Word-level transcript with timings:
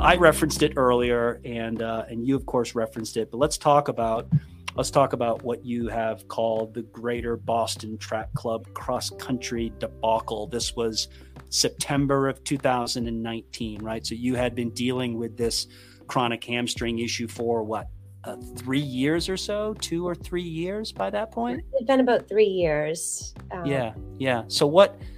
I 0.00 0.16
referenced 0.16 0.62
it 0.62 0.72
earlier, 0.76 1.40
and 1.44 1.82
uh, 1.82 2.04
and 2.08 2.26
you 2.26 2.34
of 2.34 2.46
course 2.46 2.74
referenced 2.74 3.16
it. 3.16 3.30
But 3.30 3.38
let's 3.38 3.58
talk 3.58 3.88
about 3.88 4.28
let's 4.74 4.90
talk 4.90 5.12
about 5.12 5.42
what 5.42 5.64
you 5.64 5.88
have 5.88 6.26
called 6.28 6.74
the 6.74 6.82
Greater 6.82 7.36
Boston 7.36 7.98
Track 7.98 8.32
Club 8.34 8.72
cross 8.72 9.10
country 9.10 9.72
debacle. 9.78 10.46
This 10.46 10.74
was 10.74 11.08
September 11.50 12.28
of 12.28 12.42
2019, 12.44 13.82
right? 13.82 14.06
So 14.06 14.14
you 14.14 14.34
had 14.36 14.54
been 14.54 14.70
dealing 14.70 15.18
with 15.18 15.36
this 15.36 15.66
chronic 16.06 16.42
hamstring 16.44 17.00
issue 17.00 17.28
for 17.28 17.62
what 17.62 17.88
uh, 18.24 18.36
three 18.56 18.80
years 18.80 19.28
or 19.28 19.36
so, 19.36 19.74
two 19.74 20.06
or 20.06 20.14
three 20.14 20.42
years 20.42 20.92
by 20.92 21.10
that 21.10 21.30
point. 21.30 21.62
It's 21.74 21.86
been 21.86 22.00
about 22.00 22.28
three 22.28 22.44
years. 22.44 23.34
Um, 23.50 23.66
yeah, 23.66 23.92
yeah. 24.18 24.44
So 24.48 24.66
what? 24.66 24.98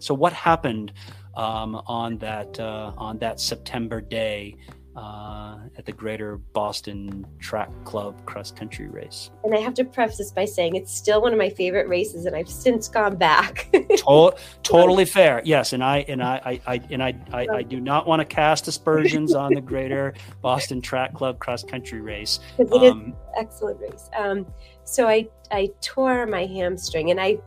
So 0.00 0.12
what 0.12 0.32
happened 0.32 0.92
um, 1.34 1.76
on 1.86 2.18
that 2.18 2.58
uh, 2.60 2.92
on 2.96 3.18
that 3.18 3.40
September 3.40 4.00
day 4.00 4.56
uh, 4.96 5.56
at 5.78 5.86
the 5.86 5.92
Greater 5.92 6.36
Boston 6.36 7.26
Track 7.38 7.70
Club 7.84 8.24
cross 8.26 8.50
country 8.50 8.88
race. 8.88 9.30
And 9.42 9.54
I 9.54 9.58
have 9.58 9.74
to 9.74 9.84
preface 9.84 10.18
this 10.18 10.32
by 10.32 10.44
saying 10.44 10.76
it's 10.76 10.94
still 10.94 11.22
one 11.22 11.32
of 11.32 11.38
my 11.38 11.48
favorite 11.48 11.88
races, 11.88 12.26
and 12.26 12.36
I've 12.36 12.48
since 12.48 12.88
gone 12.88 13.16
back. 13.16 13.68
to- 13.72 14.34
totally 14.62 15.04
fair, 15.04 15.40
yes. 15.44 15.72
And 15.72 15.82
I 15.82 15.98
and 16.08 16.22
I, 16.22 16.60
I, 16.66 16.74
I 16.74 16.80
and 16.90 17.02
I, 17.02 17.14
I, 17.32 17.46
I, 17.48 17.62
do 17.62 17.80
not 17.80 18.06
want 18.06 18.20
to 18.20 18.26
cast 18.26 18.68
aspersions 18.68 19.34
on 19.34 19.54
the 19.54 19.60
Greater 19.60 20.14
Boston 20.42 20.82
Track 20.82 21.14
Club 21.14 21.38
cross 21.38 21.64
country 21.64 22.00
race. 22.00 22.40
It 22.58 22.70
um, 22.72 23.14
excellent 23.36 23.80
race. 23.80 24.10
Um, 24.16 24.46
so 24.84 25.08
I 25.08 25.28
I 25.50 25.70
tore 25.80 26.26
my 26.26 26.44
hamstring, 26.44 27.10
and 27.10 27.20
I 27.20 27.38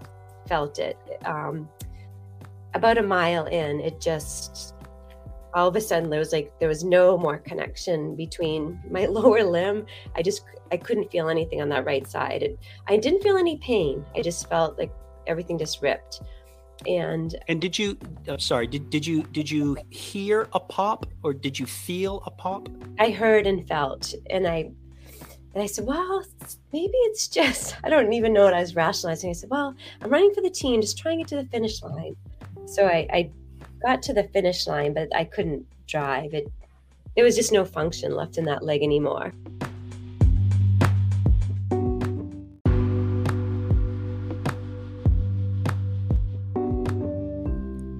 felt 0.47 0.79
it. 0.79 0.97
Um, 1.25 1.69
about 2.75 2.97
a 2.97 3.03
mile 3.03 3.45
in, 3.45 3.79
it 3.79 3.99
just 3.99 4.75
all 5.55 5.69
of 5.69 5.75
a 5.77 5.81
sudden 5.81 6.09
there 6.09 6.19
was 6.19 6.33
like 6.33 6.51
there 6.59 6.67
was 6.67 6.83
no 6.83 7.17
more 7.17 7.37
connection 7.37 8.15
between 8.15 8.79
my 8.91 9.05
lower 9.17 9.43
limb. 9.43 9.85
I 10.15 10.21
just 10.21 10.43
i 10.71 10.77
couldn't 10.77 11.09
feel 11.11 11.29
anything 11.29 11.61
on 11.61 11.69
that 11.69 11.85
right 11.85 12.05
side. 12.05 12.43
It, 12.43 12.59
i 12.87 12.97
didn't 12.97 13.23
feel 13.23 13.37
any 13.37 13.57
pain. 13.57 14.05
I 14.15 14.21
just 14.21 14.47
felt 14.49 14.77
like 14.77 14.91
everything 15.25 15.57
just 15.57 15.81
ripped. 15.81 16.21
And 16.85 17.33
and 17.47 17.61
did 17.61 17.79
you 17.79 17.97
i'm 18.27 18.37
sorry 18.37 18.67
did, 18.67 18.89
did 18.89 19.07
you 19.07 19.23
did 19.31 19.49
you 19.49 19.77
hear 19.89 20.49
a 20.51 20.59
pop 20.59 21.05
or 21.23 21.33
did 21.33 21.57
you 21.57 21.65
feel 21.65 22.21
a 22.25 22.31
pop? 22.31 22.67
I 22.99 23.11
heard 23.11 23.47
and 23.47 23.65
felt 23.65 24.13
and 24.29 24.45
i 24.45 24.69
and 25.53 25.63
i 25.63 25.65
said 25.67 25.85
well 25.85 26.21
maybe 26.73 26.97
it's 27.07 27.27
just 27.39 27.77
i 27.85 27.89
don't 27.89 28.11
even 28.11 28.33
know 28.33 28.43
what 28.43 28.53
i 28.53 28.59
was 28.59 28.75
rationalizing. 28.75 29.29
I 29.29 29.33
said 29.33 29.49
well 29.49 29.73
i'm 30.01 30.09
running 30.09 30.33
for 30.33 30.41
the 30.41 30.49
team 30.49 30.81
just 30.81 30.97
trying 30.97 31.19
to 31.19 31.23
get 31.23 31.29
to 31.29 31.35
the 31.37 31.49
finish 31.49 31.81
line 31.81 32.17
so 32.65 32.87
i, 32.87 33.07
I 33.11 33.31
got 33.85 34.01
to 34.01 34.13
the 34.13 34.23
finish 34.23 34.65
line, 34.65 34.93
but 34.93 35.15
I 35.15 35.25
couldn't 35.25 35.63
drive. 35.87 36.33
It 36.33 36.51
there 37.15 37.23
was 37.23 37.35
just 37.35 37.51
no 37.51 37.63
function 37.63 38.15
left 38.15 38.37
in 38.37 38.45
that 38.45 38.63
leg 38.63 38.81
anymore. 38.81 39.31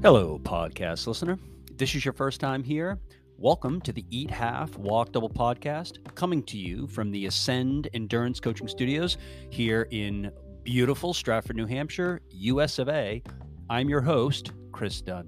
Hello, 0.02 0.40
podcast 0.44 1.06
listener. 1.06 1.38
If 1.70 1.78
this 1.78 1.94
is 1.94 2.04
your 2.04 2.14
first 2.14 2.40
time 2.40 2.64
here. 2.64 3.00
Welcome 3.38 3.82
to 3.82 3.94
the 3.94 4.06
Eat 4.10 4.32
Half 4.32 4.78
Walk 4.78 5.12
Double 5.12 5.30
podcast, 5.30 6.00
coming 6.16 6.42
to 6.44 6.58
you 6.58 6.88
from 6.88 7.12
the 7.12 7.28
Ascend 7.28 7.90
Endurance 7.94 8.40
Coaching 8.40 8.68
Studios 8.68 9.18
here 9.52 9.88
in 9.92 10.32
beautiful 10.64 11.14
Stratford, 11.14 11.58
New 11.58 11.68
Hampshire, 11.68 12.22
US 12.32 12.80
of 12.80 12.90
A. 12.90 13.22
I'm 13.68 13.90
your 13.90 14.02
host, 14.02 14.52
Chris 14.72 15.02
Dunn. 15.02 15.28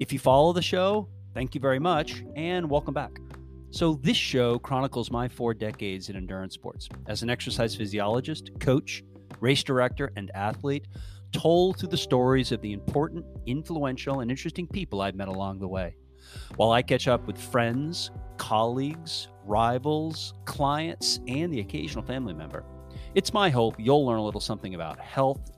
If 0.00 0.12
you 0.12 0.18
follow 0.18 0.52
the 0.52 0.60
show, 0.60 1.08
thank 1.34 1.54
you 1.54 1.60
very 1.60 1.78
much 1.78 2.24
and 2.34 2.68
welcome 2.68 2.92
back. 2.92 3.20
So, 3.70 3.94
this 4.02 4.16
show 4.16 4.58
chronicles 4.58 5.12
my 5.12 5.28
four 5.28 5.54
decades 5.54 6.08
in 6.08 6.16
endurance 6.16 6.54
sports 6.54 6.88
as 7.06 7.22
an 7.22 7.30
exercise 7.30 7.76
physiologist, 7.76 8.50
coach, 8.58 9.04
race 9.38 9.62
director, 9.62 10.10
and 10.16 10.32
athlete, 10.34 10.88
told 11.30 11.78
through 11.78 11.90
the 11.90 11.96
stories 11.96 12.50
of 12.50 12.60
the 12.60 12.72
important, 12.72 13.24
influential, 13.46 14.18
and 14.18 14.32
interesting 14.32 14.66
people 14.66 15.00
I've 15.00 15.14
met 15.14 15.28
along 15.28 15.60
the 15.60 15.68
way. 15.68 15.94
While 16.56 16.72
I 16.72 16.82
catch 16.82 17.06
up 17.06 17.24
with 17.28 17.38
friends, 17.38 18.10
colleagues, 18.36 19.28
rivals, 19.44 20.34
clients, 20.44 21.20
and 21.28 21.52
the 21.52 21.60
occasional 21.60 22.02
family 22.02 22.34
member, 22.34 22.64
it's 23.14 23.32
my 23.32 23.48
hope 23.48 23.76
you'll 23.78 24.04
learn 24.04 24.18
a 24.18 24.24
little 24.24 24.40
something 24.40 24.74
about 24.74 24.98
health, 24.98 25.52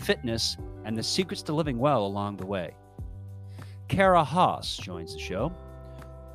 fitness, 0.00 0.56
and 0.84 0.96
the 0.96 1.02
secrets 1.02 1.42
to 1.42 1.52
living 1.52 1.78
well 1.78 2.06
along 2.06 2.36
the 2.36 2.46
way. 2.46 2.74
Kara 3.88 4.24
Haas 4.24 4.76
joins 4.76 5.14
the 5.14 5.20
show. 5.20 5.52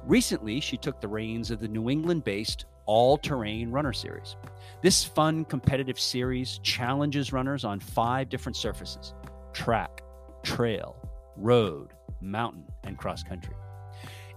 Recently, 0.05 0.59
she 0.59 0.77
took 0.77 0.99
the 0.99 1.07
reins 1.07 1.51
of 1.51 1.59
the 1.59 1.67
New 1.67 1.89
England 1.89 2.23
based 2.23 2.65
All 2.85 3.17
Terrain 3.17 3.71
Runner 3.71 3.93
Series. 3.93 4.35
This 4.81 5.03
fun, 5.03 5.45
competitive 5.45 5.99
series 5.99 6.59
challenges 6.63 7.31
runners 7.31 7.63
on 7.63 7.79
five 7.79 8.29
different 8.29 8.55
surfaces 8.55 9.13
track, 9.53 10.01
trail, 10.43 10.95
road, 11.37 11.93
mountain, 12.21 12.65
and 12.83 12.97
cross 12.97 13.23
country. 13.23 13.55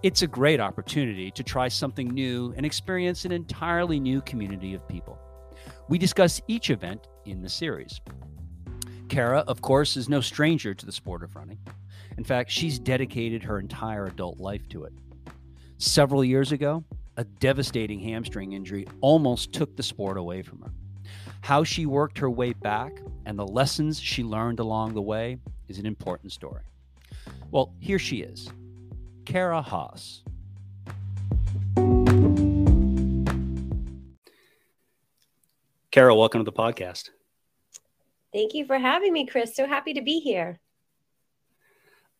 It's 0.03 0.23
a 0.23 0.27
great 0.27 0.61
opportunity 0.61 1.31
to 1.31 1.43
try 1.43 1.69
something 1.69 2.09
new 2.09 2.53
and 2.57 2.67
experience 2.67 3.25
an 3.25 3.33
entirely 3.33 3.99
new 3.99 4.21
community 4.21 4.75
of 4.75 4.87
people. 4.87 5.19
We 5.89 5.99
discuss 5.99 6.41
each 6.49 6.71
event 6.71 7.09
in 7.25 7.43
the 7.43 7.49
series. 7.49 8.01
Kara, 9.09 9.41
of 9.47 9.61
course, 9.63 9.97
is 9.97 10.09
no 10.09 10.21
stranger 10.21 10.75
to 10.75 10.87
the 10.87 10.93
sport 10.93 11.23
of 11.23 11.37
running. 11.37 11.59
In 12.19 12.25
fact, 12.25 12.51
she's 12.51 12.79
dedicated 12.79 13.43
her 13.43 13.59
entire 13.59 14.07
adult 14.07 14.39
life 14.39 14.69
to 14.71 14.85
it. 14.85 14.93
Several 15.79 16.25
years 16.25 16.53
ago, 16.53 16.85
a 17.17 17.25
devastating 17.25 18.01
hamstring 18.01 18.53
injury 18.53 18.87
almost 19.01 19.53
took 19.53 19.77
the 19.77 19.83
sport 19.83 20.17
away 20.17 20.43
from 20.43 20.61
her. 20.63 20.73
How 21.43 21.63
she 21.63 21.87
worked 21.87 22.19
her 22.19 22.31
way 22.31 22.53
back 22.53 23.01
and 23.27 23.39
the 23.39 23.47
lessons 23.47 24.01
she 24.01 24.25
learned 24.25 24.59
along 24.59 24.95
the 24.95 25.03
way 25.03 25.39
is 25.69 25.79
an 25.79 25.87
important 25.87 26.33
story. 26.33 26.63
Well, 27.51 27.73
here 27.79 27.99
she 27.99 28.19
is 28.19 28.49
Kara 29.25 29.63
Haas. 29.63 30.23
Kara, 35.91 36.15
welcome 36.15 36.45
to 36.45 36.45
the 36.45 36.53
podcast. 36.53 37.11
Thank 38.37 38.53
you 38.53 38.67
for 38.67 38.79
having 38.79 39.15
me, 39.15 39.25
Chris. 39.25 39.57
So 39.57 39.67
happy 39.67 39.95
to 39.95 40.03
be 40.03 40.21
here. 40.21 40.61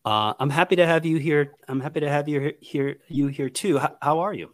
Uh, 0.03 0.33
I'm 0.39 0.49
happy 0.49 0.77
to 0.77 0.85
have 0.87 1.05
you 1.05 1.17
here. 1.17 1.53
I'm 1.67 1.79
happy 1.79 1.99
to 1.99 2.09
have 2.09 2.27
you 2.27 2.53
here. 2.59 2.97
You 3.07 3.27
here 3.27 3.49
too. 3.49 3.77
How, 3.77 3.97
how 4.01 4.19
are 4.21 4.33
you? 4.33 4.49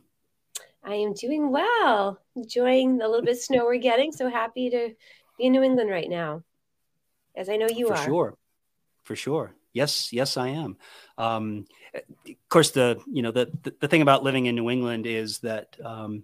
I 0.84 0.96
am 0.96 1.14
doing 1.14 1.52
well. 1.52 2.20
Enjoying 2.36 2.98
the 2.98 3.08
little 3.08 3.24
bit 3.24 3.36
of 3.36 3.42
snow 3.42 3.64
we're 3.64 3.78
getting. 3.78 4.12
So 4.12 4.30
happy 4.30 4.72
to 4.72 4.90
be 5.38 5.46
in 5.46 5.54
New 5.54 5.64
England 5.64 5.90
right 5.90 6.10
now, 6.10 6.44
as 7.34 7.48
I 7.48 7.56
know 7.56 7.70
you 7.70 7.88
For 7.88 7.94
are. 7.94 7.98
For 7.98 8.04
sure. 8.04 8.38
For 9.06 9.16
sure. 9.16 9.56
Yes. 9.72 10.12
Yes, 10.12 10.36
I 10.36 10.50
am. 10.50 10.76
Um, 11.18 11.66
of 11.96 12.50
course, 12.50 12.72
the 12.72 13.00
you 13.10 13.22
know 13.22 13.32
the, 13.32 13.50
the, 13.64 13.74
the 13.80 13.88
thing 13.88 14.02
about 14.02 14.22
living 14.22 14.48
in 14.48 14.56
New 14.56 14.70
England 14.70 15.08
is 15.08 15.40
that 15.40 15.78
um, 15.82 16.24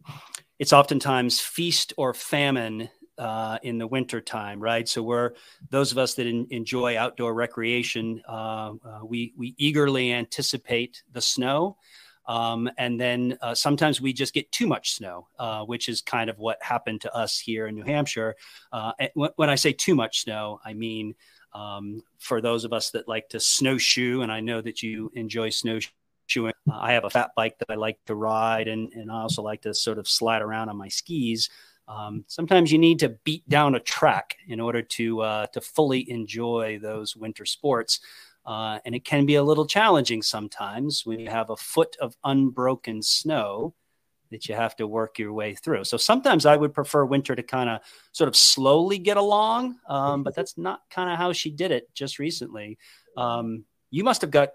it's 0.60 0.74
oftentimes 0.74 1.40
feast 1.40 1.94
or 1.96 2.14
famine 2.14 2.90
uh, 3.20 3.60
in 3.64 3.78
the 3.78 3.86
winter 3.86 4.22
time, 4.22 4.60
right? 4.60 4.88
So 4.88 5.04
we're 5.04 5.34
those 5.70 5.92
of 5.92 5.98
us 5.98 6.16
that 6.16 6.26
in, 6.26 6.48
enjoy 6.50 6.98
outdoor 6.98 7.34
recreation, 7.34 8.22
uh, 8.28 8.74
uh, 8.84 9.00
we 9.04 9.34
we 9.38 9.56
eagerly 9.58 10.12
anticipate 10.14 11.04
the 11.12 11.22
snow. 11.22 11.78
Um, 12.26 12.70
and 12.78 13.02
then 13.02 13.40
uh, 13.42 13.56
sometimes 13.56 14.00
we 14.00 14.14
just 14.14 14.36
get 14.36 14.52
too 14.52 14.68
much 14.68 14.94
snow, 14.94 15.28
uh, 15.40 15.66
which 15.66 15.90
is 15.90 16.02
kind 16.02 16.30
of 16.30 16.38
what 16.38 16.62
happened 16.62 17.02
to 17.02 17.16
us 17.16 17.40
here 17.40 17.66
in 17.66 17.74
New 17.74 17.84
Hampshire. 17.84 18.36
Uh, 18.72 18.92
when 19.16 19.50
I 19.50 19.56
say 19.56 19.74
too 19.74 19.96
much 19.96 20.22
snow, 20.22 20.60
I 20.64 20.74
mean 20.74 21.16
um, 21.54 22.04
for 22.20 22.40
those 22.40 22.66
of 22.66 22.74
us 22.74 22.92
that 22.92 23.08
like 23.08 23.30
to 23.30 23.40
snowshoe, 23.40 24.22
and 24.22 24.32
I 24.32 24.42
know 24.42 24.62
that 24.62 24.84
you 24.84 25.12
enjoy 25.16 25.50
snowshoeing. 25.50 26.54
I 26.72 26.94
have 26.94 27.06
a 27.06 27.10
fat 27.10 27.32
bike 27.36 27.58
that 27.60 27.72
I 27.72 27.76
like 27.76 27.98
to 28.06 28.16
ride, 28.16 28.68
and, 28.68 28.94
and 28.94 29.12
I 29.12 29.22
also 29.22 29.42
like 29.42 29.62
to 29.64 29.74
sort 29.74 29.98
of 29.98 30.08
slide 30.08 30.44
around 30.44 30.70
on 30.70 30.78
my 30.78 30.88
skis. 30.88 31.50
Um, 31.90 32.24
sometimes 32.28 32.72
you 32.72 32.78
need 32.78 33.00
to 33.00 33.10
beat 33.24 33.50
down 33.50 33.76
a 33.76 33.80
track 33.80 34.38
in 34.48 34.60
order 34.60 34.82
to 34.82 35.22
uh, 35.22 35.48
to 35.48 35.60
fully 35.60 36.10
enjoy 36.10 36.80
those 36.80 37.16
winter 37.16 37.46
sports. 37.46 38.00
Uh, 38.46 38.80
and 38.86 38.96
it 38.96 39.04
can 39.04 39.26
be 39.26 39.36
a 39.36 39.44
little 39.44 39.66
challenging 39.66 40.22
sometimes 40.22 41.06
when 41.06 41.20
you 41.20 41.30
have 41.30 41.50
a 41.50 41.58
foot 41.58 41.96
of 42.00 42.16
unbroken 42.24 43.02
snow 43.02 43.74
that 44.32 44.48
you 44.48 44.56
have 44.56 44.76
to 44.76 44.88
work 44.88 45.20
your 45.20 45.34
way 45.34 45.56
through. 45.56 45.84
So 45.84 45.98
sometimes 45.98 46.46
I 46.46 46.56
would 46.56 46.74
prefer 46.74 47.04
winter 47.06 47.36
to 47.36 47.44
kind 47.44 47.70
of 47.70 47.82
sort 48.12 48.28
of 48.28 48.36
slowly 48.36 48.98
get 48.98 49.18
along, 49.18 49.78
um, 49.88 50.24
but 50.24 50.36
that's 50.36 50.58
not 50.58 50.82
kind 50.90 51.10
of 51.12 51.18
how 51.18 51.34
she 51.34 51.52
did 51.52 51.72
it 51.72 51.94
just 51.94 52.20
recently. 52.20 52.78
Um, 53.18 53.66
you 53.92 54.04
must 54.04 54.22
have 54.22 54.32
got, 54.32 54.50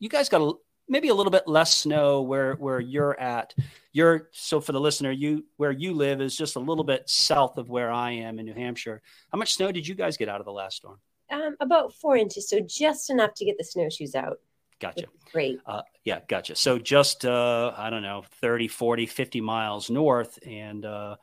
you 0.00 0.08
guys 0.08 0.28
got 0.28 0.42
a, 0.42 0.52
maybe 0.90 1.08
a 1.08 1.14
little 1.14 1.30
bit 1.30 1.48
less 1.48 1.74
snow 1.74 2.20
where 2.20 2.54
where 2.54 2.80
you're 2.80 3.18
at. 3.18 3.54
You're 3.92 4.28
so 4.32 4.60
for 4.60 4.72
the 4.72 4.80
listener, 4.80 5.10
you 5.10 5.46
where 5.56 5.70
you 5.70 5.94
live 5.94 6.20
is 6.20 6.36
just 6.36 6.56
a 6.56 6.60
little 6.60 6.84
bit 6.84 7.08
south 7.08 7.56
of 7.56 7.70
where 7.70 7.90
I 7.90 8.10
am 8.10 8.38
in 8.38 8.44
New 8.44 8.54
Hampshire. 8.54 9.00
How 9.32 9.38
much 9.38 9.54
snow 9.54 9.72
did 9.72 9.86
you 9.86 9.94
guys 9.94 10.18
get 10.18 10.28
out 10.28 10.40
of 10.40 10.44
the 10.44 10.52
last 10.52 10.76
storm? 10.76 10.98
Um, 11.30 11.56
about 11.60 11.94
four 11.94 12.16
inches, 12.16 12.48
so 12.48 12.60
just 12.60 13.08
enough 13.08 13.34
to 13.34 13.44
get 13.44 13.56
the 13.56 13.64
snowshoes 13.64 14.14
out. 14.14 14.38
Gotcha. 14.80 15.06
Great. 15.30 15.60
Uh, 15.66 15.82
yeah, 16.04 16.20
gotcha. 16.26 16.56
So 16.56 16.78
just, 16.78 17.26
uh, 17.26 17.72
I 17.76 17.90
don't 17.90 18.02
know, 18.02 18.24
30, 18.40 18.66
40, 18.66 19.06
50 19.06 19.40
miles 19.40 19.90
north, 19.90 20.38
and 20.44 20.84
uh, 20.84 21.16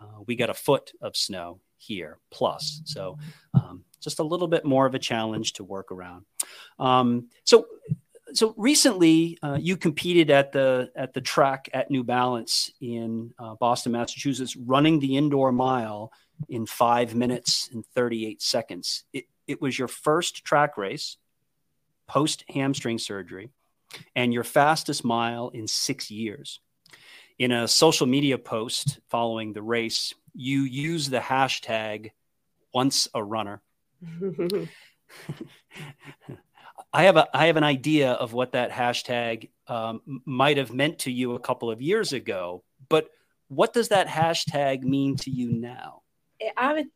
uh, 0.00 0.20
we 0.26 0.36
got 0.36 0.50
a 0.50 0.54
foot 0.54 0.92
of 1.00 1.16
snow 1.16 1.60
here 1.78 2.18
plus. 2.30 2.82
So 2.84 3.16
um, 3.54 3.84
just 4.00 4.18
a 4.18 4.24
little 4.24 4.48
bit 4.48 4.64
more 4.64 4.84
of 4.84 4.94
a 4.94 4.98
challenge 4.98 5.54
to 5.54 5.64
work 5.64 5.92
around. 5.92 6.24
Um, 6.78 7.28
so, 7.44 7.66
so 8.34 8.54
recently 8.56 9.38
uh, 9.42 9.58
you 9.60 9.76
competed 9.76 10.30
at 10.30 10.52
the 10.52 10.90
at 10.96 11.14
the 11.14 11.20
track 11.20 11.68
at 11.72 11.90
New 11.90 12.04
Balance 12.04 12.70
in 12.80 13.32
uh, 13.38 13.54
Boston, 13.54 13.92
Massachusetts, 13.92 14.56
running 14.56 14.98
the 14.98 15.16
indoor 15.16 15.52
mile 15.52 16.12
in 16.48 16.66
five 16.66 17.14
minutes 17.14 17.70
and 17.72 17.86
38 17.94 18.42
seconds. 18.42 19.04
It, 19.12 19.26
it 19.46 19.62
was 19.62 19.78
your 19.78 19.88
first 19.88 20.44
track 20.44 20.76
race 20.76 21.16
post 22.06 22.44
hamstring 22.48 22.98
surgery 22.98 23.50
and 24.16 24.34
your 24.34 24.44
fastest 24.44 25.04
mile 25.04 25.50
in 25.50 25.66
six 25.66 26.10
years. 26.10 26.60
In 27.38 27.52
a 27.52 27.68
social 27.68 28.06
media 28.06 28.38
post 28.38 29.00
following 29.08 29.52
the 29.52 29.62
race, 29.62 30.14
you 30.34 30.62
use 30.62 31.08
the 31.08 31.18
hashtag 31.18 32.10
once 32.72 33.08
a 33.14 33.22
runner. 33.22 33.62
I 36.94 37.02
have 37.02 37.16
a 37.16 37.28
I 37.36 37.46
have 37.46 37.56
an 37.56 37.64
idea 37.64 38.12
of 38.12 38.32
what 38.32 38.52
that 38.52 38.70
hashtag 38.70 39.50
um, 39.66 40.00
might 40.24 40.58
have 40.58 40.72
meant 40.72 41.00
to 41.00 41.10
you 41.10 41.34
a 41.34 41.40
couple 41.40 41.68
of 41.68 41.82
years 41.82 42.12
ago, 42.12 42.62
but 42.88 43.10
what 43.48 43.72
does 43.72 43.88
that 43.88 44.06
hashtag 44.06 44.82
mean 44.82 45.16
to 45.16 45.30
you 45.30 45.52
now? 45.52 46.02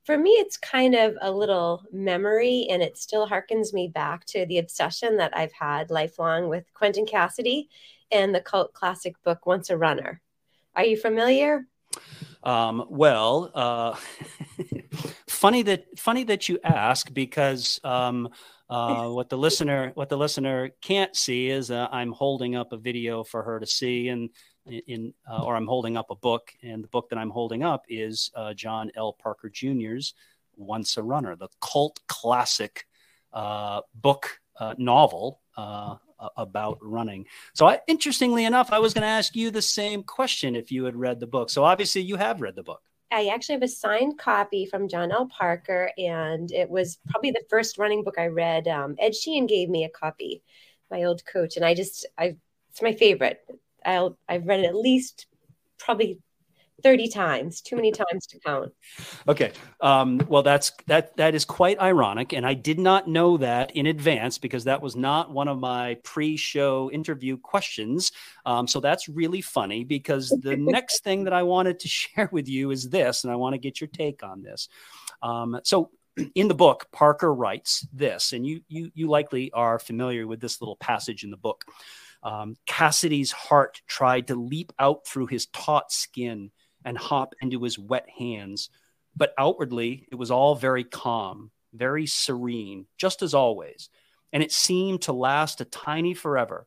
For 0.04 0.16
me, 0.16 0.30
it's 0.30 0.56
kind 0.56 0.94
of 0.94 1.16
a 1.20 1.32
little 1.32 1.82
memory, 1.90 2.68
and 2.70 2.80
it 2.80 2.96
still 2.96 3.28
harkens 3.28 3.72
me 3.72 3.88
back 3.88 4.24
to 4.26 4.46
the 4.46 4.58
obsession 4.58 5.16
that 5.16 5.36
I've 5.36 5.52
had 5.52 5.90
lifelong 5.90 6.48
with 6.48 6.72
Quentin 6.74 7.06
Cassidy 7.06 7.68
and 8.12 8.32
the 8.32 8.40
cult 8.40 8.74
classic 8.74 9.14
book 9.24 9.46
Once 9.46 9.68
a 9.70 9.76
Runner. 9.76 10.20
Are 10.76 10.84
you 10.84 10.96
familiar? 10.96 11.66
Um, 12.44 12.86
well, 12.88 13.50
uh, 13.52 13.96
funny 15.26 15.62
that 15.62 15.98
funny 15.98 16.24
that 16.24 16.48
you 16.48 16.60
ask 16.62 17.12
because 17.12 17.80
um, 17.82 18.28
uh, 18.70 19.08
what 19.08 19.28
the 19.28 19.38
listener 19.38 19.92
what 19.94 20.08
the 20.08 20.16
listener 20.16 20.70
can't 20.82 21.16
see 21.16 21.48
is 21.48 21.70
uh, 21.70 21.88
I'm 21.90 22.12
holding 22.12 22.54
up 22.54 22.72
a 22.72 22.76
video 22.76 23.24
for 23.24 23.42
her 23.42 23.58
to 23.58 23.66
see, 23.66 24.08
and 24.08 24.30
in 24.66 25.14
uh, 25.30 25.42
or 25.42 25.56
I'm 25.56 25.66
holding 25.66 25.96
up 25.96 26.10
a 26.10 26.14
book, 26.14 26.52
and 26.62 26.84
the 26.84 26.88
book 26.88 27.08
that 27.10 27.18
I'm 27.18 27.30
holding 27.30 27.62
up 27.62 27.84
is 27.88 28.30
uh, 28.34 28.52
John 28.52 28.90
L. 28.94 29.14
Parker 29.14 29.48
Jr.'s 29.48 30.12
Once 30.56 30.96
a 30.98 31.02
Runner, 31.02 31.34
the 31.34 31.48
cult 31.60 32.00
classic 32.08 32.86
uh, 33.32 33.80
book 33.94 34.38
uh, 34.58 34.74
novel 34.76 35.40
about 36.36 36.78
running. 36.82 37.26
So, 37.54 37.66
I, 37.66 37.80
interestingly 37.86 38.44
enough, 38.44 38.72
I 38.72 38.80
was 38.80 38.92
going 38.92 39.02
to 39.02 39.08
ask 39.08 39.34
you 39.36 39.50
the 39.50 39.62
same 39.62 40.02
question 40.02 40.56
if 40.56 40.72
you 40.72 40.84
had 40.84 40.96
read 40.96 41.20
the 41.20 41.26
book. 41.26 41.48
So, 41.48 41.64
obviously, 41.64 42.02
you 42.02 42.16
have 42.16 42.40
read 42.40 42.56
the 42.56 42.62
book. 42.62 42.82
I 43.10 43.28
actually 43.28 43.54
have 43.54 43.62
a 43.62 43.68
signed 43.68 44.18
copy 44.18 44.66
from 44.66 44.88
John 44.88 45.12
L. 45.12 45.26
Parker, 45.26 45.90
and 45.96 46.50
it 46.52 46.68
was 46.68 46.98
probably 47.08 47.30
the 47.30 47.44
first 47.48 47.78
running 47.78 48.04
book 48.04 48.16
I 48.18 48.26
read. 48.26 48.68
Um, 48.68 48.96
Ed 48.98 49.14
Sheehan 49.14 49.46
gave 49.46 49.68
me 49.68 49.84
a 49.84 49.88
copy, 49.88 50.42
my 50.90 51.04
old 51.04 51.24
coach, 51.24 51.56
and 51.56 51.64
I 51.64 51.74
just 51.74 52.06
I 52.18 52.36
it's 52.70 52.82
my 52.82 52.92
favorite. 52.92 53.40
I'll 53.84 54.18
I've 54.28 54.46
read 54.46 54.60
it 54.60 54.66
at 54.66 54.74
least 54.74 55.26
probably 55.78 56.18
30 56.82 57.08
times 57.08 57.60
too 57.60 57.76
many 57.76 57.92
times 57.92 58.26
to 58.26 58.38
count. 58.40 58.72
Okay 59.26 59.52
um, 59.80 60.20
well 60.28 60.42
that's 60.42 60.72
that 60.86 61.16
that 61.16 61.34
is 61.34 61.44
quite 61.44 61.80
ironic 61.80 62.32
and 62.32 62.44
i 62.46 62.54
did 62.54 62.78
not 62.78 63.08
know 63.08 63.36
that 63.36 63.70
in 63.76 63.86
advance 63.86 64.38
because 64.38 64.64
that 64.64 64.82
was 64.82 64.96
not 64.96 65.30
one 65.30 65.48
of 65.48 65.58
my 65.58 65.96
pre-show 66.02 66.90
interview 66.90 67.36
questions. 67.36 68.12
Um, 68.44 68.66
so 68.66 68.80
that's 68.80 69.08
really 69.08 69.40
funny 69.40 69.84
because 69.84 70.28
the 70.42 70.56
next 70.58 71.04
thing 71.04 71.24
that 71.24 71.32
i 71.32 71.42
wanted 71.42 71.80
to 71.80 71.88
share 71.98 72.28
with 72.32 72.48
you 72.48 72.70
is 72.70 72.88
this 72.88 73.24
and 73.24 73.32
i 73.32 73.36
want 73.36 73.54
to 73.54 73.58
get 73.58 73.80
your 73.80 73.88
take 73.88 74.22
on 74.22 74.42
this. 74.42 74.68
Um, 75.22 75.60
so 75.64 75.90
in 76.34 76.48
the 76.48 76.54
book 76.54 76.86
parker 76.92 77.32
writes 77.32 77.86
this 77.92 78.32
and 78.32 78.44
you 78.44 78.60
you 78.68 78.90
you 78.94 79.08
likely 79.08 79.52
are 79.52 79.78
familiar 79.78 80.26
with 80.26 80.40
this 80.40 80.60
little 80.60 80.76
passage 80.76 81.24
in 81.24 81.30
the 81.30 81.36
book. 81.36 81.64
Um, 82.20 82.56
Cassidy's 82.66 83.30
heart 83.30 83.80
tried 83.86 84.26
to 84.26 84.34
leap 84.34 84.72
out 84.80 85.06
through 85.06 85.26
his 85.26 85.46
taut 85.46 85.92
skin 85.92 86.50
and 86.88 86.96
hop 86.96 87.34
into 87.42 87.62
his 87.62 87.78
wet 87.78 88.08
hands, 88.08 88.70
but 89.14 89.34
outwardly 89.36 90.08
it 90.10 90.14
was 90.14 90.30
all 90.30 90.54
very 90.54 90.84
calm, 90.84 91.50
very 91.74 92.06
serene, 92.06 92.86
just 92.96 93.20
as 93.20 93.34
always. 93.34 93.90
And 94.32 94.42
it 94.42 94.52
seemed 94.52 95.02
to 95.02 95.12
last 95.12 95.60
a 95.60 95.66
tiny 95.66 96.14
forever, 96.14 96.66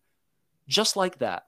just 0.68 0.96
like 0.96 1.18
that. 1.20 1.48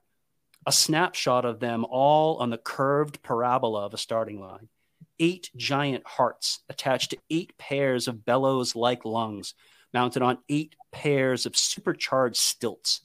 A 0.66 0.72
snapshot 0.72 1.46
of 1.46 1.60
them 1.60 1.86
all 1.88 2.38
on 2.38 2.50
the 2.50 2.58
curved 2.58 3.22
parabola 3.22 3.86
of 3.86 3.94
a 3.94 3.98
starting 3.98 4.40
line. 4.40 4.70
Eight 5.20 5.52
giant 5.56 6.08
hearts 6.08 6.62
attached 6.68 7.12
to 7.12 7.20
eight 7.30 7.56
pairs 7.60 8.08
of 8.08 8.26
bellows 8.26 8.76
like 8.76 9.06
lungs, 9.06 9.54
mounted 9.94 10.24
on 10.24 10.40
eight 10.50 10.76
pairs 10.92 11.46
of 11.46 11.56
supercharged 11.56 12.38
stilts 12.38 13.02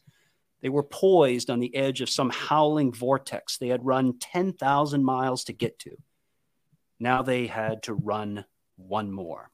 they 0.60 0.68
were 0.68 0.82
poised 0.82 1.50
on 1.50 1.60
the 1.60 1.74
edge 1.74 2.00
of 2.00 2.10
some 2.10 2.30
howling 2.30 2.92
vortex 2.92 3.56
they 3.56 3.68
had 3.68 3.84
run 3.84 4.18
10,000 4.18 5.04
miles 5.04 5.44
to 5.44 5.52
get 5.52 5.78
to. 5.80 5.96
Now 6.98 7.22
they 7.22 7.46
had 7.46 7.84
to 7.84 7.94
run 7.94 8.44
one 8.76 9.12
more. 9.12 9.50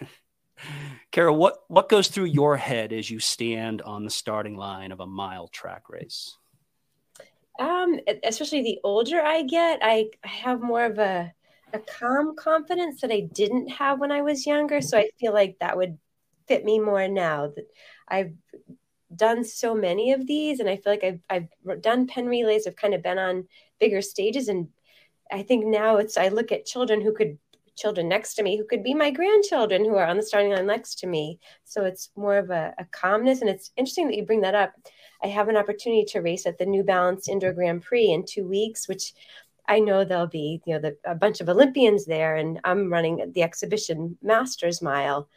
Kara, 1.10 1.32
what, 1.32 1.58
what 1.68 1.88
goes 1.88 2.08
through 2.08 2.24
your 2.24 2.56
head 2.56 2.92
as 2.92 3.10
you 3.10 3.18
stand 3.18 3.82
on 3.82 4.04
the 4.04 4.10
starting 4.10 4.56
line 4.56 4.92
of 4.92 5.00
a 5.00 5.06
mile 5.06 5.48
track 5.48 5.88
race? 5.88 6.36
Um, 7.58 8.00
especially 8.24 8.62
the 8.62 8.80
older 8.82 9.20
I 9.20 9.42
get, 9.42 9.78
I, 9.82 10.10
have 10.22 10.60
more 10.60 10.84
of 10.84 10.98
a, 10.98 11.32
a 11.72 11.78
calm 11.78 12.34
confidence 12.34 13.00
that 13.00 13.12
I 13.12 13.28
didn't 13.32 13.68
have 13.68 14.00
when 14.00 14.10
I 14.10 14.22
was 14.22 14.46
younger. 14.46 14.80
So 14.80 14.98
I 14.98 15.08
feel 15.20 15.32
like 15.32 15.56
that 15.60 15.76
would 15.76 15.98
fit 16.48 16.64
me 16.64 16.80
more 16.80 17.06
now 17.06 17.52
that 17.54 17.66
I've 18.08 18.32
done 19.16 19.44
so 19.44 19.74
many 19.74 20.12
of 20.12 20.26
these 20.26 20.60
and 20.60 20.68
i 20.68 20.76
feel 20.76 20.92
like 20.92 21.04
i've, 21.04 21.20
I've 21.30 21.82
done 21.82 22.06
Penn 22.06 22.26
Relays 22.26 22.66
i've 22.66 22.76
kind 22.76 22.94
of 22.94 23.02
been 23.02 23.18
on 23.18 23.48
bigger 23.80 24.02
stages 24.02 24.48
and 24.48 24.68
i 25.32 25.42
think 25.42 25.66
now 25.66 25.96
it's 25.96 26.16
i 26.16 26.28
look 26.28 26.52
at 26.52 26.66
children 26.66 27.00
who 27.00 27.12
could 27.12 27.38
children 27.76 28.08
next 28.08 28.34
to 28.34 28.42
me 28.44 28.56
who 28.56 28.64
could 28.64 28.84
be 28.84 28.94
my 28.94 29.10
grandchildren 29.10 29.84
who 29.84 29.96
are 29.96 30.06
on 30.06 30.16
the 30.16 30.22
starting 30.22 30.52
line 30.52 30.66
next 30.66 31.00
to 31.00 31.08
me 31.08 31.40
so 31.64 31.84
it's 31.84 32.10
more 32.14 32.38
of 32.38 32.50
a, 32.50 32.72
a 32.78 32.84
calmness 32.92 33.40
and 33.40 33.50
it's 33.50 33.72
interesting 33.76 34.06
that 34.06 34.16
you 34.16 34.24
bring 34.24 34.42
that 34.42 34.54
up 34.54 34.72
i 35.24 35.26
have 35.26 35.48
an 35.48 35.56
opportunity 35.56 36.04
to 36.04 36.20
race 36.20 36.46
at 36.46 36.56
the 36.56 36.66
new 36.66 36.84
balance 36.84 37.28
indoor 37.28 37.52
grand 37.52 37.82
prix 37.82 38.12
in 38.12 38.24
two 38.24 38.46
weeks 38.46 38.86
which 38.86 39.12
I 39.66 39.80
know 39.80 40.04
there'll 40.04 40.26
be, 40.26 40.60
you 40.66 40.74
know, 40.74 40.80
the, 40.80 40.96
a 41.04 41.14
bunch 41.14 41.40
of 41.40 41.48
Olympians 41.48 42.04
there, 42.04 42.36
and 42.36 42.60
I'm 42.64 42.92
running 42.92 43.32
the 43.32 43.42
exhibition 43.42 44.18
masters 44.22 44.82
mile. 44.82 45.28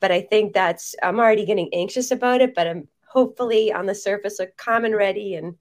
But 0.00 0.12
I 0.12 0.20
think 0.20 0.52
that's 0.52 0.94
I'm 1.02 1.18
already 1.18 1.46
getting 1.46 1.72
anxious 1.72 2.10
about 2.10 2.40
it, 2.40 2.54
but 2.54 2.66
I'm 2.66 2.88
hopefully 3.12 3.72
on 3.72 3.84
the 3.84 3.94
surface 3.94 4.38
look 4.38 4.56
calm 4.56 4.84
and 4.86 4.96
ready. 4.96 5.34
And 5.34 5.54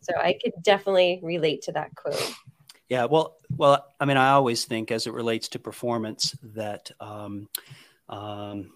so 0.00 0.14
I 0.16 0.36
could 0.42 0.52
definitely 0.62 1.20
relate 1.22 1.62
to 1.62 1.72
that 1.72 1.94
quote. 1.94 2.34
Yeah, 2.88 3.04
well, 3.04 3.36
well, 3.56 3.86
I 4.00 4.04
mean, 4.04 4.16
I 4.16 4.30
always 4.30 4.64
think 4.64 4.90
as 4.90 5.06
it 5.06 5.12
relates 5.12 5.48
to 5.48 5.58
performance 5.58 6.34
that 6.42 6.90
um, 7.00 7.48
um, 8.08 8.72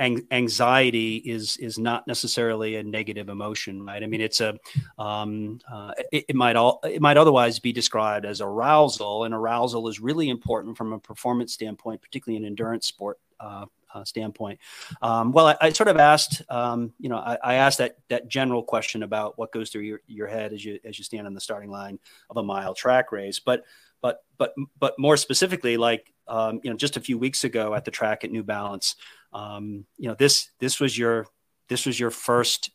anxiety 0.00 1.16
is 1.16 1.56
is 1.58 1.78
not 1.78 2.06
necessarily 2.06 2.76
a 2.76 2.82
negative 2.82 3.28
emotion, 3.28 3.84
right? 3.84 4.02
I 4.02 4.06
mean, 4.06 4.20
it's 4.20 4.40
a 4.40 4.58
um, 4.98 5.60
uh, 5.70 5.92
it, 6.10 6.24
it, 6.28 6.36
might 6.36 6.56
all 6.56 6.80
it 6.84 7.02
might 7.02 7.18
otherwise 7.18 7.58
be 7.58 7.72
described 7.72 8.24
as 8.24 8.40
arousal, 8.40 9.24
and 9.24 9.34
arousal 9.34 9.88
is 9.88 10.00
really 10.00 10.28
important 10.28 10.76
from 10.76 10.92
a 10.92 10.98
performance 10.98 11.52
standpoint, 11.52 12.00
particularly 12.00 12.42
in 12.42 12.46
endurance 12.46 12.86
sport. 12.86 13.18
Uh, 13.38 13.66
uh, 13.94 14.04
standpoint. 14.04 14.58
Um, 15.02 15.32
well, 15.32 15.46
I, 15.46 15.56
I, 15.60 15.72
sort 15.72 15.88
of 15.88 15.96
asked, 15.96 16.42
um, 16.48 16.92
you 16.98 17.08
know, 17.08 17.16
I, 17.16 17.38
I, 17.42 17.54
asked 17.54 17.78
that 17.78 17.96
that 18.08 18.28
general 18.28 18.62
question 18.62 19.02
about 19.02 19.38
what 19.38 19.52
goes 19.52 19.70
through 19.70 19.82
your, 19.82 20.00
your 20.06 20.26
head 20.26 20.52
as 20.52 20.64
you 20.64 20.78
as 20.84 20.98
you 20.98 21.04
stand 21.04 21.26
on 21.26 21.34
the 21.34 21.40
starting 21.40 21.70
line 21.70 21.98
of 22.30 22.36
a 22.36 22.42
mile 22.42 22.74
track 22.74 23.12
race, 23.12 23.38
but 23.38 23.64
but 24.00 24.24
but 24.36 24.54
but 24.78 24.98
more 24.98 25.16
specifically, 25.16 25.76
like 25.76 26.12
um, 26.26 26.60
you 26.62 26.70
know, 26.70 26.76
just 26.76 26.96
a 26.96 27.00
few 27.00 27.18
weeks 27.18 27.44
ago 27.44 27.74
at 27.74 27.84
the 27.84 27.90
track 27.90 28.24
at 28.24 28.30
New 28.30 28.42
Balance, 28.42 28.96
um, 29.32 29.84
you 29.96 30.08
know, 30.08 30.14
this 30.14 30.50
this 30.58 30.80
was 30.80 30.96
your 30.96 31.26
this 31.68 31.86
was 31.86 31.98
your 31.98 32.10
first 32.10 32.70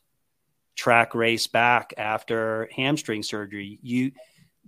track 0.76 1.14
race 1.14 1.46
back 1.46 1.94
after 1.96 2.68
hamstring 2.74 3.22
surgery. 3.22 3.78
You 3.82 4.12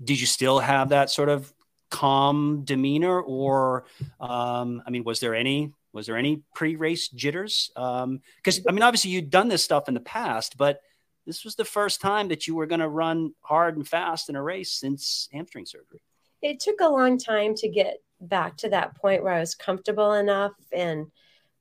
did 0.02 0.20
you 0.20 0.26
still 0.26 0.58
have 0.58 0.90
that 0.90 1.10
sort 1.10 1.28
of 1.28 1.52
calm 1.90 2.62
demeanor 2.64 3.20
or 3.20 3.84
um, 4.20 4.82
i 4.86 4.90
mean 4.90 5.04
was 5.04 5.20
there 5.20 5.34
any 5.34 5.72
was 5.96 6.06
there 6.06 6.16
any 6.16 6.42
pre-race 6.54 7.08
jitters? 7.08 7.70
Because 7.74 8.58
um, 8.58 8.64
I 8.68 8.72
mean, 8.72 8.82
obviously 8.82 9.10
you'd 9.10 9.30
done 9.30 9.48
this 9.48 9.64
stuff 9.64 9.88
in 9.88 9.94
the 9.94 10.00
past, 10.00 10.56
but 10.56 10.80
this 11.26 11.42
was 11.42 11.56
the 11.56 11.64
first 11.64 12.00
time 12.00 12.28
that 12.28 12.46
you 12.46 12.54
were 12.54 12.66
going 12.66 12.80
to 12.80 12.88
run 12.88 13.32
hard 13.40 13.76
and 13.76 13.88
fast 13.88 14.28
in 14.28 14.36
a 14.36 14.42
race 14.42 14.72
since 14.72 15.28
hamstring 15.32 15.66
surgery. 15.66 16.00
It 16.42 16.60
took 16.60 16.80
a 16.80 16.88
long 16.88 17.18
time 17.18 17.54
to 17.56 17.68
get 17.68 17.96
back 18.20 18.56
to 18.58 18.68
that 18.68 18.94
point 18.96 19.22
where 19.22 19.32
I 19.32 19.40
was 19.40 19.54
comfortable 19.54 20.12
enough 20.12 20.52
and 20.70 21.06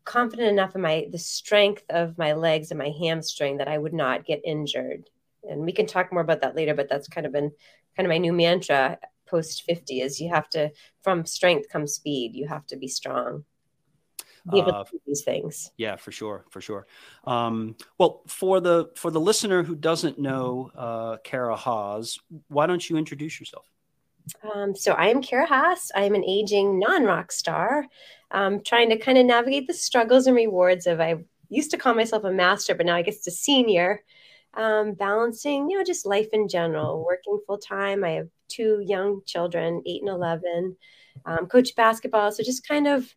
confident 0.03 0.49
enough 0.49 0.75
in 0.75 0.81
my 0.81 1.07
the 1.11 1.17
strength 1.17 1.83
of 1.89 2.17
my 2.17 2.33
legs 2.33 2.69
and 2.69 2.77
my 2.77 2.93
hamstring 2.99 3.57
that 3.57 3.67
I 3.67 3.77
would 3.77 3.93
not 3.93 4.25
get 4.25 4.41
injured. 4.45 5.09
And 5.49 5.61
we 5.61 5.71
can 5.71 5.87
talk 5.87 6.11
more 6.11 6.21
about 6.21 6.41
that 6.41 6.55
later, 6.55 6.75
but 6.75 6.89
that's 6.89 7.07
kind 7.07 7.25
of 7.25 7.33
been 7.33 7.51
kind 7.95 8.05
of 8.05 8.09
my 8.09 8.17
new 8.17 8.33
mantra 8.33 8.99
post 9.25 9.63
50 9.63 10.01
is 10.01 10.21
you 10.21 10.29
have 10.29 10.49
to 10.49 10.71
from 11.01 11.25
strength 11.25 11.69
comes 11.69 11.93
speed. 11.93 12.35
You 12.35 12.47
have 12.47 12.67
to 12.67 12.75
be 12.75 12.87
strong. 12.87 13.43
Be 14.51 14.59
able 14.59 14.75
uh, 14.75 14.83
to 14.83 14.91
do 14.91 14.99
these 15.07 15.23
things. 15.23 15.71
Yeah, 15.77 15.95
for 15.95 16.11
sure, 16.11 16.45
for 16.51 16.61
sure. 16.61 16.85
Um, 17.23 17.75
well, 17.97 18.21
for 18.27 18.59
the 18.59 18.91
for 18.95 19.09
the 19.09 19.19
listener 19.19 19.63
who 19.63 19.75
doesn't 19.75 20.19
know 20.19 20.71
uh, 20.75 21.17
Kara 21.23 21.55
Haas, 21.55 22.19
why 22.47 22.67
don't 22.67 22.87
you 22.87 22.97
introduce 22.97 23.39
yourself? 23.39 23.65
Um, 24.53 24.75
so 24.75 24.93
I 24.93 25.07
am 25.07 25.21
Kara 25.21 25.47
Haas. 25.47 25.91
I 25.95 26.03
am 26.03 26.15
an 26.15 26.23
aging 26.23 26.79
non-rock 26.79 27.31
star 27.31 27.85
um, 28.31 28.61
trying 28.63 28.89
to 28.89 28.97
kind 28.97 29.17
of 29.17 29.25
navigate 29.25 29.67
the 29.67 29.73
struggles 29.73 30.27
and 30.27 30.35
rewards 30.35 30.87
of 30.87 30.99
I 30.99 31.23
used 31.49 31.71
to 31.71 31.77
call 31.77 31.93
myself 31.93 32.23
a 32.23 32.31
master, 32.31 32.75
but 32.75 32.85
now 32.85 32.95
I 32.95 33.01
guess 33.01 33.25
a 33.27 33.31
senior. 33.31 34.03
Um, 34.53 34.93
balancing, 34.93 35.69
you 35.69 35.77
know, 35.77 35.83
just 35.83 36.05
life 36.05 36.29
in 36.31 36.47
general, 36.47 37.03
working 37.05 37.39
full 37.45 37.57
time. 37.57 38.05
I 38.05 38.11
have 38.11 38.29
two 38.47 38.81
young 38.85 39.21
children, 39.25 39.83
eight 39.85 40.01
and 40.01 40.09
11, 40.09 40.77
um, 41.25 41.47
coach 41.47 41.75
basketball. 41.75 42.31
So 42.31 42.41
just 42.41 42.65
kind 42.65 42.87
of 42.87 43.13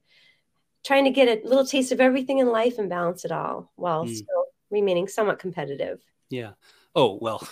trying 0.84 1.04
to 1.04 1.10
get 1.10 1.28
a 1.28 1.46
little 1.46 1.66
taste 1.66 1.92
of 1.92 2.00
everything 2.00 2.38
in 2.38 2.48
life 2.48 2.78
and 2.78 2.88
balance 2.88 3.24
it 3.24 3.32
all 3.32 3.72
while 3.76 4.04
mm. 4.04 4.14
still 4.14 4.44
remaining 4.70 5.08
somewhat 5.08 5.38
competitive. 5.38 6.00
Yeah. 6.30 6.52
Oh, 6.94 7.18
well, 7.20 7.46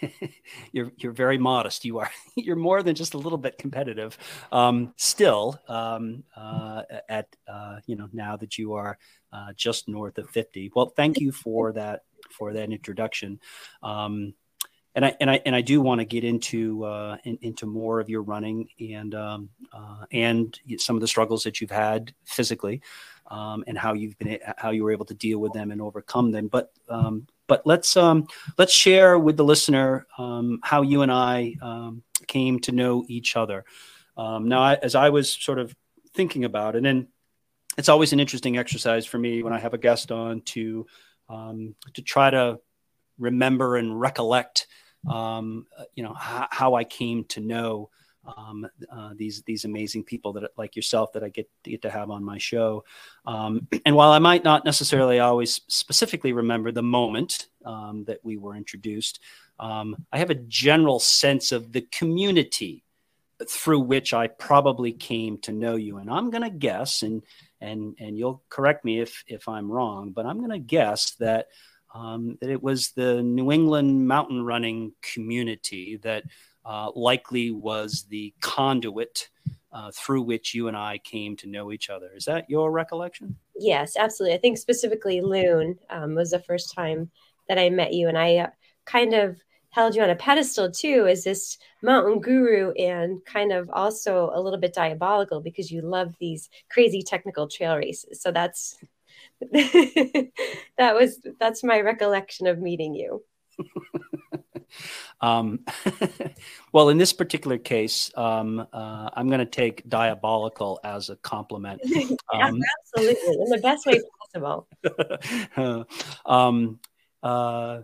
you're 0.72 0.92
you're 0.96 1.12
very 1.12 1.38
modest. 1.38 1.84
You 1.84 1.98
are 1.98 2.10
you're 2.36 2.56
more 2.56 2.82
than 2.82 2.94
just 2.94 3.14
a 3.14 3.18
little 3.18 3.38
bit 3.38 3.58
competitive. 3.58 4.16
Um, 4.52 4.92
still, 4.96 5.60
um, 5.68 6.24
uh, 6.36 6.82
at 7.08 7.28
uh, 7.46 7.80
you 7.86 7.96
know 7.96 8.08
now 8.12 8.36
that 8.36 8.58
you 8.58 8.74
are 8.74 8.98
uh, 9.32 9.52
just 9.56 9.88
north 9.88 10.18
of 10.18 10.30
fifty. 10.30 10.70
Well, 10.74 10.92
thank 10.96 11.20
you 11.20 11.32
for 11.32 11.72
that 11.72 12.02
for 12.30 12.52
that 12.52 12.70
introduction. 12.70 13.40
Um, 13.82 14.34
and 14.94 15.04
I 15.04 15.16
and 15.20 15.30
I 15.30 15.40
and 15.44 15.54
I 15.54 15.60
do 15.60 15.80
want 15.80 16.00
to 16.00 16.04
get 16.04 16.24
into 16.24 16.84
uh, 16.84 17.16
in, 17.24 17.38
into 17.42 17.66
more 17.66 18.00
of 18.00 18.08
your 18.08 18.22
running 18.22 18.68
and 18.80 19.14
um, 19.14 19.48
uh, 19.72 20.04
and 20.12 20.58
some 20.78 20.96
of 20.96 21.00
the 21.00 21.08
struggles 21.08 21.42
that 21.44 21.60
you've 21.60 21.70
had 21.70 22.12
physically, 22.24 22.80
um, 23.28 23.64
and 23.66 23.76
how 23.76 23.92
you've 23.92 24.18
been 24.18 24.38
how 24.56 24.70
you 24.70 24.84
were 24.84 24.92
able 24.92 25.04
to 25.06 25.14
deal 25.14 25.38
with 25.38 25.52
them 25.52 25.70
and 25.70 25.80
overcome 25.80 26.30
them. 26.30 26.48
But 26.48 26.72
um, 26.88 27.26
but 27.46 27.66
let's 27.66 27.96
um, 27.96 28.26
let's 28.56 28.72
share 28.72 29.18
with 29.18 29.36
the 29.36 29.44
listener 29.44 30.06
um, 30.16 30.60
how 30.62 30.82
you 30.82 31.02
and 31.02 31.12
I 31.12 31.54
um, 31.60 32.02
came 32.26 32.58
to 32.60 32.72
know 32.72 33.04
each 33.08 33.36
other. 33.36 33.64
Now, 34.16 34.62
I, 34.62 34.74
as 34.82 34.96
I 34.96 35.10
was 35.10 35.30
sort 35.30 35.60
of 35.60 35.76
thinking 36.12 36.44
about 36.44 36.74
it, 36.74 36.84
and 36.84 37.06
it's 37.76 37.88
always 37.88 38.12
an 38.12 38.18
interesting 38.18 38.58
exercise 38.58 39.06
for 39.06 39.18
me 39.18 39.44
when 39.44 39.52
I 39.52 39.60
have 39.60 39.74
a 39.74 39.78
guest 39.78 40.10
on 40.10 40.40
to 40.46 40.86
to 41.30 42.02
try 42.02 42.30
to 42.30 42.58
remember 43.18 43.76
and 43.76 43.98
recollect, 43.98 44.66
um, 45.08 45.66
you 45.94 46.02
know, 46.02 46.12
h- 46.12 46.48
how 46.50 46.74
I 46.74 46.84
came 46.84 47.24
to 47.24 47.40
know 47.40 47.90
um, 48.36 48.66
uh, 48.90 49.12
these 49.16 49.42
these 49.42 49.64
amazing 49.64 50.04
people 50.04 50.32
that 50.34 50.50
like 50.56 50.76
yourself 50.76 51.12
that 51.12 51.24
I 51.24 51.28
get 51.28 51.48
to 51.64 51.70
get 51.70 51.82
to 51.82 51.90
have 51.90 52.10
on 52.10 52.24
my 52.24 52.38
show. 52.38 52.84
Um, 53.26 53.68
and 53.86 53.94
while 53.94 54.10
I 54.10 54.18
might 54.18 54.44
not 54.44 54.64
necessarily 54.64 55.18
always 55.18 55.60
specifically 55.68 56.32
remember 56.32 56.72
the 56.72 56.82
moment 56.82 57.48
um, 57.64 58.04
that 58.04 58.20
we 58.22 58.36
were 58.36 58.56
introduced, 58.56 59.20
um, 59.58 59.96
I 60.12 60.18
have 60.18 60.30
a 60.30 60.34
general 60.34 60.98
sense 60.98 61.52
of 61.52 61.72
the 61.72 61.82
community 61.82 62.84
through 63.48 63.80
which 63.80 64.12
I 64.12 64.26
probably 64.26 64.92
came 64.92 65.38
to 65.38 65.52
know 65.52 65.76
you. 65.76 65.98
And 65.98 66.10
I'm 66.10 66.30
going 66.30 66.42
to 66.42 66.50
guess, 66.50 67.02
and 67.02 67.22
and 67.60 67.94
and 67.98 68.18
you'll 68.18 68.42
correct 68.48 68.84
me 68.84 69.00
if 69.00 69.24
if 69.26 69.48
I'm 69.48 69.70
wrong, 69.70 70.10
but 70.10 70.26
I'm 70.26 70.38
going 70.38 70.50
to 70.50 70.58
guess 70.58 71.12
that. 71.12 71.48
Um, 71.94 72.36
that 72.40 72.50
it 72.50 72.62
was 72.62 72.90
the 72.90 73.22
New 73.22 73.50
England 73.50 74.06
mountain 74.06 74.44
running 74.44 74.92
community 75.00 75.98
that 76.02 76.24
uh, 76.64 76.90
likely 76.94 77.50
was 77.50 78.04
the 78.10 78.34
conduit 78.40 79.30
uh, 79.72 79.90
through 79.94 80.22
which 80.22 80.54
you 80.54 80.68
and 80.68 80.76
I 80.76 80.98
came 80.98 81.36
to 81.36 81.46
know 81.46 81.72
each 81.72 81.90
other. 81.90 82.10
Is 82.14 82.24
that 82.26 82.48
your 82.48 82.70
recollection? 82.70 83.36
Yes, 83.56 83.96
absolutely. 83.98 84.36
I 84.36 84.40
think 84.40 84.58
specifically 84.58 85.20
Loon 85.20 85.78
um, 85.90 86.14
was 86.14 86.30
the 86.30 86.40
first 86.40 86.74
time 86.74 87.10
that 87.48 87.58
I 87.58 87.70
met 87.70 87.92
you, 87.94 88.08
and 88.08 88.18
I 88.18 88.36
uh, 88.36 88.50
kind 88.84 89.14
of 89.14 89.38
held 89.70 89.94
you 89.94 90.02
on 90.02 90.10
a 90.10 90.16
pedestal 90.16 90.70
too 90.70 91.06
as 91.06 91.24
this 91.24 91.58
mountain 91.82 92.20
guru 92.20 92.72
and 92.72 93.24
kind 93.24 93.52
of 93.52 93.68
also 93.72 94.30
a 94.34 94.40
little 94.40 94.58
bit 94.58 94.74
diabolical 94.74 95.40
because 95.40 95.70
you 95.70 95.82
love 95.82 96.14
these 96.18 96.48
crazy 96.70 97.02
technical 97.02 97.46
trail 97.46 97.76
races. 97.76 98.20
So 98.20 98.32
that's 98.32 98.76
that 99.52 100.94
was 100.94 101.20
that's 101.38 101.62
my 101.62 101.80
recollection 101.80 102.46
of 102.46 102.58
meeting 102.58 102.94
you. 102.94 103.22
Um, 105.20 105.60
well, 106.72 106.90
in 106.90 106.98
this 106.98 107.12
particular 107.12 107.58
case, 107.58 108.10
um, 108.16 108.66
uh, 108.72 109.10
I'm 109.12 109.28
going 109.28 109.40
to 109.40 109.46
take 109.46 109.88
diabolical 109.88 110.78
as 110.84 111.10
a 111.10 111.16
compliment. 111.16 111.80
Um, 112.32 112.60
Absolutely, 112.94 113.34
in 113.42 113.48
the 113.48 113.58
best 113.62 113.86
way 113.86 114.00
possible. 114.32 114.68
um, 116.26 116.78
uh, 117.22 117.80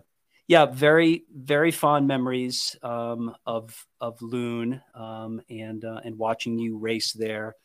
yeah, 0.47 0.65
very 0.67 1.23
very 1.33 1.71
fond 1.71 2.07
memories 2.07 2.75
um, 2.83 3.35
of 3.45 3.85
of 3.99 4.21
Loon 4.21 4.81
um, 4.93 5.41
and 5.49 5.83
uh, 5.83 6.01
and 6.03 6.17
watching 6.17 6.59
you 6.59 6.77
race 6.77 7.13
there. 7.13 7.55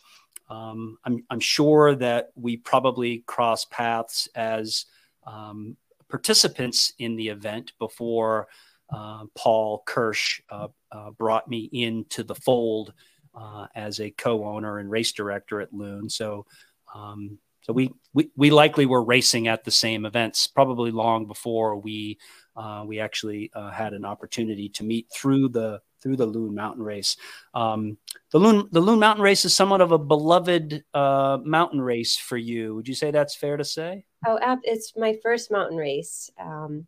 Um, 0.50 0.99
I'm 1.04 1.25
I'm 1.30 1.40
sure 1.40 1.95
that 1.95 2.30
we 2.35 2.57
probably 2.57 3.19
cross 3.26 3.64
paths 3.64 4.28
as 4.35 4.87
um, 5.26 5.76
participants 6.09 6.92
in 6.99 7.16
the 7.16 7.28
event 7.28 7.73
before 7.78 8.49
uh, 8.92 9.25
Paul 9.37 9.83
Kirsch 9.87 10.42
uh, 10.50 10.69
uh, 10.90 11.11
brought 11.12 11.49
me 11.49 11.71
into 11.73 12.25
the 12.25 12.35
fold 12.35 12.92
uh, 13.35 13.66
as 13.75 14.00
a 14.00 14.11
co-owner 14.11 14.78
and 14.78 14.90
race 14.90 15.12
director 15.12 15.61
at 15.61 15.73
Loon. 15.73 16.11
So, 16.11 16.47
um, 16.95 17.38
so 17.62 17.73
we, 17.73 17.92
we 18.12 18.30
we 18.37 18.50
likely 18.50 18.87
were 18.87 19.04
racing 19.04 19.47
at 19.47 19.64
the 19.64 19.71
same 19.71 20.04
events, 20.04 20.49
probably 20.49 20.90
long 20.90 21.26
before 21.26 21.76
we 21.76 22.19
uh, 22.57 22.85
we 22.87 22.99
actually 22.99 23.50
uh, 23.54 23.71
had 23.71 23.92
an 23.92 24.04
opportunity 24.04 24.69
to 24.71 24.85
meet 24.85 25.07
through 25.12 25.50
the 25.50 25.80
through 26.02 26.16
the 26.16 26.26
Loon 26.26 26.54
Mountain 26.54 26.83
Race. 26.83 27.16
Um, 27.54 27.99
the 28.33 28.38
Loon 28.38 28.69
the 28.73 28.80
Loon 28.80 28.99
Mountain 28.99 29.23
Race 29.23 29.45
is 29.45 29.54
somewhat 29.54 29.80
of 29.80 29.92
a 29.92 29.99
beloved 29.99 30.85
mountain 30.95 31.80
race 31.80 32.16
for 32.16 32.37
you. 32.37 32.75
Would 32.75 32.88
you 32.88 32.95
say 32.95 33.11
that's 33.11 33.37
fair 33.37 33.57
to 33.57 33.64
say? 33.64 34.04
Oh, 34.26 34.38
it's 34.62 34.92
my 34.97 35.16
first 35.23 35.50
mountain 35.50 35.76
race. 35.76 36.30
Um, 36.38 36.87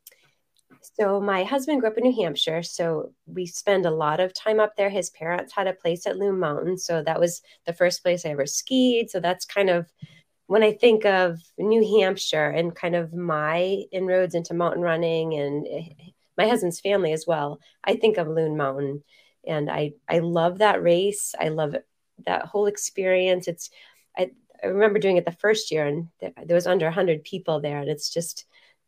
so 0.80 1.20
my 1.20 1.44
husband 1.44 1.80
grew 1.80 1.90
up 1.90 1.98
in 1.98 2.04
New 2.04 2.22
Hampshire, 2.22 2.62
so 2.62 3.12
we 3.26 3.46
spend 3.46 3.86
a 3.86 3.90
lot 3.90 4.20
of 4.20 4.34
time 4.34 4.60
up 4.60 4.76
there. 4.76 4.90
His 4.90 5.10
parents 5.10 5.52
had 5.52 5.66
a 5.66 5.72
place 5.72 6.06
at 6.06 6.16
Loon 6.16 6.38
Mountain, 6.38 6.78
so 6.78 7.02
that 7.02 7.20
was 7.20 7.42
the 7.66 7.72
first 7.72 8.02
place 8.02 8.26
I 8.26 8.30
ever 8.30 8.46
skied. 8.46 9.10
So 9.10 9.20
that's 9.20 9.44
kind 9.44 9.70
of 9.70 9.86
when 10.46 10.62
I 10.62 10.72
think 10.72 11.04
of 11.04 11.38
New 11.56 12.00
Hampshire 12.00 12.50
and 12.50 12.74
kind 12.74 12.96
of 12.96 13.14
my 13.14 13.84
inroads 13.92 14.34
into 14.34 14.54
mountain 14.54 14.82
running 14.82 15.34
and 15.34 15.66
my 16.42 16.48
husband's 16.48 16.80
family 16.80 17.12
as 17.12 17.24
well, 17.26 17.60
I 17.84 17.94
think 17.94 18.18
of 18.18 18.26
Loon 18.26 18.56
Mountain, 18.56 19.04
and 19.46 19.70
I 19.70 19.92
I 20.08 20.18
love 20.18 20.58
that 20.58 20.82
race. 20.82 21.34
I 21.38 21.48
love 21.48 21.76
that 22.26 22.46
whole 22.46 22.66
experience. 22.66 23.46
It's 23.46 23.70
I, 24.16 24.30
I 24.62 24.66
remember 24.66 24.98
doing 24.98 25.18
it 25.18 25.24
the 25.24 25.32
first 25.32 25.70
year, 25.70 25.86
and 25.86 26.08
there 26.20 26.54
was 26.54 26.66
under 26.66 26.86
100 26.86 27.22
people 27.22 27.60
there, 27.60 27.78
and 27.78 27.88
it's 27.88 28.10
just 28.10 28.46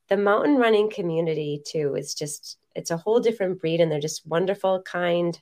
the 0.08 0.16
mountain 0.16 0.56
running 0.56 0.90
community 0.90 1.62
too 1.66 1.94
is 1.94 2.14
just 2.14 2.58
it's 2.74 2.90
a 2.90 2.96
whole 2.96 3.20
different 3.20 3.60
breed 3.60 3.80
and 3.80 3.90
they're 3.90 4.00
just 4.00 4.26
wonderful 4.26 4.82
kind 4.82 5.40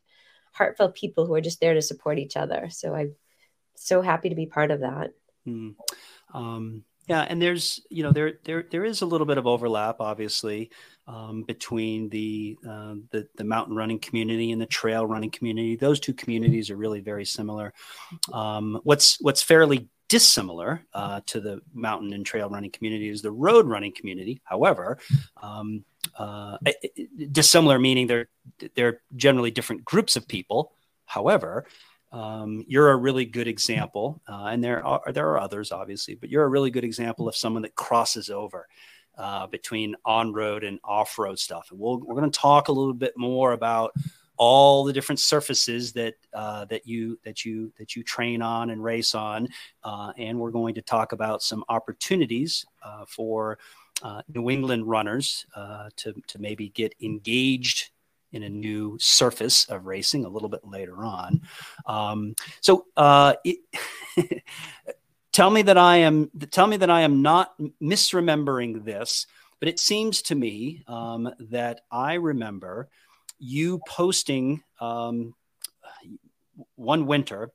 heartfelt 0.53 0.95
people 0.95 1.27
who 1.27 1.35
are 1.35 1.41
just 1.41 1.61
there 1.61 1.75
to 1.75 1.83
support 1.83 2.19
each 2.19 2.37
other 2.37 2.69
so 2.71 2.95
i'm 2.95 3.15
so 3.75 4.03
happy 4.03 4.29
to 4.29 4.37
be 4.37 4.47
part 4.47 4.71
of 4.71 4.81
that 4.81 5.11
mm. 5.49 5.75
um, 6.33 6.85
yeah 7.09 7.23
and 7.23 7.43
there's 7.43 7.81
you 7.91 8.03
know 8.03 8.13
there 8.13 8.35
there 8.45 8.65
there 8.71 8.85
is 8.85 9.03
a 9.03 9.07
little 9.07 9.27
bit 9.27 9.39
of 9.39 9.47
overlap 9.47 9.97
obviously 10.01 10.71
um, 11.07 11.43
between 11.43 12.09
the, 12.09 12.57
uh, 12.69 12.95
the 13.11 13.27
the 13.37 13.45
mountain 13.45 13.75
running 13.75 13.99
community 13.99 14.53
and 14.53 14.61
the 14.61 14.67
trail 14.67 15.07
running 15.07 15.31
community 15.31 15.77
those 15.77 15.99
two 15.99 16.15
communities 16.15 16.71
are 16.71 16.77
really 16.77 17.01
very 17.01 17.25
similar 17.25 17.73
um, 18.33 18.81
what's 18.85 19.21
what's 19.21 19.43
fairly 19.43 19.89
dissimilar 20.13 20.85
uh, 20.93 21.23
to 21.25 21.41
the 21.41 21.59
mountain 21.73 22.13
and 22.13 22.27
trail 22.27 22.51
running 22.51 22.71
community 22.71 23.09
is 23.09 23.23
the 23.23 23.31
road 23.31 23.67
running 23.67 23.95
community. 23.95 24.43
However, 24.45 24.99
um, 25.43 25.87
uh, 26.19 26.59
dissimilar 27.31 27.79
meaning 27.79 28.07
they're 28.07 28.29
they're 28.75 29.01
generally 29.17 29.51
different 29.51 29.87
groups 29.87 30.15
of 30.15 30.29
people. 30.29 30.73
However, 31.07 31.65
um, 32.13 32.63
you're 32.69 32.91
a 32.91 32.97
really 32.97 33.25
good 33.25 33.49
example, 33.49 34.21
uh, 34.29 34.49
and 34.53 34.63
there 34.63 34.85
are 34.85 35.13
there 35.13 35.31
are 35.31 35.41
others 35.41 35.73
obviously, 35.73 36.15
but 36.15 36.29
you're 36.29 36.45
a 36.45 36.49
really 36.49 36.71
good 36.71 36.85
example 36.85 37.27
of 37.27 37.35
someone 37.35 37.63
that 37.63 37.75
crosses 37.75 38.29
over 38.29 38.69
uh, 39.19 39.47
between 39.47 39.95
on 40.05 40.33
road 40.33 40.65
and 40.65 40.79
off 40.85 41.19
road 41.19 41.39
stuff. 41.39 41.71
And 41.71 41.79
we'll, 41.79 41.99
we're 41.99 42.15
going 42.15 42.31
to 42.31 42.39
talk 42.39 42.69
a 42.69 42.73
little 42.73 42.95
bit 42.95 43.15
more 43.17 43.53
about 43.53 43.93
all 44.37 44.85
the 44.85 44.93
different 44.93 45.21
surfaces 45.21 45.93
that 45.93 46.15
uh, 46.35 46.65
that 46.65 46.87
you 46.87 47.19
that 47.25 47.45
you 47.45 47.73
that 47.79 47.95
you 47.95 48.03
train 48.03 48.43
on 48.43 48.71
and 48.71 48.83
race 48.83 49.15
on, 49.15 49.49
uh, 49.85 50.13
and 50.17 50.39
we're 50.39 50.51
going 50.51 50.75
to 50.75 50.83
talk 50.83 51.13
about 51.13 51.43
some 51.43 51.65
opportunities 51.69 52.65
uh, 52.83 53.05
for 53.07 53.59
uh, 54.03 54.23
New 54.35 54.51
England 54.51 54.89
runners 54.89 55.47
uh, 55.55 55.91
to 55.97 56.15
to 56.27 56.39
maybe 56.39 56.71
get 56.71 56.95
engaged 57.01 57.91
in 58.33 58.43
a 58.45 58.49
new 58.49 58.97
surface 58.99 59.67
of 59.67 59.87
racing 59.87 60.25
a 60.25 60.29
little 60.29 60.49
bit 60.49 60.65
later 60.65 61.05
on. 61.05 61.43
Um, 61.87 62.35
so, 62.61 62.87
uh, 62.97 63.35
it, 63.45 63.59
tell 65.33 65.51
me 65.51 65.63
that 65.63 65.79
I 65.79 65.99
am 65.99 66.31
tell 66.51 66.67
me 66.67 66.77
that 66.79 66.91
I 66.91 67.03
am 67.03 67.23
not 67.23 67.55
misremembering 67.83 68.85
this, 68.85 69.27
but 69.61 69.69
it 69.69 69.81
seems 69.81 70.23
to 70.23 70.35
me 70.35 70.85
um, 70.87 71.31
that 71.51 71.81
I 71.91 72.15
remember 72.15 72.89
you 73.39 73.81
posting 73.89 74.63
um, 74.81 75.35
one 76.77 77.07
winter. 77.07 77.51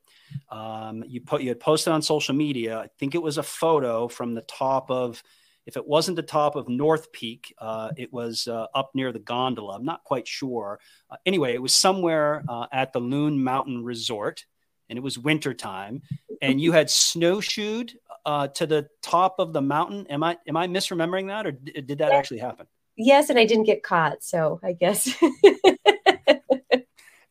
Um, 0.50 1.04
you 1.08 1.22
put 1.22 1.42
you 1.42 1.50
had 1.50 1.60
posted 1.60 1.94
on 1.94 2.02
social 2.02 2.36
media. 2.36 2.80
I 2.80 2.88
think 3.00 3.16
it 3.16 3.22
was 3.22 3.38
a 3.38 3.44
photo 3.44 4.08
from 4.08 4.34
the 4.34 4.42
top 4.42 4.92
of 4.92 5.24
if 5.66 5.76
it 5.76 5.86
wasn't 5.86 6.16
the 6.16 6.24
top 6.24 6.56
of 6.56 6.70
North 6.70 7.12
Peak, 7.12 7.54
uh, 7.60 7.90
it 7.98 8.12
was 8.14 8.48
uh, 8.48 8.68
up 8.74 8.92
near 8.94 9.12
the 9.12 9.20
gondola. 9.20 9.76
I'm 9.76 9.84
not 9.84 10.06
quite 10.06 10.26
sure. 10.26 10.80
Uh, 11.12 11.18
anyway, 11.26 11.54
it 11.54 11.62
was 11.62 11.74
somewhere 11.74 12.42
uh, 12.48 12.68
at 12.72 12.94
the 12.94 13.00
Loon 13.00 13.44
Mountain 13.44 13.84
Resort, 13.84 14.46
and 14.90 14.98
it 14.98 15.02
was 15.02 15.18
wintertime. 15.18 16.02
And 16.42 16.62
you 16.62 16.72
had 16.72 16.90
snowshoed 16.90 17.94
uh, 18.26 18.48
to 18.50 18.68
the 18.68 18.88
top 19.02 19.36
of 19.40 19.54
the 19.54 19.62
mountain. 19.62 20.06
Am 20.08 20.24
I 20.24 20.38
am 20.48 20.58
I 20.58 20.68
misremembering 20.68 21.28
that, 21.28 21.48
or 21.48 21.52
d- 21.52 21.82
did 21.82 21.98
that 22.00 22.12
actually 22.12 22.40
happen? 22.40 22.68
Yes, 22.96 23.30
and 23.30 23.40
I 23.40 23.46
didn't 23.46 23.66
get 23.66 23.84
caught, 23.84 24.24
so 24.24 24.60
I 24.64 24.74
guess. 24.74 25.10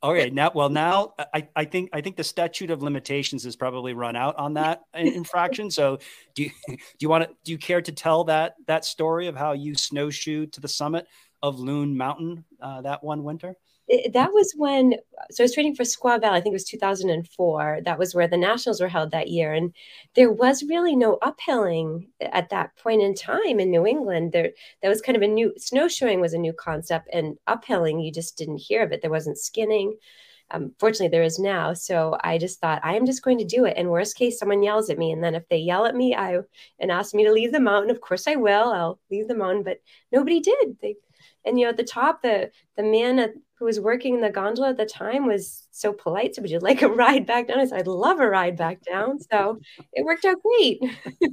all 0.03 0.13
right 0.13 0.33
now 0.33 0.51
well 0.55 0.69
now 0.69 1.15
I, 1.35 1.49
I 1.57 1.65
think 1.65 1.89
I 1.93 2.03
think 2.03 2.17
the 2.17 2.23
statute 2.23 2.71
of 2.71 2.83
limitations 2.83 3.45
has 3.45 3.57
probably 3.57 3.95
run 3.95 4.15
out 4.15 4.37
on 4.37 4.55
that 4.55 4.83
infraction. 4.95 5.71
So 5.71 5.99
do 6.35 6.45
you 6.45 6.51
do 6.69 6.77
you 7.01 7.09
want 7.09 7.25
to 7.25 7.31
do 7.45 7.53
you 7.53 7.59
care 7.59 7.81
to 7.81 7.93
tell 7.93 8.25
that 8.25 8.55
that 8.67 8.85
story 8.85 9.27
of 9.27 9.37
how 9.37 9.53
you 9.53 9.75
snowshoed 9.75 10.53
to 10.53 10.61
the 10.61 10.69
summit 10.69 11.07
of 11.43 11.59
Loon 11.59 11.97
Mountain 11.97 12.45
uh, 12.61 12.83
that 12.83 13.03
one 13.03 13.25
winter? 13.25 13.57
It, 13.89 14.13
that 14.15 14.33
was 14.33 14.53
when 14.57 14.95
so 15.31 15.43
I 15.43 15.45
was 15.45 15.55
training 15.55 15.77
for 15.77 15.85
Squaw 15.85 16.21
Valley. 16.21 16.39
I 16.39 16.41
think 16.41 16.53
it 16.53 16.57
was 16.57 16.65
2004. 16.65 17.81
That 17.85 17.99
was 17.99 18.15
where 18.15 18.27
the 18.27 18.37
nationals 18.37 18.81
were 18.81 18.89
held 18.89 19.11
that 19.13 19.29
year, 19.29 19.53
and 19.53 19.73
there 20.15 20.31
was 20.33 20.65
really 20.65 20.97
no 20.97 21.19
uphilling 21.23 22.09
at 22.21 22.51
that 22.51 22.77
point 22.77 23.03
in 23.03 23.15
time 23.15 23.61
in 23.61 23.71
New 23.71 23.87
England. 23.87 24.33
There, 24.33 24.53
that 24.83 24.89
was 24.89 25.01
kind 25.01 25.17
of 25.17 25.23
a 25.23 25.29
new 25.29 25.53
snowshoeing 25.57 26.21
was 26.21 26.35
a 26.35 26.39
new 26.39 26.53
concept, 26.53 27.09
and 27.13 27.37
uphilling 27.49 28.05
you 28.05 28.13
just 28.13 28.37
didn't 28.37 28.59
hear 28.59 28.83
of 28.83 28.93
it. 28.93 29.03
There 29.03 29.11
wasn't 29.11 29.39
skinning. 29.39 29.97
Um, 30.51 30.73
fortunately, 30.79 31.09
there 31.09 31.25
is 31.25 31.39
now. 31.39 31.73
So 31.73 32.17
I 32.23 32.39
just 32.39 32.61
thought 32.61 32.81
I 32.85 32.95
am 32.95 33.07
just 33.07 33.23
going 33.23 33.39
to 33.39 33.45
do 33.45 33.65
it. 33.65 33.75
And 33.77 33.91
worst 33.91 34.17
case, 34.17 34.39
someone 34.39 34.63
yells 34.63 34.91
at 34.91 34.99
me, 34.99 35.13
and 35.13 35.23
then 35.23 35.35
if 35.37 35.49
they 35.49 35.59
yell 35.59 35.87
at 35.87 35.97
me, 35.97 36.15
I 36.15 36.39
and 36.81 36.91
ask 36.91 37.15
me 37.15 37.25
to 37.25 37.33
leave 37.33 37.53
the 37.53 37.61
mountain, 37.61 37.91
of 37.91 38.01
course 38.01 38.27
I 38.27 38.35
will. 38.35 38.73
I'll 38.73 38.99
leave 39.13 39.29
the 39.29 39.37
mountain, 39.37 39.63
but 39.63 39.79
nobody 40.11 40.41
did. 40.41 40.77
They 40.83 40.97
and 41.45 41.59
you 41.59 41.65
know 41.65 41.71
at 41.71 41.77
the 41.77 41.85
top 41.85 42.23
the 42.23 42.51
the 42.77 42.83
man 42.83 43.19
at, 43.19 43.31
who 43.59 43.65
was 43.65 43.81
working 43.81 44.15
in 44.15 44.21
the 44.21 44.31
gondola 44.31 44.71
at 44.71 44.77
the 44.77 44.87
time 44.87 45.27
was 45.27 45.67
so 45.71 45.93
polite 45.93 46.35
so 46.35 46.43
would 46.43 46.51
you 46.51 46.59
like 46.59 46.83
a 46.83 46.89
ride 46.89 47.27
back 47.27 47.49
down. 47.49 47.61
I 47.61 47.65
said 47.65 47.81
i'd 47.81 47.87
love 47.87 48.21
a 48.21 48.29
ride 48.29 48.57
back 48.57 48.83
down. 48.83 49.19
So 49.21 49.59
it 49.93 50.05
worked 50.05 50.25
out 50.25 50.37
great. 50.43 50.83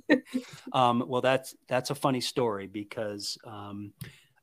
Um, 0.72 1.03
well 1.08 1.22
that's 1.22 1.56
that's 1.68 1.89
a 1.92 1.96
funny 1.96 2.22
story 2.22 2.68
because 2.68 3.38
um, 3.46 3.94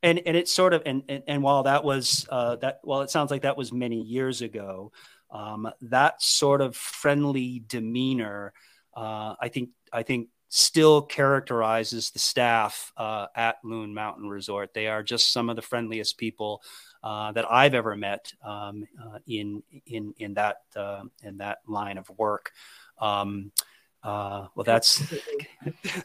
and 0.03 0.21
and 0.27 0.37
it's 0.37 0.53
sort 0.53 0.75
of 0.75 0.83
and 0.87 1.03
and, 1.09 1.23
and 1.27 1.43
while 1.43 1.65
that 1.65 1.85
was 1.85 2.27
uh, 2.31 2.57
that 2.57 2.81
well 2.85 3.01
it 3.03 3.11
sounds 3.11 3.31
like 3.31 3.43
that 3.43 3.57
was 3.57 3.73
many 3.73 4.01
years 4.01 4.43
ago 4.43 4.93
um, 5.31 5.69
that 5.83 6.23
sort 6.23 6.61
of 6.61 6.77
friendly 6.77 7.63
demeanor 7.67 8.53
uh, 8.97 9.35
i 9.41 9.49
think 9.49 9.71
i 9.93 10.03
think 10.03 10.29
still 10.51 11.01
characterizes 11.01 12.11
the 12.11 12.19
staff 12.19 12.93
uh, 12.97 13.27
at 13.35 13.57
Loon 13.65 13.95
Mountain 13.95 14.29
Resort. 14.29 14.75
They 14.75 14.89
are 14.89 15.03
just 15.03 15.33
some 15.33 15.49
of 15.49 15.57
the 15.57 15.63
friendliest 15.63 16.19
people 16.19 16.63
uh, 17.03 17.33
that 17.33 17.51
I've 17.51 17.75
ever 17.75 17.97
met 17.97 18.33
um, 18.45 18.85
uh, 19.03 19.19
in 19.27 19.63
in 19.87 20.13
in 20.19 20.35
that 20.35 20.59
uh, 20.77 21.05
in 21.23 21.39
that 21.39 21.59
line 21.67 21.97
of 21.97 22.11
work. 22.19 22.53
Um, 22.99 23.53
uh, 24.03 24.49
well, 24.55 24.65
that's 24.65 25.03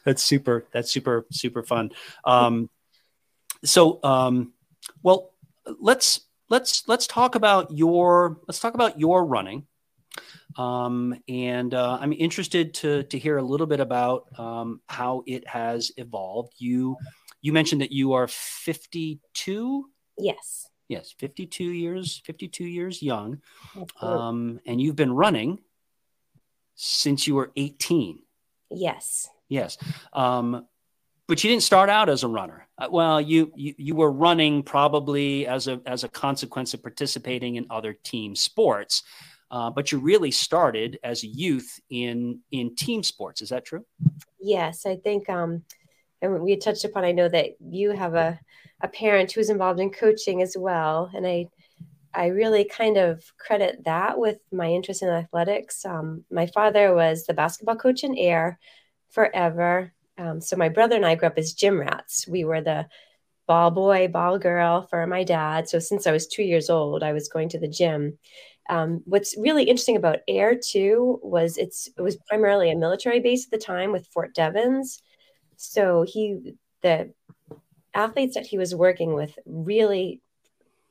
that's 0.06 0.22
super. 0.24 0.66
That's 0.72 0.92
super 0.92 1.26
super 1.32 1.64
fun. 1.64 1.92
Um, 2.24 2.70
so, 3.64 4.00
um, 4.04 4.54
well, 5.02 5.32
let's 5.80 6.22
let's 6.50 6.88
let's 6.88 7.08
talk 7.08 7.36
about 7.36 7.72
your 7.72 8.40
let's 8.48 8.60
talk 8.60 8.76
about 8.76 9.00
your 9.00 9.26
running. 9.26 9.66
Um, 10.58 11.16
and 11.28 11.74
uh, 11.74 11.98
I'm 12.00 12.14
interested 12.14 12.74
to 12.76 13.04
to 13.04 13.20
hear 13.20 13.38
a 13.38 13.44
little 13.44 13.68
bit 13.68 13.80
about 13.80 14.28
um, 14.40 14.82
how 14.88 15.24
it 15.28 15.48
has 15.48 15.92
evolved. 15.98 16.54
You 16.58 16.98
you 17.42 17.54
mentioned 17.54 17.82
that 17.82 17.92
you 17.92 18.14
are 18.14 18.28
52. 18.28 19.90
Yes. 20.18 20.70
Yes, 20.88 21.14
52 21.18 21.64
years 21.64 22.22
52 22.26 22.64
years 22.64 23.02
young, 23.02 23.42
um, 24.02 24.60
and 24.68 24.80
you've 24.80 24.96
been 24.96 25.12
running 25.12 25.60
since 26.76 27.28
you 27.28 27.36
were 27.36 27.52
18. 27.56 28.20
Yes. 28.70 29.30
Yes. 29.50 29.78
Um, 30.14 30.68
but 31.28 31.44
you 31.44 31.50
didn't 31.50 31.64
start 31.64 31.90
out 31.90 32.08
as 32.08 32.24
a 32.24 32.28
runner. 32.28 32.68
Uh, 32.78 32.88
well, 32.92 33.20
you, 33.20 33.52
you 33.56 33.74
you 33.78 33.96
were 33.96 34.12
running 34.12 34.62
probably 34.62 35.48
as 35.48 35.68
a 35.68 35.82
as 35.86 36.04
a 36.04 36.10
consequence 36.10 36.74
of 36.74 36.84
participating 36.84 37.56
in 37.56 37.66
other 37.70 37.94
team 37.94 38.36
sports. 38.36 39.04
Uh, 39.52 39.70
but 39.70 39.92
you 39.92 40.00
really 40.00 40.32
started 40.32 41.00
as 41.04 41.24
a 41.24 41.28
youth 41.28 41.80
in 41.90 42.40
in 42.52 42.76
team 42.76 43.04
sports. 43.04 43.42
Is 43.42 43.50
that 43.50 43.66
true? 43.66 43.86
Yes, 44.40 44.86
I 44.86 44.96
think. 44.96 45.30
Um, 45.30 45.64
and 46.22 46.42
we 46.42 46.56
touched 46.58 46.86
upon. 46.86 47.06
I 47.06 47.12
know 47.12 47.30
that 47.30 47.52
you 47.60 47.92
have 47.92 48.16
a 48.16 48.40
a 48.82 48.88
parent 48.88 49.32
who's 49.32 49.50
involved 49.50 49.80
in 49.80 49.92
coaching 49.92 50.42
as 50.42 50.56
well, 50.58 51.12
and 51.14 51.26
I 51.26 51.48
I 52.14 52.28
really 52.28 52.64
kind 52.64 52.98
of 52.98 53.24
credit 53.38 53.84
that 53.86 54.18
with 54.18 54.40
my 54.52 54.70
interest 54.70 55.04
in 55.04 55.10
athletics. 55.10 55.86
Um, 55.86 56.24
my 56.32 56.48
father 56.48 56.96
was 56.96 57.26
the 57.26 57.34
basketball 57.34 57.76
coach 57.76 58.04
in 58.04 58.18
Ayer 58.18 58.58
forever. 59.10 59.94
Um, 60.18 60.40
so 60.40 60.56
my 60.56 60.70
brother 60.70 60.96
and 60.96 61.06
I 61.06 61.16
grew 61.16 61.28
up 61.28 61.38
as 61.38 61.54
gym 61.54 61.80
rats. 61.80 62.26
We 62.28 62.46
were 62.46 62.62
the 62.62 62.88
ball 63.48 63.70
boy, 63.70 64.08
ball 64.08 64.40
girl 64.40 64.88
for 64.90 65.06
my 65.08 65.24
dad. 65.24 65.68
So 65.68 65.80
since 65.80 66.08
I 66.08 66.12
was 66.12 66.26
two 66.26 66.44
years 66.44 66.70
old, 66.70 67.04
I 67.04 67.12
was 67.12 67.28
going 67.28 67.50
to 67.50 67.60
the 67.60 67.68
gym. 67.68 68.18
Um, 68.70 69.02
what's 69.06 69.38
really 69.38 69.64
interesting 69.64 69.96
about 69.96 70.20
Ayer 70.28 70.56
too 70.56 71.20
was 71.22 71.58
it's 71.58 71.90
it 71.98 72.02
was 72.02 72.18
primarily 72.28 72.72
a 72.72 72.76
military 72.76 73.20
base 73.20 73.46
at 73.46 73.52
the 73.52 73.64
time 73.64 73.92
with 73.92 74.08
Fort 74.08 74.34
Devens. 74.34 75.02
So 75.56 76.04
he 76.08 76.56
the 76.82 77.14
athletes 77.94 78.36
that 78.36 78.46
he 78.46 78.58
was 78.58 78.76
working 78.76 79.14
with 79.14 79.38
really 79.46 80.22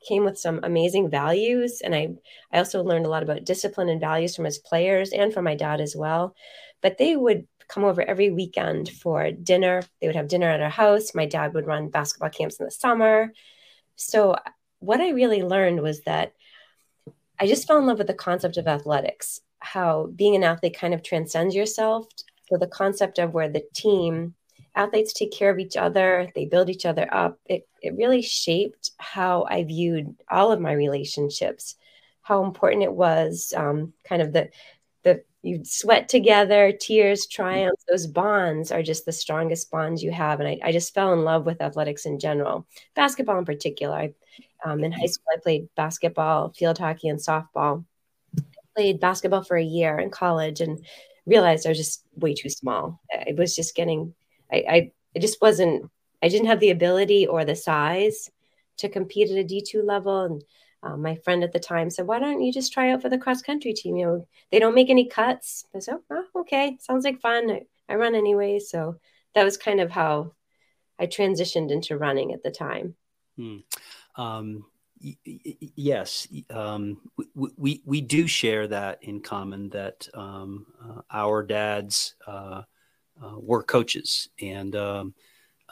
came 0.07 0.23
with 0.23 0.37
some 0.37 0.59
amazing 0.63 1.09
values 1.09 1.81
and 1.81 1.95
I 1.95 2.09
I 2.51 2.59
also 2.59 2.83
learned 2.83 3.05
a 3.05 3.09
lot 3.09 3.23
about 3.23 3.43
discipline 3.43 3.89
and 3.89 3.99
values 3.99 4.35
from 4.35 4.45
his 4.45 4.59
players 4.59 5.11
and 5.11 5.33
from 5.33 5.43
my 5.45 5.55
dad 5.55 5.81
as 5.81 5.95
well. 5.95 6.35
But 6.81 6.97
they 6.97 7.15
would 7.15 7.47
come 7.67 7.83
over 7.83 8.01
every 8.01 8.29
weekend 8.29 8.89
for 8.89 9.31
dinner. 9.31 9.81
They 9.99 10.07
would 10.07 10.15
have 10.15 10.27
dinner 10.27 10.47
at 10.49 10.61
our 10.61 10.69
house. 10.69 11.15
My 11.15 11.25
dad 11.25 11.53
would 11.53 11.65
run 11.65 11.89
basketball 11.89 12.29
camps 12.29 12.57
in 12.59 12.65
the 12.65 12.71
summer. 12.71 13.33
So 13.95 14.35
what 14.79 15.01
I 15.01 15.09
really 15.09 15.41
learned 15.41 15.81
was 15.81 16.01
that 16.01 16.33
I 17.39 17.47
just 17.47 17.67
fell 17.67 17.77
in 17.77 17.85
love 17.85 17.97
with 17.97 18.07
the 18.07 18.13
concept 18.13 18.57
of 18.57 18.67
athletics, 18.67 19.41
how 19.59 20.07
being 20.15 20.35
an 20.35 20.43
athlete 20.43 20.77
kind 20.77 20.93
of 20.93 21.03
transcends 21.03 21.55
yourself. 21.55 22.07
So 22.49 22.57
the 22.57 22.67
concept 22.67 23.19
of 23.19 23.33
where 23.33 23.49
the 23.49 23.63
team 23.73 24.35
athletes 24.75 25.13
take 25.13 25.31
care 25.31 25.49
of 25.49 25.59
each 25.59 25.77
other, 25.77 26.29
they 26.35 26.45
build 26.45 26.69
each 26.69 26.85
other 26.85 27.07
up. 27.13 27.39
It 27.45 27.67
it 27.81 27.95
really 27.95 28.21
shaped 28.21 28.91
how 28.97 29.45
I 29.49 29.63
viewed 29.63 30.15
all 30.29 30.51
of 30.51 30.59
my 30.61 30.73
relationships, 30.73 31.75
how 32.21 32.43
important 32.43 32.83
it 32.83 32.93
was, 32.93 33.53
um, 33.55 33.93
kind 34.03 34.21
of 34.21 34.33
the 34.33 34.49
the 35.03 35.23
you 35.43 35.63
sweat 35.63 36.09
together, 36.09 36.71
tears, 36.71 37.27
triumphs, 37.27 37.83
those 37.87 38.07
bonds 38.07 38.71
are 38.71 38.81
just 38.83 39.05
the 39.05 39.11
strongest 39.11 39.69
bonds 39.71 40.03
you 40.03 40.11
have. 40.11 40.39
And 40.39 40.49
I, 40.49 40.59
I 40.63 40.71
just 40.71 40.93
fell 40.93 41.13
in 41.13 41.23
love 41.23 41.45
with 41.45 41.61
athletics 41.61 42.05
in 42.05 42.19
general, 42.19 42.65
basketball 42.95 43.37
in 43.39 43.45
particular. 43.45 43.95
I 43.95 44.13
um, 44.65 44.83
in 44.83 44.91
high 44.91 45.05
school, 45.05 45.27
I 45.31 45.39
played 45.39 45.69
basketball, 45.75 46.51
field 46.53 46.79
hockey, 46.79 47.07
and 47.07 47.19
softball. 47.19 47.85
I 48.37 48.41
played 48.75 48.99
basketball 48.99 49.43
for 49.43 49.55
a 49.55 49.63
year 49.63 49.99
in 49.99 50.09
college 50.09 50.59
and 50.59 50.83
realized 51.25 51.65
I 51.65 51.69
was 51.69 51.77
just 51.77 52.03
way 52.15 52.33
too 52.33 52.49
small. 52.49 52.99
I 53.13 53.33
was 53.37 53.55
just 53.55 53.75
getting, 53.75 54.13
I, 54.51 54.55
I 54.67 54.91
it 55.13 55.21
just 55.21 55.41
wasn't, 55.41 55.89
I 56.23 56.27
didn't 56.27 56.47
have 56.47 56.59
the 56.59 56.71
ability 56.71 57.27
or 57.27 57.45
the 57.45 57.55
size 57.55 58.31
to 58.77 58.89
compete 58.89 59.29
at 59.29 59.37
a 59.37 59.43
D2 59.43 59.83
level. 59.83 60.23
And 60.23 60.43
um, 60.83 61.01
my 61.01 61.15
friend 61.15 61.43
at 61.43 61.53
the 61.53 61.59
time 61.59 61.89
said, 61.89 62.07
Why 62.07 62.19
don't 62.19 62.41
you 62.41 62.51
just 62.51 62.73
try 62.73 62.91
out 62.91 63.01
for 63.01 63.09
the 63.09 63.17
cross 63.17 63.41
country 63.41 63.73
team? 63.73 63.95
You 63.95 64.05
know, 64.05 64.27
they 64.51 64.59
don't 64.59 64.75
make 64.75 64.89
any 64.89 65.07
cuts. 65.07 65.65
I 65.75 65.79
said, 65.79 65.97
oh, 66.09 66.25
okay, 66.37 66.77
sounds 66.81 67.05
like 67.05 67.21
fun. 67.21 67.51
I, 67.51 67.61
I 67.87 67.95
run 67.95 68.15
anyway. 68.15 68.59
So 68.59 68.95
that 69.35 69.43
was 69.43 69.57
kind 69.57 69.79
of 69.79 69.91
how 69.91 70.33
I 70.99 71.07
transitioned 71.07 71.71
into 71.71 71.97
running 71.97 72.33
at 72.33 72.43
the 72.43 72.51
time. 72.51 72.95
Hmm. 73.37 73.57
Um, 74.17 74.65
yes, 75.75 76.27
um, 76.49 76.97
we, 77.35 77.49
we, 77.57 77.81
we 77.85 78.01
do 78.01 78.27
share 78.27 78.67
that 78.67 79.03
in 79.03 79.21
common 79.21 79.69
that 79.69 80.07
um, 80.13 80.65
uh, 80.83 81.01
our 81.11 81.43
dads 81.43 82.15
uh, 82.25 82.63
uh, 83.21 83.35
were 83.37 83.63
coaches, 83.63 84.29
and 84.41 84.75
um, 84.75 85.13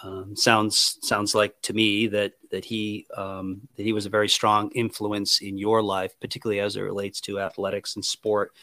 um, 0.03 0.35
sounds 0.35 0.97
sounds 1.01 1.33
like 1.35 1.59
to 1.61 1.73
me 1.73 2.07
that 2.07 2.33
that 2.51 2.65
he 2.65 3.05
um, 3.15 3.61
that 3.75 3.83
he 3.83 3.93
was 3.93 4.05
a 4.05 4.09
very 4.09 4.29
strong 4.29 4.71
influence 4.71 5.41
in 5.41 5.57
your 5.57 5.81
life, 5.81 6.13
particularly 6.19 6.59
as 6.59 6.75
it 6.75 6.81
relates 6.81 7.21
to 7.21 7.39
athletics 7.39 7.95
and 7.95 8.03
sport. 8.03 8.53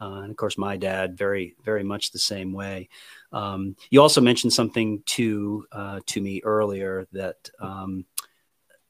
Uh, 0.00 0.20
and 0.22 0.30
of 0.30 0.36
course, 0.36 0.56
my 0.56 0.76
dad 0.76 1.16
very 1.16 1.54
very 1.64 1.82
much 1.82 2.10
the 2.10 2.18
same 2.18 2.52
way. 2.52 2.88
You 3.32 4.00
also 4.00 4.20
mentioned 4.20 4.52
something 4.52 5.02
to 5.06 5.66
uh, 5.72 6.00
to 6.06 6.20
me 6.20 6.40
earlier 6.44 7.06
that 7.12 7.50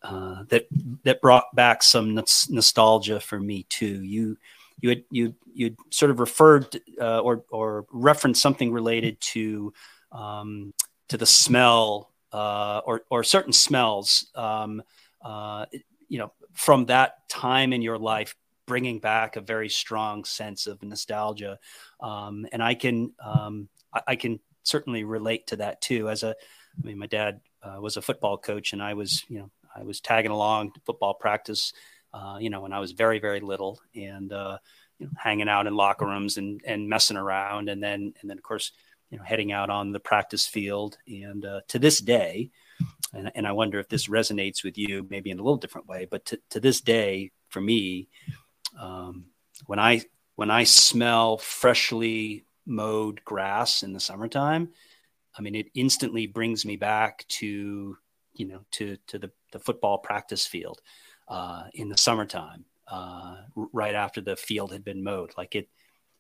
uh, 0.03 0.45
that 0.49 0.67
that 1.05 1.21
brought 1.21 1.55
back 1.55 1.83
some 1.83 2.15
nostalgia 2.15 3.21
for 3.21 3.39
me 3.39 3.65
too. 3.69 4.03
You 4.03 4.37
you 4.81 4.89
had 4.89 5.05
you 5.11 5.35
you 5.53 5.77
sort 5.91 6.11
of 6.11 6.21
referred 6.21 6.81
uh, 7.01 7.21
or 7.21 7.45
or 7.51 7.87
referenced 7.93 8.41
something 8.41 8.73
related 8.73 9.21
to 9.21 9.73
um, 10.13 10.73
to 11.09 11.17
the 11.17 11.27
smell 11.27 12.11
uh, 12.33 12.81
or 12.85 13.03
or 13.11 13.23
certain 13.23 13.53
smells. 13.53 14.31
Um, 14.35 14.83
uh, 15.23 15.67
you 16.09 16.19
know, 16.19 16.33
from 16.55 16.87
that 16.87 17.29
time 17.29 17.73
in 17.73 17.83
your 17.83 17.99
life, 17.99 18.35
bringing 18.67 18.99
back 18.99 19.37
a 19.37 19.41
very 19.41 19.69
strong 19.69 20.25
sense 20.25 20.67
of 20.67 20.83
nostalgia, 20.83 21.59
um, 22.01 22.47
and 22.53 22.63
I 22.63 22.75
can 22.75 23.13
um, 23.23 23.69
I, 23.93 24.01
I, 24.09 24.17
can 24.17 24.41
certainly 24.63 25.05
relate 25.05 25.49
to 25.49 25.57
that 25.57 25.81
too. 25.81 26.09
As 26.09 26.23
a, 26.23 26.31
I 26.31 26.87
mean, 26.87 26.99
my 26.99 27.07
dad 27.07 27.41
uh, 27.63 27.81
was 27.81 27.97
a 27.97 28.03
football 28.03 28.39
coach, 28.39 28.73
and 28.73 28.83
I 28.83 28.95
was 28.95 29.25
you 29.29 29.41
know 29.41 29.51
I 29.75 29.83
was 29.83 30.01
tagging 30.01 30.31
along 30.31 30.73
to 30.73 30.81
football 30.81 31.15
practice, 31.15 31.73
uh, 32.13 32.39
you 32.41 32.51
know, 32.51 32.61
when 32.61 32.73
I 32.73 32.81
was 32.81 32.93
very, 32.93 33.19
very 33.19 33.41
little 33.41 33.81
and, 33.95 34.33
uh, 34.33 34.59
you 34.99 35.07
know, 35.07 35.13
hanging 35.17 35.49
out 35.49 35.67
in 35.67 35.75
locker 35.75 36.07
rooms 36.07 36.37
and, 36.37 36.61
and 36.67 36.89
messing 36.89 37.17
around. 37.17 37.69
And 37.69 37.83
then, 37.83 38.13
and 38.21 38.31
then 38.31 38.37
of 38.37 38.43
course, 38.43 38.73
you 39.11 39.19
know, 39.19 39.25
heading 39.25 39.53
out 39.53 39.71
on 39.71 39.93
the 39.93 40.01
practice 40.01 40.47
field. 40.47 40.99
And 41.07 41.45
uh, 41.45 41.61
to 41.69 41.79
this 41.79 41.99
day, 41.99 42.51
and, 43.13 43.31
and 43.35 43.47
I 43.47 43.53
wonder 43.53 43.79
if 43.79 43.89
this 43.89 44.07
resonates 44.09 44.63
with 44.63 44.79
you, 44.79 45.07
maybe 45.11 45.31
in 45.31 45.39
a 45.39 45.43
little 45.43 45.57
different 45.57 45.89
way, 45.89 46.07
but 46.11 46.25
to, 46.27 46.41
to 46.51 46.61
this 46.61 46.81
day, 46.81 47.33
for 47.49 47.61
me, 47.61 48.09
um, 48.81 49.25
when 49.67 49.79
I 49.79 50.03
when 50.37 50.51
I 50.51 50.65
smell 50.65 51.37
freshly 51.37 52.45
mowed 52.65 53.23
grass 53.25 53.83
in 53.83 53.93
the 53.93 54.01
summertime, 54.01 54.71
I 55.37 55.43
mean, 55.43 55.55
it 55.55 55.67
instantly 55.75 56.27
brings 56.27 56.65
me 56.65 56.77
back 56.77 57.27
to 57.29 57.99
you 58.35 58.47
know 58.47 58.61
to 58.73 58.97
to 59.07 59.19
the, 59.19 59.31
the 59.53 59.59
football 59.59 59.99
practice 59.99 60.47
field 60.47 60.81
uh, 61.29 61.65
in 61.75 61.89
the 61.89 61.97
summertime 61.97 62.65
uh, 62.91 63.37
right 63.73 63.95
after 63.95 64.21
the 64.21 64.37
field 64.37 64.73
had 64.73 64.85
been 64.85 65.03
mowed. 65.03 65.33
Like 65.39 65.55
it, 65.55 65.69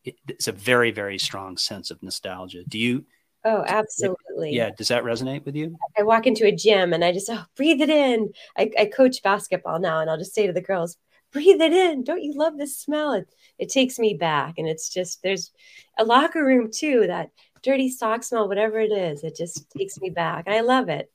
it, 0.04 0.16
it's 0.28 0.48
a 0.48 0.52
very 0.52 0.90
very 0.90 1.18
strong 1.18 1.56
sense 1.56 1.90
of 1.90 2.02
nostalgia. 2.02 2.64
Do 2.68 2.78
you 2.78 3.04
oh 3.44 3.64
absolutely. 3.66 4.54
yeah 4.54 4.70
does 4.76 4.88
that 4.88 5.04
resonate 5.04 5.44
with 5.44 5.56
you? 5.56 5.76
I 5.98 6.02
walk 6.02 6.26
into 6.26 6.46
a 6.46 6.52
gym 6.54 6.92
and 6.92 7.04
i 7.04 7.12
just 7.12 7.30
oh 7.30 7.44
breathe 7.56 7.80
it 7.80 7.90
in. 7.90 8.32
I, 8.56 8.70
I 8.78 8.84
coach 8.86 9.22
basketball 9.22 9.80
now 9.80 10.00
and 10.00 10.10
i'll 10.10 10.18
just 10.18 10.34
say 10.34 10.46
to 10.46 10.52
the 10.52 10.60
girls 10.60 10.96
breathe 11.32 11.60
it 11.60 11.72
in. 11.72 12.02
Don't 12.02 12.24
you 12.24 12.32
love 12.34 12.58
the 12.58 12.66
smell? 12.66 13.12
It, 13.12 13.32
it 13.56 13.68
takes 13.68 14.00
me 14.00 14.14
back 14.14 14.54
and 14.58 14.68
it's 14.68 14.88
just 14.88 15.22
there's 15.22 15.52
a 15.98 16.04
locker 16.04 16.44
room 16.44 16.70
too 16.72 17.06
that 17.06 17.30
dirty 17.62 17.88
sock 17.88 18.22
smell 18.24 18.48
whatever 18.48 18.80
it 18.80 18.90
is 18.90 19.22
it 19.22 19.36
just 19.36 19.70
takes 19.70 20.00
me 20.00 20.10
back. 20.10 20.48
I 20.48 20.60
love 20.60 20.88
it 20.88 21.10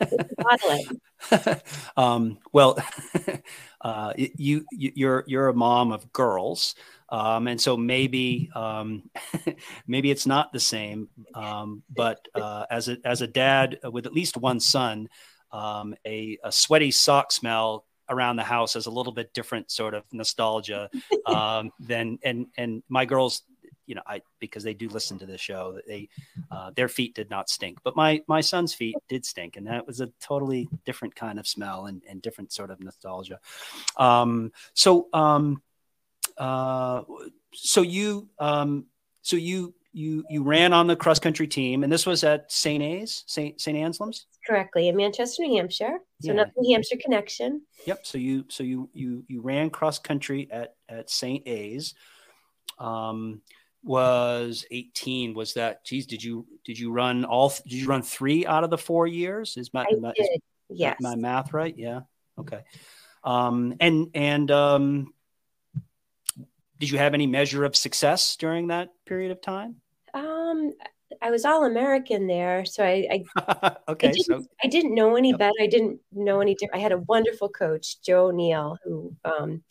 um, 1.96 2.38
well, 2.52 2.78
uh, 3.80 4.12
you, 4.16 4.64
you 4.72 5.08
are 5.08 5.24
you're 5.26 5.48
a 5.48 5.54
mom 5.54 5.92
of 5.92 6.12
girls, 6.12 6.74
um, 7.08 7.48
and 7.48 7.60
so 7.60 7.76
maybe 7.76 8.50
um, 8.54 9.10
maybe 9.86 10.10
it's 10.10 10.26
not 10.26 10.52
the 10.52 10.60
same. 10.60 11.08
Um, 11.34 11.82
but 11.94 12.18
uh, 12.34 12.66
as 12.70 12.88
a 12.88 12.98
as 13.04 13.22
a 13.22 13.26
dad 13.26 13.78
with 13.84 14.06
at 14.06 14.12
least 14.12 14.36
one 14.36 14.60
son, 14.60 15.08
um, 15.52 15.94
a, 16.06 16.38
a 16.44 16.52
sweaty 16.52 16.90
sock 16.90 17.32
smell 17.32 17.84
around 18.08 18.36
the 18.36 18.42
house 18.42 18.74
has 18.74 18.86
a 18.86 18.90
little 18.90 19.12
bit 19.12 19.32
different 19.34 19.70
sort 19.70 19.94
of 19.94 20.04
nostalgia 20.12 20.88
um, 21.26 21.70
than 21.80 22.18
and 22.22 22.46
and 22.56 22.82
my 22.88 23.04
girls 23.04 23.42
you 23.86 23.94
know, 23.94 24.02
I 24.06 24.22
because 24.40 24.62
they 24.62 24.74
do 24.74 24.88
listen 24.88 25.18
to 25.18 25.26
the 25.26 25.38
show. 25.38 25.78
They 25.86 26.08
uh, 26.50 26.70
their 26.74 26.88
feet 26.88 27.14
did 27.14 27.30
not 27.30 27.48
stink, 27.48 27.78
but 27.84 27.96
my 27.96 28.22
my 28.26 28.40
son's 28.40 28.74
feet 28.74 28.96
did 29.08 29.24
stink, 29.24 29.56
and 29.56 29.66
that 29.66 29.86
was 29.86 30.00
a 30.00 30.08
totally 30.20 30.68
different 30.84 31.14
kind 31.14 31.38
of 31.38 31.46
smell 31.46 31.86
and, 31.86 32.02
and 32.08 32.20
different 32.20 32.52
sort 32.52 32.70
of 32.70 32.80
nostalgia. 32.80 33.40
Um, 33.96 34.52
so 34.74 35.08
um, 35.12 35.62
uh, 36.36 37.02
so 37.52 37.82
you 37.82 38.28
um, 38.38 38.86
so 39.22 39.36
you 39.36 39.74
you 39.92 40.24
you 40.28 40.42
ran 40.42 40.74
on 40.74 40.86
the 40.86 40.94
cross 40.94 41.18
country 41.18 41.46
team, 41.46 41.82
and 41.82 41.90
this 41.90 42.04
was 42.04 42.22
at 42.22 42.52
St. 42.52 42.82
A's, 42.82 43.24
St. 43.26 43.58
St. 43.60 43.76
Anselm's. 43.76 44.26
Correctly 44.46 44.88
in 44.88 44.96
Manchester, 44.96 45.42
New 45.42 45.56
Hampshire. 45.56 45.98
So 46.20 46.28
yeah. 46.28 46.34
not 46.34 46.48
the 46.54 46.72
Hampshire 46.72 46.98
connection. 47.02 47.62
Yep. 47.86 48.06
So 48.06 48.18
you 48.18 48.44
so 48.48 48.62
you 48.62 48.90
you 48.92 49.24
you 49.26 49.40
ran 49.40 49.70
cross 49.70 49.98
country 49.98 50.48
at 50.50 50.74
at 50.88 51.10
St. 51.10 51.46
A's. 51.48 51.94
Um, 52.78 53.40
was 53.86 54.66
18 54.72 55.32
was 55.32 55.54
that 55.54 55.84
geez 55.84 56.06
did 56.06 56.22
you 56.22 56.44
did 56.64 56.76
you 56.76 56.90
run 56.90 57.24
all 57.24 57.48
did 57.48 57.72
you 57.72 57.86
run 57.86 58.02
three 58.02 58.44
out 58.44 58.64
of 58.64 58.70
the 58.70 58.76
four 58.76 59.06
years 59.06 59.56
is 59.56 59.72
my, 59.72 59.86
my 60.00 60.12
is 60.16 60.28
yes 60.68 60.96
my 61.00 61.14
math 61.14 61.52
right 61.52 61.78
yeah 61.78 62.00
okay 62.36 62.64
um 63.22 63.74
and 63.78 64.08
and 64.14 64.50
um 64.50 65.14
did 66.80 66.90
you 66.90 66.98
have 66.98 67.14
any 67.14 67.28
measure 67.28 67.64
of 67.64 67.76
success 67.76 68.36
during 68.36 68.66
that 68.66 68.88
period 69.06 69.30
of 69.30 69.40
time 69.40 69.76
um 70.14 70.72
I 71.22 71.30
was 71.30 71.44
all 71.44 71.64
American 71.64 72.26
there, 72.26 72.64
so 72.64 72.84
I, 72.84 73.24
I 73.38 73.76
okay. 73.88 74.08
I 74.08 74.12
didn't, 74.12 74.24
so 74.26 74.46
I 74.62 74.66
didn't 74.66 74.94
know 74.94 75.16
any 75.16 75.30
yep. 75.30 75.38
better. 75.38 75.54
I 75.60 75.66
didn't 75.68 76.00
know 76.12 76.40
any. 76.40 76.56
I 76.74 76.78
had 76.78 76.92
a 76.92 76.98
wonderful 76.98 77.48
coach, 77.48 78.02
Joe 78.02 78.32
Neal, 78.32 78.76
who 78.84 79.14
um, 79.24 79.62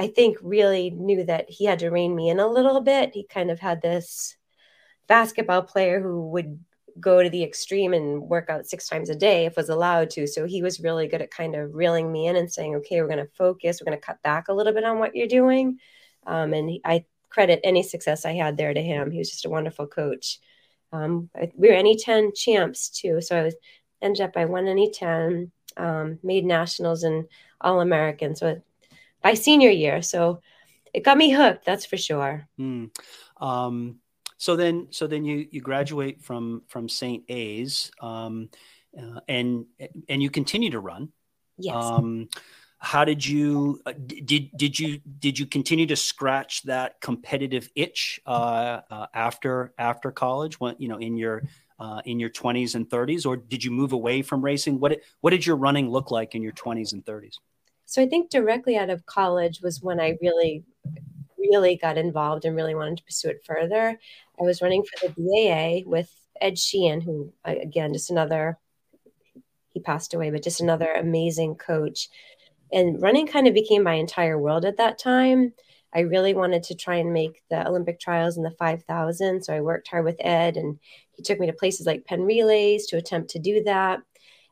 I 0.00 0.06
think 0.06 0.38
really 0.40 0.88
knew 0.88 1.24
that 1.24 1.50
he 1.50 1.66
had 1.66 1.80
to 1.80 1.90
rein 1.90 2.16
me 2.16 2.30
in 2.30 2.40
a 2.40 2.48
little 2.48 2.80
bit. 2.80 3.12
He 3.12 3.22
kind 3.22 3.50
of 3.50 3.60
had 3.60 3.82
this 3.82 4.34
basketball 5.08 5.60
player 5.60 6.00
who 6.00 6.30
would 6.30 6.58
go 6.98 7.22
to 7.22 7.28
the 7.28 7.44
extreme 7.44 7.92
and 7.92 8.22
work 8.22 8.48
out 8.48 8.64
six 8.64 8.88
times 8.88 9.10
a 9.10 9.14
day 9.14 9.44
if 9.44 9.56
was 9.56 9.68
allowed 9.68 10.08
to. 10.10 10.26
So 10.26 10.46
he 10.46 10.62
was 10.62 10.80
really 10.80 11.06
good 11.06 11.20
at 11.20 11.30
kind 11.30 11.54
of 11.54 11.74
reeling 11.74 12.10
me 12.10 12.28
in 12.28 12.36
and 12.36 12.50
saying, 12.50 12.76
okay, 12.76 13.02
we're 13.02 13.08
going 13.08 13.18
to 13.18 13.30
focus, 13.34 13.78
we're 13.78 13.90
going 13.90 14.00
to 14.00 14.06
cut 14.06 14.22
back 14.22 14.48
a 14.48 14.54
little 14.54 14.72
bit 14.72 14.84
on 14.84 15.00
what 15.00 15.14
you're 15.14 15.26
doing. 15.26 15.78
Um, 16.26 16.54
and 16.54 16.80
I 16.82 17.04
credit 17.28 17.60
any 17.62 17.82
success 17.82 18.24
I 18.24 18.32
had 18.32 18.56
there 18.56 18.72
to 18.72 18.80
him. 18.80 19.10
He 19.10 19.18
was 19.18 19.30
just 19.30 19.44
a 19.44 19.50
wonderful 19.50 19.86
coach. 19.86 20.38
Um, 20.92 21.28
we 21.54 21.68
were 21.68 21.82
NE-10 21.82 22.34
champs 22.34 22.88
too. 22.88 23.20
So 23.20 23.38
I 23.38 23.42
was 23.42 23.54
ended 24.00 24.22
up, 24.22 24.32
I 24.34 24.46
won 24.46 24.64
NE-10, 24.64 25.50
um, 25.76 26.18
made 26.22 26.46
nationals 26.46 27.02
and 27.02 27.26
all 27.60 27.82
American. 27.82 28.34
So 28.34 28.62
by 29.22 29.34
senior 29.34 29.70
year. 29.70 30.02
So 30.02 30.40
it 30.92 31.04
got 31.04 31.16
me 31.16 31.30
hooked, 31.30 31.64
that's 31.64 31.84
for 31.84 31.96
sure. 31.96 32.48
Mm. 32.58 32.90
Um, 33.40 34.00
so 34.36 34.56
then, 34.56 34.88
so 34.90 35.06
then 35.06 35.24
you 35.24 35.46
you 35.50 35.60
graduate 35.60 36.22
from 36.22 36.62
from 36.66 36.88
St. 36.88 37.24
A's, 37.28 37.90
um, 38.00 38.48
uh, 38.98 39.20
and 39.28 39.66
and 40.08 40.22
you 40.22 40.30
continue 40.30 40.70
to 40.70 40.80
run. 40.80 41.12
Yes. 41.58 41.74
Um, 41.76 42.28
how 42.80 43.04
did 43.04 43.24
you 43.24 43.80
uh, 43.84 43.92
did 43.92 44.50
did 44.56 44.78
you 44.78 45.00
did 45.18 45.38
you 45.38 45.46
continue 45.46 45.86
to 45.86 45.96
scratch 45.96 46.62
that 46.62 46.98
competitive 47.00 47.68
itch 47.76 48.20
uh, 48.26 48.80
uh, 48.90 49.06
after 49.12 49.74
after 49.78 50.10
college 50.10 50.58
when 50.58 50.74
you 50.78 50.88
know 50.88 50.96
in 50.96 51.16
your 51.16 51.42
uh, 51.78 52.00
in 52.06 52.18
your 52.18 52.30
20s 52.30 52.74
and 52.74 52.88
30s 52.88 53.26
or 53.26 53.36
did 53.36 53.62
you 53.62 53.70
move 53.70 53.92
away 53.92 54.22
from 54.22 54.42
racing 54.42 54.80
what 54.80 54.98
what 55.20 55.30
did 55.30 55.44
your 55.44 55.56
running 55.56 55.90
look 55.90 56.10
like 56.10 56.34
in 56.34 56.42
your 56.42 56.52
20s 56.52 56.94
and 56.94 57.04
30s 57.04 57.36
so 57.90 58.00
I 58.00 58.06
think 58.06 58.30
directly 58.30 58.76
out 58.76 58.88
of 58.88 59.04
college 59.04 59.62
was 59.62 59.82
when 59.82 59.98
I 59.98 60.16
really, 60.22 60.62
really 61.36 61.74
got 61.74 61.98
involved 61.98 62.44
and 62.44 62.54
really 62.54 62.76
wanted 62.76 62.98
to 62.98 63.02
pursue 63.02 63.30
it 63.30 63.42
further. 63.44 63.98
I 64.38 64.44
was 64.44 64.62
running 64.62 64.84
for 64.84 65.08
the 65.08 65.14
BAA 65.16 65.90
with 65.90 66.08
Ed 66.40 66.56
Sheehan, 66.56 67.00
who, 67.00 67.32
uh, 67.44 67.56
again, 67.60 67.92
just 67.92 68.08
another, 68.12 68.58
he 69.70 69.80
passed 69.80 70.14
away, 70.14 70.30
but 70.30 70.44
just 70.44 70.60
another 70.60 70.92
amazing 70.92 71.56
coach. 71.56 72.08
And 72.72 73.02
running 73.02 73.26
kind 73.26 73.48
of 73.48 73.54
became 73.54 73.82
my 73.82 73.94
entire 73.94 74.38
world 74.38 74.64
at 74.64 74.76
that 74.76 75.00
time. 75.00 75.52
I 75.92 76.02
really 76.02 76.32
wanted 76.32 76.62
to 76.62 76.76
try 76.76 76.94
and 76.98 77.12
make 77.12 77.42
the 77.50 77.66
Olympic 77.66 77.98
trials 77.98 78.36
in 78.36 78.44
the 78.44 78.52
5,000. 78.52 79.42
So 79.42 79.52
I 79.52 79.62
worked 79.62 79.88
hard 79.88 80.04
with 80.04 80.14
Ed 80.20 80.56
and 80.56 80.78
he 81.16 81.24
took 81.24 81.40
me 81.40 81.48
to 81.48 81.52
places 81.52 81.86
like 81.86 82.04
Penn 82.04 82.22
Relays 82.22 82.86
to 82.86 82.98
attempt 82.98 83.30
to 83.30 83.40
do 83.40 83.64
that. 83.64 83.98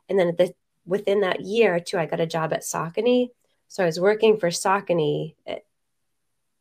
And 0.08 0.18
then 0.18 0.26
at 0.26 0.38
the 0.38 0.52
within 0.88 1.20
that 1.20 1.42
year 1.42 1.78
too, 1.78 1.98
I 1.98 2.06
got 2.06 2.20
a 2.20 2.26
job 2.26 2.52
at 2.52 2.62
Saucony. 2.62 3.28
So 3.68 3.82
I 3.82 3.86
was 3.86 4.00
working 4.00 4.38
for 4.38 4.48
Saucony 4.48 5.34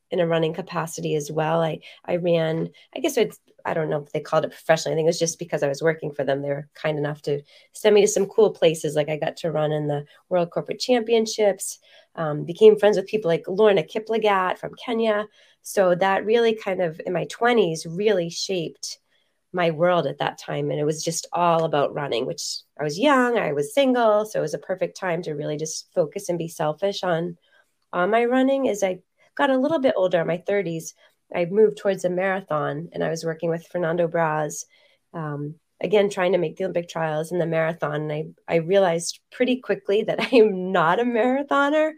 in 0.10 0.20
a 0.20 0.28
running 0.28 0.54
capacity 0.54 1.16
as 1.16 1.32
well. 1.32 1.62
I 1.62 1.80
I 2.06 2.18
ran, 2.18 2.70
I 2.96 3.00
guess 3.00 3.18
it's 3.18 3.40
I 3.66 3.74
don't 3.74 3.90
know 3.90 4.04
if 4.04 4.12
they 4.12 4.20
called 4.20 4.46
it 4.46 4.52
professionally. 4.52 4.94
I 4.94 4.98
think 4.98 5.06
it 5.06 5.10
was 5.10 5.20
just 5.20 5.40
because 5.40 5.64
I 5.64 5.68
was 5.68 5.82
working 5.82 6.12
for 6.12 6.24
them. 6.24 6.42
They 6.42 6.50
were 6.50 6.70
kind 6.74 6.98
enough 6.98 7.22
to 7.24 7.42
send 7.74 7.96
me 7.96 8.02
to 8.02 8.08
some 8.08 8.28
cool 8.28 8.52
places. 8.52 8.96
Like 8.96 9.10
I 9.10 9.18
got 9.18 9.38
to 9.38 9.52
run 9.52 9.72
in 9.72 9.88
the 9.88 10.06
World 10.30 10.52
Corporate 10.52 10.80
Championships, 10.80 11.80
um, 12.16 12.46
became 12.46 12.78
friends 12.78 12.98
with 12.98 13.08
people 13.08 13.30
like 13.30 13.44
Lorna 13.48 13.84
Kiplagat 13.84 14.58
from 14.58 14.76
Kenya. 14.76 15.28
So 15.64 15.96
that 15.96 16.26
really 16.26 16.54
kind 16.56 16.82
of 16.82 17.02
in 17.06 17.12
my 17.12 17.26
20s 17.26 17.86
really 17.90 18.30
shaped 18.30 19.00
my 19.54 19.72
world 19.72 20.08
at 20.08 20.20
that 20.20 20.38
time. 20.38 20.72
And 20.72 20.80
it 20.80 20.86
was 20.86 21.04
just 21.04 21.28
all 21.34 21.64
about 21.64 21.94
running, 21.94 22.26
which 22.26 22.60
I 22.80 22.84
was 22.84 23.00
young, 23.00 23.38
I 23.38 23.54
was 23.54 23.74
single. 23.74 24.26
So 24.26 24.40
it 24.40 24.42
was 24.42 24.54
a 24.54 24.60
perfect 24.60 24.98
time 24.98 25.22
to 25.24 25.34
really 25.34 25.58
just 25.58 25.92
focus 25.94 26.30
and 26.30 26.38
be 26.38 26.48
selfish 26.48 27.04
on 27.04 27.38
on 27.94 28.12
my 28.12 28.26
running 28.26 28.68
as 28.68 28.84
I 28.84 29.00
got 29.36 29.50
a 29.50 29.58
little 29.58 29.80
bit 29.80 29.94
older, 29.96 30.22
in 30.22 30.28
my 30.28 30.40
30s, 30.40 30.94
I 31.34 31.46
moved 31.46 31.78
towards 31.78 32.06
a 32.06 32.10
marathon 32.10 32.90
and 32.92 33.04
I 33.04 33.10
was 33.10 33.24
working 33.24 33.50
with 33.50 33.68
Fernando 33.68 34.08
Braz, 34.08 34.66
um, 35.14 35.56
again, 35.82 36.10
trying 36.10 36.32
to 36.32 36.38
make 36.38 36.58
the 36.58 36.64
Olympic 36.64 36.90
trials 36.90 37.32
in 37.32 37.40
the 37.40 37.46
marathon. 37.46 38.10
And 38.10 38.12
I, 38.12 38.26
I 38.48 38.56
realized 38.58 39.20
pretty 39.32 39.58
quickly 39.58 40.04
that 40.04 40.22
I 40.34 40.36
am 40.36 40.72
not 40.72 41.00
a 41.00 41.04
marathoner. 41.04 41.92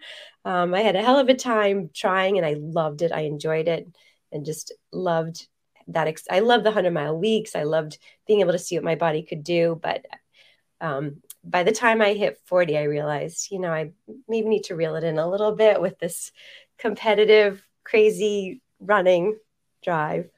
Um, 0.46 0.74
I 0.74 0.82
had 0.82 0.96
a 0.96 1.02
hell 1.02 1.20
of 1.20 1.30
a 1.30 1.36
time 1.36 1.90
trying 1.94 2.38
and 2.38 2.46
I 2.46 2.56
loved 2.58 3.02
it. 3.02 3.12
I 3.12 3.22
enjoyed 3.22 3.68
it 3.68 3.88
and 4.32 4.46
just 4.46 4.74
loved 4.92 5.48
that. 5.94 6.08
Ex- 6.08 6.28
I 6.30 6.40
love 6.40 6.64
the 6.64 6.70
100 6.70 6.92
mile 6.92 7.18
weeks. 7.18 7.56
I 7.56 7.64
loved 7.64 7.98
being 8.28 8.42
able 8.42 8.54
to 8.54 8.60
see 8.60 8.76
what 8.76 8.84
my 8.84 8.96
body 8.96 9.24
could 9.24 9.44
do. 9.44 9.80
But 9.82 10.06
um, 10.82 11.22
by 11.44 11.64
the 11.64 11.72
time 11.72 12.02
I 12.02 12.14
hit 12.14 12.40
40, 12.46 12.78
I 12.78 12.84
realized, 12.84 13.52
you 13.52 13.60
know, 13.60 13.72
I 13.72 13.92
maybe 14.28 14.50
need 14.50 14.66
to 14.66 14.76
reel 14.76 14.96
it 14.96 15.04
in 15.04 15.18
a 15.18 15.30
little 15.30 15.56
bit 15.56 15.82
with 15.82 16.00
this 16.00 16.32
competitive, 16.78 17.62
crazy 17.84 18.62
running 18.80 19.38
drive. 19.84 20.30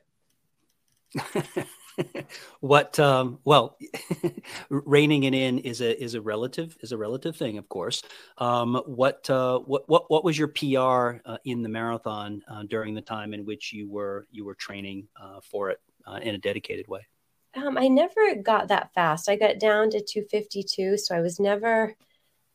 what 2.59 2.99
um, 2.99 3.39
well 3.43 3.77
reining 4.69 5.23
it 5.23 5.33
in 5.33 5.59
is 5.59 5.81
a 5.81 6.01
is 6.01 6.13
a 6.13 6.21
relative 6.21 6.77
is 6.81 6.91
a 6.91 6.97
relative 6.97 7.35
thing 7.35 7.57
of 7.57 7.67
course 7.69 8.03
um, 8.37 8.81
what 8.85 9.29
uh, 9.29 9.59
what 9.59 9.87
what 9.89 10.09
what 10.09 10.23
was 10.23 10.37
your 10.37 10.47
pr 10.47 11.19
uh, 11.25 11.37
in 11.45 11.61
the 11.61 11.69
marathon 11.69 12.41
uh, 12.49 12.63
during 12.63 12.93
the 12.93 13.01
time 13.01 13.33
in 13.33 13.45
which 13.45 13.73
you 13.73 13.89
were 13.89 14.25
you 14.31 14.45
were 14.45 14.55
training 14.55 15.07
uh, 15.21 15.39
for 15.41 15.69
it 15.69 15.79
uh, 16.07 16.19
in 16.21 16.35
a 16.35 16.37
dedicated 16.37 16.87
way 16.87 17.05
um, 17.53 17.77
I 17.77 17.87
never 17.87 18.35
got 18.41 18.69
that 18.69 18.93
fast. 18.93 19.27
I 19.27 19.35
got 19.35 19.59
down 19.59 19.89
to 19.89 20.01
252, 20.01 20.97
so 20.97 21.15
I 21.15 21.19
was 21.19 21.39
never, 21.39 21.95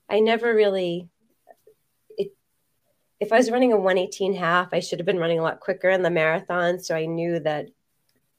I 0.09 0.20
never 0.20 0.55
really. 0.55 1.09
If 3.18 3.33
I 3.33 3.37
was 3.37 3.51
running 3.51 3.72
a 3.72 3.77
118 3.77 4.35
half, 4.35 4.75
I 4.75 4.81
should 4.81 4.99
have 4.99 5.07
been 5.07 5.18
running 5.18 5.38
a 5.38 5.42
lot 5.42 5.61
quicker 5.61 5.88
in 5.88 6.03
the 6.03 6.11
marathon. 6.11 6.79
So 6.79 6.94
I 6.94 7.07
knew 7.07 7.40
that 7.40 7.68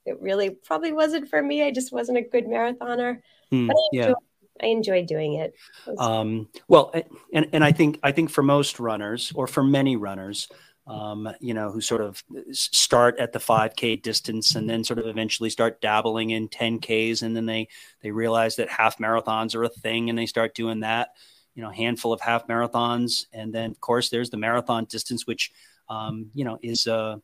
it 0.07 0.21
really 0.21 0.49
probably 0.49 0.93
wasn't 0.93 1.29
for 1.29 1.41
me. 1.41 1.63
I 1.63 1.71
just 1.71 1.91
wasn't 1.91 2.17
a 2.17 2.21
good 2.21 2.45
marathoner. 2.45 3.19
Mm, 3.51 3.67
but 3.67 3.75
I 3.75 3.79
enjoyed, 3.91 3.91
yeah. 3.91 4.13
I 4.61 4.65
enjoyed 4.67 5.07
doing 5.07 5.33
it. 5.33 5.53
it 5.85 5.91
was, 5.91 5.99
um, 5.99 6.47
well, 6.67 6.93
and 7.33 7.47
and 7.51 7.63
I 7.63 7.73
think 7.73 7.99
I 8.03 8.11
think 8.13 8.29
for 8.29 8.41
most 8.41 8.79
runners 8.79 9.33
or 9.35 9.47
for 9.47 9.63
many 9.63 9.97
runners, 9.97 10.47
um, 10.87 11.29
you 11.41 11.53
know, 11.53 11.71
who 11.71 11.81
sort 11.81 12.01
of 12.01 12.23
start 12.51 13.19
at 13.19 13.33
the 13.33 13.39
5K 13.39 14.01
distance 14.01 14.55
and 14.55 14.69
then 14.69 14.85
sort 14.85 14.99
of 14.99 15.07
eventually 15.07 15.49
start 15.49 15.81
dabbling 15.81 16.29
in 16.29 16.47
10Ks, 16.47 17.21
and 17.21 17.35
then 17.35 17.45
they 17.45 17.67
they 18.01 18.11
realize 18.11 18.55
that 18.55 18.69
half 18.69 18.97
marathons 18.97 19.55
are 19.55 19.63
a 19.63 19.69
thing, 19.69 20.09
and 20.09 20.17
they 20.17 20.25
start 20.25 20.55
doing 20.55 20.79
that. 20.79 21.09
You 21.53 21.63
know, 21.63 21.71
handful 21.71 22.13
of 22.13 22.21
half 22.21 22.47
marathons, 22.47 23.25
and 23.33 23.53
then 23.53 23.71
of 23.71 23.81
course 23.81 24.09
there's 24.09 24.29
the 24.29 24.37
marathon 24.37 24.85
distance, 24.85 25.27
which 25.27 25.51
um, 25.89 26.31
you 26.33 26.45
know 26.45 26.57
is 26.61 26.87
a, 26.87 27.21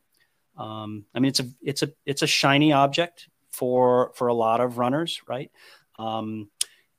um, 0.58 1.06
I 1.14 1.20
mean, 1.20 1.30
it's 1.30 1.40
a 1.40 1.48
it's 1.62 1.82
a 1.84 1.92
it's 2.06 2.22
a 2.22 2.28
shiny 2.28 2.72
object 2.72 3.30
for 3.52 4.12
for 4.16 4.28
a 4.28 4.34
lot 4.34 4.62
of 4.62 4.78
runners, 4.78 5.22
right? 5.28 5.52
Um, 5.98 6.50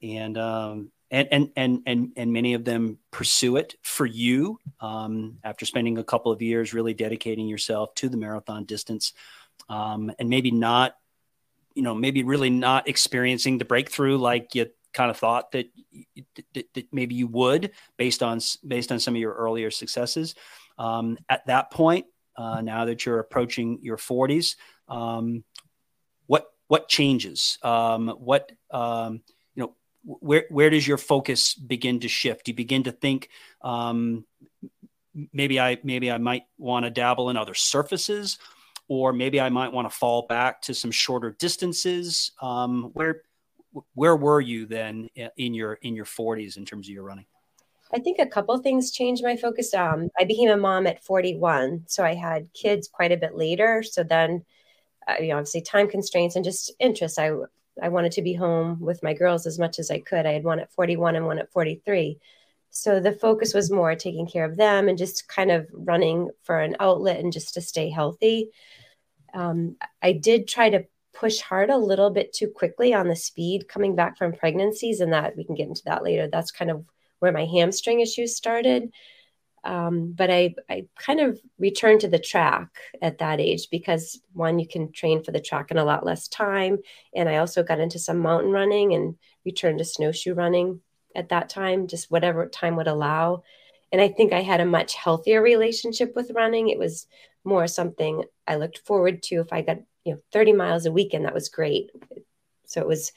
and 0.03 0.37
um, 0.39 0.91
and 1.11 1.29
and 1.31 1.51
and 1.57 1.83
and 1.87 2.13
and 2.17 2.33
many 2.33 2.55
of 2.55 2.65
them 2.65 2.99
pursue 3.11 3.57
it 3.57 3.77
for 3.83 4.07
you 4.07 4.59
um, 4.81 5.39
after 5.45 5.65
spending 5.65 5.99
a 5.99 6.05
couple 6.05 6.33
of 6.33 6.43
years 6.43 6.75
really 6.75 6.95
dedicating 6.95 7.47
yourself 7.47 7.95
to 7.95 8.09
the 8.09 8.17
marathon 8.17 8.65
distance 8.65 9.13
um, 9.69 10.13
and 10.19 10.29
maybe 10.29 10.51
not 10.51 10.97
you 11.75 11.83
know 11.83 11.95
maybe 11.95 12.25
really 12.25 12.51
not 12.51 12.89
experiencing 12.89 13.59
the 13.59 13.65
breakthrough 13.65 14.17
like 14.17 14.55
you 14.55 14.67
kind 14.93 15.11
of 15.11 15.17
thought 15.17 15.51
that, 15.53 15.67
that, 16.55 16.67
that 16.75 16.87
maybe 16.93 17.15
you 17.17 17.27
would 17.27 17.73
based 17.97 18.23
on 18.23 18.41
based 18.67 18.93
on 18.93 19.01
some 19.01 19.15
of 19.15 19.21
your 19.21 19.35
earlier 19.35 19.71
successes 19.71 20.35
um, 20.79 21.19
at 21.29 21.47
that 21.47 21.71
point 21.71 22.07
uh, 22.37 22.61
now 22.61 22.85
that 22.85 23.07
you're 23.07 23.21
approaching 23.21 23.79
your 23.83 23.97
40s 23.97 24.57
um, 24.89 25.45
what 26.27 26.53
what 26.69 26.89
changes 26.89 27.59
um, 27.63 28.09
what 28.09 28.53
um, 28.71 29.21
where 30.05 30.45
where 30.51 30.71
does 30.71 30.87
your 30.87 30.99
focus 30.99 31.55
begin 31.55 32.01
to 32.01 32.09
shift? 32.09 32.45
Do 32.45 32.53
you 32.53 32.57
begin 32.57 32.85
to 32.85 32.93
think 32.93 33.31
um, 33.63 34.25
maybe 35.33 35.59
I 35.59 35.79
maybe 35.83 36.11
I 36.11 36.19
might 36.19 36.45
want 36.59 36.85
to 36.85 36.91
dabble 36.91 37.31
in 37.31 37.37
other 37.37 37.55
surfaces, 37.55 38.39
or 38.89 39.13
maybe 39.13 39.41
I 39.41 39.49
might 39.49 39.73
want 39.73 39.91
to 39.91 39.97
fall 39.97 40.27
back 40.27 40.63
to 40.63 40.75
some 40.75 40.91
shorter 40.91 41.37
distances. 41.39 42.33
Um, 42.41 42.91
where 42.93 43.23
where 43.95 44.17
were 44.17 44.41
you 44.41 44.67
then 44.67 45.09
in 45.37 45.55
your 45.55 45.75
in 45.75 45.95
your 45.97 46.05
40s 46.05 46.57
in 46.57 46.65
terms 46.65 46.89
of 46.89 46.95
your 46.95 47.05
running? 47.05 47.27
I 47.95 48.01
think 48.01 48.19
a 48.19 48.27
couple 48.27 48.59
things 48.59 48.91
changed 48.91 49.23
my 49.23 49.37
focus. 49.37 49.73
Um, 49.73 50.09
I 50.19 50.25
became 50.25 50.51
a 50.51 50.57
mom 50.57 50.87
at 50.89 51.05
41, 51.05 51.85
so 51.87 52.05
I 52.05 52.15
had 52.15 52.53
kids 52.53 52.89
quite 52.89 53.13
a 53.13 53.17
bit 53.17 53.37
later. 53.37 53.85
So 53.85 54.03
then, 54.03 54.45
uh, 55.07 55.15
you 55.21 55.29
know, 55.29 55.37
obviously 55.37 55.61
time 55.61 55.89
constraints 55.89 56.35
and 56.35 56.45
just 56.45 56.73
interests. 56.81 57.19
I 57.19 57.31
I 57.83 57.89
wanted 57.89 58.13
to 58.13 58.23
be 58.23 58.35
home 58.35 58.81
with 58.81 59.03
my 59.03 59.15
girls 59.15 59.47
as 59.47 59.59
much 59.59 59.79
as 59.79 59.91
I 59.91 59.99
could. 59.99 60.27
I 60.27 60.33
had 60.33 60.45
one 60.45 60.61
at 60.61 60.73
41 60.73 61.17
and 61.17 61.27
one 61.27 61.39
at 61.39 61.51
43. 61.53 62.19
So 62.71 63.01
the 63.01 63.13
focus 63.13 63.55
was 63.55 63.71
more 63.71 63.95
taking 63.95 64.27
care 64.27 64.45
of 64.45 64.57
them 64.57 64.89
and 64.89 64.99
just 64.99 65.29
kind 65.29 65.51
of 65.51 65.69
running 65.73 66.31
for 66.43 66.61
an 66.61 66.77
outlet 66.81 67.21
and 67.21 67.33
just 67.33 67.55
to 67.55 67.61
stay 67.61 67.91
healthy. 67.91 68.51
Um, 69.33 69.77
I 70.03 70.13
did 70.13 70.49
try 70.49 70.71
to 70.71 70.87
push 71.13 71.41
hard 71.41 71.71
a 71.71 71.79
little 71.79 72.11
bit 72.11 72.33
too 72.33 72.49
quickly 72.49 72.93
on 72.95 73.09
the 73.09 73.17
speed 73.17 73.69
coming 73.69 73.95
back 73.95 74.19
from 74.19 74.33
pregnancies, 74.33 75.01
and 75.01 75.13
that 75.13 75.37
we 75.37 75.45
can 75.45 75.55
get 75.55 75.69
into 75.69 75.85
that 75.85 76.03
later. 76.03 76.29
That's 76.29 76.51
kind 76.51 76.71
of 76.71 76.85
where 77.19 77.33
my 77.33 77.47
hamstring 77.47 78.01
issues 78.01 78.37
started. 78.37 78.91
Um, 79.65 80.13
but 80.13 80.31
I, 80.31 80.55
I 80.69 80.87
kind 80.99 81.21
of 81.21 81.41
returned 81.59 82.03
to 82.03 82.09
the 82.09 82.19
track 82.19 82.69
at 83.01 83.19
that 83.19 83.41
age 83.41 83.69
because 83.71 84.21
one, 84.35 84.59
you 84.59 84.69
can 84.69 84.93
train 84.93 85.23
for 85.23 85.33
the 85.33 85.41
track 85.41 85.71
in 85.71 85.79
a 85.79 85.85
lot 85.85 86.05
less 86.05 86.29
time. 86.29 86.79
And 87.15 87.29
I 87.29 87.39
also 87.39 87.63
got 87.63 87.81
into 87.81 87.99
some 87.99 88.19
mountain 88.19 88.53
running 88.53 88.93
and 88.93 89.17
returned 89.45 89.79
to 89.79 89.85
snowshoe 89.85 90.35
running 90.35 90.81
at 91.17 91.31
that 91.31 91.49
time, 91.49 91.87
just 91.87 92.11
whatever 92.11 92.47
time 92.47 92.77
would 92.77 92.89
allow. 92.89 93.43
And 93.91 94.01
I 94.03 94.09
think 94.09 94.33
I 94.33 94.43
had 94.43 94.61
a 94.61 94.67
much 94.67 94.95
healthier 94.95 95.41
relationship 95.41 96.15
with 96.15 96.33
running. 96.35 96.69
It 96.69 96.79
was 96.79 97.07
more 97.45 97.67
something 97.67 98.25
I 98.47 98.57
looked 98.57 98.79
forward 98.79 99.23
to. 99.25 99.37
If 99.37 99.53
I 99.53 99.63
got, 99.63 99.79
you 100.05 100.15
know, 100.15 100.21
30 100.33 100.53
miles 100.53 100.85
a 100.85 100.93
weekend, 100.93 101.25
that 101.25 101.35
was 101.35 101.49
great. 101.49 101.91
So 102.67 102.81
it 102.81 102.89
was, 102.89 103.13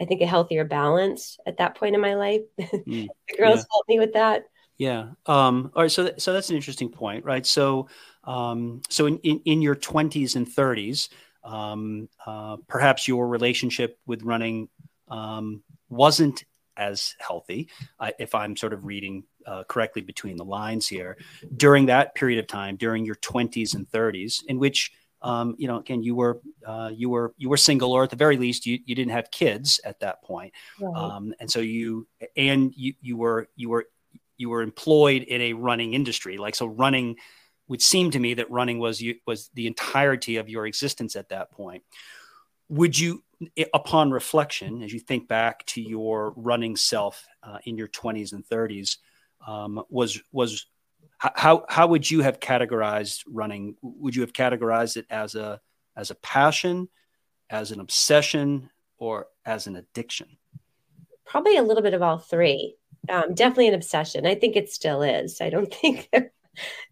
I 0.00 0.04
think, 0.04 0.20
a 0.20 0.26
healthier 0.26 0.64
balance 0.64 1.38
at 1.46 1.58
that 1.58 1.74
point 1.76 1.94
in 1.94 2.00
my 2.00 2.14
life. 2.14 2.42
Mm, 2.86 3.08
the 3.28 3.36
girls 3.36 3.56
yeah. 3.56 3.64
helped 3.70 3.88
me 3.88 3.98
with 3.98 4.12
that. 4.12 4.44
Yeah. 4.78 5.08
Um, 5.24 5.72
all 5.74 5.82
right. 5.82 5.90
So, 5.90 6.04
th- 6.04 6.20
so 6.20 6.32
that's 6.32 6.50
an 6.50 6.56
interesting 6.56 6.90
point, 6.90 7.24
right? 7.24 7.44
So, 7.44 7.88
um, 8.24 8.82
so 8.88 9.06
in, 9.06 9.18
in, 9.18 9.40
in 9.44 9.62
your 9.62 9.74
twenties 9.74 10.36
and 10.36 10.46
thirties, 10.46 11.08
um, 11.42 12.08
uh, 12.26 12.58
perhaps 12.68 13.08
your 13.08 13.28
relationship 13.28 13.98
with 14.06 14.22
running 14.22 14.68
um, 15.08 15.62
wasn't 15.88 16.44
as 16.76 17.14
healthy, 17.18 17.68
uh, 17.98 18.10
if 18.18 18.34
I'm 18.34 18.56
sort 18.56 18.74
of 18.74 18.84
reading 18.84 19.24
uh, 19.46 19.64
correctly 19.64 20.02
between 20.02 20.36
the 20.36 20.44
lines 20.44 20.86
here. 20.86 21.16
During 21.56 21.86
that 21.86 22.14
period 22.14 22.38
of 22.38 22.46
time, 22.46 22.76
during 22.76 23.04
your 23.04 23.14
twenties 23.16 23.74
and 23.74 23.88
thirties, 23.88 24.44
in 24.46 24.58
which 24.58 24.92
um, 25.26 25.56
you 25.58 25.66
know, 25.66 25.78
again, 25.78 26.02
you 26.02 26.14
were 26.14 26.40
uh, 26.64 26.90
you 26.94 27.10
were 27.10 27.34
you 27.36 27.48
were 27.48 27.56
single, 27.56 27.92
or 27.92 28.04
at 28.04 28.10
the 28.10 28.16
very 28.16 28.36
least, 28.36 28.64
you, 28.66 28.78
you 28.84 28.94
didn't 28.94 29.12
have 29.12 29.30
kids 29.30 29.80
at 29.84 30.00
that 30.00 30.22
point, 30.22 30.52
right. 30.80 30.96
um, 30.96 31.34
and 31.40 31.50
so 31.50 31.60
you 31.60 32.06
and 32.36 32.72
you 32.76 32.94
you 33.00 33.16
were 33.16 33.48
you 33.56 33.68
were 33.68 33.86
you 34.36 34.50
were 34.50 34.62
employed 34.62 35.22
in 35.22 35.40
a 35.40 35.52
running 35.52 35.94
industry. 35.94 36.38
Like 36.38 36.54
so, 36.54 36.66
running 36.66 37.16
would 37.68 37.82
seem 37.82 38.12
to 38.12 38.18
me 38.20 38.34
that 38.34 38.50
running 38.50 38.78
was 38.78 39.00
you 39.00 39.16
was 39.26 39.50
the 39.54 39.66
entirety 39.66 40.36
of 40.36 40.48
your 40.48 40.66
existence 40.66 41.16
at 41.16 41.30
that 41.30 41.50
point. 41.50 41.82
Would 42.68 42.98
you, 42.98 43.22
upon 43.74 44.10
reflection, 44.10 44.82
as 44.82 44.92
you 44.92 45.00
think 45.00 45.28
back 45.28 45.64
to 45.66 45.80
your 45.80 46.32
running 46.36 46.76
self 46.76 47.26
uh, 47.42 47.58
in 47.64 47.76
your 47.76 47.88
twenties 47.88 48.32
and 48.32 48.46
thirties, 48.46 48.98
um, 49.46 49.82
was 49.88 50.20
was 50.32 50.66
how 51.18 51.64
how 51.68 51.86
would 51.86 52.10
you 52.10 52.20
have 52.20 52.40
categorized 52.40 53.22
running? 53.26 53.76
Would 53.82 54.14
you 54.14 54.22
have 54.22 54.32
categorized 54.32 54.96
it 54.96 55.06
as 55.10 55.34
a 55.34 55.60
as 55.96 56.10
a 56.10 56.14
passion, 56.16 56.88
as 57.50 57.72
an 57.72 57.80
obsession, 57.80 58.70
or 58.98 59.28
as 59.44 59.66
an 59.66 59.76
addiction? 59.76 60.36
Probably 61.24 61.56
a 61.56 61.62
little 61.62 61.82
bit 61.82 61.94
of 61.94 62.02
all 62.02 62.18
three 62.18 62.76
um, 63.08 63.34
definitely 63.34 63.68
an 63.68 63.74
obsession. 63.74 64.26
I 64.26 64.34
think 64.34 64.56
it 64.56 64.70
still 64.70 65.02
is. 65.02 65.40
I 65.40 65.50
don't 65.50 65.72
think 65.82 66.08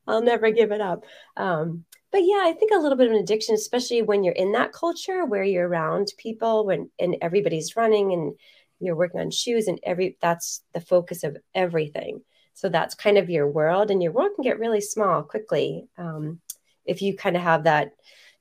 I'll 0.06 0.22
never 0.22 0.50
give 0.50 0.72
it 0.72 0.80
up. 0.80 1.04
Um, 1.36 1.84
but 2.12 2.22
yeah, 2.22 2.42
I 2.44 2.52
think 2.52 2.72
a 2.72 2.78
little 2.78 2.96
bit 2.96 3.08
of 3.08 3.12
an 3.12 3.18
addiction, 3.18 3.54
especially 3.54 4.02
when 4.02 4.22
you're 4.22 4.34
in 4.34 4.52
that 4.52 4.72
culture 4.72 5.24
where 5.24 5.42
you're 5.42 5.68
around 5.68 6.12
people 6.16 6.66
when 6.66 6.90
and 6.98 7.16
everybody's 7.20 7.76
running 7.76 8.12
and 8.12 8.34
you're 8.78 8.94
working 8.94 9.20
on 9.20 9.30
shoes 9.30 9.66
and 9.66 9.80
every 9.82 10.16
that's 10.20 10.62
the 10.74 10.80
focus 10.80 11.24
of 11.24 11.36
everything. 11.54 12.20
So 12.54 12.68
that's 12.68 12.94
kind 12.94 13.18
of 13.18 13.28
your 13.28 13.48
world, 13.48 13.90
and 13.90 14.02
your 14.02 14.12
world 14.12 14.32
can 14.34 14.44
get 14.44 14.58
really 14.58 14.80
small 14.80 15.22
quickly 15.22 15.88
um, 15.98 16.40
if 16.86 17.02
you 17.02 17.16
kind 17.16 17.36
of 17.36 17.42
have 17.42 17.64
that 17.64 17.92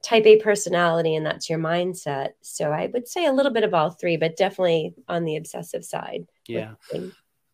type 0.03 0.25
A 0.25 0.37
personality 0.37 1.15
and 1.15 1.25
that's 1.25 1.49
your 1.49 1.59
mindset. 1.59 2.31
So 2.41 2.71
I 2.71 2.87
would 2.93 3.07
say 3.07 3.25
a 3.25 3.31
little 3.31 3.53
bit 3.53 3.63
of 3.63 3.73
all 3.73 3.89
three, 3.89 4.17
but 4.17 4.35
definitely 4.35 4.93
on 5.07 5.23
the 5.23 5.37
obsessive 5.37 5.85
side. 5.85 6.27
Yeah. 6.45 6.73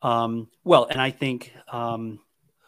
Um, 0.01 0.49
well, 0.63 0.85
and 0.89 0.99
I 0.99 1.11
think, 1.11 1.53
um, 1.71 2.19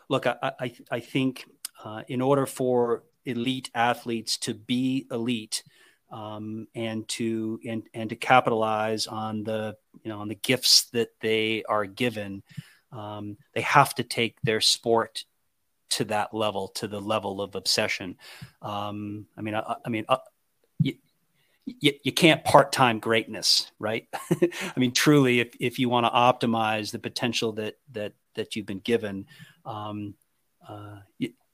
look, 0.07 0.27
I, 0.27 0.35
I, 0.59 0.73
I 0.91 0.99
think 0.99 1.45
uh, 1.83 2.03
in 2.07 2.21
order 2.21 2.45
for 2.45 3.03
elite 3.25 3.71
athletes 3.73 4.37
to 4.37 4.53
be 4.53 5.07
elite 5.11 5.63
um, 6.11 6.67
and 6.75 7.07
to 7.07 7.59
and, 7.67 7.83
and 7.93 8.09
to 8.09 8.15
capitalize 8.15 9.07
on 9.07 9.43
the 9.43 9.75
you 10.03 10.09
know 10.09 10.19
on 10.19 10.27
the 10.27 10.35
gifts 10.35 10.89
that 10.91 11.09
they 11.21 11.63
are 11.69 11.85
given 11.85 12.43
um, 12.91 13.37
they 13.53 13.61
have 13.61 13.95
to 13.95 14.03
take 14.03 14.37
their 14.41 14.61
sport 14.61 15.25
to 15.89 16.05
that 16.05 16.33
level 16.33 16.69
to 16.69 16.87
the 16.87 16.99
level 16.99 17.41
of 17.41 17.55
obsession 17.55 18.15
um, 18.61 19.25
i 19.37 19.41
mean 19.41 19.55
i, 19.55 19.75
I 19.85 19.89
mean 19.89 20.05
uh, 20.07 20.17
you, 20.79 20.95
you, 21.65 21.93
you, 22.03 22.11
can't 22.11 22.43
part-time 22.43 22.99
greatness 22.99 23.71
right 23.79 24.07
i 24.41 24.73
mean 24.77 24.93
truly 24.93 25.39
if, 25.39 25.55
if 25.59 25.79
you 25.79 25.89
want 25.89 26.05
to 26.05 26.11
optimize 26.11 26.91
the 26.91 26.99
potential 26.99 27.51
that 27.53 27.75
that 27.91 28.13
that 28.35 28.55
you've 28.55 28.65
been 28.65 28.79
given 28.79 29.25
um, 29.65 30.15
uh, 30.67 30.99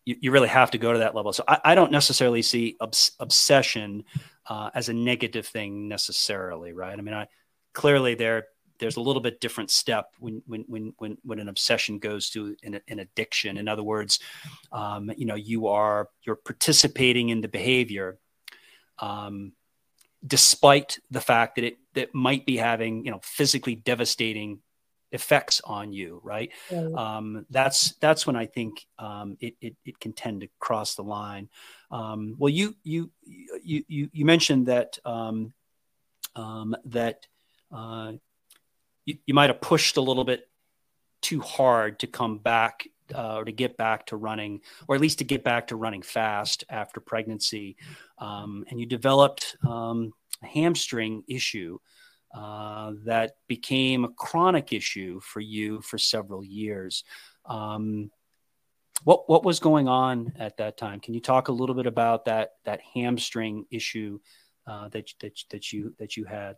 you, 0.08 0.16
you, 0.22 0.32
really 0.32 0.48
have 0.48 0.72
to 0.72 0.78
go 0.78 0.94
to 0.94 1.00
that 1.00 1.16
level. 1.16 1.34
So 1.34 1.44
I, 1.48 1.60
I 1.66 1.76
don't 1.76 1.92
necessarily 1.92 2.42
see 2.42 2.78
obs- 2.80 3.12
obsession 3.20 4.06
uh, 4.48 4.70
as 4.74 4.88
a 4.88 4.94
negative 4.94 5.46
thing 5.46 5.90
necessarily, 5.90 6.72
right? 6.72 6.98
I 6.98 7.02
mean, 7.02 7.14
I 7.14 7.28
clearly 7.74 8.16
there 8.16 8.48
there's 8.80 8.98
a 8.98 9.02
little 9.02 9.22
bit 9.22 9.40
different 9.40 9.72
step 9.72 10.14
when 10.20 10.42
when 10.48 10.64
when 10.68 10.94
when, 10.98 11.18
when 11.24 11.40
an 11.40 11.50
obsession 11.50 12.00
goes 12.00 12.30
to 12.32 12.56
an, 12.64 12.80
an 12.88 13.00
addiction. 13.00 13.58
In 13.58 13.68
other 13.68 13.84
words, 13.84 14.20
um, 14.72 15.12
you 15.18 15.26
know, 15.26 15.36
you 15.36 15.68
are 15.68 16.10
you're 16.24 16.36
participating 16.36 17.30
in 17.30 17.42
the 17.42 17.48
behavior. 17.48 18.18
Um, 19.00 19.54
despite 20.26 21.00
the 21.12 21.22
fact 21.22 21.56
that 21.56 21.64
it 21.64 21.78
that 21.94 22.14
might 22.14 22.46
be 22.46 22.58
having 22.58 23.06
you 23.06 23.12
know 23.12 23.20
physically 23.22 23.76
devastating 23.76 24.60
effects 25.12 25.62
on 25.64 25.94
you 25.94 26.20
right, 26.24 26.52
right. 26.72 26.94
Um, 26.94 27.46
that's 27.50 27.94
that's 28.02 28.28
when 28.28 28.36
i 28.36 28.46
think 28.46 28.86
um, 29.00 29.38
it, 29.40 29.56
it, 29.62 29.76
it, 29.86 30.00
can 30.00 30.12
tend 30.12 30.42
to 30.42 30.50
cross 30.60 30.96
the 30.96 31.04
line 31.04 31.50
um, 31.92 32.36
well 32.38 32.50
you 32.50 32.76
you 32.84 33.10
you 33.64 33.84
you, 33.88 34.10
you 34.12 34.26
mentioned 34.26 34.66
that 34.66 34.98
um, 35.06 35.54
um, 36.36 36.76
that 36.86 37.26
uh, 37.72 38.14
you, 39.08 39.18
you 39.26 39.34
might 39.34 39.50
have 39.50 39.62
pushed 39.62 39.98
a 39.98 40.02
little 40.02 40.26
bit 40.26 40.48
too 41.22 41.40
hard 41.40 41.98
to 42.00 42.08
come 42.08 42.38
back 42.38 42.88
uh, 43.16 43.38
or 43.38 43.46
to 43.46 43.52
get 43.54 43.78
back 43.78 44.06
to 44.08 44.18
running, 44.18 44.60
or 44.88 44.96
at 44.96 45.02
least 45.02 45.20
to 45.20 45.24
get 45.24 45.44
back 45.44 45.68
to 45.68 45.76
running 45.76 46.02
fast 46.02 46.66
after 46.70 47.00
pregnancy. 47.00 47.78
Um, 48.20 48.66
and 48.70 48.80
you 48.80 48.86
developed 48.86 49.56
um, 49.66 50.14
a 50.44 50.46
hamstring 50.46 51.24
issue 51.28 51.80
uh, 52.36 52.92
that 53.06 53.38
became 53.48 54.04
a 54.04 54.10
chronic 54.10 54.74
issue 54.74 55.22
for 55.22 55.40
you 55.40 55.82
for 55.82 55.98
several 55.98 56.44
years. 56.44 57.06
Um, 57.46 58.12
what 59.06 59.30
what 59.30 59.46
was 59.46 59.60
going 59.60 59.88
on 59.88 60.34
at 60.38 60.58
that 60.58 60.76
time? 60.76 61.00
Can 61.00 61.14
you 61.14 61.22
talk 61.22 61.48
a 61.48 61.54
little 61.54 61.76
bit 61.76 61.86
about 61.86 62.26
that 62.26 62.56
that 62.66 62.82
hamstring 62.94 63.66
issue 63.72 64.20
uh, 64.66 64.90
that 64.90 65.14
that 65.22 65.40
that 65.52 65.72
you 65.72 65.96
that 65.98 66.18
you 66.18 66.26
had? 66.26 66.58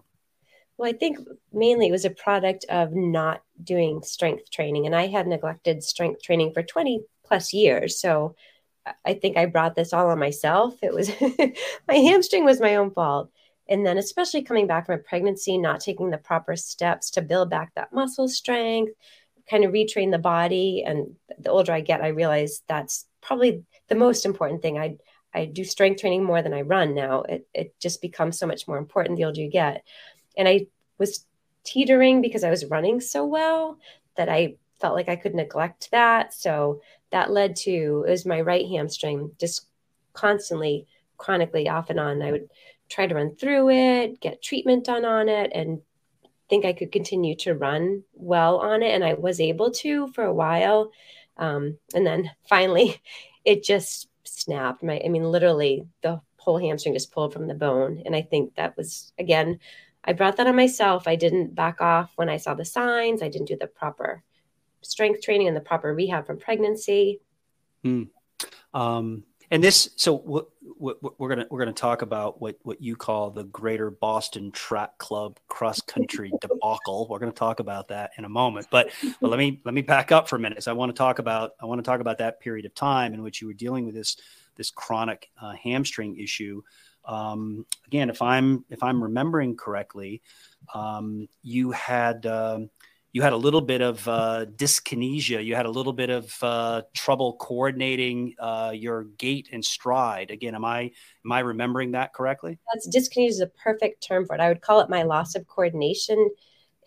Well, 0.80 0.90
I 0.90 0.94
think 0.94 1.18
mainly 1.52 1.90
it 1.90 1.92
was 1.92 2.06
a 2.06 2.10
product 2.10 2.66
of 2.70 2.94
not 2.94 3.44
doing 3.62 4.02
strength 4.02 4.50
training, 4.50 4.86
and 4.86 4.96
I 4.96 5.08
had 5.08 5.28
neglected 5.28 5.84
strength 5.84 6.24
training 6.24 6.54
for 6.54 6.64
twenty 6.64 7.02
plus 7.26 7.52
years. 7.54 8.00
So 8.00 8.36
I 9.06 9.16
think 9.16 9.36
I 9.36 9.46
brought 9.46 9.76
this 9.76 9.92
all 9.92 10.10
on 10.10 10.20
myself. 10.20 10.76
It 10.82 10.94
was 10.94 11.12
my 11.90 11.96
hamstring 11.96 12.46
was 12.46 12.62
my 12.62 12.78
own 12.78 12.92
fault. 12.92 13.30
And 13.68 13.86
then, 13.86 13.98
especially 13.98 14.42
coming 14.44 14.68
back 14.68 14.86
from 14.86 14.96
a 14.96 15.04
pregnancy, 15.04 15.58
not 15.58 15.82
taking 15.82 16.12
the 16.12 16.18
proper 16.18 16.56
steps 16.56 17.12
to 17.12 17.22
build 17.22 17.50
back 17.50 17.74
that 17.76 17.92
muscle 17.92 18.30
strength, 18.30 18.94
kind 19.50 19.66
of 19.66 19.74
retrain 19.74 20.12
the 20.12 20.18
body. 20.18 20.86
And 20.88 21.18
the 21.40 21.52
older 21.52 21.74
I 21.74 21.82
get, 21.82 22.02
I 22.02 22.08
realize 22.08 22.62
that's 22.70 23.06
probably 23.22 23.66
the 23.90 23.96
most 23.96 24.26
important 24.26 24.62
thing. 24.62 24.78
I 24.78 24.96
I 25.34 25.44
do 25.44 25.66
strength 25.66 26.00
training 26.00 26.24
more 26.24 26.42
than 26.42 26.54
I 26.54 26.62
run 26.62 26.96
now. 26.96 27.24
It 27.24 27.48
it 27.54 27.76
just 27.82 28.02
becomes 28.02 28.40
so 28.40 28.48
much 28.48 28.66
more 28.66 28.78
important 28.78 29.18
the 29.18 29.26
older 29.26 29.42
you 29.42 29.50
get. 29.52 29.84
And 30.40 30.48
I 30.48 30.68
was 30.98 31.26
teetering 31.64 32.22
because 32.22 32.44
I 32.44 32.50
was 32.50 32.66
running 32.66 33.00
so 33.02 33.26
well 33.26 33.78
that 34.16 34.30
I 34.30 34.56
felt 34.80 34.96
like 34.96 35.10
I 35.10 35.18
could 35.18 35.36
neglect 35.36 35.92
that. 35.92 36.34
So 36.34 36.82
that 37.12 37.32
led 37.32 37.56
to 37.58 38.06
it 38.08 38.12
was 38.12 38.26
my 38.26 38.42
right 38.42 38.66
hamstring 38.66 39.32
just 39.38 39.68
constantly 40.14 40.88
chronically 41.18 41.68
off 41.70 41.90
and 41.90 42.00
on. 42.00 42.22
I 42.22 42.32
would 42.32 42.50
try 42.88 43.06
to 43.06 43.16
run 43.16 43.36
through 43.36 43.70
it, 43.70 44.20
get 44.20 44.42
treatment 44.42 44.86
done 44.86 45.06
on 45.06 45.30
it, 45.30 45.52
and 45.54 45.82
think 46.50 46.66
I 46.66 46.74
could 46.74 46.92
continue 46.92 47.36
to 47.38 47.54
run 47.54 48.04
well 48.14 48.58
on 48.58 48.82
it. 48.82 48.92
And 48.96 49.04
I 49.04 49.14
was 49.14 49.40
able 49.40 49.72
to 49.72 50.08
for 50.14 50.24
a 50.24 50.34
while. 50.34 50.92
Um, 51.38 51.78
and 51.94 52.06
then 52.06 52.32
finally, 52.48 53.02
it 53.46 53.64
just 53.64 54.08
snapped. 54.24 54.84
My, 54.84 55.02
I 55.04 55.10
mean, 55.10 55.24
literally, 55.24 55.86
the 56.02 56.22
whole 56.38 56.58
hamstring 56.58 56.96
just 56.96 57.12
pulled 57.12 57.34
from 57.34 57.48
the 57.48 57.54
bone. 57.54 58.02
And 58.06 58.16
I 58.16 58.22
think 58.22 58.56
that 58.56 58.76
was, 58.78 59.12
again, 59.20 59.60
I 60.04 60.14
brought 60.14 60.38
that 60.38 60.48
on 60.48 60.56
myself. 60.56 61.08
I 61.08 61.16
didn't 61.16 61.56
back 61.56 61.82
off 61.82 62.12
when 62.16 62.30
I 62.30 62.38
saw 62.38 62.54
the 62.54 62.66
signs. 62.66 63.22
I 63.22 63.30
didn't 63.30 63.48
do 63.48 63.58
the 63.58 63.68
proper 63.68 64.24
strength 64.82 65.22
training 65.22 65.48
and 65.48 65.56
the 65.56 65.62
proper 65.62 65.94
rehab 65.94 66.26
from 66.26 66.40
pregnancy. 66.40 67.20
Mm. 67.84 68.08
Um, 68.74 69.24
and 69.52 69.64
this, 69.64 69.90
so 69.96 70.46
we're 70.78 71.30
gonna 71.30 71.48
we're 71.50 71.60
gonna 71.60 71.74
talk 71.74 72.04
about 72.04 72.40
what 72.40 72.58
what 72.62 72.82
you 72.82 72.96
call 72.96 73.32
the 73.32 73.46
Greater 73.46 73.90
Boston 73.90 74.52
Track 74.52 74.98
Club 75.00 75.40
cross 75.48 75.82
country 75.82 76.32
debacle. 76.42 77.08
We're 77.10 77.18
gonna 77.18 77.32
talk 77.32 77.60
about 77.60 77.88
that 77.88 78.12
in 78.18 78.26
a 78.26 78.30
moment, 78.30 78.68
but 78.70 78.92
but 79.20 79.30
let 79.30 79.40
me 79.40 79.60
let 79.66 79.74
me 79.74 79.82
back 79.82 80.12
up 80.12 80.30
for 80.30 80.36
a 80.36 80.40
minute. 80.40 80.62
So 80.64 80.72
I 80.72 80.76
want 80.76 80.96
to 80.96 80.98
talk 80.98 81.18
about 81.18 81.52
I 81.60 81.66
want 81.66 81.80
to 81.80 81.84
talk 81.84 82.00
about 82.00 82.20
that 82.20 82.40
period 82.40 82.66
of 82.68 82.76
time 82.76 83.14
in 83.14 83.24
which 83.24 83.42
you 83.42 83.48
were 83.48 83.54
dealing 83.54 83.86
with 83.86 83.96
this 83.96 84.18
this 84.56 84.70
chronic 84.70 85.32
uh, 85.42 85.54
hamstring 85.54 86.18
issue. 86.18 86.62
Um, 87.06 87.66
again, 87.88 88.10
if 88.10 88.22
I'm 88.22 88.66
if 88.70 88.84
I'm 88.84 89.02
remembering 89.02 89.56
correctly, 89.56 90.22
um, 90.74 91.28
you 91.42 91.72
had 91.72 92.26
um, 92.26 92.70
you 93.12 93.22
had 93.22 93.34
a 93.34 93.38
little 93.38 93.62
bit 93.62 93.82
of 93.82 94.08
uh, 94.08 94.46
dyskinesia. 94.56 95.44
You 95.44 95.56
had 95.56 95.66
a 95.66 95.72
little 95.72 95.94
bit 95.94 96.10
of 96.10 96.44
uh, 96.44 96.84
trouble 96.94 97.38
coordinating 97.40 98.36
uh, 98.40 98.72
your 98.76 99.06
gait 99.18 99.50
and 99.52 99.66
stride. 99.66 100.30
Again, 100.30 100.54
am 100.54 100.64
I 100.64 100.92
am 101.26 101.32
I 101.32 101.40
remembering 101.40 101.92
that 101.92 102.14
correctly? 102.14 102.60
That's 102.72 102.88
dyskinesia 102.88 103.30
is 103.30 103.40
a 103.42 103.48
perfect 103.48 104.06
term 104.06 104.26
for 104.26 104.36
it. 104.36 104.42
I 104.42 104.50
would 104.50 104.62
call 104.62 104.82
it 104.82 104.90
my 104.90 105.04
loss 105.04 105.36
of 105.36 105.48
coordination, 105.48 106.30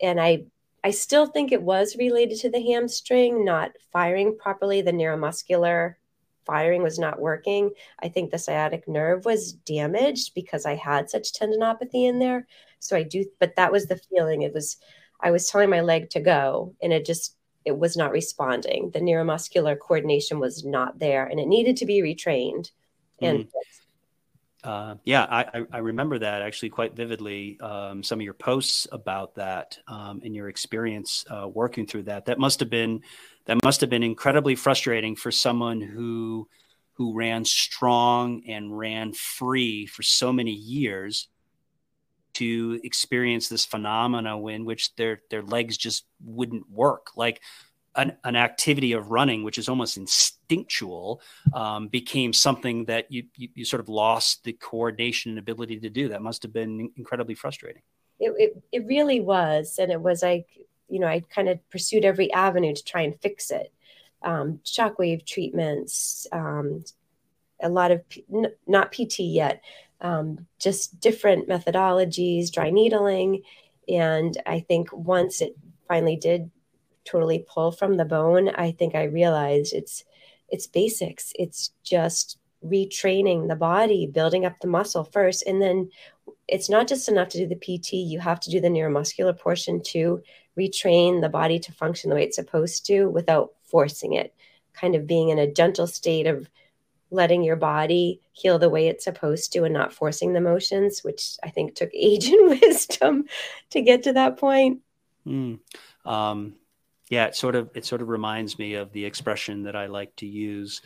and 0.01 0.19
I 0.21 0.45
I 0.83 0.91
still 0.91 1.25
think 1.25 1.51
it 1.51 1.61
was 1.61 1.97
related 1.97 2.39
to 2.39 2.49
the 2.49 2.61
hamstring 2.61 3.43
not 3.43 3.71
firing 3.91 4.37
properly. 4.37 4.81
The 4.81 4.91
neuromuscular 4.91 5.95
firing 6.45 6.83
was 6.83 6.99
not 6.99 7.19
working. 7.19 7.71
I 8.01 8.09
think 8.09 8.31
the 8.31 8.37
sciatic 8.37 8.87
nerve 8.87 9.25
was 9.25 9.53
damaged 9.53 10.33
because 10.33 10.65
I 10.65 10.75
had 10.75 11.09
such 11.09 11.33
tendinopathy 11.33 12.07
in 12.07 12.19
there. 12.19 12.47
So 12.79 12.95
I 12.95 13.03
do, 13.03 13.25
but 13.39 13.55
that 13.55 13.71
was 13.71 13.85
the 13.85 13.97
feeling. 13.97 14.41
It 14.41 14.53
was 14.53 14.77
I 15.21 15.31
was 15.31 15.49
telling 15.49 15.69
my 15.69 15.81
leg 15.81 16.09
to 16.11 16.19
go 16.19 16.75
and 16.81 16.91
it 16.91 17.05
just 17.05 17.35
it 17.65 17.77
was 17.77 17.95
not 17.95 18.11
responding. 18.11 18.91
The 18.91 18.99
neuromuscular 18.99 19.79
coordination 19.79 20.39
was 20.39 20.65
not 20.65 20.99
there 20.99 21.25
and 21.25 21.39
it 21.39 21.47
needed 21.47 21.77
to 21.77 21.85
be 21.85 22.01
retrained. 22.01 22.71
And 23.21 23.45
mm. 23.45 23.49
uh, 24.65 24.95
yeah, 25.05 25.25
I, 25.29 25.65
I 25.71 25.77
remember 25.77 26.19
that 26.19 26.41
actually 26.41 26.71
quite 26.71 26.93
vividly. 26.93 27.57
Um, 27.61 28.03
some 28.03 28.19
of 28.19 28.23
your 28.23 28.33
posts 28.33 28.85
about 28.91 29.35
that 29.35 29.77
um, 29.87 30.21
and 30.25 30.35
your 30.35 30.49
experience 30.49 31.23
uh, 31.29 31.47
working 31.47 31.87
through 31.87 32.03
that. 32.03 32.25
That 32.25 32.37
must 32.37 32.59
have 32.59 32.69
been 32.69 33.01
that 33.45 33.63
must 33.63 33.81
have 33.81 33.89
been 33.89 34.03
incredibly 34.03 34.55
frustrating 34.55 35.15
for 35.15 35.31
someone 35.31 35.81
who 35.81 36.47
who 36.93 37.15
ran 37.15 37.43
strong 37.43 38.43
and 38.47 38.77
ran 38.77 39.13
free 39.13 39.87
for 39.87 40.03
so 40.03 40.31
many 40.31 40.51
years 40.51 41.27
to 42.33 42.79
experience 42.83 43.47
this 43.47 43.65
phenomena 43.65 44.39
in 44.47 44.65
which 44.65 44.95
their 44.95 45.21
their 45.29 45.41
legs 45.41 45.77
just 45.77 46.05
wouldn't 46.23 46.69
work. 46.69 47.07
Like 47.15 47.41
an, 47.95 48.17
an 48.23 48.35
activity 48.35 48.93
of 48.93 49.11
running 49.11 49.43
which 49.43 49.57
is 49.57 49.69
almost 49.69 49.97
instinctual 49.97 51.21
um, 51.53 51.87
became 51.87 52.33
something 52.33 52.85
that 52.85 53.11
you, 53.11 53.25
you, 53.35 53.49
you 53.53 53.65
sort 53.65 53.79
of 53.79 53.89
lost 53.89 54.43
the 54.43 54.53
coordination 54.53 55.31
and 55.31 55.39
ability 55.39 55.79
to 55.79 55.89
do. 55.89 56.09
That 56.09 56.21
must 56.21 56.43
have 56.43 56.53
been 56.53 56.91
incredibly 56.97 57.35
frustrating. 57.35 57.83
It, 58.19 58.33
it, 58.37 58.63
it 58.71 58.87
really 58.87 59.19
was. 59.19 59.77
And 59.79 59.91
it 59.91 60.01
was 60.01 60.23
like 60.23 60.47
you 60.89 60.99
know 60.99 61.07
i 61.07 61.21
kind 61.33 61.49
of 61.49 61.57
pursued 61.69 62.05
every 62.05 62.31
avenue 62.33 62.73
to 62.73 62.83
try 62.83 63.01
and 63.01 63.19
fix 63.21 63.51
it 63.51 63.71
um, 64.23 64.59
shockwave 64.63 65.25
treatments, 65.25 66.27
um, 66.31 66.83
a 67.61 67.69
lot 67.69 67.91
of 67.91 68.01
n- 68.33 68.53
not 68.67 68.91
PT 68.91 69.19
yet, 69.19 69.61
um, 70.01 70.45
just 70.59 70.99
different 70.99 71.47
methodologies, 71.47 72.51
dry 72.51 72.69
needling, 72.69 73.43
and 73.87 74.41
I 74.45 74.61
think 74.61 74.91
once 74.93 75.41
it 75.41 75.55
finally 75.87 76.15
did 76.15 76.49
totally 77.05 77.45
pull 77.47 77.71
from 77.71 77.97
the 77.97 78.05
bone, 78.05 78.49
I 78.49 78.71
think 78.71 78.95
I 78.95 79.03
realized 79.03 79.73
it's 79.73 80.05
it's 80.49 80.67
basics. 80.67 81.33
It's 81.37 81.71
just 81.83 82.37
retraining 82.65 83.47
the 83.47 83.55
body, 83.55 84.07
building 84.07 84.45
up 84.45 84.59
the 84.61 84.67
muscle 84.67 85.03
first, 85.03 85.43
and 85.45 85.61
then 85.61 85.89
it's 86.47 86.69
not 86.69 86.87
just 86.87 87.09
enough 87.09 87.29
to 87.29 87.37
do 87.37 87.47
the 87.47 87.55
PT. 87.55 87.93
You 87.93 88.19
have 88.19 88.39
to 88.41 88.49
do 88.49 88.61
the 88.61 88.69
neuromuscular 88.69 89.37
portion 89.37 89.81
too, 89.81 90.21
retrain 90.57 91.21
the 91.21 91.29
body 91.29 91.59
to 91.59 91.71
function 91.71 92.09
the 92.09 92.15
way 92.15 92.23
it's 92.23 92.35
supposed 92.35 92.85
to 92.87 93.07
without 93.07 93.51
forcing 93.63 94.13
it, 94.13 94.33
kind 94.73 94.95
of 94.95 95.07
being 95.07 95.29
in 95.29 95.39
a 95.39 95.51
gentle 95.51 95.87
state 95.87 96.27
of 96.27 96.49
letting 97.11 97.43
your 97.43 97.55
body 97.55 98.19
heal 98.31 98.57
the 98.57 98.69
way 98.69 98.87
it's 98.87 99.03
supposed 99.03 99.53
to 99.53 99.63
and 99.63 99.73
not 99.73 99.93
forcing 99.93 100.33
the 100.33 100.41
motions, 100.41 101.03
which 101.03 101.37
I 101.43 101.49
think 101.49 101.75
took 101.75 101.91
age 101.93 102.27
and 102.27 102.59
wisdom 102.61 103.25
to 103.71 103.81
get 103.81 104.03
to 104.03 104.13
that 104.13 104.37
point. 104.37 104.81
Mm. 105.25 105.59
Um, 106.05 106.55
yeah, 107.09 107.25
it 107.25 107.35
sort 107.35 107.55
of 107.55 107.69
it 107.75 107.85
sort 107.85 108.01
of 108.01 108.09
reminds 108.09 108.57
me 108.57 108.73
of 108.73 108.91
the 108.91 109.05
expression 109.05 109.63
that 109.63 109.75
I 109.75 109.85
like 109.85 110.15
to 110.17 110.25
use, 110.25 110.81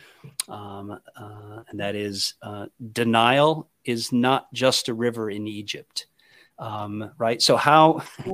um, 0.48 0.98
uh, 1.16 1.62
and 1.68 1.80
that 1.80 1.94
is 1.94 2.34
uh, 2.42 2.66
denial 2.92 3.70
is 3.84 4.12
not 4.12 4.52
just 4.52 4.88
a 4.88 4.94
river 4.94 5.30
in 5.30 5.46
Egypt, 5.46 6.06
um, 6.58 7.12
right? 7.18 7.40
So 7.40 7.56
how 7.56 8.02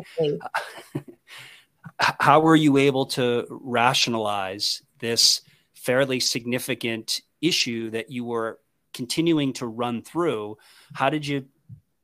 how 1.99 2.41
were 2.41 2.57
you 2.57 2.77
able 2.77 3.07
to 3.07 3.47
rationalize 3.51 4.83
this 4.99 5.43
fairly 5.75 6.21
significant 6.21 7.21
issue 7.41 7.91
that 7.91 8.11
you 8.11 8.25
were 8.25 8.61
continuing 8.93 9.53
to 9.55 9.67
run 9.67 10.03
through? 10.03 10.59
How 10.93 11.11
did 11.11 11.27
you 11.27 11.47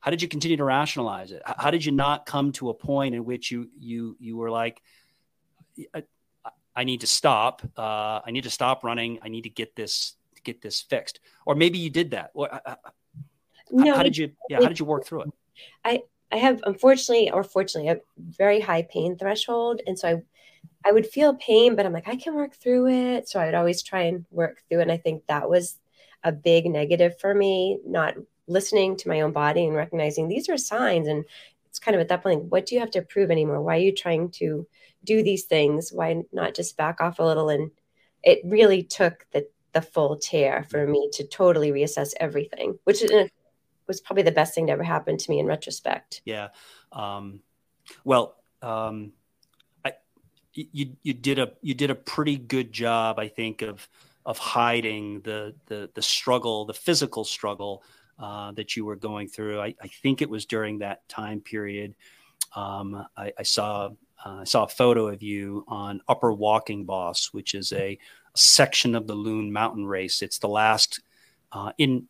how 0.01 0.11
did 0.11 0.23
you 0.23 0.29
continue 0.29 0.57
to 0.57 0.65
rationalize 0.65 1.33
it? 1.33 1.43
How 1.45 1.71
did 1.71 1.85
you 1.85 1.93
not 1.93 2.27
come 2.27 2.53
to 2.53 2.71
a 2.71 2.75
point 2.75 3.15
in 3.15 3.25
which 3.25 3.51
you 3.51 3.69
you 3.79 4.17
you 4.19 4.37
were 4.37 4.51
like 4.51 4.83
I, 5.95 6.03
I 6.75 6.85
need 6.85 7.01
to 7.01 7.07
stop. 7.07 7.63
Uh, 7.77 8.21
I 8.25 8.31
need 8.31 8.45
to 8.45 8.51
stop 8.51 8.85
running. 8.85 9.19
I 9.23 9.29
need 9.29 9.43
to 9.43 9.51
get 9.51 9.77
this 9.77 10.15
get 10.45 10.63
this 10.63 10.81
fixed. 10.81 11.21
Or 11.47 11.55
maybe 11.55 11.79
you 11.79 11.91
did 11.91 12.13
that. 12.13 12.31
Or, 12.35 12.53
uh, 12.53 12.77
no, 13.71 13.95
how 13.95 14.03
did 14.03 14.17
you? 14.17 14.33
Yeah, 14.49 14.61
how 14.61 14.69
did 14.69 14.79
you 14.79 14.85
work 14.85 15.05
through 15.05 15.23
it? 15.23 15.29
I 15.85 16.03
I 16.33 16.37
have 16.37 16.61
unfortunately 16.65 17.31
or 17.31 17.43
fortunately 17.45 17.91
a 17.91 18.01
very 18.19 18.61
high 18.61 18.83
pain 18.83 19.17
threshold, 19.17 19.81
and 19.87 19.99
so 19.99 20.09
I 20.09 20.23
I 20.85 20.93
would 20.93 21.07
feel 21.07 21.35
pain, 21.37 21.77
but 21.77 21.87
I'm 21.87 21.93
like 21.93 22.09
I 22.09 22.17
can 22.17 22.35
work 22.35 22.55
through 22.55 22.89
it. 22.89 23.29
So 23.29 23.41
I'd 23.41 23.55
always 23.55 23.83
try 23.83 24.03
and 24.03 24.25
work 24.31 24.63
through, 24.69 24.81
it. 24.81 24.83
and 24.83 24.93
I 24.93 24.97
think 24.97 25.27
that 25.27 25.51
was 25.51 25.79
a 26.25 26.33
big 26.33 26.67
negative 26.67 27.19
for 27.21 27.35
me, 27.35 27.79
not 27.87 28.15
listening 28.49 28.97
to 28.97 29.09
my 29.09 29.21
own 29.23 29.33
body 29.33 29.65
and 29.67 29.77
recognizing 29.77 30.29
these 30.29 30.49
are 30.49 30.57
signs. 30.59 31.09
And 31.09 31.25
it's 31.67 31.79
kind 31.79 31.95
of 31.95 32.01
at 32.01 32.09
that 32.09 32.23
point 32.23 32.45
what 32.45 32.67
do 32.67 32.75
you 32.75 32.81
have 32.81 32.91
to 32.93 33.03
prove 33.03 33.31
anymore? 33.31 33.63
Why 33.63 33.77
are 33.77 33.81
you 33.81 33.95
trying 33.95 34.31
to 34.33 34.67
do 35.05 35.23
these 35.23 35.45
things? 35.45 35.93
Why 35.93 36.23
not 36.33 36.55
just 36.55 36.77
back 36.77 37.01
off 37.01 37.19
a 37.19 37.25
little? 37.25 37.49
And 37.49 37.71
it 38.23 38.41
really 38.45 38.83
took 38.83 39.27
the 39.33 39.47
the 39.73 39.83
full 39.83 40.17
tear 40.17 40.67
for 40.69 40.87
me 40.87 41.09
to 41.13 41.25
totally 41.27 41.71
reassess 41.71 42.13
everything 42.19 42.77
which 42.85 43.03
was 43.91 44.01
probably 44.01 44.23
the 44.23 44.33
best 44.33 44.55
thing 44.55 44.67
to 44.67 44.73
ever 44.73 44.83
happen 44.83 45.17
to 45.17 45.31
me 45.31 45.39
in 45.39 45.47
retrospect. 45.47 46.23
Yeah 46.25 46.49
um, 46.93 47.41
well 48.05 48.37
um, 48.63 49.13
I, 49.85 49.95
you 50.55 50.97
you 51.03 51.15
did 51.15 51.39
a 51.39 51.53
you 51.61 51.75
did 51.75 51.91
a 51.91 51.95
pretty 51.95 52.37
good 52.37 52.73
job 52.73 53.19
i 53.19 53.29
think 53.29 53.63
of 53.63 53.89
of 54.27 54.39
hiding 54.39 55.21
the 55.23 55.55
the 55.67 55.91
the 55.95 56.03
struggle 56.03 56.67
the 56.67 56.75
physical 56.75 57.25
struggle 57.25 57.83
uh, 58.21 58.53
that 58.53 58.77
you 58.77 58.85
were 58.85 58.97
going 58.97 59.29
through. 59.29 59.61
I, 59.61 59.75
I, 59.81 59.89
think 59.89 60.21
it 60.21 60.29
was 60.29 60.45
during 60.45 60.81
that 60.81 61.09
time 61.09 61.41
period. 61.41 61.95
Um, 62.55 63.07
I, 63.17 63.33
I, 63.39 63.43
saw 63.45 63.93
uh, 64.23 64.41
I 64.41 64.45
saw 64.45 64.65
a 64.65 64.69
photo 64.69 65.09
of 65.09 65.23
you 65.23 65.65
on 65.69 66.03
Upper 66.07 66.31
Walking 66.31 66.85
Boss, 66.85 67.31
which 67.33 67.55
is 67.55 67.73
a 67.73 67.99
section 68.35 68.95
of 68.95 69.07
the 69.07 69.15
Loon 69.15 69.51
Mountain 69.51 69.87
Race. 69.87 70.21
It's 70.21 70.39
the 70.39 70.49
last 70.49 71.01
uh, 71.53 71.73
in 71.79 72.09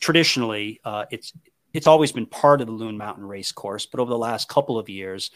traditionally 0.00 0.80
uh, 0.84 1.04
it's 1.10 1.32
it's 1.74 1.86
always 1.86 2.12
been 2.12 2.26
part 2.26 2.60
of 2.60 2.66
the 2.66 2.72
Loon 2.72 2.96
Mountain 2.96 3.26
Race 3.26 3.52
course, 3.52 3.84
but 3.84 4.00
over 4.00 4.08
the 4.08 4.18
last 4.18 4.48
couple 4.48 4.78
of 4.78 4.88
years, 4.88 5.30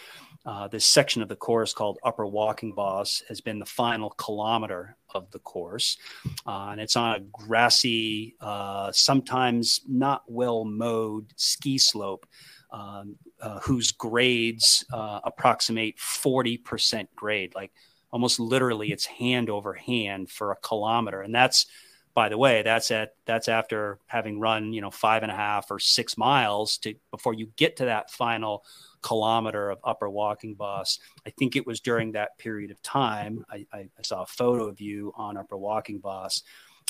uh, 0.47 0.67
this 0.67 0.87
section 0.87 1.21
of 1.21 1.29
the 1.29 1.37
course 1.37 1.75
called 1.75 1.99
Upper 2.03 2.27
Walking 2.27 2.73
Boss 2.73 3.23
has 3.29 3.41
been 3.41 3.59
the 3.59 3.67
final 3.67 4.11
kilometer 4.11 4.97
of 5.15 5.31
the 5.31 5.39
course, 5.41 5.99
uh, 6.47 6.71
and 6.73 6.81
it's 6.81 6.97
on 6.97 7.17
a 7.17 7.21
grassy, 7.21 8.35
uh, 8.41 8.91
sometimes 8.93 9.83
not 9.87 10.23
well 10.27 10.65
mowed 10.65 11.33
ski 11.37 11.77
slope 11.77 12.27
um, 12.73 13.17
uh, 13.41 13.61
whose 13.61 13.93
grades 13.93 14.85
uh, 14.93 15.21
approximate 15.25 15.99
40% 15.99 17.07
grade, 17.15 17.55
like 17.55 17.73
almost 18.11 18.41
literally 18.41 18.91
it's 18.91 19.07
hand 19.07 19.51
over 19.51 19.75
hand 19.75 20.31
for 20.31 20.53
a 20.53 20.57
kilometer. 20.57 21.21
And 21.21 21.35
that's, 21.35 21.67
by 22.15 22.29
the 22.29 22.37
way, 22.37 22.63
that's 22.63 22.91
at 22.91 23.15
that's 23.27 23.49
after 23.49 23.99
having 24.07 24.39
run, 24.39 24.73
you 24.73 24.81
know, 24.81 24.91
five 24.91 25.23
and 25.23 25.33
a 25.33 25.35
half 25.35 25.71
or 25.71 25.79
six 25.79 26.19
miles 26.19 26.79
to 26.79 26.95
before 27.11 27.35
you 27.35 27.49
get 27.57 27.77
to 27.77 27.87
that 27.87 28.11
final 28.11 28.65
kilometer 29.01 29.71
of 29.71 29.79
upper 29.83 30.09
walking 30.09 30.55
boss. 30.55 30.99
I 31.27 31.31
think 31.31 31.57
it 31.57 31.67
was 31.67 31.81
during 31.81 32.13
that 32.13 32.37
period 32.39 32.71
of 32.71 32.83
time. 32.83 33.45
I, 33.51 33.67
I, 33.73 33.89
saw 34.03 34.23
a 34.23 34.27
photo 34.27 34.69
of 34.69 34.81
you 34.81 35.13
on 35.17 35.37
upper 35.37 35.57
walking 35.57 35.99
boss 35.99 36.43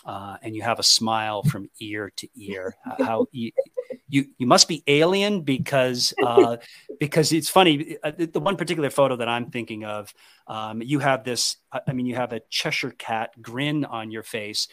uh, 0.05 0.37
and 0.43 0.55
you 0.55 0.63
have 0.63 0.79
a 0.79 0.83
smile 0.83 1.43
from 1.43 1.69
ear 1.81 2.13
to 2.17 2.29
ear. 2.37 2.77
how 2.99 3.27
you, 3.33 3.53
you, 4.09 4.27
you 4.39 4.47
must 4.47 4.69
be 4.69 4.83
alien 4.87 5.43
because 5.43 6.13
uh, 6.25 6.57
because 6.99 7.33
it's 7.33 7.49
funny. 7.49 7.97
Uh, 8.03 8.13
the 8.19 8.41
one 8.41 8.57
particular 8.57 8.91
photo 8.91 9.17
that 9.17 9.29
I'm 9.29 9.51
thinking 9.51 9.85
of, 9.85 10.13
um, 10.47 10.83
you 10.83 10.99
have 10.99 11.25
this. 11.25 11.57
I 11.87 11.93
mean, 11.93 12.07
you 12.07 12.17
have 12.17 12.33
a 12.33 12.41
Cheshire 12.51 12.91
cat 12.91 13.31
grin 13.41 13.85
on 13.85 14.11
your 14.11 14.23
face, 14.23 14.69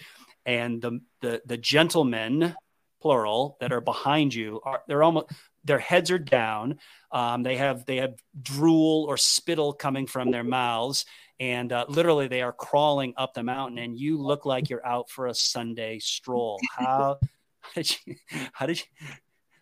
and 0.49 0.81
the 0.81 0.99
the 1.21 1.41
the 1.45 1.57
gentlemen 1.57 2.55
plural 3.01 3.55
that 3.61 3.71
are 3.71 3.81
behind 3.81 4.33
you 4.33 4.59
are 4.63 4.81
they're 4.87 5.03
almost 5.03 5.27
their 5.63 5.77
heads 5.77 6.09
are 6.09 6.19
down. 6.19 6.79
Um, 7.11 7.43
they 7.43 7.57
have 7.57 7.85
they 7.85 7.97
have 7.97 8.15
drool 8.41 9.05
or 9.07 9.15
spittle 9.15 9.73
coming 9.73 10.07
from 10.07 10.31
their 10.31 10.43
mouths, 10.43 11.05
and 11.39 11.71
uh, 11.71 11.85
literally 11.87 12.27
they 12.27 12.41
are 12.41 12.51
crawling 12.51 13.13
up 13.15 13.33
the 13.35 13.43
mountain. 13.43 13.77
And 13.77 13.97
you 13.97 14.17
look 14.17 14.45
like 14.45 14.69
you're 14.69 14.85
out 14.85 15.09
for 15.11 15.27
a 15.27 15.35
Sunday 15.35 15.99
stroll. 15.99 16.59
How, 16.75 17.19
how 17.61 17.71
did 17.75 17.95
you? 18.05 18.15
How 18.51 18.65
did 18.65 18.79
you? 18.79 19.07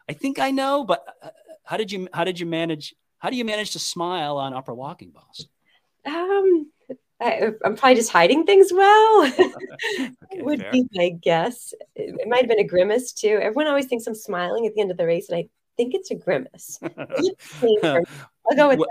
I 0.08 0.14
think 0.14 0.40
I 0.40 0.52
know, 0.52 0.86
but 0.86 1.04
uh, 1.22 1.30
how 1.64 1.76
did 1.76 1.92
you? 1.92 2.08
How 2.14 2.24
did 2.24 2.40
you 2.40 2.46
manage? 2.46 2.96
How 3.20 3.30
do 3.30 3.36
you 3.36 3.44
manage 3.44 3.72
to 3.72 3.80
smile 3.80 4.38
on 4.38 4.54
Upper 4.54 4.74
Walking 4.74 5.10
Boss? 5.10 5.48
Um, 6.06 6.72
I, 7.20 7.52
am 7.64 7.76
probably 7.76 7.96
just 7.96 8.12
hiding 8.12 8.46
things 8.46 8.72
well. 8.72 9.26
okay, 10.00 10.12
would 10.36 10.62
fair. 10.62 10.72
be 10.72 10.86
my 10.94 11.10
guess. 11.10 11.74
It, 11.96 12.16
it 12.20 12.28
might 12.28 12.42
have 12.42 12.48
been 12.48 12.60
a 12.60 12.64
grimace 12.64 13.12
too. 13.12 13.40
Everyone 13.42 13.68
always 13.68 13.88
thinks 13.88 14.06
I'm 14.08 14.16
smiling 14.16 14.66
at 14.68 14.76
the 14.76 14.82
end 14.82 14.92
of 14.92 14.98
the 14.98 15.06
race, 15.06 15.30
and 15.30 15.38
I 15.38 15.50
think 15.78 15.94
it's 15.94 16.12
a 16.12 16.16
grimace. 16.16 16.80
I'll 16.84 18.56
go 18.56 18.68
with 18.68 18.80
well, 18.80 18.88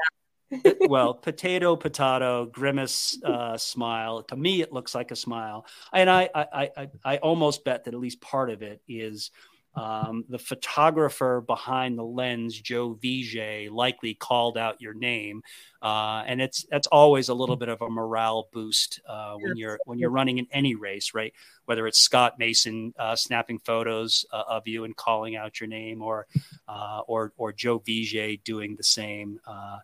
that. 0.51 0.77
well, 0.89 1.14
potato, 1.14 1.77
potato, 1.77 2.47
grimace, 2.47 3.18
uh, 3.24 3.57
smile. 3.57 4.22
To 4.24 4.37
me, 4.37 4.61
it 4.61 4.72
looks 4.72 4.95
like 4.95 5.11
a 5.12 5.16
smile, 5.16 5.66
and 5.93 6.11
I, 6.11 6.29
I, 6.35 6.70
I, 6.77 6.89
I 7.05 7.16
almost 7.18 7.64
bet 7.64 7.85
that 7.85 7.95
at 7.95 8.01
least 8.01 8.20
part 8.20 8.51
of 8.51 8.62
it 8.62 8.81
is 8.89 9.31
um, 9.77 10.24
the 10.31 10.39
photographer 10.39 11.43
behind 11.47 11.99
the 11.99 12.05
lens, 12.05 12.59
Joe 12.59 12.95
Viger, 12.95 13.70
likely 13.70 14.14
called 14.14 14.57
out 14.57 14.81
your 14.81 14.95
name, 14.95 15.43
uh, 15.83 16.24
and 16.27 16.41
it's 16.41 16.64
that's 16.70 16.87
always 16.87 17.29
a 17.29 17.35
little 17.35 17.57
bit 17.57 17.68
of 17.68 17.83
a 17.83 17.91
morale 17.91 18.49
boost 18.53 19.01
uh, 19.07 19.35
when 19.35 19.57
you're 19.59 19.79
when 19.85 19.99
you're 19.99 20.11
running 20.11 20.39
in 20.39 20.47
any 20.51 20.74
race, 20.74 21.12
right? 21.14 21.33
Whether 21.66 21.87
it's 21.87 21.99
Scott 21.99 22.39
Mason 22.39 22.95
uh, 22.99 23.14
snapping 23.16 23.59
photos 23.59 24.24
uh, 24.33 24.45
of 24.49 24.66
you 24.66 24.85
and 24.85 24.97
calling 24.97 25.37
out 25.37 25.61
your 25.61 25.68
name, 25.68 26.01
or 26.01 26.27
uh, 26.66 27.03
or 27.07 27.35
or 27.37 27.53
Joe 27.53 27.79
Viger 27.85 28.37
doing 28.45 28.77
the 28.77 28.85
same. 28.85 29.39
Uh, 29.47 29.79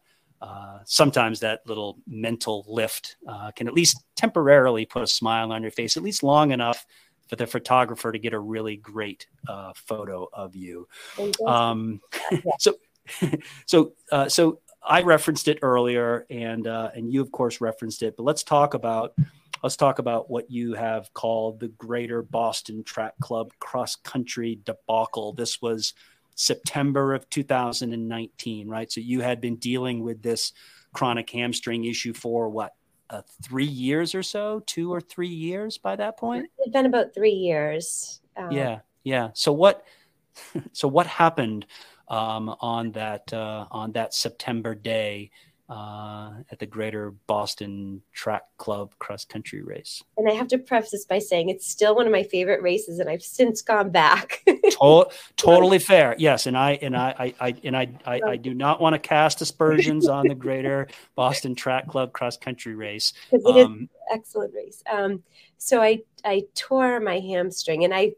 sometimes 0.86 1.38
that 1.38 1.61
little 1.66 1.99
mental 2.05 2.64
lift 2.66 3.16
can 3.55 3.68
at 3.68 3.74
least 3.74 4.03
temporarily 4.16 4.84
put 4.84 5.01
a 5.01 5.07
smile 5.07 5.53
on 5.53 5.62
your 5.62 5.70
face, 5.70 5.97
at 5.97 6.03
least 6.03 6.24
long 6.24 6.51
enough 6.51 6.84
for 7.33 7.37
the 7.37 7.47
photographer 7.47 8.12
to 8.12 8.18
get 8.18 8.35
a 8.35 8.39
really 8.39 8.76
great 8.76 9.26
uh, 9.49 9.72
photo 9.74 10.28
of 10.35 10.55
you. 10.55 10.87
Um, 11.47 12.03
so, 12.59 12.74
so, 13.66 13.93
uh, 14.12 14.28
so 14.28 14.61
I 14.83 15.01
referenced 15.01 15.49
it 15.49 15.61
earlier, 15.62 16.26
and 16.28 16.66
uh, 16.66 16.91
and 16.95 17.11
you 17.11 17.22
of 17.22 17.33
course 17.33 17.62
referenced 17.62 18.03
it. 18.03 18.18
But 18.18 18.24
let's 18.24 18.43
talk 18.43 18.74
about 18.74 19.14
let's 19.62 19.76
talk 19.78 19.99
about 19.99 20.28
what 20.28 20.51
you 20.51 20.74
have 20.74 21.11
called 21.14 21.59
the 21.59 21.68
Greater 21.68 22.20
Boston 22.20 22.85
Track 22.85 23.14
Club 23.22 23.51
cross 23.61 23.97
country 23.97 24.61
debacle. 24.66 25.33
This 25.33 25.62
was 25.62 25.95
September 26.35 27.14
of 27.14 27.30
2019, 27.30 28.68
right? 28.68 28.93
So 28.93 29.01
you 29.01 29.22
had 29.22 29.41
been 29.41 29.57
dealing 29.57 30.03
with 30.03 30.20
this 30.20 30.53
chronic 30.93 31.30
hamstring 31.30 31.87
issue 31.87 32.12
for 32.12 32.51
what 32.51 32.74
uh, 33.12 33.22
three 33.42 33.66
years 33.66 34.14
or 34.14 34.22
so, 34.22 34.62
two 34.66 34.92
or 34.92 35.00
three 35.00 35.28
years 35.28 35.78
by 35.78 35.94
that 35.96 36.18
point. 36.18 36.46
It's 36.58 36.72
been 36.72 36.86
about 36.86 37.14
three 37.14 37.30
years. 37.30 38.20
Um, 38.36 38.50
yeah, 38.50 38.80
yeah. 39.04 39.30
So 39.34 39.52
what? 39.52 39.84
So 40.72 40.88
what 40.88 41.06
happened 41.06 41.66
um, 42.08 42.56
on 42.60 42.92
that 42.92 43.30
uh, 43.34 43.66
on 43.70 43.92
that 43.92 44.14
September 44.14 44.74
day 44.74 45.30
uh, 45.72 46.30
at 46.50 46.58
the 46.58 46.66
Greater 46.66 47.12
Boston 47.26 48.02
Track 48.12 48.42
Club 48.58 48.92
cross 48.98 49.24
country 49.24 49.62
race. 49.62 50.02
And 50.18 50.28
I 50.28 50.34
have 50.34 50.48
to 50.48 50.58
preface 50.58 50.90
this 50.90 51.06
by 51.06 51.18
saying 51.18 51.48
it's 51.48 51.66
still 51.66 51.96
one 51.96 52.04
of 52.04 52.12
my 52.12 52.24
favorite 52.24 52.60
races, 52.60 52.98
and 52.98 53.08
I've 53.08 53.22
since 53.22 53.62
gone 53.62 53.88
back. 53.88 54.42
to- 54.46 55.06
totally 55.38 55.78
fair, 55.78 56.14
yes. 56.18 56.46
And 56.46 56.58
I 56.58 56.72
and 56.82 56.94
I, 56.94 57.14
I, 57.18 57.46
I 57.48 57.54
and 57.64 57.74
I, 57.74 57.88
I, 58.04 58.20
I, 58.22 58.36
do 58.36 58.52
not 58.52 58.82
want 58.82 58.94
to 58.94 58.98
cast 58.98 59.40
aspersions 59.40 60.08
on 60.08 60.28
the 60.28 60.34
Greater 60.34 60.88
Boston 61.14 61.54
Track 61.54 61.88
Club 61.88 62.12
cross 62.12 62.36
country 62.36 62.74
race. 62.74 63.14
It 63.30 63.42
um, 63.46 63.88
excellent 64.12 64.52
race. 64.52 64.82
Um, 64.92 65.22
so 65.56 65.80
I 65.80 66.02
I 66.22 66.42
tore 66.54 67.00
my 67.00 67.18
hamstring, 67.18 67.84
and 67.84 67.94
I 67.94 68.12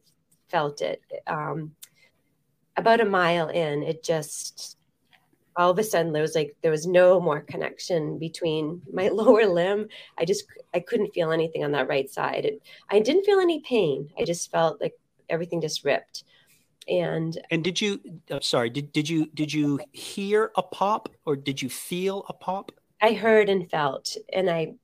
felt 0.48 0.82
it. 0.82 1.02
Um, 1.28 1.76
about 2.76 3.00
a 3.00 3.04
mile 3.04 3.48
in, 3.48 3.84
it 3.84 4.02
just 4.02 4.73
all 5.56 5.70
of 5.70 5.78
a 5.78 5.84
sudden 5.84 6.12
there 6.12 6.22
was 6.22 6.34
like 6.34 6.56
there 6.62 6.70
was 6.70 6.86
no 6.86 7.20
more 7.20 7.40
connection 7.40 8.18
between 8.18 8.82
my 8.92 9.08
lower 9.08 9.46
limb. 9.46 9.88
I 10.18 10.24
just 10.24 10.44
i 10.72 10.80
couldn't 10.80 11.14
feel 11.14 11.32
anything 11.32 11.64
on 11.64 11.72
that 11.72 11.88
right 11.88 12.10
side. 12.10 12.44
It, 12.44 12.62
i 12.90 13.00
didn't 13.00 13.24
feel 13.24 13.40
any 13.40 13.60
pain. 13.60 14.10
I 14.18 14.24
just 14.24 14.50
felt 14.50 14.80
like 14.80 14.94
everything 15.28 15.60
just 15.60 15.84
ripped. 15.84 16.24
And 16.88 17.40
and 17.50 17.64
did 17.64 17.80
you 17.80 18.00
uh, 18.30 18.40
sorry 18.40 18.70
did, 18.70 18.92
did 18.92 19.08
you 19.08 19.26
did 19.34 19.52
you 19.52 19.80
hear 19.92 20.50
a 20.56 20.62
pop 20.62 21.08
or 21.24 21.36
did 21.36 21.62
you 21.62 21.68
feel 21.68 22.26
a 22.28 22.32
pop? 22.32 22.72
I 23.00 23.12
heard 23.12 23.48
and 23.48 23.70
felt 23.70 24.16
and 24.32 24.50
i 24.50 24.74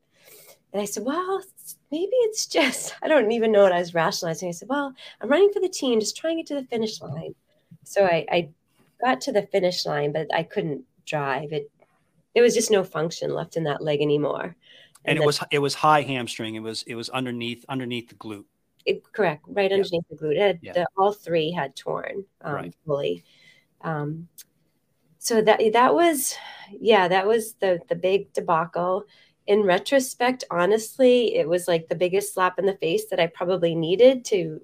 and 0.72 0.80
i 0.80 0.84
said 0.84 1.04
well 1.04 1.42
maybe 1.90 2.12
it's 2.12 2.46
just 2.46 2.94
i 3.02 3.08
don't 3.08 3.32
even 3.32 3.52
know 3.52 3.62
what 3.62 3.72
i 3.72 3.78
was 3.78 3.94
rationalizing. 3.94 4.48
I 4.48 4.52
said 4.52 4.68
well 4.68 4.94
i'm 5.20 5.28
running 5.28 5.50
for 5.52 5.60
the 5.60 5.68
team 5.68 6.00
just 6.00 6.16
trying 6.16 6.36
to 6.36 6.42
get 6.42 6.46
to 6.48 6.54
the 6.54 6.68
finish 6.68 7.00
line. 7.02 7.34
So 7.84 8.04
I, 8.04 8.26
I 8.30 8.48
got 9.00 9.20
to 9.22 9.32
the 9.32 9.42
finish 9.42 9.86
line, 9.86 10.12
but 10.12 10.32
I 10.34 10.42
couldn't 10.42 10.84
drive. 11.06 11.52
It 11.52 11.70
there 12.34 12.42
was 12.42 12.54
just 12.54 12.70
no 12.70 12.84
function 12.84 13.34
left 13.34 13.56
in 13.56 13.64
that 13.64 13.82
leg 13.82 14.00
anymore. 14.00 14.42
And, 14.42 14.54
and 15.04 15.16
it 15.16 15.20
then, 15.20 15.26
was 15.26 15.40
it 15.50 15.58
was 15.58 15.74
high 15.74 16.02
hamstring. 16.02 16.54
It 16.54 16.60
was 16.62 16.82
it 16.86 16.94
was 16.94 17.08
underneath 17.10 17.64
underneath 17.68 18.08
the 18.08 18.14
glute. 18.14 18.44
It, 18.86 19.02
correct, 19.12 19.44
right 19.48 19.70
underneath 19.70 20.04
yeah. 20.10 20.16
the 20.16 20.16
glute. 20.16 20.38
Had, 20.38 20.58
yeah. 20.62 20.72
the, 20.72 20.86
all 20.96 21.12
three 21.12 21.50
had 21.50 21.76
torn 21.76 22.24
um, 22.42 22.54
right. 22.54 22.74
fully. 22.86 23.24
Um, 23.82 24.28
so 25.20 25.42
that 25.42 25.60
that 25.74 25.94
was 25.94 26.34
yeah 26.80 27.06
that 27.06 27.26
was 27.26 27.52
the 27.60 27.78
the 27.88 27.94
big 27.94 28.32
debacle 28.32 29.04
in 29.46 29.62
retrospect 29.62 30.44
honestly 30.50 31.36
it 31.36 31.46
was 31.46 31.68
like 31.68 31.88
the 31.88 31.94
biggest 31.94 32.32
slap 32.32 32.58
in 32.58 32.64
the 32.64 32.76
face 32.78 33.06
that 33.10 33.20
i 33.20 33.26
probably 33.26 33.74
needed 33.74 34.24
to 34.24 34.60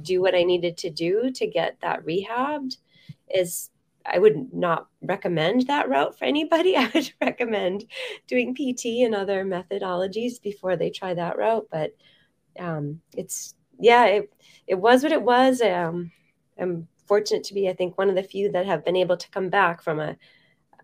do 0.00 0.22
what 0.22 0.34
i 0.34 0.42
needed 0.42 0.78
to 0.78 0.88
do 0.88 1.30
to 1.30 1.46
get 1.46 1.76
that 1.80 2.04
rehabbed 2.06 2.78
is 3.34 3.70
I 4.10 4.18
would 4.18 4.52
not 4.52 4.88
recommend 5.02 5.66
that 5.66 5.88
route 5.88 6.18
for 6.18 6.24
anybody. 6.24 6.76
I 6.76 6.90
would 6.94 7.12
recommend 7.20 7.84
doing 8.26 8.54
PT 8.54 9.04
and 9.04 9.14
other 9.14 9.44
methodologies 9.44 10.40
before 10.40 10.76
they 10.76 10.90
try 10.90 11.14
that 11.14 11.38
route. 11.38 11.68
But 11.70 11.94
um, 12.58 13.00
it's 13.16 13.54
yeah, 13.78 14.06
it 14.06 14.32
it 14.66 14.74
was 14.76 15.02
what 15.02 15.12
it 15.12 15.22
was. 15.22 15.60
Um, 15.60 16.12
I'm 16.58 16.88
fortunate 17.06 17.44
to 17.44 17.54
be, 17.54 17.68
I 17.68 17.72
think, 17.72 17.96
one 17.96 18.08
of 18.08 18.16
the 18.16 18.22
few 18.22 18.52
that 18.52 18.66
have 18.66 18.84
been 18.84 18.96
able 18.96 19.16
to 19.16 19.30
come 19.30 19.48
back 19.48 19.82
from 19.82 20.00
a, 20.00 20.16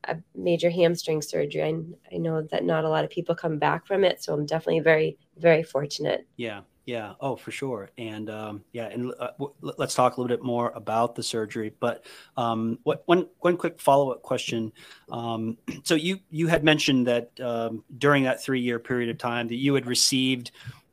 a 0.04 0.16
major 0.34 0.70
hamstring 0.70 1.20
surgery. 1.20 1.62
I, 1.62 2.14
I 2.14 2.18
know 2.18 2.42
that 2.42 2.64
not 2.64 2.84
a 2.84 2.88
lot 2.88 3.04
of 3.04 3.10
people 3.10 3.34
come 3.34 3.58
back 3.58 3.86
from 3.86 4.04
it, 4.04 4.22
so 4.22 4.32
I'm 4.32 4.46
definitely 4.46 4.80
very, 4.80 5.18
very 5.36 5.62
fortunate. 5.62 6.26
Yeah, 6.36 6.60
yeah. 6.86 7.14
Oh, 7.20 7.34
for 7.36 7.50
sure. 7.50 7.90
And 7.96 8.28
um, 8.28 8.64
yeah, 8.72 8.86
and 8.86 9.12
uh, 9.18 9.30
w- 9.38 9.54
let's 9.60 9.94
talk 9.94 10.16
a 10.16 10.20
little 10.20 10.34
bit 10.34 10.44
more 10.44 10.70
about 10.74 11.14
the 11.14 11.22
surgery. 11.22 11.72
But 11.80 12.04
um, 12.36 12.78
what, 12.82 13.02
one 13.06 13.26
one 13.40 13.56
quick 13.56 13.80
follow 13.80 14.10
up 14.10 14.22
question. 14.22 14.72
Um, 15.10 15.56
so 15.84 15.94
you 15.94 16.18
you 16.30 16.46
had 16.46 16.62
mentioned 16.62 17.06
that 17.06 17.30
um, 17.40 17.84
during 17.98 18.24
that 18.24 18.42
three 18.42 18.60
year 18.60 18.78
period 18.78 19.08
of 19.08 19.18
time 19.18 19.48
that 19.48 19.56
you 19.56 19.74
had 19.74 19.86
received. 19.86 20.50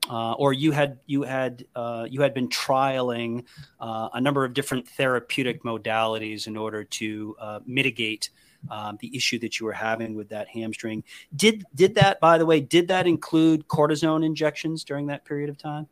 Uh, 0.10 0.34
or 0.34 0.52
you 0.52 0.72
had 0.72 0.98
you 1.06 1.22
had 1.22 1.64
uh, 1.76 2.08
you 2.10 2.22
had 2.22 2.34
been 2.34 2.50
trialing 2.50 3.46
uh, 3.80 4.10
a 4.14 4.20
number 4.20 4.44
of 4.44 4.52
different 4.52 4.86
therapeutic 4.89 5.64
modalities 5.64 6.48
in 6.48 6.58
order 6.58 6.84
to 6.84 7.36
uh, 7.39 7.60
mitigate 7.68 8.32
um, 8.70 8.97
the 9.01 9.16
issue 9.16 9.39
that 9.39 9.59
you 9.59 9.66
were 9.66 9.74
having 9.74 10.16
with 10.16 10.30
that 10.30 10.47
hamstring. 10.47 11.03
Did 11.36 11.66
did 11.74 11.95
that, 11.95 12.20
by 12.20 12.38
the 12.38 12.45
way, 12.45 12.59
did 12.59 12.88
that 12.89 13.07
include 13.07 13.68
cortisone 13.68 14.26
injections 14.26 14.84
during 14.84 15.07
that 15.07 15.26
period 15.26 15.49
of 15.49 15.57
time? 15.57 15.88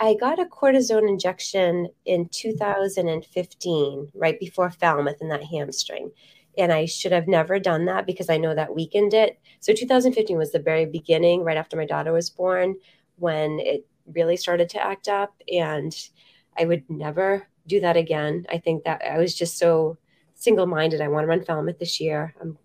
I 0.00 0.14
got 0.14 0.38
a 0.38 0.44
cortisone 0.44 1.08
injection 1.08 1.88
in 2.04 2.28
2015, 2.28 4.12
right 4.14 4.38
before 4.38 4.70
Falmouth 4.70 5.20
in 5.20 5.28
that 5.28 5.42
hamstring. 5.42 6.12
And 6.56 6.72
I 6.72 6.86
should 6.86 7.12
have 7.12 7.26
never 7.28 7.58
done 7.58 7.84
that 7.86 8.06
because 8.06 8.30
I 8.30 8.36
know 8.36 8.54
that 8.54 8.74
weakened 8.74 9.12
it. 9.12 9.40
So 9.60 9.72
2015 9.72 10.36
was 10.38 10.52
the 10.52 10.60
very 10.60 10.86
beginning, 10.86 11.42
right 11.42 11.56
after 11.56 11.76
my 11.76 11.84
daughter 11.84 12.12
was 12.12 12.30
born, 12.30 12.76
when 13.16 13.58
it 13.60 13.86
really 14.06 14.36
started 14.36 14.68
to 14.70 14.84
act 14.84 15.08
up. 15.08 15.34
And 15.52 15.94
I 16.56 16.64
would 16.64 16.88
never 16.88 17.48
do 17.66 17.80
that 17.80 17.96
again. 17.96 18.46
I 18.50 18.58
think 18.58 18.84
that 18.84 19.02
I 19.04 19.18
was 19.18 19.34
just 19.34 19.58
so 19.58 19.98
single 20.38 20.66
minded. 20.66 21.00
I 21.00 21.08
want 21.08 21.24
to 21.24 21.28
run 21.28 21.44
Falmouth 21.44 21.78
this 21.78 22.00
year. 22.00 22.34
I'm, 22.40 22.56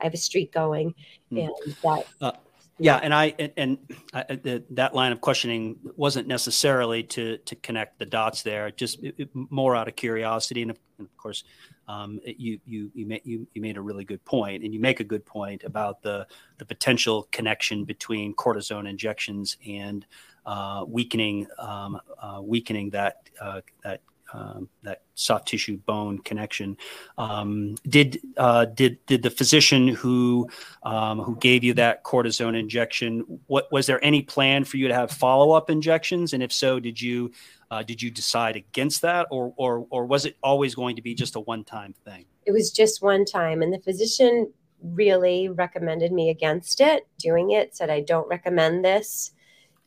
I 0.00 0.04
have 0.04 0.14
a 0.14 0.18
streak 0.18 0.52
going, 0.52 0.94
hmm. 1.30 1.38
and 1.38 1.54
that. 1.82 2.06
Uh, 2.20 2.32
yeah, 2.78 2.96
and 3.02 3.14
I 3.14 3.34
and, 3.38 3.52
and 3.56 3.78
I, 4.12 4.24
the, 4.34 4.62
that 4.70 4.94
line 4.94 5.10
of 5.10 5.22
questioning 5.22 5.78
wasn't 5.96 6.28
necessarily 6.28 7.02
to 7.04 7.38
to 7.38 7.56
connect 7.56 7.98
the 7.98 8.04
dots 8.04 8.42
there, 8.42 8.70
just 8.70 9.02
it, 9.02 9.14
it, 9.16 9.30
more 9.32 9.74
out 9.74 9.88
of 9.88 9.96
curiosity, 9.96 10.60
and 10.60 10.70
of, 10.70 10.78
and 10.98 11.06
of 11.06 11.16
course, 11.16 11.44
um, 11.88 12.20
you 12.24 12.60
you 12.66 12.90
you 12.94 13.06
made 13.06 13.22
you, 13.24 13.46
you 13.54 13.62
made 13.62 13.78
a 13.78 13.80
really 13.80 14.04
good 14.04 14.22
point, 14.26 14.62
and 14.62 14.74
you 14.74 14.80
make 14.80 15.00
a 15.00 15.04
good 15.04 15.24
point 15.24 15.64
about 15.64 16.02
the 16.02 16.26
the 16.58 16.66
potential 16.66 17.28
connection 17.32 17.84
between 17.84 18.34
cortisone 18.34 18.86
injections 18.86 19.56
and 19.66 20.04
uh, 20.44 20.84
weakening 20.86 21.46
um, 21.58 21.98
uh, 22.20 22.40
weakening 22.42 22.90
that 22.90 23.30
uh, 23.40 23.62
that 23.84 24.02
um, 24.32 24.68
that 24.82 25.02
soft 25.14 25.48
tissue 25.48 25.78
bone 25.78 26.18
connection. 26.18 26.76
Um, 27.18 27.76
did 27.88 28.20
uh, 28.36 28.66
did 28.66 29.04
did 29.06 29.22
the 29.22 29.30
physician 29.30 29.88
who 29.88 30.48
um, 30.82 31.20
who 31.20 31.36
gave 31.36 31.64
you 31.64 31.74
that 31.74 32.04
cortisone 32.04 32.58
injection? 32.58 33.20
What 33.46 33.70
was 33.72 33.86
there 33.86 34.04
any 34.04 34.22
plan 34.22 34.64
for 34.64 34.76
you 34.76 34.88
to 34.88 34.94
have 34.94 35.10
follow 35.10 35.52
up 35.52 35.70
injections? 35.70 36.32
And 36.32 36.42
if 36.42 36.52
so, 36.52 36.80
did 36.80 37.00
you 37.00 37.32
uh, 37.70 37.82
did 37.82 38.02
you 38.02 38.10
decide 38.10 38.56
against 38.56 39.02
that, 39.02 39.26
or 39.30 39.52
or 39.56 39.86
or 39.90 40.06
was 40.06 40.24
it 40.24 40.36
always 40.42 40.74
going 40.74 40.96
to 40.96 41.02
be 41.02 41.14
just 41.14 41.36
a 41.36 41.40
one 41.40 41.64
time 41.64 41.94
thing? 42.04 42.24
It 42.44 42.52
was 42.52 42.70
just 42.70 43.02
one 43.02 43.24
time, 43.24 43.62
and 43.62 43.72
the 43.72 43.80
physician 43.80 44.52
really 44.82 45.48
recommended 45.48 46.12
me 46.12 46.28
against 46.28 46.82
it 46.82 47.08
doing 47.18 47.52
it 47.52 47.74
said 47.74 47.88
i 47.88 47.98
don't 47.98 48.28
recommend 48.28 48.84
this 48.84 49.32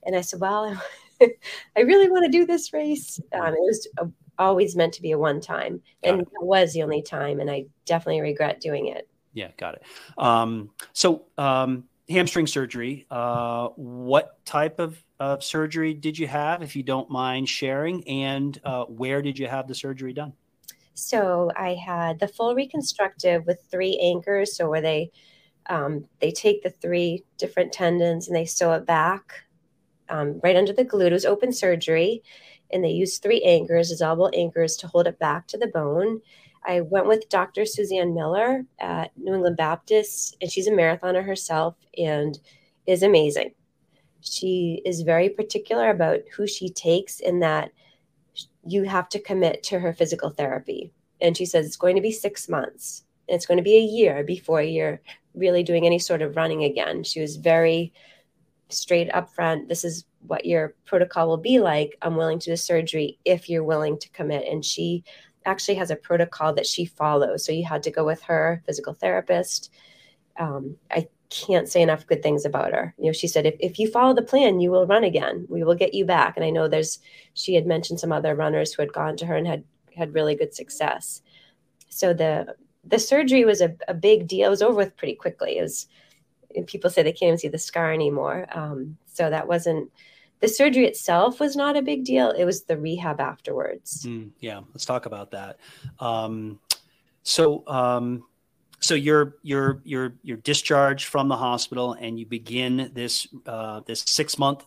and 0.03 0.15
i 0.15 0.19
said 0.19 0.41
well 0.41 0.75
I 1.77 1.81
really 1.81 2.09
want 2.09 2.25
to 2.25 2.31
do 2.31 2.45
this 2.45 2.73
race. 2.73 3.19
Um, 3.33 3.53
it 3.53 3.59
was 3.59 3.87
a 3.97 4.07
always 4.39 4.75
meant 4.75 4.93
to 4.93 5.01
be 5.01 5.11
a 5.11 5.19
one 5.19 5.41
time, 5.41 5.81
and 6.03 6.21
it. 6.21 6.27
that 6.31 6.43
was 6.43 6.73
the 6.73 6.81
only 6.81 7.01
time, 7.01 7.39
and 7.39 7.51
I 7.51 7.65
definitely 7.85 8.21
regret 8.21 8.61
doing 8.61 8.87
it. 8.87 9.07
Yeah, 9.33 9.49
got 9.57 9.75
it. 9.75 9.83
Um, 10.17 10.71
so 10.93 11.25
um, 11.37 11.83
hamstring 12.09 12.47
surgery. 12.47 13.05
Uh, 13.11 13.67
what 13.75 14.43
type 14.45 14.79
of, 14.79 15.01
of 15.19 15.43
surgery 15.43 15.93
did 15.93 16.17
you 16.17 16.27
have, 16.27 16.63
if 16.63 16.75
you 16.75 16.83
don't 16.83 17.09
mind 17.09 17.47
sharing, 17.47 18.07
and 18.07 18.59
uh, 18.63 18.85
where 18.85 19.21
did 19.21 19.37
you 19.37 19.47
have 19.47 19.67
the 19.67 19.75
surgery 19.75 20.13
done? 20.13 20.33
So 20.95 21.51
I 21.55 21.75
had 21.75 22.19
the 22.19 22.27
full 22.27 22.55
reconstructive 22.55 23.45
with 23.45 23.63
three 23.71 23.97
anchors. 24.01 24.57
So 24.57 24.69
where 24.69 24.81
they 24.81 25.11
um, 25.67 26.05
they 26.19 26.31
take 26.31 26.63
the 26.63 26.71
three 26.71 27.23
different 27.37 27.71
tendons 27.71 28.27
and 28.27 28.35
they 28.35 28.45
sew 28.45 28.73
it 28.73 28.85
back 28.85 29.43
um, 30.09 30.39
right 30.43 30.55
under 30.55 30.73
the 30.73 30.83
glute. 30.83 31.07
It 31.07 31.13
was 31.13 31.25
open 31.25 31.53
surgery, 31.53 32.23
and 32.71 32.83
they 32.83 32.89
used 32.89 33.21
three 33.21 33.41
anchors, 33.41 33.91
dissolvable 33.91 34.31
anchors, 34.35 34.75
to 34.77 34.87
hold 34.87 35.07
it 35.07 35.19
back 35.19 35.47
to 35.47 35.57
the 35.57 35.67
bone. 35.67 36.21
I 36.65 36.81
went 36.81 37.07
with 37.07 37.29
Dr. 37.29 37.65
Suzanne 37.65 38.13
Miller 38.13 38.65
at 38.79 39.11
New 39.17 39.33
England 39.33 39.57
Baptist, 39.57 40.37
and 40.41 40.51
she's 40.51 40.67
a 40.67 40.71
marathoner 40.71 41.25
herself 41.25 41.75
and 41.97 42.37
is 42.85 43.03
amazing. 43.03 43.53
She 44.21 44.81
is 44.85 45.01
very 45.01 45.29
particular 45.29 45.89
about 45.89 46.19
who 46.35 46.45
she 46.47 46.69
takes, 46.69 47.19
in 47.19 47.39
that 47.39 47.71
you 48.65 48.83
have 48.83 49.09
to 49.09 49.19
commit 49.19 49.63
to 49.63 49.79
her 49.79 49.93
physical 49.93 50.29
therapy. 50.29 50.91
And 51.21 51.35
she 51.35 51.45
says 51.45 51.65
it's 51.65 51.77
going 51.77 51.95
to 51.95 52.01
be 52.01 52.11
six 52.11 52.49
months, 52.49 53.05
and 53.27 53.35
it's 53.35 53.45
going 53.45 53.57
to 53.57 53.63
be 53.63 53.77
a 53.77 53.81
year 53.81 54.23
before 54.23 54.61
you're 54.61 55.01
really 55.33 55.63
doing 55.63 55.85
any 55.85 55.99
sort 55.99 56.21
of 56.21 56.35
running 56.35 56.63
again. 56.63 57.03
She 57.03 57.21
was 57.21 57.37
very 57.37 57.93
straight 58.69 59.13
up 59.13 59.33
front 59.33 59.67
this 59.67 59.83
is 59.83 60.05
what 60.21 60.45
your 60.45 60.75
protocol 60.85 61.27
will 61.27 61.37
be 61.37 61.59
like 61.59 61.97
i'm 62.01 62.15
willing 62.15 62.39
to 62.39 62.51
do 62.51 62.55
surgery 62.55 63.17
if 63.25 63.49
you're 63.49 63.63
willing 63.63 63.97
to 63.97 64.09
commit 64.09 64.47
and 64.47 64.63
she 64.63 65.03
actually 65.45 65.75
has 65.75 65.91
a 65.91 65.95
protocol 65.95 66.53
that 66.53 66.67
she 66.67 66.85
follows 66.85 67.45
so 67.45 67.51
you 67.51 67.65
had 67.65 67.83
to 67.83 67.91
go 67.91 68.05
with 68.05 68.21
her 68.21 68.61
physical 68.65 68.93
therapist 68.93 69.71
um, 70.39 70.75
i 70.91 71.07
can't 71.29 71.69
say 71.69 71.81
enough 71.81 72.07
good 72.07 72.23
things 72.23 72.43
about 72.43 72.73
her. 72.73 72.93
You 72.97 73.05
know, 73.05 73.11
she 73.11 73.27
said, 73.27 73.45
if, 73.45 73.55
if 73.59 73.77
you 73.77 73.89
follow 73.89 74.13
the 74.15 74.21
plan, 74.21 74.59
you 74.59 74.71
will 74.71 74.87
run 74.87 75.03
again. 75.03 75.45
We 75.47 75.63
will 75.63 75.75
get 75.75 75.93
you 75.93 76.05
back. 76.05 76.35
And 76.35 76.43
I 76.43 76.49
know 76.49 76.67
there's, 76.67 76.99
she 77.35 77.53
had 77.53 77.67
mentioned 77.67 77.99
some 77.99 78.11
other 78.11 78.35
runners 78.35 78.73
who 78.73 78.81
had 78.81 78.93
gone 78.93 79.15
to 79.17 79.25
her 79.27 79.35
and 79.35 79.47
had 79.47 79.63
had 79.95 80.13
really 80.13 80.35
good 80.35 80.53
success. 80.53 81.21
So 81.89 82.13
the 82.13 82.55
the 82.85 82.97
surgery 82.97 83.43
was 83.43 83.61
a, 83.61 83.75
a 83.87 83.93
big 83.93 84.27
deal. 84.27 84.47
It 84.47 84.49
was 84.49 84.61
over 84.61 84.75
with 84.75 84.95
pretty 84.95 85.15
quickly. 85.15 85.57
It 85.57 85.61
was, 85.61 85.87
people 86.65 86.89
say 86.89 87.03
they 87.03 87.11
can't 87.11 87.27
even 87.27 87.37
see 87.37 87.49
the 87.49 87.57
scar 87.57 87.91
anymore. 87.91 88.47
Um, 88.51 88.97
so 89.19 89.29
that 89.29 89.47
wasn't 89.47 89.91
the 90.39 90.47
surgery 90.47 90.85
itself 90.85 91.41
was 91.41 91.57
not 91.57 91.75
a 91.75 91.81
big 91.81 92.05
deal. 92.05 92.31
It 92.31 92.45
was 92.45 92.63
the 92.63 92.77
rehab 92.77 93.19
afterwards. 93.19 94.05
Mm, 94.05 94.29
yeah, 94.39 94.61
let's 94.71 94.85
talk 94.85 95.05
about 95.05 95.31
that. 95.31 95.57
Um, 95.99 96.59
so, 97.23 97.67
um, 97.67 98.23
so 98.79 98.95
you're 98.95 99.35
you're 99.43 99.81
you're 99.83 100.13
you're 100.23 100.37
discharged 100.37 101.07
from 101.07 101.27
the 101.27 101.35
hospital, 101.35 101.97
and 101.99 102.17
you 102.17 102.25
begin 102.25 102.91
this 102.93 103.27
uh, 103.45 103.81
this 103.85 104.05
six 104.07 104.37
month 104.37 104.63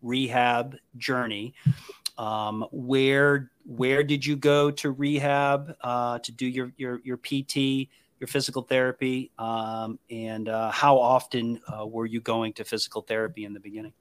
rehab 0.00 0.76
journey. 0.96 1.54
Um, 2.16 2.64
where 2.70 3.50
where 3.66 4.04
did 4.04 4.24
you 4.24 4.36
go 4.36 4.70
to 4.70 4.92
rehab 4.92 5.74
uh, 5.80 6.20
to 6.20 6.30
do 6.30 6.46
your 6.46 6.72
your 6.76 7.00
your 7.02 7.16
PT, 7.16 7.88
your 8.20 8.28
physical 8.28 8.62
therapy, 8.62 9.30
um, 9.38 9.98
and 10.10 10.48
uh, 10.48 10.70
how 10.70 10.98
often 10.98 11.60
uh, 11.68 11.86
were 11.86 12.06
you 12.06 12.20
going 12.20 12.52
to 12.54 12.64
physical 12.64 13.02
therapy 13.02 13.44
in 13.44 13.52
the 13.52 13.60
beginning? 13.60 13.92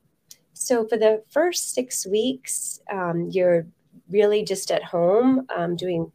So 0.53 0.87
for 0.87 0.97
the 0.97 1.23
first 1.29 1.73
six 1.73 2.07
weeks, 2.07 2.79
um, 2.91 3.29
you're 3.31 3.67
really 4.09 4.43
just 4.43 4.71
at 4.71 4.83
home 4.83 5.45
um, 5.55 5.75
doing. 5.75 6.11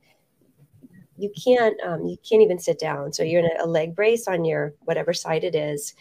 You 1.17 1.31
can't 1.45 1.81
um, 1.83 2.07
you 2.07 2.17
can't 2.29 2.43
even 2.43 2.59
sit 2.59 2.79
down. 2.79 3.13
So 3.13 3.23
you're 3.23 3.45
in 3.45 3.51
a 3.61 3.67
leg 3.67 3.95
brace 3.95 4.27
on 4.27 4.45
your 4.45 4.75
whatever 4.81 5.13
side 5.13 5.45
it 5.45 5.55
is, 5.55 5.95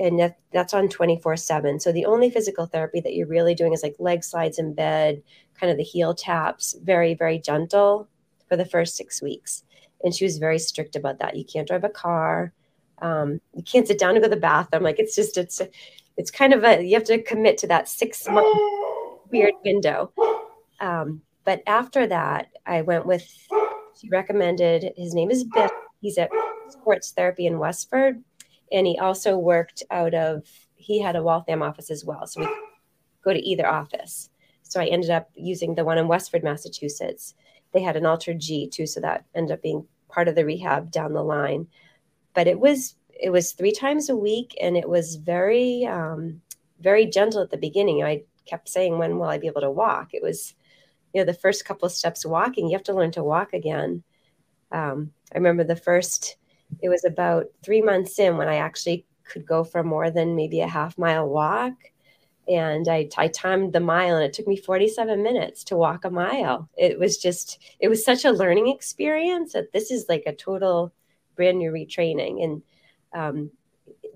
and 0.00 0.18
that, 0.18 0.38
that's 0.52 0.74
on 0.74 0.88
24 0.88 1.36
7 1.36 1.78
so 1.78 1.92
the 1.92 2.06
only 2.06 2.30
physical 2.30 2.66
therapy 2.66 3.00
that 3.00 3.14
you're 3.14 3.26
really 3.26 3.54
doing 3.54 3.72
is 3.72 3.82
like 3.82 3.94
leg 3.98 4.24
slides 4.24 4.58
in 4.58 4.72
bed 4.72 5.22
kind 5.58 5.70
of 5.70 5.76
the 5.76 5.84
heel 5.84 6.14
taps 6.14 6.74
very 6.82 7.14
very 7.14 7.38
gentle 7.38 8.08
for 8.48 8.56
the 8.56 8.64
first 8.64 8.96
six 8.96 9.20
weeks 9.20 9.64
and 10.02 10.14
she 10.14 10.24
was 10.24 10.38
very 10.38 10.58
strict 10.58 10.96
about 10.96 11.18
that. 11.18 11.36
You 11.36 11.44
can't 11.44 11.68
drive 11.68 11.84
a 11.84 11.88
car. 11.88 12.52
Um, 13.02 13.40
you 13.54 13.62
can't 13.62 13.86
sit 13.86 13.98
down 13.98 14.14
to 14.14 14.20
go 14.20 14.24
to 14.24 14.34
the 14.34 14.40
bathroom. 14.40 14.82
Like 14.82 14.98
it's 14.98 15.14
just 15.14 15.38
it's 15.38 15.60
it's 16.16 16.30
kind 16.30 16.52
of 16.52 16.64
a 16.64 16.82
you 16.82 16.94
have 16.94 17.04
to 17.04 17.22
commit 17.22 17.58
to 17.58 17.66
that 17.68 17.88
six 17.88 18.28
month 18.28 18.58
weird 19.30 19.54
window. 19.64 20.12
Um, 20.80 21.22
but 21.44 21.62
after 21.66 22.06
that 22.06 22.48
i 22.66 22.80
went 22.82 23.06
with 23.06 23.26
she 23.98 24.08
recommended 24.08 24.92
his 24.96 25.14
name 25.14 25.30
is 25.30 25.44
biff 25.44 25.70
he's 26.00 26.18
at 26.18 26.30
sports 26.68 27.12
therapy 27.12 27.46
in 27.46 27.58
westford. 27.58 28.22
And 28.72 28.86
he 28.86 28.98
also 28.98 29.36
worked 29.36 29.82
out 29.90 30.14
of 30.14 30.44
he 30.76 31.00
had 31.00 31.16
a 31.16 31.22
waltham 31.22 31.62
office 31.62 31.90
as 31.90 32.04
well. 32.04 32.26
So 32.26 32.40
we 32.40 32.48
go 33.22 33.32
to 33.32 33.40
either 33.40 33.66
office. 33.66 34.30
So 34.62 34.80
i 34.80 34.86
ended 34.86 35.10
up 35.10 35.28
using 35.34 35.74
the 35.74 35.84
one 35.84 35.98
in 35.98 36.06
westford 36.06 36.44
massachusetts 36.44 37.34
they 37.72 37.80
had 37.80 37.96
an 37.96 38.06
altered 38.06 38.40
G 38.40 38.68
too 38.68 38.86
so 38.86 39.00
that 39.00 39.24
ended 39.34 39.54
up 39.54 39.62
being 39.62 39.86
part 40.08 40.28
of 40.28 40.34
the 40.34 40.44
rehab 40.44 40.90
down 40.90 41.12
the 41.12 41.22
line. 41.22 41.66
But 42.34 42.46
it 42.46 42.58
was 42.58 42.94
it 43.22 43.30
was 43.30 43.52
three 43.52 43.72
times 43.72 44.08
a 44.08 44.16
week 44.16 44.56
and 44.60 44.76
it 44.76 44.88
was 44.88 45.16
very 45.16 45.84
um, 45.86 46.40
very 46.80 47.06
gentle 47.06 47.42
at 47.42 47.50
the 47.50 47.56
beginning. 47.56 48.02
I 48.02 48.22
kept 48.46 48.68
saying 48.68 48.98
when 48.98 49.18
will 49.18 49.28
i 49.28 49.38
be 49.38 49.46
able 49.46 49.60
to 49.60 49.70
walk? 49.70 50.10
It 50.12 50.22
was 50.22 50.54
you 51.12 51.20
know 51.20 51.24
the 51.26 51.34
first 51.34 51.64
couple 51.64 51.86
of 51.86 51.92
steps 51.92 52.24
walking 52.24 52.68
you 52.68 52.76
have 52.76 52.84
to 52.84 52.94
learn 52.94 53.12
to 53.12 53.24
walk 53.24 53.52
again. 53.52 54.02
Um, 54.72 55.12
i 55.32 55.36
remember 55.36 55.64
the 55.64 55.76
first 55.76 56.36
it 56.82 56.88
was 56.88 57.04
about 57.04 57.46
three 57.62 57.82
months 57.82 58.18
in 58.18 58.36
when 58.36 58.48
I 58.48 58.56
actually 58.56 59.04
could 59.24 59.46
go 59.46 59.64
for 59.64 59.82
more 59.82 60.10
than 60.10 60.36
maybe 60.36 60.60
a 60.60 60.68
half 60.68 60.98
mile 60.98 61.28
walk. 61.28 61.74
And 62.48 62.88
I, 62.88 63.08
I 63.16 63.28
timed 63.28 63.72
the 63.72 63.80
mile 63.80 64.16
and 64.16 64.24
it 64.24 64.32
took 64.32 64.48
me 64.48 64.56
47 64.56 65.22
minutes 65.22 65.62
to 65.64 65.76
walk 65.76 66.04
a 66.04 66.10
mile. 66.10 66.68
It 66.76 66.98
was 66.98 67.18
just, 67.18 67.60
it 67.78 67.88
was 67.88 68.04
such 68.04 68.24
a 68.24 68.32
learning 68.32 68.68
experience 68.68 69.52
that 69.52 69.72
this 69.72 69.90
is 69.90 70.06
like 70.08 70.24
a 70.26 70.34
total 70.34 70.92
brand 71.36 71.58
new 71.58 71.70
retraining. 71.70 72.42
And 72.42 72.62
um, 73.12 73.50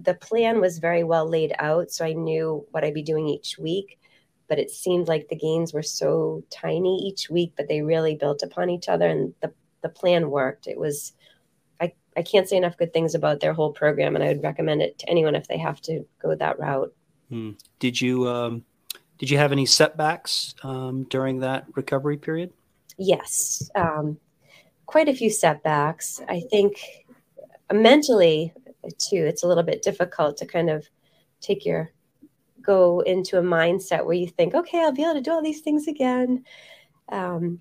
the 0.00 0.14
plan 0.14 0.60
was 0.60 0.78
very 0.78 1.04
well 1.04 1.28
laid 1.28 1.54
out. 1.58 1.90
So 1.90 2.04
I 2.04 2.12
knew 2.12 2.66
what 2.70 2.84
I'd 2.84 2.94
be 2.94 3.02
doing 3.02 3.28
each 3.28 3.58
week. 3.58 3.98
But 4.48 4.58
it 4.58 4.70
seemed 4.70 5.08
like 5.08 5.28
the 5.28 5.36
gains 5.36 5.72
were 5.72 5.82
so 5.82 6.42
tiny 6.50 6.98
each 7.06 7.30
week, 7.30 7.52
but 7.56 7.68
they 7.68 7.82
really 7.82 8.14
built 8.14 8.42
upon 8.42 8.68
each 8.68 8.88
other 8.88 9.08
and 9.08 9.32
the, 9.40 9.52
the 9.80 9.88
plan 9.88 10.30
worked. 10.30 10.66
It 10.66 10.78
was, 10.78 11.14
I 12.16 12.22
can't 12.22 12.48
say 12.48 12.56
enough 12.56 12.76
good 12.76 12.92
things 12.92 13.14
about 13.14 13.40
their 13.40 13.52
whole 13.52 13.72
program, 13.72 14.14
and 14.14 14.24
I 14.24 14.28
would 14.28 14.42
recommend 14.42 14.82
it 14.82 14.98
to 14.98 15.10
anyone 15.10 15.34
if 15.34 15.48
they 15.48 15.58
have 15.58 15.80
to 15.82 16.04
go 16.22 16.34
that 16.34 16.58
route. 16.58 16.92
Hmm. 17.28 17.52
Did 17.78 18.00
you 18.00 18.28
um, 18.28 18.64
did 19.18 19.30
you 19.30 19.38
have 19.38 19.52
any 19.52 19.66
setbacks 19.66 20.54
um, 20.62 21.04
during 21.04 21.40
that 21.40 21.66
recovery 21.74 22.16
period? 22.16 22.52
Yes, 22.98 23.70
um, 23.74 24.18
quite 24.86 25.08
a 25.08 25.14
few 25.14 25.30
setbacks. 25.30 26.20
I 26.28 26.40
think 26.50 26.78
mentally 27.72 28.52
too, 28.98 29.24
it's 29.24 29.42
a 29.42 29.46
little 29.46 29.62
bit 29.62 29.82
difficult 29.82 30.36
to 30.38 30.46
kind 30.46 30.70
of 30.70 30.86
take 31.40 31.64
your 31.64 31.92
go 32.62 33.00
into 33.00 33.38
a 33.38 33.42
mindset 33.42 34.04
where 34.04 34.14
you 34.14 34.26
think, 34.26 34.54
okay, 34.54 34.80
I'll 34.80 34.92
be 34.92 35.02
able 35.02 35.14
to 35.14 35.20
do 35.20 35.30
all 35.30 35.42
these 35.42 35.60
things 35.60 35.86
again. 35.86 36.44
Um, 37.10 37.60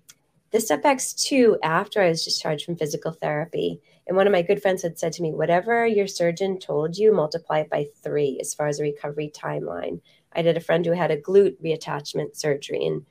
the 0.52 0.62
setbacks 0.62 1.14
too 1.14 1.58
after 1.64 2.02
I 2.02 2.10
was 2.10 2.24
discharged 2.24 2.66
from 2.66 2.78
physical 2.78 3.12
therapy. 3.12 3.82
And 4.08 4.18
one 4.18 4.28
of 4.28 4.34
my 4.34 4.42
good 4.42 4.62
friends 4.62 4.82
had 4.82 5.00
said 5.00 5.14
to 5.14 5.22
me, 5.22 5.32
whatever 5.32 5.88
your 5.88 6.08
surgeon 6.08 6.60
told 6.60 6.98
you, 6.98 7.14
multiply 7.14 7.60
it 7.60 7.70
by 7.70 7.88
three 8.04 8.38
as 8.42 8.54
far 8.54 8.68
as 8.68 8.80
a 8.80 8.84
recovery 8.84 9.32
timeline. 9.34 10.02
I 10.34 10.42
did 10.42 10.58
a 10.58 10.62
friend 10.62 10.86
who 10.86 10.92
had 10.92 11.12
a 11.12 11.22
glute 11.22 11.62
reattachment 11.64 12.36
surgery 12.36 12.86
and 12.86 13.06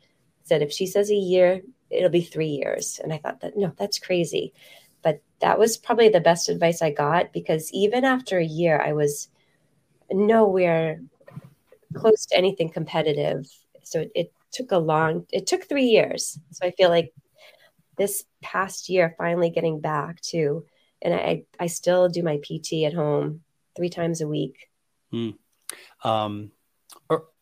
said, 0.45 0.61
if 0.61 0.73
she 0.73 0.87
says 0.87 1.11
a 1.11 1.15
year, 1.15 1.63
it'll 1.89 2.11
be 2.11 2.23
three 2.23 2.49
years. 2.49 3.01
And 3.03 3.13
I 3.13 3.19
thought 3.19 3.41
that, 3.41 3.57
no, 3.57 3.73
that's 3.77 3.99
crazy. 3.99 4.53
But 5.03 5.23
that 5.41 5.59
was 5.59 5.77
probably 5.77 6.09
the 6.09 6.21
best 6.21 6.49
advice 6.49 6.83
I 6.83 6.91
got 6.91 7.33
because 7.33 7.73
even 7.73 8.05
after 8.05 8.39
a 8.39 8.45
year, 8.45 8.81
I 8.81 8.93
was 8.93 9.29
nowhere 10.11 11.01
close 11.95 12.27
to 12.27 12.37
anything 12.37 12.69
competitive. 12.69 13.47
So 13.83 14.01
it, 14.01 14.13
it 14.15 14.33
took 14.53 14.73
a 14.73 14.79
long, 14.79 15.27
it 15.33 15.47
took 15.47 15.65
three 15.65 15.87
years. 15.87 16.39
So 16.51 16.67
I 16.67 16.71
feel 16.73 16.91
like 16.91 17.13
this 17.97 18.25
past 18.43 18.89
year 18.89 19.15
finally 19.19 19.51
getting 19.51 19.81
back 19.81 20.21
to 20.23 20.65
and 21.03 21.15
i 21.15 21.43
i 21.61 21.67
still 21.67 22.09
do 22.09 22.23
my 22.23 22.39
pt 22.43 22.85
at 22.85 22.95
home 22.95 23.43
three 23.77 23.91
times 23.91 24.21
a 24.21 24.29
week. 24.29 24.69
Hmm. 25.11 25.31
um, 26.05 26.53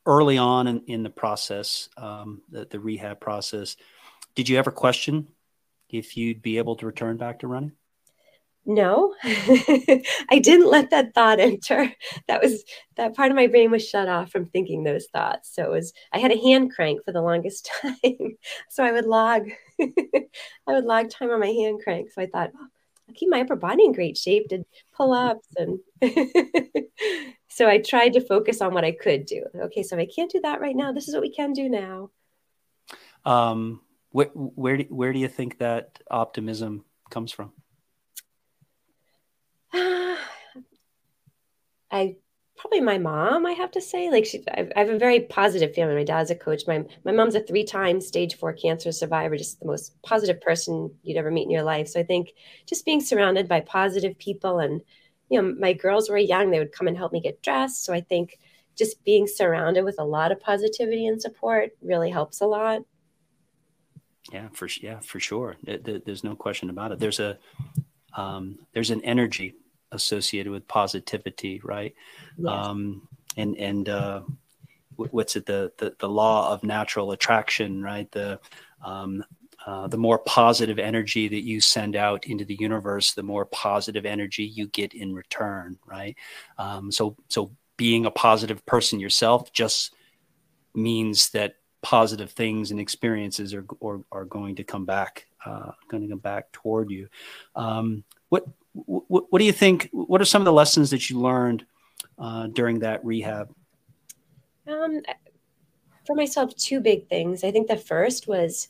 early 0.07 0.39
on 0.39 0.67
in, 0.67 0.83
in 0.87 1.03
the 1.03 1.11
process 1.11 1.89
um, 1.97 2.43
the, 2.51 2.65
the 2.65 2.81
rehab 2.81 3.21
process 3.21 3.77
did 4.35 4.49
you 4.49 4.59
ever 4.59 4.71
question 4.71 5.29
if 5.89 6.17
you'd 6.17 6.43
be 6.43 6.59
able 6.59 6.77
to 6.77 6.87
return 6.87 7.17
back 7.17 7.41
to 7.41 7.49
running? 7.49 7.73
No. 8.67 9.15
I 9.25 10.39
didn't 10.43 10.71
let 10.71 10.91
that 10.91 11.15
thought 11.15 11.41
enter. 11.41 11.93
That 12.29 12.43
was 12.43 12.63
that 12.97 13.15
part 13.15 13.31
of 13.31 13.37
my 13.37 13.47
brain 13.47 13.71
was 13.71 13.89
shut 13.89 14.09
off 14.09 14.31
from 14.31 14.47
thinking 14.47 14.85
those 14.85 15.07
thoughts. 15.07 15.55
So 15.55 15.65
it 15.65 15.71
was 15.71 15.93
i 16.13 16.19
had 16.19 16.31
a 16.31 16.41
hand 16.41 16.73
crank 16.75 17.05
for 17.05 17.13
the 17.13 17.23
longest 17.23 17.71
time. 17.83 18.37
So 18.69 18.85
i 18.85 18.93
would 18.93 19.07
log 19.07 19.49
i 19.81 20.27
would 20.69 20.85
log 20.85 21.11
time 21.11 21.31
on 21.31 21.41
my 21.41 21.47
hand 21.47 21.81
crank. 21.83 22.11
So 22.13 22.23
i 22.23 22.27
thought 22.27 22.53
oh, 22.55 22.67
i'll 23.11 23.17
keep 23.17 23.29
my 23.29 23.41
upper 23.41 23.57
body 23.57 23.85
in 23.85 23.93
great 23.93 24.17
shape 24.17 24.49
to 24.49 24.65
pull 24.95 25.13
ups 25.13 25.49
and 25.57 25.79
so 27.49 27.69
i 27.69 27.79
tried 27.79 28.13
to 28.13 28.21
focus 28.21 28.61
on 28.61 28.73
what 28.73 28.85
i 28.85 28.93
could 28.93 29.27
do. 29.27 29.45
Okay 29.63 29.83
so 29.83 29.97
if 29.97 30.03
i 30.03 30.09
can't 30.15 30.31
do 30.31 30.41
that 30.41 30.61
right 30.61 30.77
now 30.77 30.93
this 30.93 31.09
is 31.09 31.15
what 31.15 31.23
we 31.23 31.35
can 31.35 31.53
do 31.53 31.69
now. 31.69 32.11
Um 33.25 33.81
where 34.11 34.27
where 34.35 34.77
do, 34.77 34.85
where 34.89 35.13
do 35.13 35.19
you 35.19 35.29
think 35.29 35.59
that 35.59 36.01
optimism 36.11 36.85
comes 37.11 37.33
from? 37.33 37.53
I 41.93 42.17
probably 42.61 42.81
my 42.81 42.99
mom, 42.99 43.47
I 43.47 43.53
have 43.53 43.71
to 43.73 43.81
say. 43.81 44.11
Like 44.11 44.27
she, 44.27 44.45
I, 44.49 44.69
have 44.77 44.91
a 44.91 44.99
very 44.99 45.21
positive 45.21 45.75
family. 45.75 45.95
My 45.95 46.05
dad's 46.05 46.31
a 46.31 46.35
coach. 46.35 46.63
My 46.67 46.85
my 47.05 47.13
mom's 47.13 47.35
a 47.35 47.41
three 47.41 47.65
time 47.65 48.01
stage 48.01 48.37
four 48.37 48.53
cancer 48.53 48.93
survivor. 48.93 49.37
Just 49.37 49.61
the 49.61 49.67
most 49.67 50.01
positive 50.03 50.41
person 50.41 50.91
you'd 51.03 51.17
ever 51.17 51.31
meet 51.31 51.45
in 51.45 51.51
your 51.51 51.63
life. 51.63 51.89
So 51.89 52.01
I 52.01 52.03
think 52.03 52.35
just 52.67 52.85
being 52.85 53.01
surrounded 53.01 53.49
by 53.49 53.61
positive 53.61 54.19
people, 54.19 54.59
and 54.59 54.83
you 55.31 55.41
know, 55.41 55.55
my 55.59 55.73
girls 55.73 56.11
were 56.11 56.19
young. 56.19 56.51
They 56.51 56.59
would 56.59 56.73
come 56.73 56.87
and 56.87 56.97
help 56.97 57.13
me 57.13 57.21
get 57.21 57.43
dressed. 57.43 57.85
So 57.85 57.95
I 57.95 58.03
think 58.03 58.39
just 58.77 59.03
being 59.05 59.27
surrounded 59.27 59.85
with 59.85 59.99
a 59.99 60.05
lot 60.05 60.33
of 60.33 60.41
positivity 60.41 61.07
and 61.07 61.21
support 61.21 61.71
really 61.81 62.11
helps 62.11 62.41
a 62.41 62.47
lot. 62.47 62.83
Yeah, 64.33 64.49
for 64.53 64.69
yeah, 64.83 65.01
for 65.01 65.19
sure. 65.19 65.57
There's 65.65 66.25
no 66.25 66.37
question 66.37 66.69
about 66.69 66.93
it. 66.93 66.99
There's 66.99 67.21
a 67.21 67.39
um, 68.15 68.59
there's 68.75 68.91
an 68.91 69.03
energy 69.03 69.55
associated 69.93 70.53
with 70.53 70.66
positivity, 70.68 71.61
right? 71.64 71.95
Yes. 72.36 72.49
Um, 72.49 73.09
and 73.36 73.57
and 73.57 73.88
uh, 73.88 74.22
what's 74.97 75.36
it 75.36 75.47
the, 75.47 75.72
the 75.78 75.95
the 75.99 76.09
law 76.09 76.53
of 76.53 76.62
natural 76.62 77.12
attraction, 77.12 77.82
right? 77.82 78.11
The 78.11 78.41
um, 78.84 79.24
uh, 79.66 79.86
the 79.88 79.99
more 79.99 80.18
positive 80.18 80.78
energy 80.78 81.28
that 81.28 81.43
you 81.43 81.61
send 81.61 81.95
out 81.95 82.26
into 82.26 82.45
the 82.45 82.57
universe, 82.59 83.12
the 83.12 83.22
more 83.22 83.45
positive 83.45 84.07
energy 84.07 84.45
you 84.45 84.66
get 84.68 84.95
in 84.95 85.14
return, 85.14 85.78
right? 85.84 86.16
Um, 86.57 86.91
so, 86.91 87.16
so 87.28 87.51
being 87.76 88.07
a 88.07 88.11
positive 88.11 88.64
person 88.64 89.01
yourself 89.01 89.53
just 89.53 89.95
means 90.74 91.30
that 91.30 91.57
positive 91.82 92.30
things 92.30 92.70
and 92.70 92.80
experiences 92.80 93.53
are 93.53 93.66
are, 93.82 94.01
are 94.12 94.24
going 94.24 94.57
to 94.57 94.64
come 94.64 94.86
back, 94.86 95.26
uh, 95.45 95.72
going 95.88 96.03
to 96.03 96.09
come 96.09 96.18
back 96.18 96.51
toward 96.53 96.91
you. 96.91 97.09
Um, 97.55 98.05
what, 98.30 98.47
what 98.87 99.39
do 99.39 99.45
you 99.45 99.53
think? 99.53 99.89
What 99.93 100.20
are 100.20 100.24
some 100.24 100.43
of 100.43 100.47
the 100.47 100.53
lessons 100.53 100.91
that 100.91 101.11
you 101.11 101.18
learned 101.20 101.64
uh, 102.18 102.49
during 102.49 102.81
that 102.81 103.05
rehab? 103.05 103.55
Um, 104.68 105.01
for 106.07 106.14
myself, 106.14 106.55
two 106.57 106.81
big 106.81 107.09
things. 107.09 107.45
I 107.45 107.51
think 107.51 107.68
the 107.68 107.76
first 107.76 108.28
was 108.28 108.68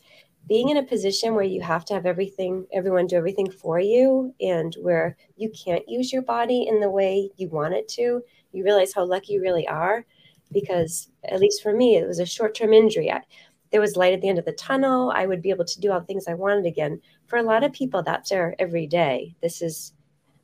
being 0.49 0.71
in 0.71 0.79
a 0.79 0.83
position 0.83 1.35
where 1.35 1.45
you 1.45 1.61
have 1.61 1.85
to 1.85 1.95
have 1.95 2.07
everything, 2.07 2.67
everyone 2.73 3.07
do 3.07 3.17
everything 3.17 3.51
for 3.51 3.79
you, 3.79 4.35
and 4.41 4.75
where 4.81 5.17
you 5.37 5.51
can't 5.51 5.87
use 5.89 6.13
your 6.13 6.23
body 6.23 6.67
in 6.69 6.81
the 6.81 6.91
way 6.91 7.31
you 7.37 7.49
want 7.49 7.75
it 7.75 7.89
to. 7.89 8.23
You 8.53 8.65
realize 8.65 8.93
how 8.95 9.05
lucky 9.05 9.35
you 9.35 9.43
really 9.43 9.69
are, 9.69 10.05
because 10.51 11.11
at 11.25 11.41
least 11.41 11.63
for 11.63 11.75
me, 11.75 11.97
it 11.97 12.07
was 12.07 12.19
a 12.19 12.27
short-term 12.27 12.73
injury. 12.73 13.13
I, 13.13 13.23
there 13.71 13.81
was 13.81 13.97
light 13.97 14.15
at 14.15 14.23
the 14.23 14.29
end 14.29 14.39
of 14.39 14.45
the 14.45 14.53
tunnel. 14.53 15.13
I 15.15 15.27
would 15.27 15.43
be 15.43 15.51
able 15.51 15.67
to 15.67 15.81
do 15.81 15.93
all 15.93 16.01
the 16.01 16.07
things 16.07 16.27
I 16.27 16.35
wanted 16.35 16.67
again. 16.67 17.01
For 17.27 17.39
a 17.39 17.43
lot 17.43 17.63
of 17.63 17.73
people, 17.73 18.03
that's 18.03 18.31
their 18.31 18.57
every 18.59 18.87
day. 18.87 19.37
This 19.43 19.63
is 19.63 19.93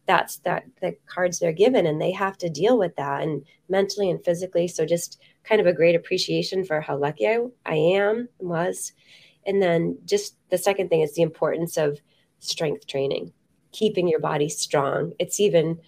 that's 0.06 0.38
that 0.38 0.64
the 0.80 0.96
cards 1.06 1.38
they're 1.38 1.52
given 1.52 1.86
and 1.86 2.00
they 2.00 2.12
have 2.12 2.38
to 2.38 2.48
deal 2.48 2.78
with 2.78 2.96
that 2.96 3.22
and 3.22 3.44
mentally 3.68 4.08
and 4.10 4.24
physically. 4.24 4.68
So 4.68 4.86
just 4.86 5.20
kind 5.44 5.60
of 5.60 5.66
a 5.66 5.72
great 5.72 5.94
appreciation 5.94 6.64
for 6.64 6.80
how 6.80 6.96
lucky 6.96 7.26
i, 7.28 7.38
I 7.64 7.74
am 7.74 8.28
was. 8.38 8.92
And 9.46 9.62
then 9.62 9.98
just 10.04 10.36
the 10.50 10.58
second 10.58 10.88
thing 10.88 11.02
is 11.02 11.14
the 11.14 11.22
importance 11.22 11.76
of 11.76 12.00
strength 12.38 12.86
training 12.86 13.32
keeping 13.76 14.08
your 14.08 14.20
body 14.20 14.48
strong. 14.48 15.12
It's 15.18 15.38
even 15.38 15.78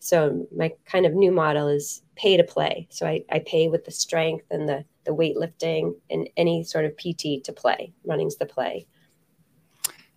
so 0.00 0.46
my 0.54 0.72
kind 0.84 1.06
of 1.06 1.14
new 1.14 1.32
model 1.32 1.66
is 1.66 2.02
pay 2.14 2.36
to 2.36 2.44
play. 2.44 2.86
So 2.90 3.06
i, 3.06 3.24
I 3.30 3.40
pay 3.40 3.68
with 3.68 3.84
the 3.84 3.90
strength 3.90 4.46
and 4.50 4.68
the 4.68 4.84
the 5.04 5.14
weightlifting 5.14 5.94
and 6.10 6.28
any 6.36 6.62
sort 6.62 6.84
of 6.84 6.94
pt 6.98 7.42
to 7.44 7.52
play 7.52 7.92
running's 8.04 8.36
the 8.36 8.46
play. 8.46 8.86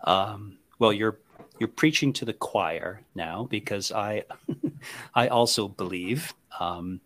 Um, 0.04 0.58
well 0.80 0.92
you're 0.92 1.20
you're 1.62 1.68
preaching 1.68 2.12
to 2.12 2.26
the 2.26 2.34
choir 2.34 3.02
now 3.14 3.48
because 3.52 3.92
I 3.92 4.24
I 5.16 5.28
also 5.28 5.68
believe 5.68 6.34
um, 6.60 7.02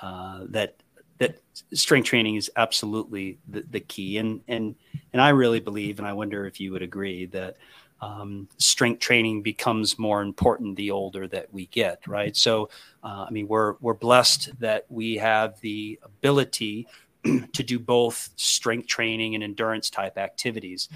uh, 0.00 0.40
that 0.48 0.74
that 1.18 1.38
strength 1.72 2.06
training 2.06 2.34
is 2.34 2.50
absolutely 2.56 3.38
the, 3.46 3.64
the, 3.70 3.78
key 3.78 4.18
and 4.18 4.40
and 4.48 4.74
and 5.12 5.22
I 5.22 5.28
really 5.28 5.60
believe 5.60 6.00
and 6.00 6.08
I 6.08 6.14
wonder 6.14 6.46
if 6.46 6.58
you 6.58 6.72
would 6.72 6.82
agree 6.82 7.26
that 7.26 7.58
um, 8.00 8.48
strength 8.58 8.98
training 8.98 9.42
becomes 9.42 10.00
more 10.00 10.20
important 10.20 10.74
the 10.74 10.90
older 10.90 11.28
that 11.28 11.54
we 11.54 11.66
get 11.66 12.04
right 12.08 12.36
so 12.36 12.70
uh, 13.04 13.26
I 13.28 13.30
mean 13.30 13.46
we're 13.46 13.74
we're 13.80 13.94
blessed 13.94 14.58
that 14.58 14.86
we 14.88 15.18
have 15.18 15.60
the 15.60 16.00
ability 16.02 16.88
to 17.52 17.62
do 17.62 17.78
both 17.78 18.30
strength 18.36 18.88
training 18.88 19.34
and 19.34 19.44
endurance 19.44 19.90
type 19.90 20.18
activities. 20.18 20.88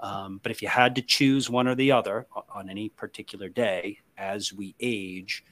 Um, 0.00 0.40
but 0.42 0.52
if 0.52 0.62
you 0.62 0.68
had 0.68 0.94
to 0.96 1.02
choose 1.02 1.50
one 1.50 1.66
or 1.66 1.74
the 1.74 1.92
other 1.92 2.26
on 2.54 2.70
any 2.70 2.88
particular 2.88 3.48
day 3.48 3.98
as 4.16 4.52
we 4.52 4.74
age, 4.80 5.44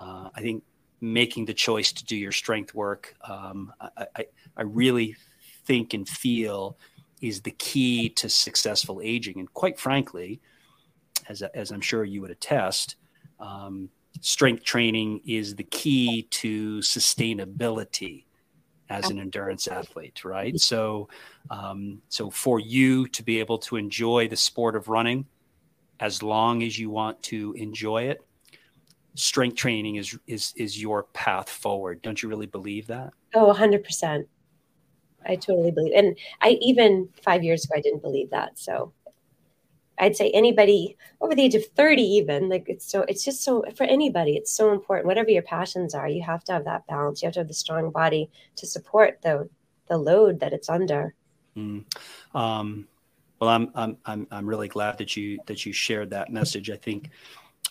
uh, 0.00 0.28
I 0.34 0.40
think 0.40 0.64
making 1.00 1.44
the 1.44 1.54
choice 1.54 1.92
to 1.92 2.04
do 2.04 2.16
your 2.16 2.32
strength 2.32 2.74
work, 2.74 3.14
um, 3.28 3.72
I, 3.80 4.06
I, 4.16 4.24
I, 4.56 4.62
really 4.62 5.16
think 5.66 5.94
and 5.94 6.08
feel 6.08 6.78
is 7.20 7.40
the 7.42 7.50
key 7.52 8.08
to 8.08 8.28
successful 8.28 9.00
aging. 9.02 9.38
And 9.38 9.52
quite 9.52 9.78
frankly, 9.78 10.40
as, 11.28 11.42
as 11.42 11.70
I'm 11.70 11.80
sure 11.80 12.04
you 12.04 12.20
would 12.20 12.30
attest, 12.30 12.96
um, 13.38 13.88
strength 14.20 14.64
training 14.64 15.20
is 15.24 15.54
the 15.54 15.64
key 15.64 16.22
to 16.30 16.78
sustainability 16.78 18.24
as 18.92 19.10
an 19.10 19.18
endurance 19.18 19.66
athlete, 19.66 20.24
right? 20.24 20.58
So, 20.60 21.08
um, 21.50 22.02
so 22.08 22.30
for 22.30 22.60
you 22.60 23.08
to 23.08 23.22
be 23.22 23.40
able 23.40 23.58
to 23.58 23.76
enjoy 23.76 24.28
the 24.28 24.36
sport 24.36 24.76
of 24.76 24.88
running 24.88 25.26
as 26.00 26.22
long 26.22 26.62
as 26.62 26.78
you 26.78 26.90
want 26.90 27.22
to 27.24 27.54
enjoy 27.56 28.04
it, 28.04 28.20
strength 29.14 29.56
training 29.56 29.96
is 29.96 30.18
is 30.26 30.52
is 30.56 30.80
your 30.80 31.04
path 31.14 31.48
forward. 31.48 32.02
Don't 32.02 32.22
you 32.22 32.28
really 32.28 32.46
believe 32.46 32.86
that? 32.88 33.12
Oh, 33.34 33.46
100 33.46 33.84
percent. 33.84 34.28
I 35.26 35.36
totally 35.36 35.70
believe, 35.70 35.92
and 35.96 36.18
I 36.40 36.58
even 36.60 37.08
five 37.22 37.44
years 37.44 37.64
ago 37.64 37.74
I 37.76 37.80
didn't 37.80 38.02
believe 38.02 38.30
that. 38.30 38.58
So 38.58 38.92
I'd 40.02 40.16
say 40.16 40.30
anybody 40.32 40.96
over 41.20 41.32
the 41.32 41.42
age 41.42 41.54
of 41.54 41.64
30, 41.64 42.02
even 42.02 42.48
like 42.48 42.68
it's 42.68 42.84
so, 42.84 43.02
it's 43.02 43.24
just 43.24 43.44
so 43.44 43.64
for 43.76 43.84
anybody, 43.84 44.32
it's 44.32 44.50
so 44.50 44.72
important. 44.72 45.06
Whatever 45.06 45.30
your 45.30 45.42
passions 45.42 45.94
are, 45.94 46.08
you 46.08 46.22
have 46.24 46.42
to 46.44 46.52
have 46.52 46.64
that 46.64 46.88
balance. 46.88 47.22
You 47.22 47.28
have 47.28 47.34
to 47.34 47.40
have 47.40 47.46
the 47.48 47.54
strong 47.54 47.92
body 47.92 48.28
to 48.56 48.66
support 48.66 49.22
the 49.22 49.48
the 49.86 49.96
load 49.96 50.40
that 50.40 50.52
it's 50.52 50.68
under. 50.68 51.14
Mm. 51.56 51.84
Um, 52.34 52.88
well, 53.38 53.50
I'm, 53.50 53.70
I'm 53.76 53.96
I'm 54.04 54.26
I'm 54.32 54.46
really 54.46 54.66
glad 54.66 54.98
that 54.98 55.16
you 55.16 55.38
that 55.46 55.64
you 55.64 55.72
shared 55.72 56.10
that 56.10 56.32
message. 56.32 56.68
I 56.68 56.76
think 56.76 57.10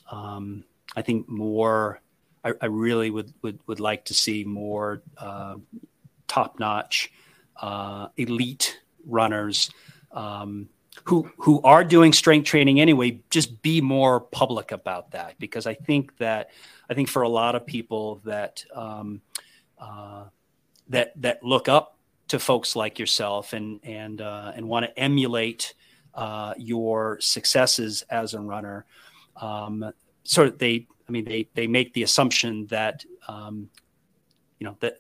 um, 0.10 0.64
I 0.96 1.02
think 1.02 1.28
more. 1.28 2.02
I, 2.46 2.54
I 2.62 2.68
really 2.68 3.10
would, 3.10 3.34
would 3.42 3.60
would 3.68 3.82
like 3.82 4.06
to 4.06 4.14
see 4.14 4.46
more 4.46 5.04
uh, 5.18 5.56
top 6.30 6.60
notch 6.60 7.12
uh, 7.62 8.08
elite 8.16 8.80
runners. 9.06 9.70
Um, 10.14 10.70
who 11.04 11.30
who 11.38 11.62
are 11.62 11.84
doing 11.84 12.14
strength 12.14 12.46
training 12.46 12.80
anyway 12.80 13.20
just 13.30 13.62
be 13.62 13.82
more 13.82 14.20
public 14.20 14.72
about 14.72 15.12
that. 15.12 15.38
Because 15.40 15.66
i 15.66 15.74
think 15.74 16.18
that 16.18 16.50
i 16.90 16.94
think 16.94 17.10
for 17.10 17.22
a 17.22 17.30
lot 17.30 17.56
of 17.56 17.66
people 17.66 18.22
that 18.26 18.64
um, 18.74 19.22
uh, 19.80 20.26
that 20.90 21.14
that 21.22 21.44
look 21.44 21.68
up 21.68 21.98
to 22.28 22.40
folks 22.40 22.76
like 22.76 23.00
yourself 23.00 23.54
and 23.54 23.80
and 23.84 24.22
uh, 24.22 24.52
and 24.56 24.68
want 24.68 24.86
to 24.86 25.00
emulate 25.00 25.74
uh, 26.14 26.54
your 26.58 27.18
successes 27.20 28.04
as 28.10 28.34
a 28.34 28.40
runner 28.40 28.86
um, 29.38 29.92
sort 30.24 30.48
of 30.48 30.58
they 30.58 30.88
i 31.08 31.12
mean 31.12 31.26
they 31.26 31.48
they 31.56 31.68
make 31.68 31.94
the 31.94 32.04
assumption 32.04 32.68
that 32.68 33.04
um, 33.28 33.70
you 34.60 34.66
know 34.66 34.78
that 34.82 34.98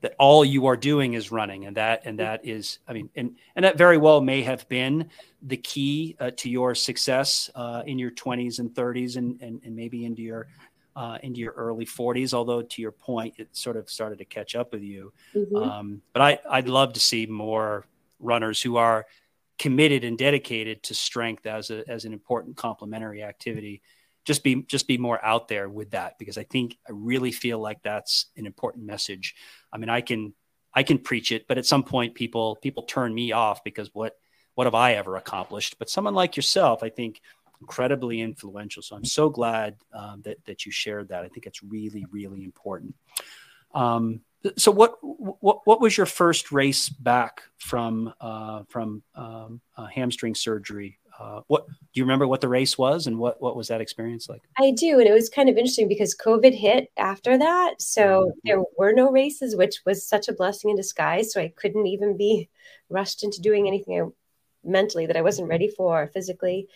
that 0.00 0.14
all 0.18 0.44
you 0.44 0.66
are 0.66 0.76
doing 0.76 1.14
is 1.14 1.30
running 1.30 1.66
and 1.66 1.76
that 1.76 2.02
and 2.04 2.18
that 2.18 2.44
is 2.44 2.78
i 2.88 2.92
mean 2.92 3.08
and 3.16 3.36
and 3.56 3.64
that 3.64 3.76
very 3.76 3.98
well 3.98 4.20
may 4.20 4.42
have 4.42 4.68
been 4.68 5.08
the 5.42 5.56
key 5.56 6.16
uh, 6.20 6.30
to 6.36 6.50
your 6.50 6.74
success 6.74 7.50
uh, 7.54 7.82
in 7.86 7.98
your 7.98 8.10
20s 8.10 8.58
and 8.58 8.70
30s 8.70 9.16
and, 9.16 9.40
and, 9.40 9.60
and 9.64 9.74
maybe 9.74 10.04
into 10.04 10.22
your 10.22 10.48
uh, 10.96 11.18
into 11.22 11.40
your 11.40 11.52
early 11.52 11.86
40s 11.86 12.34
although 12.34 12.62
to 12.62 12.82
your 12.82 12.92
point 12.92 13.34
it 13.38 13.48
sort 13.52 13.76
of 13.76 13.88
started 13.88 14.18
to 14.18 14.24
catch 14.24 14.54
up 14.54 14.72
with 14.72 14.82
you 14.82 15.12
mm-hmm. 15.34 15.56
um, 15.56 16.02
but 16.12 16.22
I, 16.22 16.38
i'd 16.50 16.68
love 16.68 16.94
to 16.94 17.00
see 17.00 17.26
more 17.26 17.86
runners 18.18 18.60
who 18.60 18.76
are 18.76 19.06
committed 19.58 20.04
and 20.04 20.16
dedicated 20.16 20.82
to 20.84 20.94
strength 20.94 21.46
as 21.46 21.70
a 21.70 21.88
as 21.88 22.04
an 22.04 22.12
important 22.12 22.56
complementary 22.56 23.22
activity 23.22 23.82
just 24.24 24.44
be 24.44 24.62
just 24.62 24.86
be 24.86 24.98
more 24.98 25.22
out 25.24 25.48
there 25.48 25.68
with 25.68 25.90
that 25.90 26.18
because 26.18 26.36
I 26.38 26.44
think 26.44 26.76
I 26.86 26.92
really 26.92 27.32
feel 27.32 27.58
like 27.58 27.82
that's 27.82 28.26
an 28.36 28.46
important 28.46 28.84
message. 28.84 29.34
I 29.72 29.78
mean, 29.78 29.88
I 29.88 30.00
can 30.00 30.34
I 30.74 30.82
can 30.82 30.98
preach 30.98 31.32
it, 31.32 31.48
but 31.48 31.58
at 31.58 31.66
some 31.66 31.82
point 31.82 32.14
people 32.14 32.56
people 32.56 32.84
turn 32.84 33.14
me 33.14 33.32
off 33.32 33.64
because 33.64 33.90
what 33.94 34.16
what 34.54 34.66
have 34.66 34.74
I 34.74 34.94
ever 34.94 35.16
accomplished? 35.16 35.78
But 35.78 35.90
someone 35.90 36.14
like 36.14 36.36
yourself, 36.36 36.82
I 36.82 36.90
think 36.90 37.20
incredibly 37.60 38.20
influential. 38.20 38.82
So 38.82 38.96
I'm 38.96 39.04
so 39.04 39.28
glad 39.28 39.76
um, 39.92 40.22
that 40.22 40.44
that 40.46 40.66
you 40.66 40.72
shared 40.72 41.08
that. 41.08 41.24
I 41.24 41.28
think 41.28 41.46
it's 41.46 41.62
really 41.62 42.06
really 42.10 42.44
important. 42.44 42.94
Um, 43.74 44.20
so 44.56 44.70
what 44.70 44.96
what 45.02 45.66
what 45.66 45.80
was 45.80 45.96
your 45.96 46.06
first 46.06 46.50
race 46.52 46.88
back 46.88 47.42
from 47.58 48.12
uh, 48.20 48.62
from 48.68 49.02
um, 49.14 49.60
uh, 49.76 49.86
hamstring 49.86 50.34
surgery? 50.34 50.98
Uh, 51.20 51.42
what 51.48 51.66
do 51.66 51.74
you 51.92 52.02
remember 52.02 52.26
what 52.26 52.40
the 52.40 52.48
race 52.48 52.78
was 52.78 53.06
and 53.06 53.18
what 53.18 53.42
what 53.42 53.54
was 53.54 53.68
that 53.68 53.82
experience 53.82 54.28
like? 54.28 54.42
I 54.58 54.70
do 54.70 54.98
and 54.98 55.06
it 55.06 55.12
was 55.12 55.28
kind 55.28 55.50
of 55.50 55.58
interesting 55.58 55.86
because 55.86 56.16
covid 56.16 56.54
hit 56.54 56.90
after 56.96 57.36
that 57.36 57.82
so 57.82 58.02
mm-hmm. 58.02 58.38
there 58.44 58.62
were 58.78 58.94
no 58.94 59.10
races 59.10 59.54
which 59.54 59.82
was 59.84 60.06
such 60.06 60.28
a 60.28 60.32
blessing 60.32 60.70
in 60.70 60.76
disguise 60.76 61.30
so 61.32 61.40
i 61.40 61.52
couldn't 61.56 61.86
even 61.86 62.16
be 62.16 62.48
rushed 62.88 63.22
into 63.22 63.42
doing 63.42 63.66
anything 63.66 64.12
mentally 64.64 65.04
that 65.04 65.16
i 65.16 65.22
wasn't 65.22 65.48
ready 65.48 65.68
for 65.68 66.06
physically. 66.08 66.68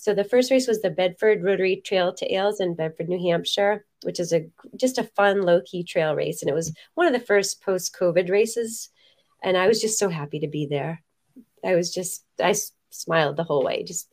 So 0.00 0.14
the 0.14 0.22
first 0.22 0.52
race 0.52 0.68
was 0.68 0.80
the 0.80 0.90
bedford 0.90 1.42
rotary 1.42 1.82
trail 1.84 2.12
to 2.14 2.32
ailes 2.32 2.60
in 2.60 2.76
bedford 2.76 3.08
new 3.08 3.20
hampshire 3.20 3.84
which 4.04 4.20
is 4.20 4.32
a 4.32 4.46
just 4.76 4.98
a 4.98 5.10
fun 5.16 5.42
low-key 5.42 5.82
trail 5.82 6.14
race 6.14 6.40
and 6.40 6.48
it 6.48 6.54
was 6.54 6.72
one 6.94 7.08
of 7.08 7.12
the 7.12 7.26
first 7.26 7.60
post-covid 7.62 8.30
races 8.30 8.90
and 9.42 9.56
i 9.56 9.66
was 9.66 9.80
just 9.80 9.98
so 9.98 10.08
happy 10.08 10.38
to 10.38 10.46
be 10.46 10.66
there. 10.66 11.02
I 11.64 11.74
was 11.74 11.92
just 11.92 12.24
i 12.40 12.54
smiled 12.90 13.36
the 13.36 13.44
whole 13.44 13.64
way. 13.64 13.84
Just 13.84 14.08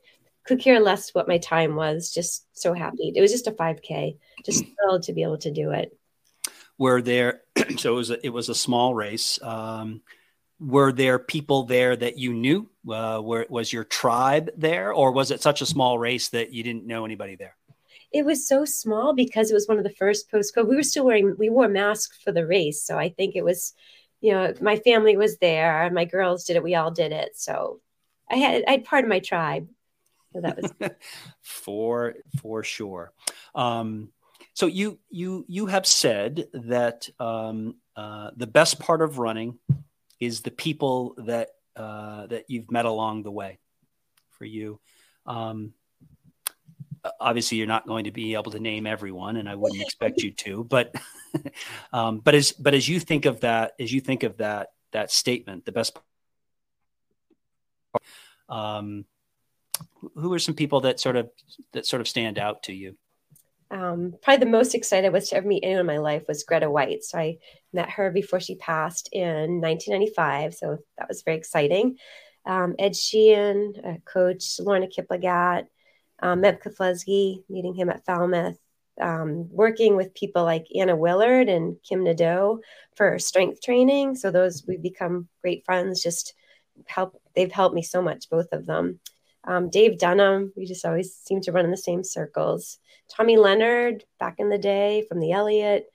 could 0.46 0.60
care 0.60 0.80
less 0.80 1.14
what 1.14 1.28
my 1.28 1.38
time 1.38 1.76
was. 1.76 2.12
Just 2.14 2.46
so 2.54 2.74
happy. 2.74 3.12
It 3.16 3.22
was 3.22 3.32
just 3.32 3.48
a 3.48 3.52
5K. 3.52 4.18
Just 4.46 4.64
thrilled 4.64 5.04
to 5.04 5.14
be 5.14 5.24
able 5.24 5.40
to 5.40 5.52
do 5.52 5.72
it. 5.72 5.98
Were 6.78 7.02
there? 7.02 7.42
So 7.78 7.94
it 7.94 7.96
was 7.96 8.12
a, 8.12 8.26
it 8.26 8.30
was 8.30 8.50
a 8.50 8.56
small 8.56 8.94
race. 8.94 9.42
Um, 9.42 10.02
were 10.60 10.92
there 10.92 11.20
people 11.20 11.64
there 11.64 11.96
that 11.96 12.18
you 12.18 12.34
knew? 12.34 12.70
Uh, 12.88 13.22
were, 13.24 13.46
was 13.50 13.74
your 13.74 13.84
tribe 13.84 14.52
there, 14.56 14.94
or 14.94 15.12
was 15.12 15.32
it 15.32 15.42
such 15.42 15.62
a 15.62 15.66
small 15.66 15.98
race 15.98 16.30
that 16.30 16.54
you 16.54 16.64
didn't 16.64 16.86
know 16.86 17.06
anybody 17.06 17.36
there? 17.36 17.56
It 18.12 18.24
was 18.24 18.48
so 18.48 18.66
small 18.66 19.14
because 19.14 19.52
it 19.52 19.54
was 19.54 19.68
one 19.68 19.78
of 19.78 19.84
the 19.84 19.90
first 19.90 20.30
post 20.30 20.56
COVID. 20.56 20.70
We 20.70 20.76
were 20.76 20.84
still 20.84 21.06
wearing, 21.06 21.36
we 21.38 21.50
wore 21.50 21.68
masks 21.68 22.20
for 22.24 22.32
the 22.32 22.46
race. 22.46 22.84
So 22.84 22.98
I 22.98 23.10
think 23.10 23.36
it 23.36 23.44
was, 23.44 23.74
you 24.22 24.32
know, 24.32 24.54
my 24.62 24.78
family 24.78 25.18
was 25.18 25.38
there, 25.40 25.90
my 25.92 26.06
girls 26.06 26.46
did 26.46 26.56
it, 26.56 26.64
we 26.64 26.76
all 26.76 26.92
did 26.92 27.12
it. 27.12 27.32
So 27.36 27.82
I 28.30 28.38
had, 28.38 28.64
I 28.68 28.72
had 28.72 28.86
part 28.86 29.04
of 29.04 29.10
my 29.10 29.20
tribe. 29.20 29.68
So 30.34 30.42
that 30.42 30.62
was 30.62 30.74
for, 31.42 32.16
for 32.42 32.64
sure. 32.64 33.14
Um, 33.54 34.10
so 34.54 34.68
you, 34.68 35.00
you, 35.10 35.46
you 35.48 35.68
have 35.68 35.86
said 35.86 36.48
that 36.54 37.10
um, 37.20 37.76
uh, 37.96 38.32
the 38.36 38.48
best 38.48 38.80
part 38.80 39.02
of 39.02 39.20
running 39.20 39.60
is 40.20 40.42
the 40.42 40.52
people 40.52 41.16
that 41.18 41.50
uh, 41.76 42.28
that 42.28 42.46
you've 42.48 42.72
met 42.72 42.86
along 42.86 43.24
the 43.24 43.32
way 43.32 43.60
for 44.32 44.46
you. 44.46 44.80
Um, 45.26 45.74
obviously, 47.20 47.58
you're 47.58 47.68
not 47.68 47.88
going 47.88 48.06
to 48.06 48.12
be 48.12 48.34
able 48.34 48.52
to 48.52 48.60
name 48.60 48.88
everyone, 48.88 49.38
and 49.38 49.50
I 49.50 49.56
wouldn't 49.56 49.82
expect 49.82 50.22
you 50.22 50.32
to. 50.32 50.64
But 50.64 50.96
um, 51.94 52.20
but 52.20 52.36
as 52.36 52.52
but 52.52 52.74
as 52.74 52.88
you 52.88 53.00
think 53.00 53.26
of 53.26 53.42
that, 53.42 53.74
as 53.80 53.92
you 53.92 54.02
think 54.02 54.24
of 54.24 54.38
that 54.38 54.70
that 54.92 55.12
statement, 55.12 55.66
the 55.66 55.72
best. 55.72 55.98
Um, 58.50 59.06
who 60.16 60.34
are 60.34 60.40
some 60.40 60.56
people 60.56 60.82
that 60.82 61.00
sort 61.00 61.16
of 61.16 61.30
that 61.74 61.86
sort 61.86 62.02
of 62.02 62.08
stand 62.08 62.38
out 62.38 62.64
to 62.64 62.74
you? 62.74 62.96
um, 63.72 64.14
probably 64.22 64.46
the 64.46 64.52
most 64.52 64.76
excited 64.76 65.08
I 65.08 65.10
was 65.10 65.30
to 65.30 65.38
ever 65.38 65.48
meet 65.48 65.64
anyone 65.64 65.82
in 65.82 65.86
my 65.86 65.98
life 65.98 66.24
was 66.28 66.44
Grete 66.44 66.64
Waitz. 66.64 67.06
So 67.06 67.18
I 67.18 67.38
met 67.74 67.90
her 67.92 68.12
before 68.12 68.40
she 68.40 68.56
passed 68.56 69.10
in 69.12 69.60
1995. 69.62 70.54
So 70.54 70.78
that 70.98 71.08
was 71.08 71.24
very 71.24 71.38
exciting. 71.38 71.98
Um, 72.46 72.76
Ed 72.78 72.96
Sheehan, 72.96 73.74
uh, 73.84 73.96
Coach 74.06 74.60
Lornah 74.60 74.92
Kiplagat, 74.94 75.66
um, 76.22 76.42
Meb 76.42 76.62
Keflezighi, 76.62 77.44
meeting 77.50 77.74
him 77.74 77.90
at 77.90 78.06
Falmouth, 78.06 78.58
um, 79.02 79.50
working 79.52 79.96
with 79.96 80.14
people 80.14 80.44
like 80.44 80.68
Anna 80.76 80.96
Willard 80.96 81.50
and 81.50 81.78
Kim 81.82 82.04
Nadeau 82.04 82.60
for 82.96 83.18
strength 83.18 83.62
training. 83.62 84.16
So 84.16 84.30
those 84.30 84.64
we've 84.68 84.82
become 84.82 85.28
great 85.42 85.66
friends. 85.66 86.04
Just 86.04 86.36
help. 86.86 87.20
They've 87.36 87.52
helped 87.52 87.76
me 87.76 87.84
so 87.84 88.02
much, 88.02 88.30
both 88.30 88.52
of 88.52 88.66
them. 88.66 89.00
Um, 89.44 89.70
Dave 89.70 90.00
Dunham, 90.00 90.54
we 90.56 90.66
just 90.66 90.86
always 90.86 91.16
seem 91.16 91.42
to 91.42 91.52
run 91.52 91.66
in 91.66 91.72
the 91.72 91.78
same 91.78 92.04
circles. 92.04 92.80
Tommy 93.16 93.38
Leonard, 93.38 94.04
back 94.20 94.36
in 94.40 94.50
the 94.50 94.58
day 94.58 95.06
from 95.08 95.20
the 95.20 95.32
Eliot, 95.32 95.86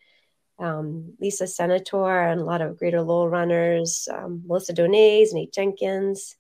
um, 0.59 1.15
Lisa 1.21 1.47
Senator, 1.47 2.21
and 2.21 2.41
a 2.41 2.45
lot 2.45 2.61
of 2.61 2.79
Greater 2.79 3.03
Lowell 3.03 3.29
runners, 3.29 4.09
um, 4.13 4.43
Melissa 4.47 4.75
Donais, 4.75 5.33
Nate 5.33 5.53
Jenkins, 5.53 6.37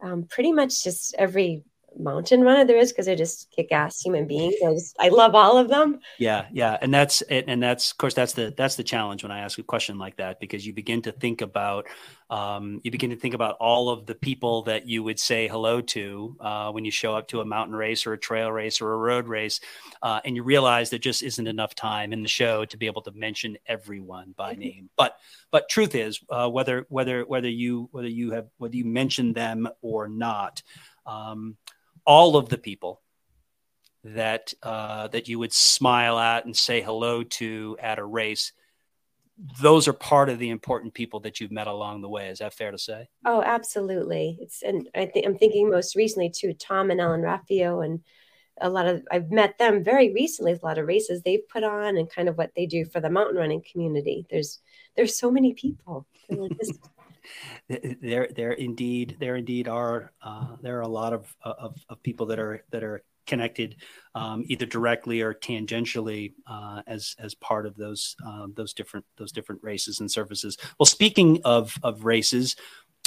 um, 0.00 0.24
pretty 0.24 0.52
much 0.52 0.84
just 0.84 1.14
every 1.18 1.64
mountain 1.98 2.42
runner 2.42 2.64
there 2.64 2.76
is 2.76 2.92
because 2.92 3.06
they're 3.06 3.16
just 3.16 3.50
kick-ass 3.50 4.00
human 4.00 4.26
beings. 4.26 4.54
I, 4.64 4.72
just, 4.72 4.96
I 5.00 5.08
love 5.08 5.34
all 5.34 5.56
of 5.56 5.68
them. 5.68 6.00
Yeah, 6.18 6.46
yeah, 6.52 6.76
and 6.80 6.92
that's 6.92 7.22
it. 7.22 7.46
And 7.48 7.62
that's 7.62 7.90
of 7.90 7.98
course 7.98 8.14
that's 8.14 8.34
the 8.34 8.52
that's 8.56 8.76
the 8.76 8.84
challenge 8.84 9.22
when 9.22 9.32
I 9.32 9.40
ask 9.40 9.58
a 9.58 9.62
question 9.62 9.98
like 9.98 10.16
that 10.16 10.40
because 10.40 10.66
you 10.66 10.72
begin 10.72 11.02
to 11.02 11.12
think 11.12 11.40
about 11.40 11.86
um, 12.28 12.80
you 12.82 12.90
begin 12.90 13.10
to 13.10 13.16
think 13.16 13.34
about 13.34 13.56
all 13.60 13.88
of 13.88 14.06
the 14.06 14.14
people 14.14 14.62
that 14.62 14.88
you 14.88 15.02
would 15.02 15.20
say 15.20 15.48
hello 15.48 15.80
to 15.80 16.36
uh, 16.40 16.70
when 16.72 16.84
you 16.84 16.90
show 16.90 17.14
up 17.14 17.28
to 17.28 17.40
a 17.40 17.44
mountain 17.44 17.74
race 17.74 18.06
or 18.06 18.12
a 18.12 18.18
trail 18.18 18.50
race 18.50 18.80
or 18.80 18.92
a 18.92 18.96
road 18.96 19.28
race, 19.28 19.60
uh, 20.02 20.20
and 20.24 20.36
you 20.36 20.42
realize 20.42 20.90
there 20.90 20.98
just 20.98 21.22
isn't 21.22 21.46
enough 21.46 21.74
time 21.74 22.12
in 22.12 22.22
the 22.22 22.28
show 22.28 22.64
to 22.64 22.76
be 22.76 22.86
able 22.86 23.02
to 23.02 23.12
mention 23.12 23.56
everyone 23.66 24.34
by 24.36 24.52
mm-hmm. 24.52 24.60
name. 24.60 24.90
But 24.96 25.16
but 25.50 25.68
truth 25.68 25.94
is, 25.94 26.20
uh, 26.28 26.48
whether 26.48 26.86
whether 26.88 27.24
whether 27.24 27.48
you 27.48 27.88
whether 27.92 28.08
you 28.08 28.32
have 28.32 28.48
whether 28.58 28.76
you 28.76 28.84
mention 28.84 29.32
them 29.32 29.68
or 29.80 30.08
not. 30.08 30.62
Um, 31.06 31.56
all 32.06 32.36
of 32.36 32.48
the 32.48 32.56
people 32.56 33.02
that 34.04 34.54
uh, 34.62 35.08
that 35.08 35.28
you 35.28 35.38
would 35.38 35.52
smile 35.52 36.18
at 36.18 36.44
and 36.44 36.56
say 36.56 36.80
hello 36.80 37.24
to 37.24 37.76
at 37.80 37.98
a 37.98 38.04
race 38.04 38.52
those 39.60 39.86
are 39.86 39.92
part 39.92 40.28
of 40.28 40.38
the 40.38 40.50
important 40.50 40.94
people 40.94 41.20
that 41.20 41.40
you've 41.40 41.52
met 41.52 41.66
along 41.66 42.00
the 42.00 42.08
way. 42.08 42.28
Is 42.28 42.38
that 42.38 42.54
fair 42.54 42.70
to 42.70 42.78
say? 42.78 43.08
Oh 43.24 43.42
absolutely. 43.42 44.38
It's 44.40 44.62
and 44.62 44.88
i 44.94 45.06
think 45.06 45.26
i'm 45.26 45.36
thinking 45.36 45.70
most 45.70 45.96
recently 45.96 46.30
too 46.30 46.52
tom 46.54 46.90
and 46.90 47.00
ellen 47.00 47.22
raffio 47.22 47.84
and 47.84 48.00
a 48.60 48.70
lot 48.70 48.86
of 48.86 49.02
i've 49.10 49.30
met 49.30 49.58
them 49.58 49.84
very 49.84 50.12
recently 50.14 50.52
a 50.52 50.58
lot 50.62 50.78
of 50.78 50.86
races 50.86 51.22
they've 51.22 51.46
put 51.48 51.62
on 51.62 51.96
and 51.96 52.10
kind 52.10 52.28
of 52.28 52.38
what 52.38 52.52
they 52.56 52.66
do 52.66 52.84
for 52.84 53.00
the 53.00 53.10
mountain 53.10 53.36
running 53.36 53.62
community. 53.70 54.26
There's 54.30 54.60
there's 54.96 55.18
so 55.18 55.30
many 55.30 55.54
people. 55.54 56.06
There 57.68 58.28
there 58.36 58.52
indeed 58.52 59.16
there 59.18 59.34
indeed 59.34 59.66
are 59.66 60.12
uh, 60.22 60.54
there 60.62 60.78
are 60.78 60.82
a 60.82 60.88
lot 60.88 61.12
of, 61.12 61.34
of, 61.42 61.76
of 61.88 62.00
people 62.04 62.26
that 62.26 62.38
are 62.38 62.64
that 62.70 62.84
are 62.84 63.02
connected 63.26 63.76
um, 64.14 64.44
either 64.46 64.66
directly 64.66 65.20
or 65.20 65.34
tangentially 65.34 66.32
uh, 66.46 66.82
as 66.86 67.14
as 67.18 67.34
part 67.34 67.66
of 67.66 67.76
those 67.76 68.16
uh, 68.26 68.46
those 68.54 68.72
different 68.72 69.04
those 69.16 69.32
different 69.32 69.62
races 69.62 70.00
and 70.00 70.10
surfaces. 70.10 70.56
Well, 70.78 70.86
speaking 70.86 71.40
of 71.44 71.76
of 71.82 72.04
races 72.04 72.56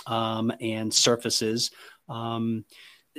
um, 0.05 0.51
and 0.61 0.93
surfaces, 0.93 1.71
um, 2.07 2.65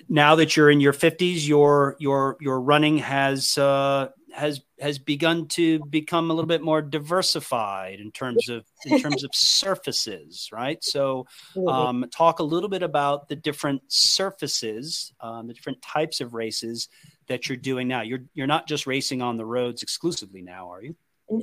now 0.08 0.36
that 0.36 0.56
you're 0.56 0.70
in 0.70 0.80
your 0.80 0.92
50s, 0.92 1.46
your 1.46 1.96
your 1.98 2.36
your 2.40 2.60
running 2.60 2.98
has 2.98 3.58
uh, 3.58 4.08
has 4.34 4.60
has 4.80 4.98
begun 4.98 5.46
to 5.48 5.84
become 5.86 6.30
a 6.30 6.34
little 6.34 6.48
bit 6.48 6.62
more 6.62 6.82
diversified 6.82 8.00
in 8.00 8.10
terms 8.12 8.48
of 8.48 8.64
in 8.84 9.00
terms 9.00 9.24
of 9.24 9.30
surfaces, 9.34 10.48
right? 10.52 10.82
So, 10.82 11.26
um, 11.66 12.06
talk 12.12 12.38
a 12.38 12.44
little 12.44 12.68
bit 12.68 12.82
about 12.82 13.28
the 13.28 13.36
different 13.36 13.82
surfaces, 13.88 15.12
um, 15.20 15.46
the 15.46 15.54
different 15.54 15.82
types 15.82 16.20
of 16.20 16.34
races 16.34 16.88
that 17.28 17.48
you're 17.48 17.56
doing 17.56 17.88
now. 17.88 18.02
You're 18.02 18.24
you're 18.34 18.46
not 18.46 18.66
just 18.66 18.86
racing 18.86 19.22
on 19.22 19.36
the 19.36 19.46
roads 19.46 19.82
exclusively 19.82 20.42
now, 20.42 20.72
are 20.72 20.82
you? 20.82 20.96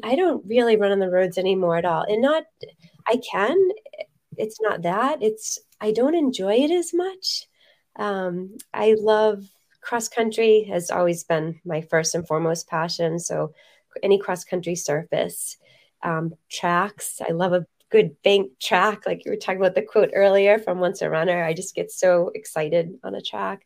I 0.04 0.16
don't 0.16 0.44
really 0.46 0.76
run 0.76 0.92
on 0.92 1.00
the 1.00 1.10
roads 1.10 1.38
anymore 1.38 1.78
at 1.78 1.86
all, 1.86 2.04
and 2.04 2.22
not 2.22 2.44
I 3.08 3.18
can. 3.32 3.58
It's 4.38 4.60
not 4.62 4.84
that. 4.84 5.22
It's 5.22 5.60
I 5.80 5.92
don't 5.92 6.16
enjoy 6.16 6.56
it 6.56 6.72
as 6.72 6.94
much. 6.94 7.48
Um, 7.98 8.58
I 8.74 8.96
love 9.00 9.44
cross 9.88 10.10
country 10.10 10.64
has 10.64 10.92
always 10.92 11.24
been 11.24 11.62
my 11.64 11.80
first 11.80 12.14
and 12.14 12.28
foremost 12.28 12.68
passion. 12.68 13.20
So 13.20 13.54
any 14.04 14.20
cross 14.20 14.44
country 14.44 14.76
surface, 14.76 15.56
um, 16.04 16.34
tracks. 16.52 17.22
I 17.28 17.32
love 17.32 17.54
a 17.54 17.66
good 17.90 18.22
bank 18.22 18.52
track. 18.60 19.08
Like 19.08 19.24
you 19.24 19.32
were 19.32 19.38
talking 19.38 19.62
about 19.62 19.76
the 19.76 19.82
quote 19.82 20.12
earlier 20.14 20.60
from 20.60 20.80
Once 20.80 21.02
a 21.02 21.10
Runner. 21.10 21.42
I 21.42 21.54
just 21.54 21.74
get 21.74 21.90
so 21.90 22.32
excited 22.36 23.00
on 23.02 23.16
a 23.16 23.22
track. 23.22 23.66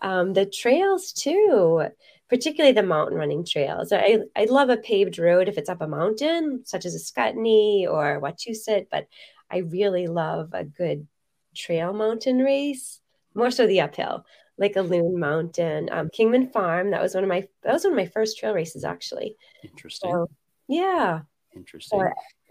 Um, 0.00 0.34
the 0.34 0.46
trails 0.46 1.12
too, 1.12 1.88
particularly 2.28 2.72
the 2.72 2.84
mountain 2.84 3.18
running 3.18 3.44
trails. 3.44 3.92
I, 3.92 4.20
I 4.36 4.44
love 4.44 4.70
a 4.70 4.76
paved 4.76 5.18
road 5.18 5.48
if 5.48 5.58
it's 5.58 5.68
up 5.68 5.80
a 5.80 5.88
mountain, 5.88 6.62
such 6.64 6.86
as 6.86 6.94
a 6.94 6.98
Ascutney 6.98 7.88
or 7.90 8.20
Wachusett, 8.20 8.86
but 8.88 9.08
I 9.50 9.58
really 9.58 10.06
love 10.06 10.50
a 10.52 10.62
good 10.62 11.08
trail 11.56 11.92
mountain 11.92 12.38
race, 12.38 13.00
more 13.34 13.50
so 13.50 13.66
the 13.66 13.80
uphill 13.80 14.24
like 14.58 14.76
a 14.76 14.82
Loon 14.82 15.18
Mountain, 15.18 15.88
um, 15.92 16.08
Kingman 16.10 16.48
Farm. 16.48 16.90
That 16.90 17.02
was 17.02 17.14
one 17.14 17.24
of 17.24 17.28
my 17.28 17.46
that 17.62 17.72
was 17.72 17.84
one 17.84 17.92
of 17.92 17.96
my 17.96 18.06
first 18.06 18.38
trail 18.38 18.54
races 18.54 18.84
actually. 18.84 19.36
Interesting. 19.62 20.12
So, 20.12 20.30
yeah. 20.68 21.20
Interesting. 21.54 22.10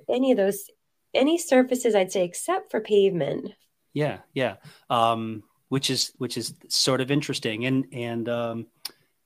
Any 0.09 0.31
of 0.31 0.37
those, 0.37 0.69
any 1.13 1.37
surfaces 1.37 1.95
I'd 1.95 2.11
say 2.11 2.23
except 2.23 2.71
for 2.71 2.79
pavement. 2.79 3.51
Yeah, 3.93 4.19
yeah. 4.33 4.55
Um, 4.89 5.43
which 5.69 5.89
is 5.89 6.13
which 6.17 6.37
is 6.37 6.53
sort 6.67 7.01
of 7.01 7.11
interesting 7.11 7.65
and 7.65 7.85
and 7.91 8.29
um, 8.29 8.67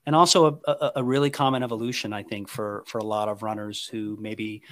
and 0.05 0.15
also 0.15 0.61
a, 0.65 0.71
a, 0.71 0.91
a 0.97 1.03
really 1.03 1.30
common 1.30 1.63
evolution 1.63 2.13
I 2.13 2.23
think 2.23 2.47
for 2.47 2.84
for 2.88 2.99
a 2.99 3.03
lot 3.03 3.27
of 3.27 3.43
runners 3.43 3.86
who 3.86 4.17
maybe 4.19 4.63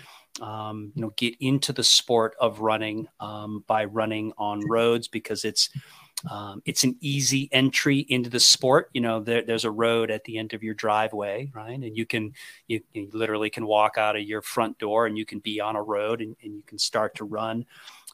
um, 0.41 0.91
you 0.95 1.01
know 1.01 1.13
get 1.17 1.35
into 1.39 1.73
the 1.73 1.83
sport 1.83 2.35
of 2.39 2.61
running 2.61 3.07
um, 3.19 3.63
by 3.67 3.85
running 3.85 4.33
on 4.37 4.61
roads 4.67 5.07
because 5.07 5.43
it's 5.45 5.69
um, 6.29 6.61
it's 6.65 6.83
an 6.83 6.95
easy 6.99 7.47
entry 7.51 7.99
into 8.09 8.29
the 8.29 8.39
sport. 8.39 8.89
You 8.93 9.01
know, 9.01 9.19
there, 9.19 9.43
there's 9.43 9.65
a 9.65 9.71
road 9.71 10.09
at 10.09 10.23
the 10.23 10.37
end 10.37 10.53
of 10.53 10.63
your 10.63 10.73
driveway, 10.73 11.51
right? 11.53 11.79
And 11.79 11.95
you 11.95 12.05
can, 12.05 12.33
you, 12.67 12.81
you, 12.93 13.09
literally 13.13 13.49
can 13.49 13.67
walk 13.67 13.97
out 13.97 14.15
of 14.15 14.23
your 14.23 14.41
front 14.41 14.79
door 14.79 15.05
and 15.05 15.17
you 15.17 15.25
can 15.25 15.39
be 15.39 15.61
on 15.61 15.75
a 15.75 15.81
road 15.81 16.21
and, 16.21 16.35
and 16.43 16.55
you 16.55 16.63
can 16.63 16.79
start 16.79 17.15
to 17.15 17.23
run. 17.23 17.65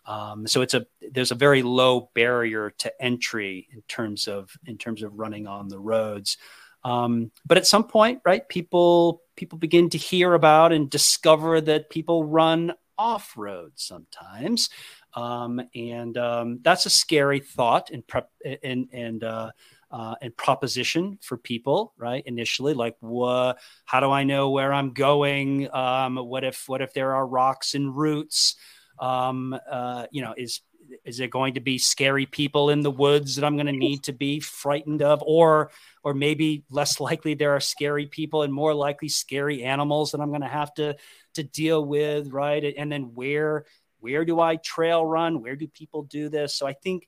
Um, 0.06 0.46
so 0.48 0.62
it's 0.62 0.74
a 0.74 0.86
there's 1.12 1.32
a 1.32 1.36
very 1.36 1.64
low 1.64 2.10
barrier 2.14 2.72
to 2.80 3.02
entry 3.02 3.70
in 3.72 3.82
terms 3.84 4.28
of 4.28 4.52
in 4.66 4.78
terms 4.78 5.02
of 5.02 5.18
running 5.18 5.48
on 5.48 5.70
the 5.70 5.80
roads. 5.80 6.38
Um, 6.84 7.32
but 7.46 7.58
at 7.58 7.66
some 7.66 7.86
point, 7.86 8.20
right, 8.26 8.48
people 8.50 9.22
people 9.38 9.58
begin 9.58 9.90
to 9.92 9.98
hear 9.98 10.34
about 10.34 10.74
and 10.74 10.90
discover 10.90 11.62
that 11.62 11.90
people 11.90 12.26
run 12.26 12.74
off 12.98 13.34
road 13.38 13.74
sometimes. 13.76 14.70
Um, 15.14 15.62
and 15.76 16.18
um, 16.18 16.60
that's 16.62 16.86
a 16.86 16.90
scary 16.90 17.40
thought 17.40 17.92
and 17.92 18.06
prep 18.06 18.30
and 18.64 18.88
and 18.92 19.24
uh, 19.24 19.52
uh, 19.92 20.16
and 20.22 20.36
proposition 20.36 21.20
for 21.22 21.38
people, 21.38 21.94
right? 21.98 22.24
Initially, 22.26 22.74
like, 22.74 22.96
what? 23.00 23.60
How 23.86 24.00
do 24.00 24.10
I 24.10 24.24
know 24.24 24.50
where 24.50 24.74
I'm 24.74 24.94
going? 24.94 25.74
Um, 25.74 26.18
what 26.18 26.44
if 26.44 26.68
what 26.68 26.82
if 26.82 26.94
there 26.94 27.14
are 27.14 27.28
rocks 27.28 27.76
and 27.76 27.96
roots? 27.96 28.56
Um, 29.00 29.56
uh, 29.70 30.08
you 30.12 30.22
know, 30.22 30.34
is 30.38 30.62
is 31.04 31.18
there 31.18 31.28
going 31.28 31.56
to 31.56 31.60
be 31.60 31.78
scary 31.78 32.26
people 32.26 32.70
in 32.70 32.82
the 32.82 32.92
woods 32.92 33.36
that 33.36 33.46
I'm 33.46 33.56
going 33.56 33.68
to 33.68 33.72
need 33.72 34.04
to 34.04 34.14
be 34.14 34.40
frightened 34.40 35.02
of, 35.02 35.24
or 35.26 35.72
or 36.04 36.14
maybe 36.14 36.64
less 36.70 37.00
likely 37.00 37.34
there 37.34 37.56
are 37.56 37.60
scary 37.60 38.06
people 38.06 38.44
and 38.44 38.54
more 38.54 38.74
likely 38.74 39.10
scary 39.10 39.64
animals 39.64 40.12
that 40.12 40.22
I'm 40.22 40.30
going 40.30 40.42
to 40.42 40.48
have 40.48 40.74
to 40.76 40.96
to 41.36 41.44
deal 41.44 41.84
with, 41.84 42.30
right? 42.32 42.74
And 42.78 42.92
then 42.92 43.14
where 43.14 43.66
where 44.00 44.26
do 44.26 44.40
I 44.40 44.58
trail 44.58 45.06
run? 45.06 45.42
Where 45.42 45.56
do 45.56 45.68
people 45.68 46.04
do 46.04 46.30
this? 46.30 46.56
So 46.56 46.68
I 46.68 46.74
think 46.74 47.08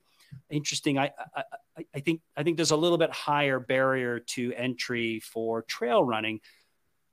interesting. 0.49 0.97
I, 0.97 1.11
I 1.35 1.43
I 1.93 1.99
think 1.99 2.21
I 2.37 2.43
think 2.43 2.57
there's 2.57 2.71
a 2.71 2.77
little 2.77 2.97
bit 2.97 3.11
higher 3.11 3.59
barrier 3.59 4.19
to 4.19 4.53
entry 4.53 5.19
for 5.19 5.61
trail 5.63 6.03
running 6.03 6.39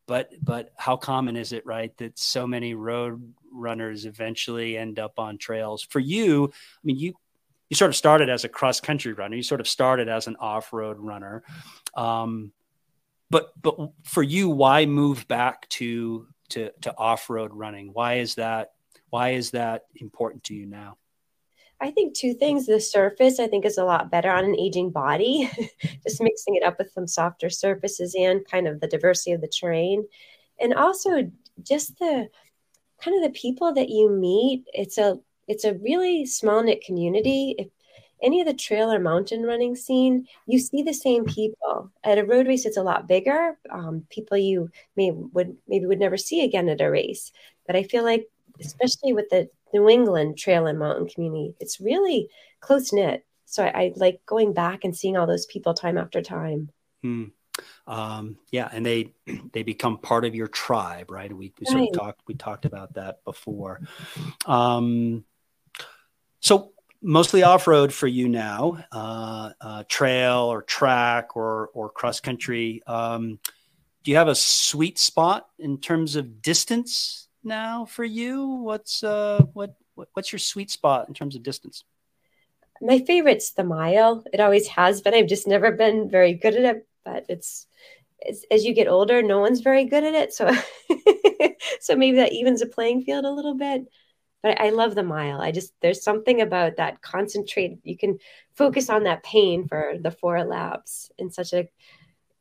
but 0.06 0.30
but 0.42 0.72
how 0.76 0.96
common 0.96 1.36
is 1.36 1.52
it 1.52 1.66
right 1.66 1.96
that 1.98 2.18
so 2.18 2.46
many 2.46 2.74
road 2.74 3.34
runners 3.52 4.04
eventually 4.04 4.76
end 4.76 4.98
up 4.98 5.18
on 5.18 5.38
trails? 5.38 5.82
For 5.82 6.00
you 6.00 6.46
i 6.46 6.82
mean 6.84 6.98
you 6.98 7.14
you 7.72 7.76
sort 7.76 7.88
of 7.88 7.96
started 7.96 8.28
as 8.28 8.44
a 8.44 8.50
cross 8.50 8.80
country 8.80 9.14
runner. 9.14 9.34
You 9.34 9.42
sort 9.42 9.62
of 9.62 9.66
started 9.66 10.06
as 10.06 10.26
an 10.26 10.36
off-road 10.38 10.98
runner. 10.98 11.42
Um, 11.94 12.52
but 13.30 13.50
but 13.62 13.74
for 14.04 14.22
you 14.22 14.50
why 14.50 14.84
move 14.84 15.26
back 15.26 15.66
to 15.70 16.26
to 16.50 16.70
to 16.82 16.94
off-road 16.98 17.50
running? 17.54 17.94
Why 17.94 18.16
is 18.16 18.34
that 18.34 18.72
why 19.08 19.30
is 19.30 19.52
that 19.52 19.84
important 19.94 20.44
to 20.44 20.54
you 20.54 20.66
now 20.66 20.98
I 21.82 21.90
think 21.90 22.14
two 22.14 22.32
things. 22.32 22.66
The 22.66 22.80
surface, 22.80 23.40
I 23.40 23.48
think, 23.48 23.64
is 23.64 23.76
a 23.76 23.84
lot 23.84 24.08
better 24.08 24.30
on 24.30 24.44
an 24.44 24.56
aging 24.56 24.90
body, 24.90 25.50
just 26.06 26.22
mixing 26.22 26.54
it 26.54 26.62
up 26.62 26.78
with 26.78 26.92
some 26.92 27.08
softer 27.08 27.50
surfaces 27.50 28.14
and 28.16 28.46
kind 28.48 28.68
of 28.68 28.80
the 28.80 28.86
diversity 28.86 29.32
of 29.32 29.40
the 29.40 29.48
terrain. 29.48 30.06
And 30.60 30.74
also 30.74 31.28
just 31.64 31.98
the 31.98 32.28
kind 33.02 33.16
of 33.16 33.24
the 33.24 33.36
people 33.36 33.74
that 33.74 33.88
you 33.88 34.08
meet. 34.08 34.64
It's 34.72 34.96
a 34.96 35.18
it's 35.48 35.64
a 35.64 35.74
really 35.74 36.24
small 36.24 36.62
knit 36.62 36.84
community. 36.84 37.56
If 37.58 37.66
any 38.22 38.40
of 38.40 38.46
the 38.46 38.54
trail 38.54 38.92
or 38.92 39.00
mountain 39.00 39.42
running 39.42 39.74
scene, 39.74 40.28
you 40.46 40.60
see 40.60 40.84
the 40.84 40.94
same 40.94 41.24
people. 41.24 41.90
At 42.04 42.18
a 42.18 42.24
road 42.24 42.46
race, 42.46 42.64
it's 42.64 42.76
a 42.76 42.82
lot 42.82 43.08
bigger. 43.08 43.58
Um, 43.70 44.06
people 44.08 44.36
you 44.36 44.70
may 44.96 45.10
would 45.10 45.56
maybe 45.66 45.86
would 45.86 45.98
never 45.98 46.16
see 46.16 46.44
again 46.44 46.68
at 46.68 46.80
a 46.80 46.88
race. 46.88 47.32
But 47.66 47.74
I 47.74 47.82
feel 47.82 48.04
like, 48.04 48.28
especially 48.60 49.12
with 49.12 49.28
the 49.30 49.48
New 49.72 49.88
England 49.88 50.38
trail 50.38 50.66
and 50.66 50.78
mountain 50.78 51.08
community. 51.08 51.54
It's 51.60 51.80
really 51.80 52.28
close 52.60 52.92
knit. 52.92 53.24
So 53.46 53.64
I, 53.64 53.68
I, 53.68 53.92
like 53.96 54.22
going 54.26 54.52
back 54.54 54.84
and 54.84 54.96
seeing 54.96 55.16
all 55.16 55.26
those 55.26 55.46
people 55.46 55.74
time 55.74 55.98
after 55.98 56.22
time. 56.22 56.70
Hmm. 57.02 57.24
Um, 57.86 58.38
yeah, 58.50 58.68
and 58.72 58.84
they 58.84 59.12
they 59.52 59.62
become 59.62 59.98
part 59.98 60.24
of 60.24 60.34
your 60.34 60.48
tribe, 60.48 61.10
right? 61.10 61.30
We, 61.32 61.52
we 61.58 61.66
sort 61.66 61.82
of 61.82 61.92
talked 61.92 62.22
we 62.26 62.34
talked 62.34 62.64
about 62.64 62.94
that 62.94 63.24
before. 63.24 63.80
Um, 64.46 65.24
so 66.40 66.72
mostly 67.02 67.42
off 67.42 67.66
road 67.66 67.92
for 67.92 68.06
you 68.06 68.28
now, 68.28 68.84
uh, 68.92 69.50
uh, 69.60 69.84
trail 69.88 70.44
or 70.52 70.62
track 70.62 71.36
or 71.36 71.68
or 71.74 71.90
cross 71.90 72.20
country. 72.20 72.82
Um, 72.86 73.38
do 74.02 74.10
you 74.10 74.16
have 74.16 74.28
a 74.28 74.34
sweet 74.34 74.98
spot 74.98 75.46
in 75.58 75.78
terms 75.78 76.16
of 76.16 76.42
distance 76.42 77.28
now 77.44 77.84
for 77.84 78.04
you? 78.04 78.46
What's 78.46 79.02
uh 79.02 79.44
what, 79.52 79.74
what 79.94 80.08
what's 80.14 80.32
your 80.32 80.38
sweet 80.38 80.70
spot 80.70 81.08
in 81.08 81.14
terms 81.14 81.36
of 81.36 81.42
distance? 81.42 81.84
My 82.80 82.98
favorite's 82.98 83.52
the 83.52 83.64
mile. 83.64 84.24
It 84.32 84.40
always 84.40 84.66
has 84.68 85.00
been. 85.00 85.14
I've 85.14 85.28
just 85.28 85.46
never 85.46 85.72
been 85.72 86.10
very 86.10 86.34
good 86.34 86.56
at 86.56 86.76
it, 86.76 86.86
but 87.04 87.24
it's, 87.28 87.66
it's 88.18 88.44
as 88.50 88.64
you 88.64 88.74
get 88.74 88.88
older, 88.88 89.22
no 89.22 89.38
one's 89.38 89.60
very 89.60 89.84
good 89.84 90.02
at 90.02 90.14
it. 90.14 90.32
So 90.32 90.50
so 91.80 91.96
maybe 91.96 92.16
that 92.16 92.32
evens 92.32 92.60
the 92.60 92.66
playing 92.66 93.02
field 93.02 93.24
a 93.24 93.30
little 93.30 93.54
bit. 93.54 93.86
But 94.42 94.60
I 94.60 94.70
love 94.70 94.96
the 94.96 95.04
mile. 95.04 95.40
I 95.40 95.52
just 95.52 95.72
there's 95.80 96.02
something 96.02 96.40
about 96.40 96.76
that 96.76 97.00
concentrate. 97.02 97.78
You 97.84 97.96
can 97.96 98.18
focus 98.56 98.90
on 98.90 99.04
that 99.04 99.22
pain 99.22 99.68
for 99.68 99.94
the 100.00 100.10
four 100.10 100.42
laps 100.44 101.12
in 101.18 101.30
such 101.30 101.52
a 101.52 101.68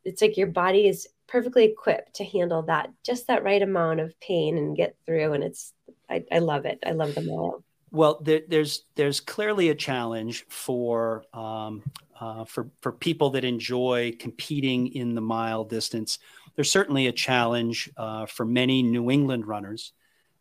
it's 0.03 0.21
like 0.21 0.37
your 0.37 0.47
body 0.47 0.87
is 0.87 1.07
perfectly 1.27 1.63
equipped 1.63 2.15
to 2.15 2.25
handle 2.25 2.63
that 2.63 2.89
just 3.03 3.27
that 3.27 3.43
right 3.43 3.61
amount 3.61 3.99
of 3.99 4.19
pain 4.19 4.57
and 4.57 4.75
get 4.75 4.95
through 5.05 5.33
and 5.33 5.43
it's 5.43 5.73
i, 6.09 6.23
I 6.31 6.39
love 6.39 6.65
it. 6.65 6.79
I 6.85 6.91
love 6.91 7.15
them 7.15 7.29
all. 7.29 7.63
Well 7.91 8.19
there, 8.21 8.41
there's 8.47 8.85
there's 8.95 9.19
clearly 9.19 9.69
a 9.69 9.75
challenge 9.75 10.45
for 10.49 11.23
um, 11.33 11.83
uh, 12.19 12.45
for 12.45 12.69
for 12.81 12.91
people 12.91 13.31
that 13.31 13.43
enjoy 13.43 14.13
competing 14.19 14.87
in 14.87 15.15
the 15.15 15.21
mile 15.21 15.63
distance. 15.63 16.19
There's 16.55 16.71
certainly 16.71 17.07
a 17.07 17.13
challenge 17.13 17.89
uh, 17.95 18.25
for 18.25 18.45
many 18.45 18.83
new 18.83 19.09
england 19.09 19.47
runners 19.47 19.93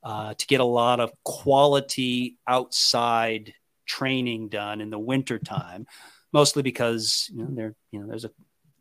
uh, 0.02 0.34
to 0.34 0.46
get 0.46 0.60
a 0.60 0.64
lot 0.64 1.00
of 1.00 1.12
quality 1.24 2.36
outside 2.46 3.54
training 3.86 4.48
done 4.48 4.80
in 4.80 4.90
the 4.90 4.98
wintertime 4.98 5.86
mostly 6.32 6.62
because 6.62 7.28
you 7.32 7.42
know 7.42 7.48
there 7.50 7.74
you 7.90 8.00
know 8.00 8.06
there's 8.06 8.24
a 8.24 8.30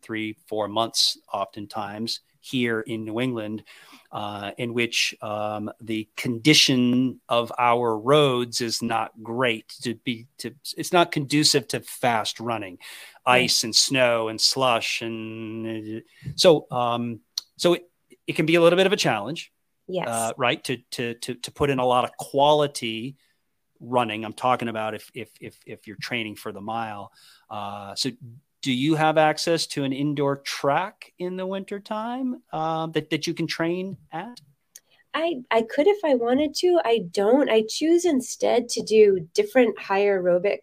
three, 0.02 0.36
four 0.46 0.68
months, 0.68 1.18
oftentimes 1.32 2.20
here 2.40 2.80
in 2.80 3.04
New 3.04 3.20
England, 3.20 3.62
uh, 4.12 4.52
in 4.58 4.74
which 4.74 5.14
um, 5.22 5.70
the 5.80 6.08
condition 6.16 7.20
of 7.28 7.52
our 7.58 7.96
roads 7.96 8.60
is 8.60 8.82
not 8.82 9.12
great 9.22 9.68
to 9.82 9.94
be 9.94 10.26
to 10.38 10.52
it's 10.76 10.92
not 10.92 11.12
conducive 11.12 11.68
to 11.68 11.80
fast 11.80 12.40
running 12.40 12.78
ice 13.24 13.62
and 13.62 13.76
snow 13.76 14.28
and 14.28 14.40
slush 14.40 15.02
and 15.02 16.02
so 16.34 16.66
um, 16.72 17.20
so 17.56 17.74
it, 17.74 17.88
it 18.26 18.34
can 18.34 18.46
be 18.46 18.56
a 18.56 18.60
little 18.60 18.76
bit 18.76 18.86
of 18.86 18.92
a 18.92 18.96
challenge 18.96 19.52
yes. 19.86 20.08
uh, 20.08 20.32
right 20.36 20.62
to, 20.64 20.78
to 20.90 21.14
to 21.14 21.34
to 21.34 21.52
put 21.52 21.70
in 21.70 21.78
a 21.78 21.86
lot 21.86 22.04
of 22.04 22.16
quality 22.16 23.16
running. 23.80 24.24
I'm 24.24 24.32
talking 24.32 24.68
about 24.68 24.94
if 24.94 25.10
if 25.14 25.30
if, 25.40 25.58
if 25.66 25.86
you're 25.86 25.96
training 25.96 26.36
for 26.36 26.52
the 26.52 26.60
mile 26.60 27.12
uh, 27.48 27.94
so 27.94 28.10
do 28.62 28.72
you 28.72 28.94
have 28.94 29.16
access 29.18 29.66
to 29.68 29.84
an 29.84 29.92
indoor 29.92 30.36
track 30.36 31.12
in 31.18 31.36
the 31.36 31.46
wintertime 31.46 32.42
uh, 32.52 32.86
that, 32.88 33.10
that 33.10 33.26
you 33.26 33.34
can 33.34 33.46
train 33.46 33.96
at? 34.12 34.40
I, 35.14 35.40
I 35.50 35.62
could 35.62 35.86
if 35.86 35.98
I 36.04 36.14
wanted 36.14 36.54
to. 36.56 36.80
I 36.84 37.00
don't. 37.10 37.50
I 37.50 37.64
choose 37.68 38.04
instead 38.04 38.68
to 38.70 38.82
do 38.82 39.28
different 39.34 39.78
higher 39.78 40.22
aerobic 40.22 40.58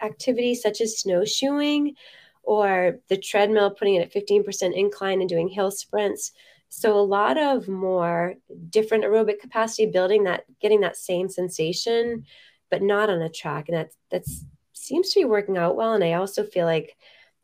activities 0.00 0.62
such 0.62 0.80
as 0.80 0.98
snowshoeing 0.98 1.94
or 2.42 2.98
the 3.08 3.16
treadmill, 3.16 3.70
putting 3.70 3.94
it 3.94 4.02
at 4.02 4.12
15% 4.12 4.74
incline 4.74 5.20
and 5.20 5.28
doing 5.28 5.48
hill 5.48 5.70
sprints. 5.70 6.32
So 6.68 6.96
a 6.96 7.00
lot 7.00 7.38
of 7.38 7.68
more 7.68 8.34
different 8.70 9.04
aerobic 9.04 9.40
capacity 9.40 9.86
building 9.86 10.24
that 10.24 10.44
getting 10.60 10.80
that 10.80 10.96
same 10.96 11.28
sensation, 11.28 12.24
but 12.70 12.82
not 12.82 13.10
on 13.10 13.20
a 13.20 13.28
track. 13.28 13.68
And 13.68 13.76
that 13.76 13.90
that's 14.10 14.44
seems 14.72 15.10
to 15.10 15.20
be 15.20 15.24
working 15.24 15.56
out 15.56 15.76
well. 15.76 15.92
And 15.92 16.02
I 16.02 16.14
also 16.14 16.44
feel 16.44 16.66
like 16.66 16.96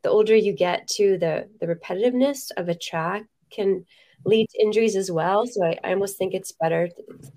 the 0.02 0.10
older 0.10 0.36
you 0.36 0.52
get 0.52 0.88
to 0.88 1.18
the 1.18 1.48
the 1.60 1.66
repetitiveness 1.66 2.50
of 2.56 2.68
a 2.68 2.74
track 2.74 3.24
can 3.50 3.84
lead 4.24 4.48
to 4.50 4.62
injuries 4.62 4.96
as 4.96 5.10
well. 5.10 5.46
So 5.46 5.64
I, 5.64 5.78
I 5.84 5.92
almost 5.92 6.18
think 6.18 6.34
it's 6.34 6.52
better 6.52 6.88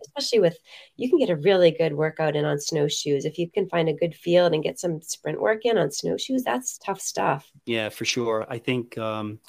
especially 0.02 0.40
with 0.40 0.58
you 0.98 1.10
can 1.10 1.20
get 1.20 1.30
a 1.30 1.36
really 1.36 1.72
good 1.72 1.94
workout 1.94 2.36
in 2.36 2.46
on 2.46 2.60
snowshoes. 2.60 3.26
If 3.26 3.38
you 3.38 3.50
can 3.50 3.70
find 3.70 3.88
a 3.88 3.94
good 3.94 4.16
field 4.16 4.54
and 4.54 4.64
get 4.64 4.80
some 4.80 5.02
sprint 5.02 5.40
work 5.40 5.66
in 5.66 5.78
on 5.78 5.92
snowshoes 5.92 6.44
that's 6.44 6.78
tough 6.78 7.02
stuff. 7.02 7.50
Yeah 7.66 7.90
for 7.90 8.06
sure. 8.06 8.46
I 8.50 8.58
think 8.58 8.98
um 8.98 9.40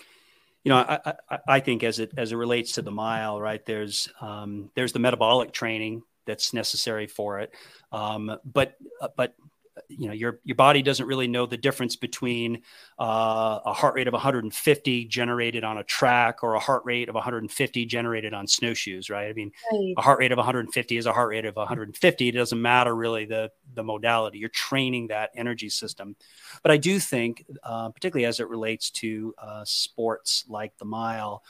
you 0.65 0.71
know 0.71 0.77
I, 0.77 1.15
I, 1.31 1.39
I 1.49 1.61
think 1.61 1.83
as 1.83 1.99
it 1.99 2.13
as 2.17 2.33
it 2.33 2.37
relates 2.37 2.73
to 2.73 2.83
the 2.83 2.93
mile 2.93 3.41
right 3.41 3.65
there's 3.65 4.09
um 4.21 4.71
there's 4.75 4.93
the 4.93 4.99
metabolic 5.01 5.53
training 5.53 6.03
that's 6.25 6.53
necessary 6.53 7.07
for 7.07 7.41
it. 7.41 7.53
Um 7.91 8.39
but 8.45 8.77
uh, 9.01 9.09
but 9.17 9.35
you 9.99 10.07
know 10.07 10.13
your 10.13 10.41
your 10.45 10.57
body 10.57 10.83
doesn't 10.83 11.07
really 11.07 11.29
know 11.29 11.47
the 11.47 11.57
difference 11.57 11.97
between 11.97 12.63
uh, 12.99 13.61
a 13.65 13.73
heart 13.73 13.95
rate 13.95 14.09
of 14.09 14.13
150 14.13 15.05
generated 15.07 15.65
on 15.65 15.79
a 15.79 15.85
track 15.85 16.43
or 16.43 16.55
a 16.55 16.59
heart 16.59 16.83
rate 16.85 17.09
of 17.09 17.15
150 17.15 17.87
generated 17.87 18.35
on 18.35 18.47
snowshoes 18.47 19.11
right? 19.11 19.29
I 19.29 19.33
mean 19.33 19.53
right. 19.73 19.95
a 19.97 20.03
heart 20.03 20.19
rate 20.19 20.33
of 20.33 20.39
150 20.39 20.97
is 20.97 21.07
a 21.07 21.13
heart 21.13 21.31
rate 21.31 21.45
of 21.45 21.57
150 21.57 22.29
it 22.29 22.33
doesn't 22.33 22.61
matter 22.61 22.95
really 22.95 23.25
the 23.25 23.51
the 23.75 23.83
modality. 23.83 24.39
You're 24.39 24.49
training 24.51 25.09
that 25.09 25.31
energy 25.35 25.69
system. 25.69 26.17
But 26.63 26.73
i 26.73 26.77
do 26.77 26.99
think 26.99 27.45
uh, 27.63 27.91
particularly 27.91 28.27
as 28.27 28.41
it 28.41 28.49
relates 28.49 28.91
to 28.91 29.35
uh, 29.39 29.65
sports 29.65 30.45
like 30.49 30.77
the 30.79 30.85
mile 30.85 31.43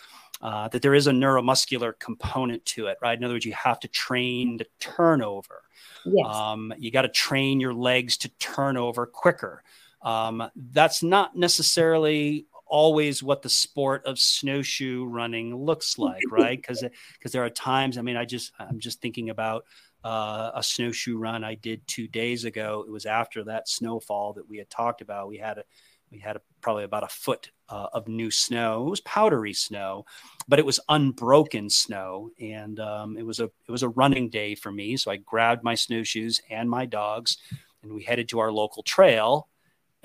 uh, 0.43 0.69
that 0.69 0.83
there 0.83 0.95
is 0.95 1.07
a 1.07 1.13
neuromuscular 1.13 1.97
component 1.99 2.65
to 2.65 2.89
it, 2.89 2.99
right? 3.01 3.17
In 3.17 3.25
other 3.25 3.35
words, 3.35 3.47
you 3.47 3.53
have 3.53 3.79
to 3.81 3.89
train 3.89 4.57
the 4.57 4.67
turnover. 4.81 5.63
Yes. 6.05 6.27
Um, 6.27 6.75
you 6.79 6.91
got 6.91 7.03
to 7.03 7.09
train 7.09 7.61
your 7.61 7.75
legs 7.75 8.17
to 8.19 8.29
turn 8.39 8.77
over 8.77 9.07
quicker. 9.07 9.63
Um, 10.03 10.51
that's 10.57 11.03
not 11.03 11.37
necessarily 11.37 12.47
always 12.67 13.23
what 13.23 13.43
the 13.43 13.51
sport 13.51 14.05
of 14.07 14.19
snowshoe 14.19 15.05
running 15.05 15.55
looks 15.55 15.99
like, 15.99 16.23
right? 16.31 16.59
Because 16.59 16.85
because 17.15 17.31
there 17.31 17.45
are 17.45 17.51
times. 17.51 17.97
I 17.97 18.03
mean, 18.03 18.17
I 18.17 18.25
just 18.25 18.53
I'm 18.59 18.81
just 18.81 19.01
thinking 19.01 19.31
about 19.31 19.65
uh, 20.03 20.51
a 20.55 20.63
snowshoe 20.63 21.17
run 21.17 21.45
I 21.45 21.55
did 21.55 21.87
two 21.87 22.09
days 22.09 22.45
ago. 22.45 22.85
It 22.87 22.91
was 22.91 23.07
after 23.07 23.45
that 23.45 23.69
snowfall 23.69 24.33
that 24.33 24.49
we 24.49 24.59
had 24.59 24.71
talked 24.71 25.03
about. 25.03 25.29
We 25.29 25.39
had 25.39 25.59
a 25.59 25.65
we 26.11 26.19
had 26.19 26.37
a, 26.37 26.41
probably 26.61 26.85
about 26.85 27.05
a 27.05 27.09
foot 27.09 27.51
uh, 27.73 27.89
of 27.95 28.07
new 28.07 28.31
snow. 28.31 28.87
It 28.87 28.91
was 28.91 29.01
powdery 29.01 29.55
snow, 29.55 30.05
but 30.47 30.59
it 30.59 30.67
was 30.67 30.79
unbroken 30.89 31.71
snow, 31.71 32.31
and 32.39 32.79
um, 32.79 33.17
it 33.17 33.25
was 33.25 33.41
a 33.41 33.45
it 33.45 33.71
was 33.71 33.83
a 33.83 33.89
running 33.89 34.29
day 34.29 34.55
for 34.55 34.71
me. 34.71 34.97
So 34.99 35.11
I 35.11 35.17
grabbed 35.17 35.65
my 35.65 35.75
snowshoes 35.75 36.41
and 36.51 36.69
my 36.69 36.85
dogs, 36.85 37.39
and 37.83 37.95
we 37.95 38.03
headed 38.03 38.29
to 38.29 38.41
our 38.41 38.53
local 38.53 38.83
trail. 38.83 39.49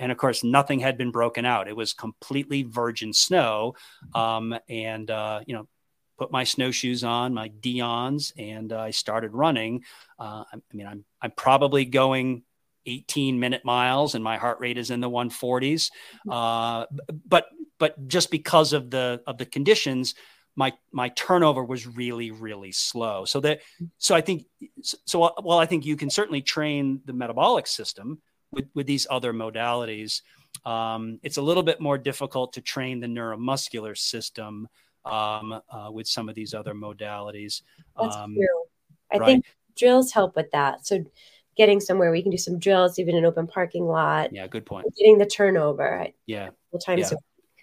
And 0.00 0.12
of 0.12 0.18
course, 0.18 0.44
nothing 0.44 0.80
had 0.80 0.96
been 0.96 1.10
broken 1.10 1.44
out. 1.44 1.68
It 1.68 1.76
was 1.76 1.92
completely 1.92 2.62
virgin 2.62 3.12
snow. 3.12 3.74
Um, 4.14 4.56
and, 4.68 5.10
uh, 5.10 5.40
you 5.44 5.54
know, 5.56 5.66
put 6.18 6.30
my 6.30 6.44
snowshoes 6.44 7.02
on, 7.02 7.34
my 7.34 7.48
Dion's, 7.48 8.32
and 8.38 8.72
uh, 8.72 8.78
I 8.78 8.90
started 8.92 9.34
running. 9.34 9.84
Uh, 10.18 10.44
I, 10.52 10.56
I 10.56 10.76
mean, 10.76 10.86
I'm, 10.86 11.04
I'm 11.20 11.32
probably 11.32 11.84
going 11.84 12.44
18 12.88 13.38
minute 13.38 13.64
miles 13.64 14.14
and 14.14 14.24
my 14.24 14.36
heart 14.36 14.58
rate 14.60 14.78
is 14.78 14.90
in 14.90 15.00
the 15.00 15.10
140s. 15.10 15.90
Uh, 16.30 16.86
but, 17.26 17.46
but 17.78 18.08
just 18.08 18.30
because 18.30 18.72
of 18.72 18.90
the, 18.90 19.20
of 19.26 19.38
the 19.38 19.46
conditions, 19.46 20.14
my 20.58 20.72
my 20.90 21.08
turnover 21.10 21.64
was 21.64 21.86
really 21.86 22.32
really 22.32 22.72
slow 22.72 23.24
so 23.24 23.38
that 23.38 23.60
so 23.96 24.14
i 24.14 24.20
think 24.20 24.44
so 24.82 25.32
well 25.44 25.58
i 25.58 25.64
think 25.64 25.86
you 25.86 25.96
can 25.96 26.10
certainly 26.10 26.42
train 26.42 27.00
the 27.04 27.12
metabolic 27.12 27.66
system 27.66 28.20
with 28.50 28.66
with 28.74 28.86
these 28.86 29.06
other 29.08 29.32
modalities 29.32 30.20
um, 30.64 31.20
it's 31.22 31.36
a 31.36 31.42
little 31.42 31.62
bit 31.62 31.80
more 31.80 31.96
difficult 31.96 32.52
to 32.54 32.60
train 32.60 32.98
the 32.98 33.06
neuromuscular 33.06 33.96
system 33.96 34.66
um, 35.04 35.60
uh, 35.70 35.90
with 35.92 36.08
some 36.08 36.28
of 36.28 36.34
these 36.34 36.54
other 36.54 36.74
modalities 36.74 37.62
That's 37.96 38.16
um, 38.16 38.34
true. 38.34 38.64
i 39.14 39.18
right? 39.18 39.26
think 39.26 39.44
drills 39.76 40.10
help 40.10 40.34
with 40.34 40.50
that 40.50 40.84
so 40.84 41.04
getting 41.58 41.80
somewhere 41.80 42.10
we 42.10 42.22
can 42.22 42.30
do 42.30 42.38
some 42.38 42.58
drills 42.58 42.98
even 42.98 43.14
in 43.14 43.24
an 43.24 43.26
open 43.26 43.46
parking 43.46 43.86
lot 43.86 44.32
yeah 44.32 44.46
good 44.46 44.64
point 44.64 44.86
getting 44.96 45.18
the 45.18 45.26
turnover 45.26 46.06
yeah 46.26 46.48
times 46.80 47.10
yeah. 47.10 47.18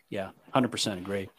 Yeah, 0.09 0.29
100% 0.53 0.97
agree. 0.97 1.29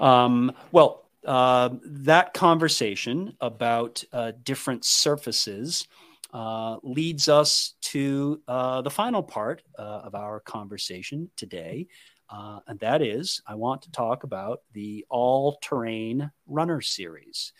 Um, 0.00 0.52
well, 0.72 1.08
uh, 1.24 1.70
that 1.84 2.34
conversation 2.34 3.36
about 3.40 4.02
uh, 4.12 4.32
different 4.42 4.84
surfaces 4.84 5.86
uh, 6.32 6.78
leads 6.82 7.28
us 7.28 7.74
to 7.80 8.42
uh, 8.48 8.82
the 8.82 8.90
final 8.90 9.22
part 9.22 9.62
uh, 9.78 10.00
of 10.04 10.14
our 10.14 10.40
conversation 10.40 11.30
today. 11.36 11.86
Uh, 12.28 12.60
and 12.66 12.78
that 12.80 13.02
is, 13.02 13.40
I 13.46 13.54
want 13.54 13.82
to 13.82 13.90
talk 13.92 14.24
about 14.24 14.62
the 14.72 15.04
all-terrain 15.08 16.30
runner 16.46 16.80
series. 16.80 17.52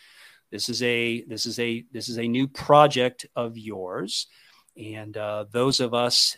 This 0.51 0.69
is 0.69 0.83
a 0.83 1.23
this 1.23 1.47
is 1.47 1.59
a 1.59 1.85
this 1.93 2.09
is 2.09 2.19
a 2.19 2.29
new 2.29 2.47
project 2.47 3.27
of 3.35 3.59
yours, 3.59 4.29
and 4.77 5.15
those 5.51 5.81
of 5.81 5.95
us 5.95 6.37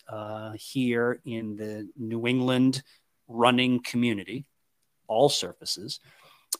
here 0.56 1.20
in 1.24 1.56
the 1.56 1.88
New 1.96 2.26
England 2.26 2.82
running 3.28 3.82
community, 3.82 4.44
all 5.08 5.28
surfaces, 5.28 6.00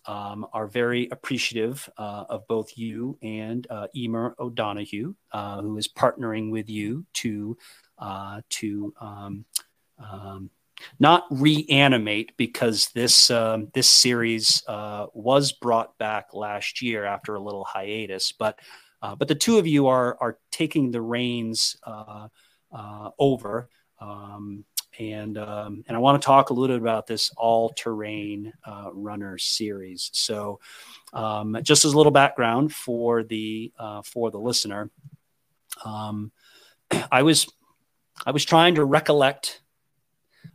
um, 0.07 0.47
are 0.53 0.66
very 0.66 1.09
appreciative 1.11 1.89
uh, 1.97 2.24
of 2.29 2.47
both 2.47 2.77
you 2.77 3.18
and 3.22 3.66
uh, 3.70 3.87
Emer 3.95 4.35
O'Donoghue, 4.39 5.14
uh, 5.33 5.62
who 5.62 5.77
is 5.79 5.89
partnering 5.89 6.51
with 6.51 6.68
you 6.68 7.05
to 7.14 7.57
uh, 7.99 8.41
to 8.51 8.93
um, 9.01 9.45
um, 9.99 10.51
not 10.99 11.24
reanimate 11.31 12.37
because 12.37 12.89
this 12.89 13.31
um, 13.31 13.68
this 13.74 13.89
series 13.89 14.62
uh, 14.68 15.07
was 15.14 15.53
brought 15.53 15.97
back 15.99 16.35
last 16.35 16.83
year 16.83 17.05
after 17.05 17.35
a 17.35 17.41
little 17.41 17.64
hiatus, 17.64 18.33
but 18.33 18.59
uh, 19.07 19.15
but 19.15 19.29
the 19.29 19.35
two 19.35 19.59
of 19.59 19.67
you 19.67 19.87
are 19.87 20.17
are 20.21 20.39
taking 20.51 20.91
the 20.91 21.01
reins 21.01 21.77
over. 23.19 23.69
Um, 23.99 24.65
and 24.99 25.37
um, 25.39 25.85
and 25.87 25.97
I 25.97 26.01
want 26.01 26.21
to 26.21 26.27
talk 26.27 26.51
a 26.51 26.55
little 26.55 26.77
bit 26.77 26.83
about 26.83 27.07
this 27.07 27.31
all 27.37 27.71
terrain 27.71 28.53
uh, 28.65 28.91
runner 28.93 29.39
series. 29.39 30.11
So, 30.13 30.61
um, 31.13 31.59
just 31.63 31.85
as 31.85 31.93
a 31.93 31.97
little 31.97 32.13
background 32.13 32.73
for 32.73 33.23
the 33.23 33.73
uh, 33.79 34.03
for 34.03 34.31
the 34.31 34.39
listener, 34.39 34.91
um, 35.85 36.33
I 37.13 37.23
was 37.23 37.47
I 38.25 38.31
was 38.31 38.45
trying 38.45 38.77
to 38.77 38.85
recollect 38.85 39.61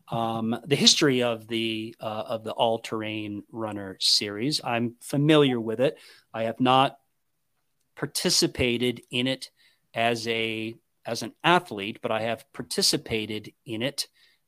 um, 0.09 0.59
the 0.65 0.75
history 0.75 1.21
of 1.23 1.47
the 1.47 1.95
uh, 1.99 2.23
of 2.27 2.43
the 2.43 2.51
all 2.51 2.79
terrain 2.79 3.43
runner 3.51 3.97
series. 3.99 4.61
I'm 4.63 4.95
familiar 5.01 5.59
with 5.59 5.79
it. 5.79 5.97
I 6.33 6.43
have 6.43 6.59
not 6.59 6.97
participated 8.01 8.99
in 9.11 9.27
it 9.27 9.51
as 9.93 10.27
a 10.27 10.73
as 11.05 11.21
an 11.21 11.33
athlete, 11.43 11.99
but 12.01 12.11
I 12.11 12.21
have 12.21 12.51
participated 12.51 13.53
in 13.63 13.83
it 13.83 14.07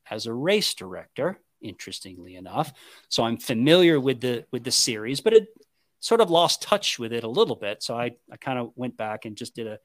as 0.09 0.25
a 0.25 0.33
race 0.33 0.73
director, 0.73 1.39
interestingly 1.61 2.35
enough. 2.35 2.73
So 3.09 3.23
I'm 3.23 3.37
familiar 3.37 3.99
with 3.99 4.21
the 4.21 4.45
with 4.51 4.63
the 4.63 4.71
series, 4.71 5.21
but 5.21 5.33
it 5.33 5.45
sort 5.99 6.19
of 6.19 6.31
lost 6.31 6.63
touch 6.63 6.97
with 6.97 7.13
it 7.13 7.23
a 7.23 7.29
little 7.29 7.55
bit. 7.55 7.83
So 7.83 7.95
I, 7.95 8.13
I 8.31 8.37
kind 8.37 8.57
of 8.57 8.71
went 8.75 8.97
back 8.97 9.25
and 9.25 9.37
just 9.37 9.53
did 9.53 9.67
a 9.67 9.77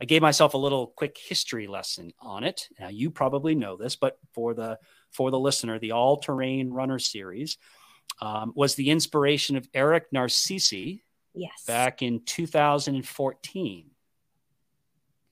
I 0.00 0.04
gave 0.04 0.22
myself 0.22 0.54
a 0.54 0.58
little 0.58 0.86
quick 0.86 1.18
history 1.18 1.66
lesson 1.66 2.12
on 2.20 2.44
it. 2.44 2.68
Now 2.78 2.86
you 2.88 3.10
probably 3.10 3.56
know 3.56 3.76
this, 3.76 3.96
but 3.96 4.16
for 4.32 4.54
the 4.54 4.78
for 5.10 5.32
the 5.32 5.40
listener, 5.40 5.80
the 5.80 5.90
All 5.90 6.18
Terrain 6.18 6.70
Runner 6.70 7.00
series 7.00 7.58
um, 8.20 8.52
was 8.54 8.76
the 8.76 8.90
inspiration 8.90 9.56
of 9.56 9.68
Eric 9.74 10.04
Narcisse. 10.12 11.00
Yes. 11.38 11.64
Back 11.66 12.02
in 12.02 12.20
2014. 12.24 13.90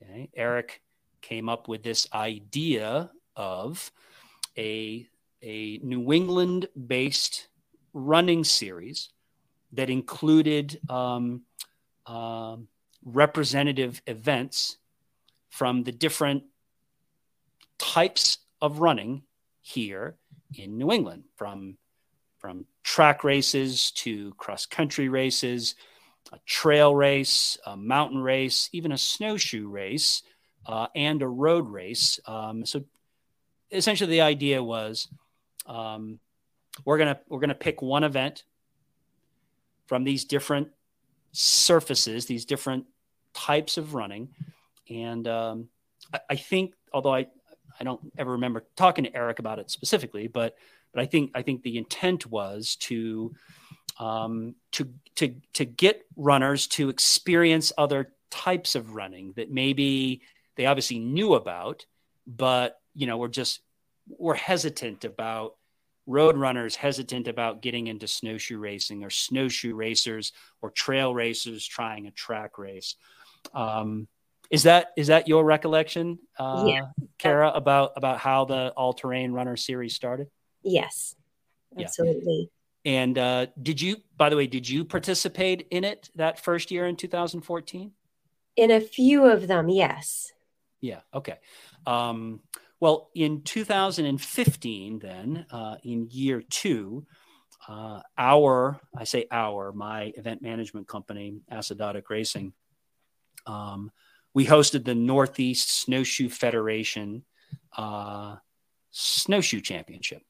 Okay. 0.03 0.29
Eric 0.37 0.81
came 1.21 1.49
up 1.49 1.67
with 1.67 1.83
this 1.83 2.07
idea 2.13 3.11
of 3.35 3.91
a, 4.57 5.09
a 5.43 5.79
New 5.79 6.13
England 6.13 6.69
based 6.87 7.49
running 7.93 8.45
series 8.45 9.11
that 9.73 9.91
included 9.91 10.81
um, 10.89 11.43
uh, 12.07 12.57
representative 13.05 14.01
events 14.07 14.79
from 15.51 15.83
the 15.83 15.93
different 15.93 16.45
types 17.79 18.39
of 18.61 18.79
running 18.79 19.23
here 19.61 20.17
in 20.57 20.79
New 20.79 20.93
England, 20.93 21.25
from 21.35 21.77
from 22.39 22.67
track 22.85 23.25
races 23.25 23.91
to 23.91 24.33
cross 24.35 24.67
country 24.67 25.09
races, 25.09 25.75
a 26.33 26.39
trail 26.45 26.95
race, 26.95 27.59
a 27.67 27.77
mountain 27.77 28.19
race, 28.19 28.69
even 28.73 28.93
a 28.93 28.99
snowshoe 28.99 29.69
race, 29.69 30.23
uh, 30.67 30.89
and 30.95 31.23
a 31.23 31.29
road 31.29 31.69
race. 31.69 32.19
Um, 32.27 32.67
so 32.67 32.85
essentially 33.71 34.11
the 34.11 34.21
idea 34.21 34.63
was 34.63 35.09
um, 35.67 36.19
we're 36.85 36.99
gonna 36.99 37.21
we're 37.29 37.41
gonna 37.41 37.55
pick 37.55 37.83
one 37.83 38.05
event 38.05 38.45
from 39.87 40.05
these 40.05 40.25
different 40.25 40.69
surfaces, 41.33 42.27
these 42.27 42.45
different 42.45 42.87
types 43.35 43.77
of 43.77 43.95
running, 43.95 44.29
and 44.91 45.27
um, 45.29 45.69
I, 46.13 46.21
I, 46.31 46.37
think 46.37 46.75
although 46.93 47.15
I 47.15 47.27
I 47.79 47.85
don't 47.85 48.01
ever 48.19 48.33
remember 48.33 48.65
talking 48.77 49.05
to 49.05 49.15
Eric 49.15 49.39
about 49.39 49.59
it 49.59 49.71
specifically, 49.71 50.29
but 50.29 50.57
but 50.93 51.03
I 51.03 51.07
think 51.07 51.31
I 51.35 51.43
think 51.43 51.63
the 51.63 51.79
intent 51.79 52.27
was 52.27 52.77
to 52.77 53.35
um, 53.99 54.55
to 54.73 54.89
to 55.17 55.35
to 55.55 55.65
get 55.65 56.07
runners 56.17 56.67
to 56.69 56.89
experience 56.89 57.73
other 57.79 58.13
types 58.31 58.75
of 58.75 58.95
running 58.95 59.33
that 59.37 59.51
maybe 59.51 60.23
they 60.57 60.67
obviously 60.67 60.99
knew 60.99 61.35
about, 61.35 61.87
but 62.27 62.81
you 62.95 63.07
know, 63.07 63.17
we're 63.17 63.29
just 63.29 63.61
we're 64.09 64.35
hesitant 64.35 65.05
about 65.05 65.57
road 66.07 66.37
runners 66.37 66.77
hesitant 66.77 67.27
about 67.27 67.63
getting 67.63 67.89
into 67.89 68.07
snowshoe 68.07 68.59
racing 68.59 69.03
or 69.03 69.11
snowshoe 69.11 69.75
racers 69.75 70.33
or 70.63 70.71
trail 70.71 71.13
racers 71.13 71.67
trying 71.67 72.07
a 72.07 72.11
track 72.13 72.59
race. 72.59 72.95
Um, 73.53 74.07
is 74.51 74.63
that 74.63 74.93
is 74.97 75.09
that 75.09 75.27
your 75.27 75.45
recollection, 75.45 76.19
uh, 76.39 76.65
yeah. 76.67 76.87
Kara, 77.19 77.51
about 77.51 77.93
about 77.97 78.19
how 78.19 78.45
the 78.45 78.73
all 78.77 78.93
terrain 78.93 79.33
runner 79.33 79.57
series 79.57 79.95
started? 79.95 80.29
Yes, 80.63 81.17
absolutely. 81.77 82.51
And 82.87 83.19
uh, 83.19 83.47
did 83.61 83.83
you, 83.83 83.97
by 84.17 84.31
the 84.31 84.37
way, 84.37 84.47
did 84.47 84.69
you 84.69 84.85
participate 84.85 85.67
in 85.73 85.83
it 85.83 86.09
that 86.15 86.39
first 86.39 86.71
year 86.71 86.87
in 86.87 86.95
2014? 86.95 87.91
In 88.55 88.71
a 88.71 88.81
few 88.81 89.27
of 89.27 89.49
them, 89.49 89.69
yes. 89.69 90.33
Yeah. 90.81 91.01
Okay. 91.13 91.35
Um, 91.85 92.41
well, 92.79 93.11
in 93.13 93.43
2015, 93.43 95.01
then, 95.01 95.47
uh, 95.51 95.77
in 95.83 96.09
year 96.13 96.43
two, 96.49 97.05
uh, 97.69 98.03
our, 98.17 98.81
I 98.97 99.03
say 99.03 99.27
our, 99.33 99.73
my 99.73 100.13
event 100.17 100.41
management 100.41 100.87
company, 100.87 101.41
Acidotic 101.51 102.05
Racing, 102.09 102.53
um, 103.47 103.91
we 104.33 104.47
hosted 104.47 104.85
the 104.85 104.95
Northeast 104.95 105.71
Snowshoe 105.71 106.29
Federation 106.29 107.25
uh, 107.77 108.37
Snowshoe 108.91 109.61
Championship, 109.61 110.23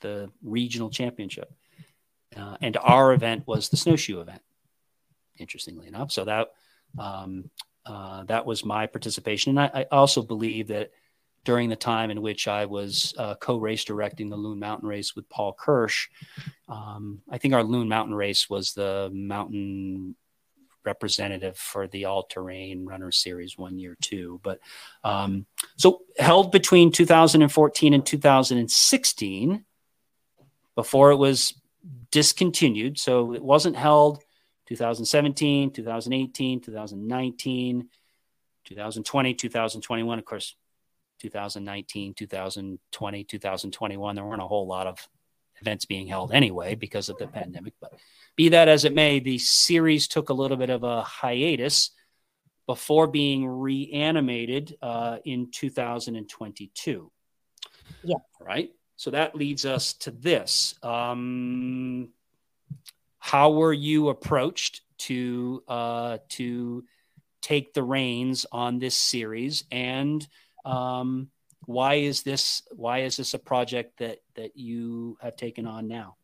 the 0.00 0.30
regional 0.42 0.90
championship. 0.90 1.52
Uh, 2.36 2.56
and 2.60 2.76
our 2.76 3.12
event 3.12 3.46
was 3.46 3.68
the 3.68 3.76
snowshoe 3.76 4.20
event, 4.20 4.42
interestingly 5.38 5.88
enough. 5.88 6.12
So 6.12 6.24
that 6.24 6.52
um, 6.98 7.50
uh, 7.86 8.24
that 8.24 8.46
was 8.46 8.64
my 8.64 8.86
participation. 8.86 9.50
And 9.50 9.60
I, 9.60 9.80
I, 9.80 9.86
also 9.90 10.22
believe 10.22 10.68
that 10.68 10.90
during 11.44 11.68
the 11.70 11.76
time 11.76 12.10
in 12.10 12.20
which 12.20 12.46
I 12.46 12.66
was 12.66 13.14
uh, 13.16 13.34
co-race 13.36 13.84
directing 13.84 14.28
the 14.28 14.36
Loon 14.36 14.58
Mountain 14.58 14.88
Race 14.88 15.16
with 15.16 15.28
Paul 15.28 15.54
Kirsch. 15.58 16.08
Um, 16.68 17.22
I 17.30 17.38
think 17.38 17.54
our 17.54 17.64
Loon 17.64 17.88
Mountain 17.88 18.14
Race 18.14 18.50
was 18.50 18.74
the 18.74 19.10
mountain 19.12 20.16
representative 20.84 21.56
for 21.56 21.86
the 21.86 22.06
all 22.06 22.24
terrain 22.24 22.86
runner 22.86 23.10
series 23.10 23.56
one 23.56 23.78
year 23.78 23.96
too. 24.00 24.40
But 24.42 24.60
um, 25.04 25.46
so 25.76 26.02
held 26.18 26.52
between 26.52 26.92
2014 26.92 27.94
and 27.94 28.04
2016 28.04 29.64
before 30.74 31.10
it 31.10 31.16
was 31.16 31.54
discontinued. 32.10 32.98
So 32.98 33.34
it 33.34 33.42
wasn't 33.42 33.76
held 33.76 34.22
2017, 34.66 35.72
2018, 35.72 36.60
2019, 36.60 37.88
2020, 38.64 39.34
2021. 39.34 40.18
Of 40.18 40.24
course, 40.24 40.54
2019, 41.20 42.14
2020, 42.14 43.24
2021, 43.24 44.14
there 44.14 44.24
weren't 44.24 44.42
a 44.42 44.46
whole 44.46 44.66
lot 44.66 44.86
of 44.86 45.08
events 45.60 45.84
being 45.84 46.06
held 46.06 46.32
anyway 46.32 46.74
because 46.74 47.08
of 47.08 47.18
the 47.18 47.26
pandemic. 47.26 47.74
But 47.80 47.92
be 48.36 48.50
that 48.50 48.68
as 48.68 48.84
it 48.84 48.94
may, 48.94 49.20
the 49.20 49.38
series 49.38 50.08
took 50.08 50.30
a 50.30 50.34
little 50.34 50.56
bit 50.56 50.70
of 50.70 50.82
a 50.82 51.02
hiatus 51.02 51.90
before 52.66 53.06
being 53.06 53.46
reanimated 53.46 54.76
uh, 54.80 55.18
in 55.24 55.50
2022. 55.50 57.10
Yeah. 58.04 58.16
Right. 58.40 58.70
So 59.00 59.10
that 59.12 59.34
leads 59.34 59.64
us 59.64 59.94
to 59.94 60.10
this. 60.10 60.74
Um, 60.82 62.10
how 63.18 63.52
were 63.52 63.72
you 63.72 64.10
approached 64.10 64.82
to 65.08 65.62
uh, 65.68 66.18
to 66.36 66.84
take 67.40 67.72
the 67.72 67.82
reins 67.82 68.44
on 68.52 68.78
this 68.78 68.94
series? 68.94 69.64
And 69.70 70.28
um, 70.66 71.30
why 71.64 71.94
is 71.94 72.22
this 72.24 72.62
why 72.72 72.98
is 72.98 73.16
this 73.16 73.32
a 73.32 73.38
project 73.38 74.00
that 74.00 74.18
that 74.34 74.54
you 74.54 75.16
have 75.22 75.34
taken 75.34 75.66
on 75.66 75.88
now? 75.88 76.16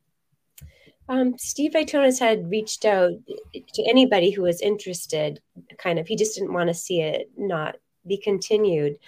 Um, 1.08 1.38
steve 1.38 1.72
Vaitones 1.72 2.20
had 2.20 2.50
reached 2.50 2.84
out 2.84 3.12
to 3.54 3.82
anybody 3.88 4.30
who 4.32 4.42
was 4.42 4.60
interested 4.60 5.40
kind 5.78 5.98
of. 5.98 6.06
He 6.06 6.14
just 6.14 6.34
didn't 6.34 6.52
want 6.52 6.68
to 6.68 6.74
see 6.74 7.00
it 7.00 7.30
not 7.38 7.76
be 8.06 8.18
continued 8.18 8.98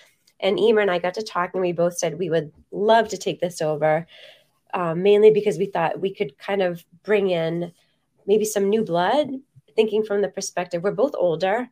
and 0.41 0.59
emer 0.59 0.81
and 0.81 0.91
i 0.91 0.99
got 0.99 1.15
to 1.15 1.23
talk 1.23 1.51
and 1.55 1.63
we 1.63 1.73
both 1.73 1.97
said 1.97 2.19
we 2.19 2.31
would 2.31 2.53
love 2.71 3.09
to 3.09 3.17
take 3.17 3.41
this 3.41 3.61
over 3.61 4.07
um, 4.75 5.03
mainly 5.03 5.31
because 5.31 5.57
we 5.57 5.67
thought 5.67 6.01
we 6.01 6.15
could 6.15 6.37
kind 6.39 6.63
of 6.63 6.85
bring 7.03 7.31
in 7.31 7.73
maybe 8.27 8.45
some 8.45 8.69
new 8.69 8.85
blood 8.85 9.29
thinking 9.75 10.03
from 10.03 10.23
the 10.23 10.29
perspective 10.29 10.83
we're 10.83 10.93
both 10.93 11.15
older 11.17 11.69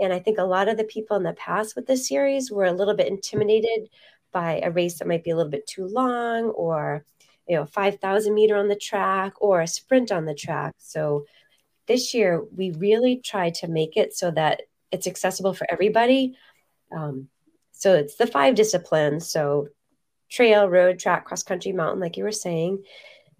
and 0.00 0.14
I 0.14 0.18
think 0.18 0.38
a 0.38 0.44
lot 0.44 0.68
of 0.68 0.78
the 0.78 0.84
people 0.84 1.16
in 1.16 1.22
the 1.22 1.34
past 1.34 1.76
with 1.76 1.86
this 1.86 2.08
series 2.08 2.50
were 2.50 2.64
a 2.64 2.72
little 2.72 2.94
bit 2.94 3.06
intimidated 3.06 3.90
by 4.32 4.60
a 4.62 4.70
race 4.70 4.98
that 4.98 5.08
might 5.08 5.22
be 5.22 5.30
a 5.30 5.36
little 5.36 5.50
bit 5.50 5.66
too 5.66 5.86
long 5.86 6.44
or, 6.44 7.04
you 7.46 7.54
know, 7.54 7.66
5,000 7.66 8.32
meter 8.32 8.56
on 8.56 8.68
the 8.68 8.76
track 8.76 9.34
or 9.40 9.60
a 9.60 9.66
sprint 9.66 10.10
on 10.10 10.24
the 10.24 10.34
track. 10.34 10.74
So 10.78 11.26
this 11.86 12.14
year, 12.14 12.42
we 12.56 12.70
really 12.70 13.20
tried 13.22 13.54
to 13.54 13.68
make 13.68 13.96
it 13.96 14.14
so 14.14 14.30
that 14.30 14.62
it's 14.90 15.06
accessible 15.06 15.52
for 15.52 15.66
everybody. 15.70 16.34
Um, 16.96 17.28
so 17.80 17.94
it's 17.94 18.16
the 18.16 18.26
five 18.26 18.56
disciplines. 18.56 19.32
So 19.32 19.68
trail, 20.30 20.68
road, 20.68 20.98
track, 20.98 21.24
cross 21.24 21.42
country, 21.42 21.72
mountain, 21.72 21.98
like 21.98 22.18
you 22.18 22.24
were 22.24 22.30
saying. 22.30 22.84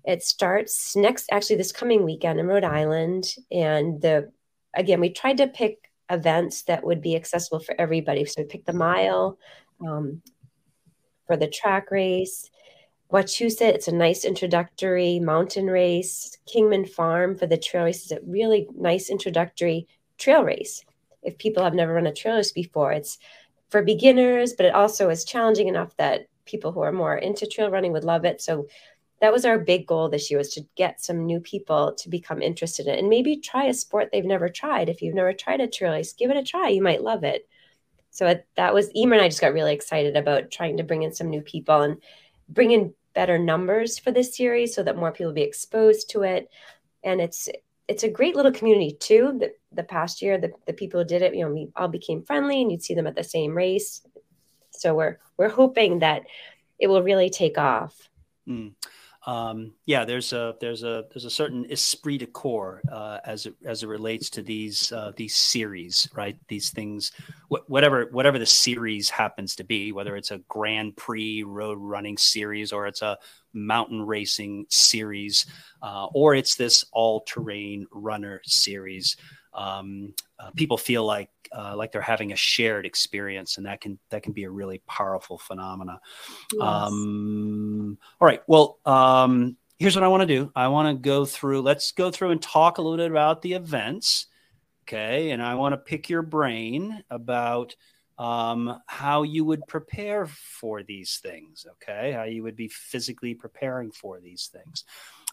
It 0.07 0.23
starts 0.23 0.97
next, 0.97 1.27
actually, 1.31 1.57
this 1.57 1.73
coming 1.73 2.05
weekend 2.05 2.41
in 2.41 2.47
Rhode 2.47 2.65
Island. 2.65 3.35
And 3.53 4.01
the, 4.01 4.33
again, 4.75 4.99
we 4.99 5.11
tried 5.11 5.37
to 5.37 5.47
pick 5.47 5.91
events 6.09 6.63
that 6.63 6.83
would 6.83 7.03
be 7.03 7.17
accessible 7.17 7.61
for 7.61 7.79
everybody. 7.79 8.25
So 8.25 8.41
we 8.41 8.49
picked 8.49 8.65
the 8.65 8.73
mile 8.73 9.39
um, 9.87 10.23
for 11.27 11.37
the 11.37 11.47
track 11.47 11.91
race. 11.91 12.51
Wachusett, 13.13 13.75
it's 13.75 13.89
a 13.89 13.95
nice 13.95 14.25
introductory 14.25 15.21
mountain 15.21 15.67
race. 15.67 16.39
Kingman 16.47 16.87
Farm 16.87 17.37
for 17.37 17.47
the 17.47 17.59
trail 17.59 17.85
race 17.85 18.07
is 18.07 18.13
a 18.13 18.21
really 18.25 18.69
nice 18.75 19.11
introductory 19.11 19.87
trail 20.17 20.45
race. 20.45 20.83
If 21.23 21.37
people 21.37 21.63
have 21.63 21.75
never 21.75 21.93
run 21.93 22.07
a 22.07 22.15
trail 22.15 22.37
race 22.37 22.53
before, 22.53 22.93
it's 22.93 23.19
for 23.71 23.83
beginners, 23.83 24.53
but 24.53 24.67
it 24.67 24.75
also 24.75 25.11
is 25.11 25.25
challenging 25.25 25.69
enough 25.69 25.97
that 25.97 26.27
people 26.45 26.73
who 26.73 26.81
are 26.81 26.93
more 26.93 27.17
into 27.17 27.47
trail 27.47 27.71
running 27.71 27.93
would 27.93 28.05
love 28.05 28.25
it. 28.25 28.41
So 28.41 28.67
that 29.21 29.33
was 29.33 29.45
our 29.45 29.59
big 29.59 29.87
goal 29.87 30.09
this 30.09 30.31
year 30.31 30.39
was 30.39 30.53
to 30.55 30.67
get 30.77 31.01
some 31.01 31.27
new 31.27 31.41
people 31.41 31.95
to 31.95 32.09
become 32.09 32.43
interested 32.43 32.87
in 32.87 32.95
it 32.95 32.99
and 32.99 33.09
maybe 33.09 33.37
try 33.37 33.67
a 33.67 33.75
sport 33.75 34.09
they've 34.11 34.25
never 34.25 34.49
tried. 34.49 34.89
If 34.89 35.03
you've 35.03 35.15
never 35.15 35.33
tried 35.33 35.61
a 35.61 35.69
trail 35.69 35.93
race 35.93 36.13
give 36.15 36.31
it 36.31 36.37
a 36.37 36.43
try. 36.43 36.69
You 36.69 36.83
might 36.83 37.03
love 37.03 37.23
it. 37.23 37.47
So 38.11 38.35
that 38.57 38.75
was 38.75 38.91
emer 38.97 39.15
and 39.15 39.23
i 39.23 39.29
just 39.29 39.41
got 39.41 39.53
really 39.53 39.73
excited 39.73 40.17
about 40.17 40.51
trying 40.51 40.79
to 40.79 40.83
bring 40.83 41.03
in 41.03 41.13
some 41.13 41.31
new 41.31 41.43
people 41.43 41.83
and 41.83 41.99
bring 42.49 42.73
in 42.73 42.93
better 43.15 43.39
numbers 43.39 43.99
for 43.99 44.11
this 44.11 44.37
series 44.37 44.75
so 44.75 44.83
that 44.83 44.97
more 44.97 45.13
people 45.13 45.33
be 45.33 45.43
exposed 45.43 46.11
to 46.11 46.23
it. 46.23 46.49
And 47.05 47.21
it's 47.21 47.49
it's 47.91 48.05
a 48.05 48.09
great 48.09 48.37
little 48.37 48.53
community 48.53 48.97
too 49.01 49.37
the, 49.41 49.53
the 49.73 49.83
past 49.83 50.23
year 50.23 50.39
the, 50.39 50.53
the 50.67 50.73
people 50.73 51.01
who 51.01 51.07
did 51.07 51.23
it 51.23 51.35
you 51.35 51.45
know 51.45 51.53
we 51.53 51.69
all 51.75 51.89
became 51.89 52.23
friendly 52.23 52.63
and 52.63 52.71
you'd 52.71 52.83
see 52.83 52.95
them 52.95 53.07
at 53.07 53.17
the 53.17 53.25
same 53.25 53.55
race. 53.55 54.07
So 54.71 54.95
we're 54.95 55.19
we're 55.37 55.49
hoping 55.49 55.99
that 55.99 56.23
it 56.79 56.87
will 56.87 57.03
really 57.03 57.29
take 57.29 57.59
off. 57.59 58.09
Mm 58.49 58.73
um, 59.27 59.75
yeah, 59.85 60.05
there's 60.07 60.33
a 60.33 60.55
there's 60.61 60.83
a 60.83 61.05
there's 61.13 61.27
a 61.27 61.31
certain 61.31 61.67
esprit 61.71 62.19
de 62.19 62.27
corps 62.27 62.81
uh, 62.91 63.19
as 63.25 63.45
it 63.47 63.55
as 63.67 63.83
it 63.83 63.87
relates 63.87 64.31
to 64.31 64.43
these 64.43 64.93
uh, 64.93 65.13
these 65.15 65.35
series, 65.35 66.09
right? 66.15 66.37
These 66.49 66.71
things, 66.71 67.13
wh- 67.51 67.69
whatever 67.69 68.07
whatever 68.13 68.39
the 68.39 68.47
series 68.47 69.11
happens 69.11 69.57
to 69.57 69.65
be, 69.65 69.93
whether 69.93 70.17
it's 70.17 70.31
a 70.31 70.39
Grand 70.49 70.97
Prix 70.97 71.43
road 71.43 71.77
running 71.79 72.17
series 72.17 72.73
or 72.73 72.87
it's 72.87 73.03
a 73.03 73.19
mountain 73.53 74.03
racing 74.03 74.67
series, 74.69 75.47
uh, 75.83 76.07
or 76.15 76.35
it's 76.35 76.55
this 76.55 76.85
all 76.93 77.23
terrain 77.23 77.87
runner 77.93 78.41
series. 78.45 79.17
Um, 79.53 80.15
uh, 80.39 80.51
people 80.53 80.77
feel 80.77 81.05
like 81.05 81.31
uh, 81.53 81.75
like 81.77 81.93
they're 81.93 82.01
having 82.01 82.33
a 82.33 82.37
shared 82.37 82.87
experience, 82.87 83.57
and 83.57 83.67
that 83.67 83.81
can 83.81 83.99
that 84.11 84.23
can 84.23 84.33
be 84.33 84.45
a 84.45 84.51
really 84.51 84.83
powerful 84.87 85.39
phenomena. 85.39 86.01
Yes. 86.53 86.63
Um, 86.63 87.99
all 88.21 88.27
right, 88.27 88.43
well, 88.47 88.79
um, 88.87 89.57
here's 89.81 89.97
what 89.97 90.05
I 90.05 90.09
want 90.09 90.21
to 90.21 90.27
do. 90.27 90.53
I 90.55 90.69
want 90.69 90.89
to 90.89 91.03
go 91.03 91.25
through. 91.25 91.63
Let's 91.63 91.93
go 91.93 92.11
through 92.11 92.31
and 92.31 92.41
talk 92.41 92.79
a 92.79 92.83
little 92.83 92.99
bit 92.99 93.11
about 93.11 93.43
the 93.43 93.55
events, 93.55 94.27
okay? 94.85 95.31
And 95.31 95.43
I 95.43 95.55
want 95.55 95.73
to 95.73 95.79
pick 95.79 96.09
your 96.09 96.23
brain 96.23 97.03
about 97.11 97.75
um, 98.21 98.79
how 98.85 99.23
you 99.23 99.47
would 99.47 99.67
prepare 99.67 100.27
for 100.27 100.83
these 100.83 101.21
things, 101.23 101.65
okay? 101.73 102.13
How 102.13 102.25
you 102.25 102.43
would 102.43 102.55
be 102.55 102.69
physically 102.69 103.33
preparing 103.33 103.93
for 103.93 104.21
these 104.21 104.51
things. 104.53 104.85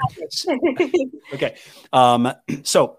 okay. 1.35 1.57
Um, 1.93 2.33
so 2.63 2.99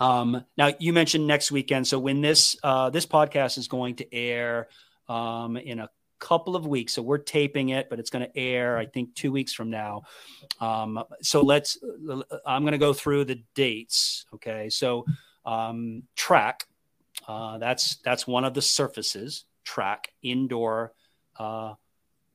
um, 0.00 0.44
now 0.56 0.72
you 0.78 0.92
mentioned 0.92 1.26
next 1.26 1.50
weekend. 1.50 1.86
So 1.86 1.98
when 1.98 2.20
this 2.20 2.56
uh, 2.62 2.90
this 2.90 3.06
podcast 3.06 3.58
is 3.58 3.68
going 3.68 3.96
to 3.96 4.14
air 4.14 4.68
um, 5.08 5.56
in 5.56 5.80
a 5.80 5.90
couple 6.18 6.56
of 6.56 6.66
weeks. 6.66 6.94
So 6.94 7.02
we're 7.02 7.18
taping 7.18 7.70
it, 7.70 7.88
but 7.90 7.98
it's 7.98 8.10
going 8.10 8.26
to 8.26 8.36
air, 8.38 8.78
I 8.78 8.86
think, 8.86 9.14
two 9.14 9.32
weeks 9.32 9.52
from 9.52 9.70
now. 9.70 10.02
Um, 10.60 11.02
so 11.22 11.42
let's, 11.42 11.78
I'm 12.46 12.62
going 12.62 12.72
to 12.72 12.78
go 12.78 12.92
through 12.92 13.24
the 13.24 13.42
dates. 13.54 14.24
Okay. 14.34 14.68
So 14.70 15.04
um, 15.44 16.04
track, 16.14 16.64
uh, 17.28 17.58
that's 17.58 17.96
that's 18.04 18.26
one 18.26 18.44
of 18.44 18.54
the 18.54 18.62
surfaces. 18.62 19.44
Track 19.64 20.12
indoor. 20.22 20.92
Uh, 21.38 21.74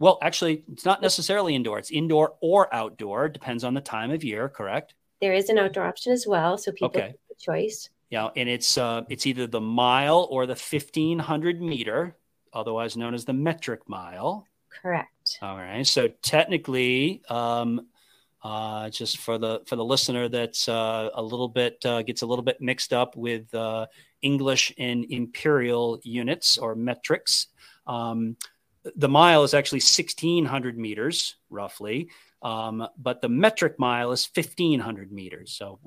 well, 0.02 0.18
actually, 0.24 0.64
it's 0.72 0.84
not 0.84 1.00
necessarily 1.00 1.54
indoor. 1.54 1.78
It's 1.78 1.92
indoor 1.92 2.34
or 2.42 2.74
outdoor. 2.74 3.30
Depends 3.30 3.64
on 3.64 3.76
the 3.76 3.82
time 3.82 4.10
of 4.10 4.24
year. 4.24 4.50
Correct. 4.50 4.96
There 5.22 5.32
is 5.32 5.50
an 5.50 5.60
outdoor 5.60 5.84
option 5.84 6.12
as 6.12 6.26
well, 6.26 6.58
so 6.58 6.72
people 6.72 6.88
okay. 6.88 7.02
have 7.02 7.12
a 7.30 7.36
choice. 7.40 7.88
Yeah, 8.10 8.30
and 8.36 8.50
it's 8.50 8.80
uh, 8.80 9.04
it's 9.10 9.28
either 9.28 9.46
the 9.46 9.62
mile 9.62 10.28
or 10.32 10.48
the 10.48 10.56
fifteen 10.56 11.20
hundred 11.20 11.62
meter, 11.62 12.18
otherwise 12.52 12.98
known 12.98 13.14
as 13.14 13.26
the 13.26 13.34
metric 13.34 13.82
mile. 13.88 14.48
Correct. 14.82 15.38
All 15.44 15.56
right. 15.56 15.86
So 15.86 16.08
technically, 16.24 17.22
um, 17.30 17.86
uh, 18.44 18.90
just 18.90 19.20
for 19.20 19.38
the 19.38 19.62
for 19.68 19.76
the 19.76 19.86
listener 19.86 20.28
that's 20.30 20.68
uh, 20.68 21.10
a 21.14 21.22
little 21.22 21.48
bit 21.48 21.86
uh, 21.86 22.02
gets 22.02 22.24
a 22.24 22.26
little 22.26 22.44
bit 22.44 22.60
mixed 22.60 22.92
up 22.92 23.16
with 23.16 23.54
uh, 23.54 23.86
English 24.24 24.74
and 24.80 25.06
imperial 25.12 26.00
units 26.02 26.58
or 26.58 26.74
metrics. 26.74 27.48
Um, 27.86 28.36
the 28.96 29.10
mile 29.10 29.44
is 29.44 29.54
actually 29.54 29.78
1600 29.78 30.78
meters 30.78 31.36
roughly, 31.50 32.10
um, 32.42 32.88
but 32.98 33.22
the 33.22 33.30
metric 33.30 33.78
mile 33.78 34.12
is 34.12 34.28
1500 34.34 35.12
meters. 35.12 35.54
So 35.54 35.80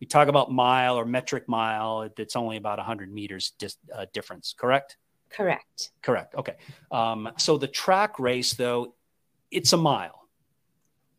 we 0.00 0.06
talk 0.06 0.28
about 0.28 0.52
mile 0.52 0.96
or 0.96 1.04
metric 1.04 1.48
mile, 1.48 2.08
it's 2.16 2.36
only 2.36 2.56
about 2.56 2.78
100 2.78 3.12
meters 3.12 3.52
dis- 3.58 3.76
uh, 3.94 4.06
difference, 4.12 4.54
correct? 4.56 4.96
Correct. 5.30 5.90
Correct. 6.02 6.34
Okay. 6.34 6.56
Um, 6.90 7.30
so 7.36 7.56
the 7.56 7.68
track 7.68 8.18
race, 8.18 8.54
though, 8.54 8.94
it's 9.50 9.72
a 9.72 9.76
mile. 9.76 10.28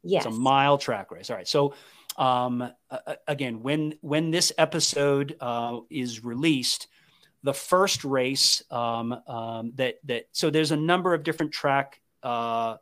Yes. 0.04 0.26
It's 0.26 0.36
a 0.36 0.38
mile 0.38 0.78
track 0.78 1.12
race. 1.12 1.30
All 1.30 1.36
right. 1.36 1.48
So 1.48 1.74
um, 2.18 2.62
uh, 2.90 3.16
again, 3.28 3.62
when 3.62 3.96
when 4.02 4.32
this 4.32 4.52
episode 4.58 5.36
uh, 5.40 5.80
is 5.90 6.24
released, 6.24 6.88
the 7.44 7.54
first 7.54 8.04
race 8.04 8.62
um, 8.72 9.14
um, 9.28 9.72
that 9.76 9.96
that 10.06 10.26
so 10.32 10.50
there's 10.50 10.72
a 10.72 10.78
number 10.78 11.14
of 11.14 11.24
different 11.24 11.52
track 11.52 12.00
uh, 12.24 12.78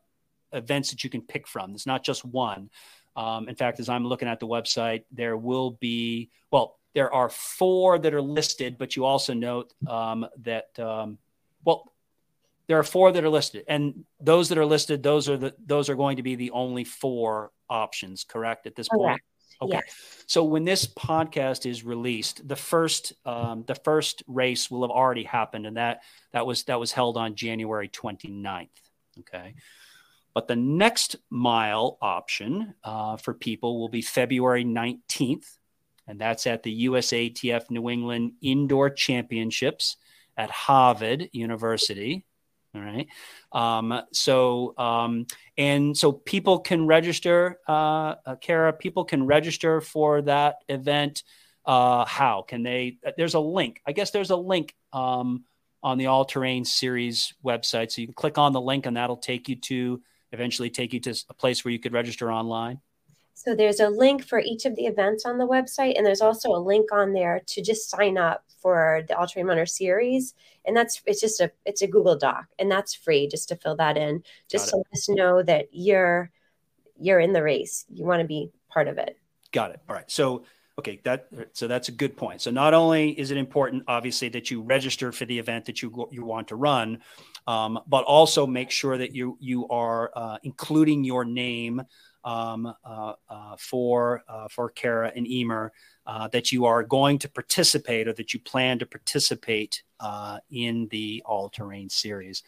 events 0.53 0.91
that 0.91 1.03
you 1.03 1.10
can 1.10 1.22
pick 1.22 1.48
from. 1.48 1.73
It's 1.73 1.86
not 1.86 2.03
just 2.03 2.26
one. 2.26 2.69
Um, 3.15 3.49
in 3.49 3.56
fact, 3.56 3.80
as 3.80 3.90
I'm 3.90 4.06
looking 4.06 4.27
at 4.27 4.40
the 4.40 4.48
website, 4.48 5.03
there 5.11 5.38
will 5.38 5.72
be 5.72 6.30
well, 6.52 6.77
there 6.94 7.14
are 7.14 7.30
four 7.30 7.99
that 7.99 8.14
are 8.14 8.22
listed, 8.22 8.77
but 8.77 8.95
you 8.95 9.06
also 9.06 9.34
note 9.34 9.73
um, 9.88 10.26
that 10.44 10.77
um, 10.80 11.18
well, 11.64 11.91
there 12.68 12.77
are 12.80 12.84
four 12.84 13.11
that 13.11 13.23
are 13.23 13.30
listed, 13.30 13.64
and 13.68 14.06
those 14.19 14.49
that 14.49 14.57
are 14.57 14.65
listed, 14.65 15.03
those 15.03 15.30
are 15.30 15.38
the 15.38 15.56
those 15.65 15.90
are 15.90 15.95
going 15.95 16.18
to 16.18 16.23
be 16.23 16.36
the 16.36 16.52
only 16.52 16.84
four 16.84 17.52
options. 17.69 18.23
Correct 18.23 18.68
at 18.68 18.76
this 18.76 18.90
point. 18.90 19.22
Okay. 19.61 19.81
Yes. 19.86 20.23
So 20.27 20.44
when 20.44 20.64
this 20.64 20.86
podcast 20.86 21.65
is 21.65 21.84
released, 21.84 22.48
the 22.48 22.56
first 22.56 23.14
um, 23.26 23.64
the 23.68 23.76
first 23.76 24.23
race 24.27 24.69
will 24.72 24.81
have 24.84 24.91
already 24.91 25.23
happened, 25.23 25.65
and 25.65 25.77
that 25.77 26.03
that 26.31 26.45
was 26.45 26.64
that 26.65 26.80
was 26.80 26.91
held 26.91 27.18
on 27.18 27.36
January 27.36 27.90
29th. 27.90 28.69
Okay. 29.19 29.56
But 30.34 30.48
the 30.48 30.56
next 30.56 31.18
mile 31.30 31.98
option 32.02 32.76
uh, 32.84 33.18
for 33.18 33.34
people 33.34 33.80
will 33.80 33.90
be 33.90 34.02
February 34.02 34.64
19th, 34.64 35.57
and 36.07 36.22
that's 36.22 36.48
at 36.48 36.64
the 36.64 36.86
USATF 36.86 37.69
New 37.69 37.90
England 37.90 38.34
Indoor 38.41 38.90
Championships 38.90 39.98
at 40.38 40.52
Harvard 40.52 41.30
University. 41.34 42.26
All 42.76 42.82
right. 42.82 43.08
Um, 43.52 44.02
so, 44.14 44.78
um, 44.78 45.26
and 45.58 45.98
so 45.98 46.12
people 46.12 46.60
can 46.60 46.86
register, 46.86 47.60
uh, 47.68 48.16
uh, 48.26 48.36
Kara, 48.40 48.74
people 48.74 49.06
can 49.06 49.26
register 49.26 49.82
for 49.82 50.22
that 50.24 50.58
event. 50.68 51.24
Uh, 51.66 52.06
how 52.06 52.44
can 52.48 52.62
they? 52.62 52.98
Uh, 53.06 53.12
there's 53.18 53.34
a 53.34 53.40
link. 53.40 53.82
I 53.88 53.91
guess 53.91 54.12
there's 54.12 54.30
a 54.30 54.36
link 54.36 54.76
um, 54.94 55.46
on 55.82 55.98
the 55.98 56.08
All 56.08 56.26
Terrain 56.26 56.64
Series 56.64 57.34
website. 57.44 57.91
So 57.91 58.02
you 58.02 58.08
can 58.08 58.14
click 58.14 58.38
on 58.38 58.54
the 58.54 58.62
link 58.62 58.86
and 58.86 58.98
that'll 58.98 59.18
take 59.18 59.50
you 59.50 59.56
to 59.56 60.02
eventually 60.32 60.70
take 60.70 60.94
you 60.94 61.00
to 61.00 61.16
a 61.30 61.34
place 61.34 61.66
where 61.66 61.72
you 61.72 61.80
could 61.80 61.94
register 61.94 62.32
online. 62.32 62.80
So 63.40 63.56
there's 63.56 63.80
a 63.80 63.88
link 63.88 64.26
for 64.26 64.40
each 64.40 64.66
of 64.66 64.76
the 64.76 64.86
events 64.86 65.26
on 65.26 65.38
the 65.38 65.48
website, 65.48 65.94
and 65.95 66.06
there's 66.06 66.20
also 66.20 66.49
a 66.49 66.60
link 66.60 66.91
on 66.91 67.14
there 67.14 67.41
to 67.48 67.61
just 67.61 67.90
sign 67.90 68.18
up 68.18 68.44
for 68.61 69.03
the 69.07 69.14
Terrain 69.14 69.48
Runner 69.48 69.66
series. 69.66 70.34
And 70.66 70.76
that's 70.76 71.02
it's 71.06 71.22
just 71.22 71.40
a 71.40 71.49
it's 71.66 71.82
a 71.82 71.88
Google 71.88 72.18
Doc, 72.18 72.48
and 72.60 72.70
that's 72.70 72.94
free 72.94 73.30
just 73.30 73.48
to 73.48 73.56
fill 73.56 73.78
that 73.78 73.95
in, 73.95 74.24
just 74.49 74.68
to 74.72 74.76
let 74.76 74.88
us 74.91 75.07
know 75.07 75.41
that 75.41 75.68
you're 75.72 76.32
you're 76.99 77.22
in 77.22 77.32
the 77.32 77.41
race. 77.41 77.86
You 77.88 78.03
want 78.03 78.22
to 78.22 78.28
be 78.28 78.52
part 78.68 78.90
of 78.90 78.98
it. 78.98 79.18
Got 79.53 79.72
it. 79.72 79.80
All 79.88 79.95
right. 79.95 80.11
So 80.11 80.44
okay, 80.78 80.99
that 81.06 81.30
so 81.53 81.70
that's 81.70 81.88
a 81.88 81.94
good 81.94 82.18
point. 82.18 82.41
So 82.41 82.52
not 82.52 82.74
only 82.74 83.18
is 83.18 83.32
it 83.32 83.38
important, 83.38 83.84
obviously, 83.88 84.28
that 84.30 84.52
you 84.52 84.64
register 84.64 85.14
for 85.14 85.24
the 85.24 85.40
event 85.40 85.64
that 85.68 85.82
you 85.82 86.10
you 86.11 86.26
want 86.26 86.49
to 86.49 86.57
run, 86.57 86.99
um, 87.48 87.80
but 87.88 88.03
also 88.03 88.45
make 88.45 88.70
sure 88.70 88.98
that 88.98 89.16
you 89.16 89.38
you 89.40 89.66
are 89.70 90.11
uh, 90.14 90.38
including 90.44 91.06
your 91.06 91.24
name 91.24 91.84
um, 92.24 92.74
uh, 92.84 93.14
uh, 93.30 93.56
for 93.58 94.24
uh, 94.28 94.48
for 94.50 94.70
Kara 94.70 95.12
and 95.16 95.28
Emer 95.28 95.72
uh, 96.06 96.28
that 96.30 96.52
you 96.52 96.66
are 96.66 96.84
going 96.84 97.20
to 97.20 97.30
participate 97.30 98.08
or 98.08 98.14
that 98.14 98.34
you 98.34 98.40
plan 98.40 98.80
to 98.80 98.86
participate 98.86 99.84
uh, 100.00 100.40
in 100.50 100.88
the 100.90 101.22
all 101.26 101.50
terrain 101.50 101.90
series. 101.90 102.44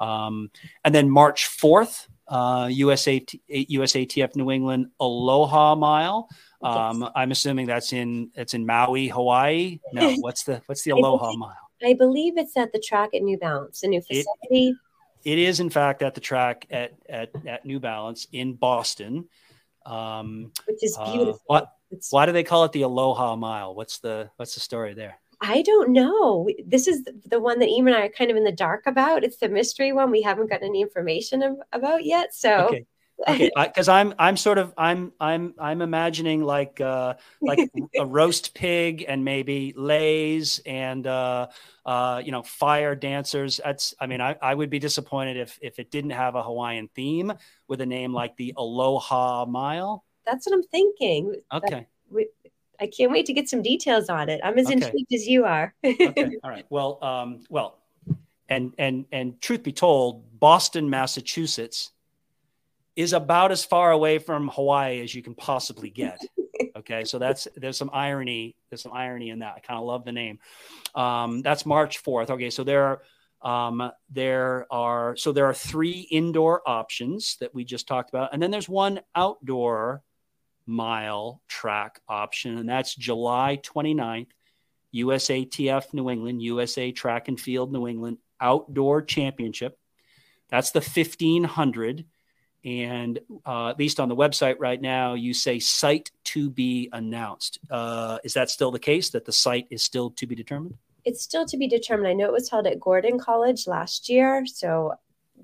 Um, 0.00 0.50
and 0.84 0.94
then 0.94 1.08
March 1.08 1.48
4th, 1.48 2.08
uh, 2.28 2.66
USAT, 2.66 3.40
USATF 3.70 4.34
New 4.36 4.50
England 4.50 4.88
Aloha 5.00 5.74
Mile. 5.74 6.28
Um, 6.62 7.02
yes. 7.02 7.10
I'm 7.14 7.30
assuming 7.30 7.66
that's 7.66 7.92
in 7.92 8.30
it's 8.34 8.54
in 8.54 8.66
Maui, 8.66 9.08
Hawaii. 9.08 9.78
No, 9.92 10.14
what's 10.20 10.42
the 10.42 10.62
what's 10.66 10.82
the 10.82 10.90
Aloha 10.90 11.32
Mile? 11.36 11.54
I 11.84 11.94
believe 11.94 12.38
it's 12.38 12.56
at 12.56 12.72
the 12.72 12.80
track 12.80 13.10
at 13.14 13.22
New 13.22 13.38
Balance, 13.38 13.82
a 13.82 13.88
new 13.88 14.00
facility. 14.00 14.70
It, 14.70 14.76
it 15.26 15.38
is, 15.38 15.58
in 15.58 15.70
fact, 15.70 16.02
at 16.02 16.14
the 16.14 16.20
track 16.20 16.66
at 16.70 16.92
at, 17.08 17.30
at 17.46 17.66
New 17.66 17.80
Balance 17.80 18.28
in 18.30 18.54
Boston, 18.54 19.28
um, 19.84 20.52
which 20.66 20.84
is 20.84 20.96
uh, 20.98 21.12
beautiful. 21.12 21.42
Uh, 21.50 21.66
what, 21.66 21.72
why 22.10 22.26
do 22.26 22.32
they 22.32 22.44
call 22.44 22.64
it 22.64 22.70
the 22.70 22.82
Aloha 22.82 23.34
Mile? 23.34 23.74
What's 23.74 23.98
the 23.98 24.30
what's 24.36 24.54
the 24.54 24.60
story 24.60 24.94
there? 24.94 25.18
I 25.40 25.62
don't 25.62 25.90
know. 25.90 26.48
This 26.64 26.86
is 26.86 27.06
the 27.26 27.40
one 27.40 27.58
that 27.58 27.68
Emer 27.68 27.88
and 27.88 27.96
I 27.96 28.06
are 28.06 28.08
kind 28.08 28.30
of 28.30 28.36
in 28.36 28.44
the 28.44 28.52
dark 28.52 28.86
about. 28.86 29.24
It's 29.24 29.38
the 29.38 29.48
mystery 29.48 29.92
one 29.92 30.12
we 30.12 30.22
haven't 30.22 30.48
gotten 30.48 30.68
any 30.68 30.80
information 30.80 31.58
about 31.72 32.04
yet. 32.04 32.32
So 32.32 32.68
okay 32.68 32.86
okay 33.26 33.50
because 33.56 33.88
i'm 33.88 34.14
i'm 34.18 34.36
sort 34.36 34.58
of 34.58 34.72
i'm 34.76 35.12
i'm 35.20 35.54
i'm 35.58 35.82
imagining 35.82 36.42
like 36.42 36.80
uh 36.80 37.14
like 37.40 37.70
a 37.98 38.04
roast 38.04 38.54
pig 38.54 39.04
and 39.06 39.24
maybe 39.24 39.72
leis 39.76 40.60
and 40.66 41.06
uh 41.06 41.46
uh 41.84 42.20
you 42.24 42.32
know 42.32 42.42
fire 42.42 42.94
dancers. 42.94 43.60
That's 43.64 43.94
i 44.00 44.06
mean 44.06 44.20
i 44.20 44.36
i 44.42 44.54
would 44.54 44.70
be 44.70 44.78
disappointed 44.78 45.36
if 45.36 45.58
if 45.62 45.78
it 45.78 45.90
didn't 45.90 46.10
have 46.10 46.34
a 46.34 46.42
hawaiian 46.42 46.88
theme 46.94 47.32
with 47.68 47.80
a 47.80 47.86
name 47.86 48.12
like 48.12 48.36
the 48.36 48.54
aloha 48.56 49.44
mile. 49.46 50.04
That's 50.24 50.46
what 50.46 50.54
i'm 50.54 50.64
thinking. 50.64 51.34
Okay. 51.52 51.86
we, 52.10 52.28
i 52.80 52.86
can't 52.86 53.10
wait 53.10 53.26
to 53.26 53.32
get 53.32 53.48
some 53.48 53.62
details 53.62 54.08
on 54.08 54.28
it. 54.28 54.40
I'm 54.44 54.58
as 54.58 54.66
okay. 54.66 54.74
intrigued 54.74 55.12
as 55.12 55.26
you 55.26 55.44
are. 55.44 55.74
Okay 55.84 56.32
all 56.44 56.50
right. 56.50 56.66
Well 56.70 57.02
um 57.02 57.40
well 57.48 57.78
and 58.48 58.74
and 58.78 59.06
and 59.12 59.40
truth 59.40 59.62
be 59.62 59.72
told 59.72 60.38
boston 60.38 60.88
massachusetts 60.88 61.90
is 62.96 63.12
about 63.12 63.52
as 63.52 63.64
far 63.64 63.92
away 63.92 64.18
from 64.18 64.48
Hawaii 64.48 65.00
as 65.02 65.14
you 65.14 65.22
can 65.22 65.34
possibly 65.34 65.90
get. 65.90 66.18
Okay, 66.74 67.04
so 67.04 67.18
that's 67.18 67.48
there's 67.56 67.76
some 67.76 67.90
irony. 67.92 68.54
There's 68.70 68.82
some 68.82 68.92
irony 68.92 69.30
in 69.30 69.40
that. 69.40 69.54
I 69.56 69.60
kind 69.60 69.78
of 69.78 69.86
love 69.86 70.04
the 70.04 70.12
name. 70.12 70.38
Um, 70.94 71.42
that's 71.42 71.66
March 71.66 71.98
fourth. 71.98 72.30
Okay, 72.30 72.50
so 72.50 72.64
there 72.64 73.00
um, 73.42 73.90
there 74.10 74.66
are 74.70 75.16
so 75.16 75.32
there 75.32 75.46
are 75.46 75.54
three 75.54 76.00
indoor 76.10 76.62
options 76.66 77.36
that 77.40 77.54
we 77.54 77.64
just 77.64 77.88
talked 77.88 78.10
about, 78.10 78.30
and 78.32 78.42
then 78.42 78.50
there's 78.50 78.68
one 78.68 79.00
outdoor 79.14 80.02
mile 80.66 81.40
track 81.48 82.00
option, 82.08 82.58
and 82.58 82.68
that's 82.68 82.94
July 82.94 83.58
29th, 83.62 84.28
USATF 84.94 85.94
New 85.94 86.10
England, 86.10 86.42
USA 86.42 86.92
Track 86.92 87.28
and 87.28 87.40
Field 87.40 87.72
New 87.72 87.86
England 87.86 88.18
Outdoor 88.40 89.02
Championship. 89.02 89.78
That's 90.50 90.70
the 90.70 90.80
1500 90.80 92.04
and 92.66 93.20
uh, 93.46 93.68
at 93.68 93.78
least 93.78 94.00
on 94.00 94.08
the 94.08 94.16
website 94.16 94.56
right 94.58 94.82
now, 94.82 95.14
you 95.14 95.32
say 95.32 95.60
site 95.60 96.10
to 96.24 96.50
be 96.50 96.88
announced. 96.92 97.60
Uh, 97.70 98.18
is 98.24 98.34
that 98.34 98.50
still 98.50 98.72
the 98.72 98.78
case 98.80 99.10
that 99.10 99.24
the 99.24 99.32
site 99.32 99.68
is 99.70 99.84
still 99.84 100.10
to 100.10 100.26
be 100.26 100.34
determined? 100.34 100.76
It's 101.04 101.22
still 101.22 101.46
to 101.46 101.56
be 101.56 101.68
determined. 101.68 102.08
I 102.08 102.12
know 102.12 102.26
it 102.26 102.32
was 102.32 102.50
held 102.50 102.66
at 102.66 102.80
Gordon 102.80 103.20
College 103.20 103.68
last 103.68 104.08
year, 104.08 104.44
so 104.46 104.94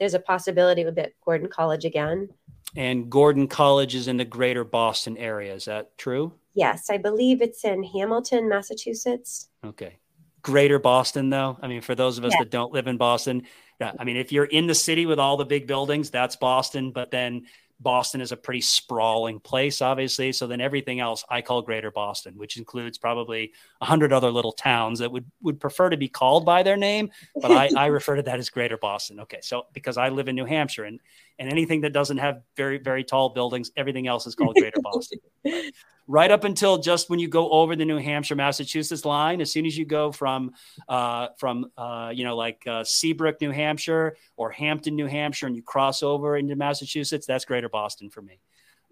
there's 0.00 0.14
a 0.14 0.18
possibility 0.18 0.82
be 0.82 1.00
at 1.00 1.12
Gordon 1.24 1.48
College 1.48 1.84
again. 1.84 2.28
And 2.74 3.08
Gordon 3.08 3.46
College 3.46 3.94
is 3.94 4.08
in 4.08 4.16
the 4.16 4.24
greater 4.24 4.64
Boston 4.64 5.16
area. 5.16 5.54
Is 5.54 5.66
that 5.66 5.96
true? 5.98 6.32
Yes, 6.54 6.90
I 6.90 6.98
believe 6.98 7.40
it's 7.40 7.64
in 7.64 7.84
Hamilton, 7.84 8.48
Massachusetts. 8.48 9.48
Okay. 9.64 9.98
Greater 10.42 10.80
Boston, 10.80 11.30
though. 11.30 11.56
I 11.62 11.68
mean, 11.68 11.82
for 11.82 11.94
those 11.94 12.18
of 12.18 12.24
us 12.24 12.32
yeah. 12.32 12.40
that 12.40 12.50
don't 12.50 12.72
live 12.72 12.88
in 12.88 12.96
Boston, 12.96 13.44
yeah. 13.80 13.92
I 13.98 14.04
mean, 14.04 14.16
if 14.16 14.32
you're 14.32 14.44
in 14.44 14.66
the 14.66 14.74
city 14.74 15.06
with 15.06 15.18
all 15.18 15.36
the 15.36 15.44
big 15.44 15.66
buildings, 15.66 16.10
that's 16.10 16.36
Boston. 16.36 16.92
But 16.92 17.10
then 17.10 17.46
Boston 17.82 18.20
is 18.20 18.32
a 18.32 18.36
pretty 18.36 18.60
sprawling 18.60 19.40
place, 19.40 19.82
obviously. 19.82 20.32
So 20.32 20.46
then 20.46 20.60
everything 20.60 21.00
else 21.00 21.24
I 21.28 21.42
call 21.42 21.62
Greater 21.62 21.90
Boston, 21.90 22.34
which 22.36 22.56
includes 22.56 22.96
probably 22.96 23.52
a 23.80 23.84
hundred 23.84 24.12
other 24.12 24.30
little 24.30 24.52
towns 24.52 25.00
that 25.00 25.10
would 25.10 25.24
would 25.42 25.58
prefer 25.60 25.90
to 25.90 25.96
be 25.96 26.08
called 26.08 26.44
by 26.44 26.62
their 26.62 26.76
name, 26.76 27.10
but 27.40 27.50
I, 27.50 27.70
I 27.76 27.86
refer 27.98 28.16
to 28.16 28.22
that 28.22 28.38
as 28.38 28.50
Greater 28.50 28.78
Boston. 28.78 29.20
Okay, 29.20 29.40
so 29.42 29.66
because 29.72 29.96
I 29.96 30.10
live 30.10 30.28
in 30.28 30.36
New 30.36 30.44
Hampshire 30.44 30.84
and 30.84 31.00
and 31.38 31.50
anything 31.50 31.80
that 31.80 31.92
doesn't 31.92 32.18
have 32.18 32.42
very 32.56 32.78
very 32.78 33.02
tall 33.04 33.30
buildings, 33.30 33.72
everything 33.76 34.06
else 34.06 34.26
is 34.26 34.34
called 34.34 34.54
Greater 34.54 34.80
Boston. 34.80 35.18
right 36.06 36.30
up 36.30 36.44
until 36.44 36.78
just 36.78 37.08
when 37.10 37.18
you 37.18 37.28
go 37.28 37.50
over 37.50 37.76
the 37.76 37.84
New 37.84 37.98
Hampshire 37.98 38.34
Massachusetts 38.34 39.04
line, 39.04 39.40
as 39.40 39.52
soon 39.52 39.66
as 39.66 39.76
you 39.76 39.84
go 39.84 40.12
from 40.12 40.52
uh, 40.88 41.28
from 41.38 41.66
uh, 41.76 42.12
you 42.14 42.24
know 42.24 42.36
like 42.36 42.62
uh, 42.66 42.84
Seabrook, 42.84 43.40
New 43.40 43.50
Hampshire, 43.50 44.16
or 44.36 44.50
Hampton, 44.50 44.96
New 44.96 45.06
Hampshire, 45.06 45.46
and 45.46 45.56
you 45.56 45.62
cross 45.62 46.02
over 46.02 46.36
into 46.36 46.56
Massachusetts, 46.56 47.26
that's 47.26 47.44
Greater 47.44 47.68
Boston 47.68 48.10
for 48.10 48.22
me. 48.22 48.40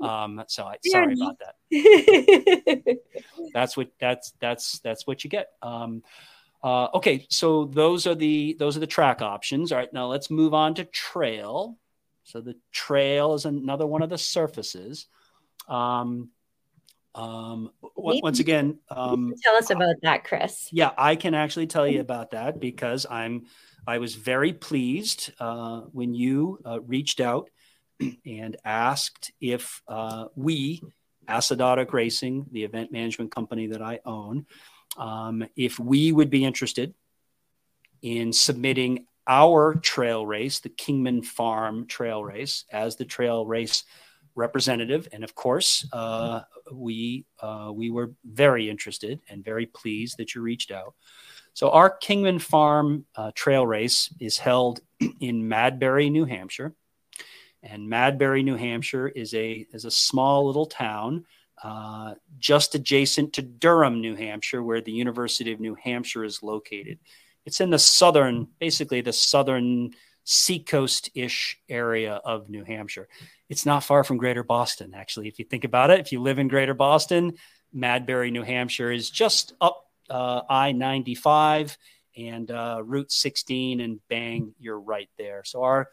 Um, 0.00 0.42
so 0.46 0.64
I, 0.64 0.76
sorry 0.86 1.14
about 1.14 1.36
that. 1.40 2.96
that's 3.54 3.76
what 3.76 3.90
that's 4.00 4.32
that's 4.40 4.78
that's 4.80 5.06
what 5.06 5.24
you 5.24 5.30
get. 5.30 5.48
Um, 5.62 6.02
uh, 6.62 6.88
okay, 6.94 7.26
so 7.30 7.66
those 7.66 8.06
are 8.06 8.14
the 8.14 8.56
those 8.58 8.76
are 8.76 8.80
the 8.80 8.86
track 8.86 9.22
options. 9.22 9.72
All 9.72 9.78
right, 9.78 9.92
now 9.92 10.06
let's 10.06 10.30
move 10.30 10.54
on 10.54 10.74
to 10.76 10.84
trail. 10.84 11.76
So 12.24 12.40
the 12.40 12.56
trail 12.70 13.34
is 13.34 13.44
another 13.44 13.86
one 13.86 14.02
of 14.02 14.10
the 14.10 14.18
surfaces. 14.18 15.06
Um, 15.68 16.30
um, 17.14 17.70
once 17.96 18.38
again, 18.38 18.78
um, 18.88 19.34
tell 19.42 19.56
us 19.56 19.70
about 19.70 19.96
that, 20.02 20.24
Chris. 20.24 20.68
Yeah, 20.72 20.90
I 20.96 21.16
can 21.16 21.34
actually 21.34 21.66
tell 21.66 21.86
you 21.86 22.00
about 22.00 22.30
that 22.32 22.60
because 22.60 23.06
I'm 23.10 23.46
I 23.86 23.98
was 23.98 24.14
very 24.14 24.52
pleased 24.52 25.32
uh, 25.40 25.80
when 25.92 26.14
you 26.14 26.60
uh, 26.64 26.80
reached 26.80 27.20
out 27.20 27.50
and 28.26 28.56
asked 28.64 29.32
if 29.40 29.82
uh, 29.88 30.26
we, 30.36 30.82
Acidotic 31.28 31.92
Racing, 31.92 32.46
the 32.52 32.64
event 32.64 32.92
management 32.92 33.32
company 33.32 33.68
that 33.68 33.82
I 33.82 34.00
own, 34.04 34.46
um, 34.96 35.44
if 35.56 35.78
we 35.78 36.12
would 36.12 36.30
be 36.30 36.44
interested 36.44 36.94
in 38.02 38.32
submitting 38.32 39.06
our 39.26 39.74
trail 39.74 40.26
race, 40.26 40.60
the 40.60 40.68
Kingman 40.68 41.22
Farm 41.22 41.86
Trail 41.86 42.24
Race, 42.24 42.64
as 42.72 42.96
the 42.96 43.04
trail 43.04 43.46
race 43.46 43.84
representative. 44.34 45.08
And 45.12 45.24
of 45.24 45.34
course, 45.34 45.86
uh, 45.92 46.42
we 46.72 47.24
uh, 47.40 47.70
we 47.74 47.90
were 47.90 48.12
very 48.24 48.68
interested 48.68 49.20
and 49.28 49.44
very 49.44 49.66
pleased 49.66 50.18
that 50.18 50.34
you 50.34 50.42
reached 50.42 50.70
out. 50.70 50.94
So 51.52 51.70
our 51.70 51.90
Kingman 51.90 52.38
Farm 52.38 53.04
uh, 53.16 53.32
Trail 53.34 53.66
Race 53.66 54.12
is 54.20 54.38
held 54.38 54.80
in 55.20 55.42
Madbury, 55.42 56.10
New 56.10 56.24
Hampshire, 56.24 56.74
and 57.62 57.88
Madbury, 57.88 58.44
New 58.44 58.56
Hampshire 58.56 59.08
is 59.08 59.34
a 59.34 59.66
is 59.72 59.84
a 59.84 59.90
small 59.90 60.46
little 60.46 60.66
town 60.66 61.24
uh, 61.62 62.14
just 62.38 62.74
adjacent 62.74 63.34
to 63.34 63.42
Durham, 63.42 64.00
New 64.00 64.14
Hampshire, 64.16 64.62
where 64.62 64.80
the 64.80 64.92
University 64.92 65.52
of 65.52 65.60
New 65.60 65.74
Hampshire 65.74 66.24
is 66.24 66.42
located. 66.42 66.98
It's 67.44 67.60
in 67.60 67.70
the 67.70 67.78
southern, 67.78 68.48
basically 68.58 69.00
the 69.00 69.12
southern 69.12 69.90
seacoast 70.30 71.10
ish 71.14 71.58
area 71.68 72.14
of 72.24 72.48
New 72.48 72.62
Hampshire. 72.62 73.08
It's 73.48 73.66
not 73.66 73.82
far 73.82 74.04
from 74.04 74.16
Greater 74.16 74.44
Boston, 74.44 74.94
actually. 74.94 75.26
If 75.26 75.40
you 75.40 75.44
think 75.44 75.64
about 75.64 75.90
it, 75.90 75.98
if 75.98 76.12
you 76.12 76.20
live 76.20 76.38
in 76.38 76.46
Greater 76.46 76.72
Boston, 76.72 77.32
Madbury, 77.74 78.30
New 78.30 78.44
Hampshire 78.44 78.92
is 78.92 79.10
just 79.10 79.54
up 79.60 79.86
uh, 80.08 80.42
I 80.48 80.70
95 80.70 81.76
and 82.16 82.48
uh, 82.48 82.80
Route 82.84 83.10
16, 83.10 83.80
and 83.80 83.98
bang, 84.08 84.54
you're 84.60 84.78
right 84.78 85.08
there. 85.18 85.42
So, 85.44 85.64
our 85.64 85.88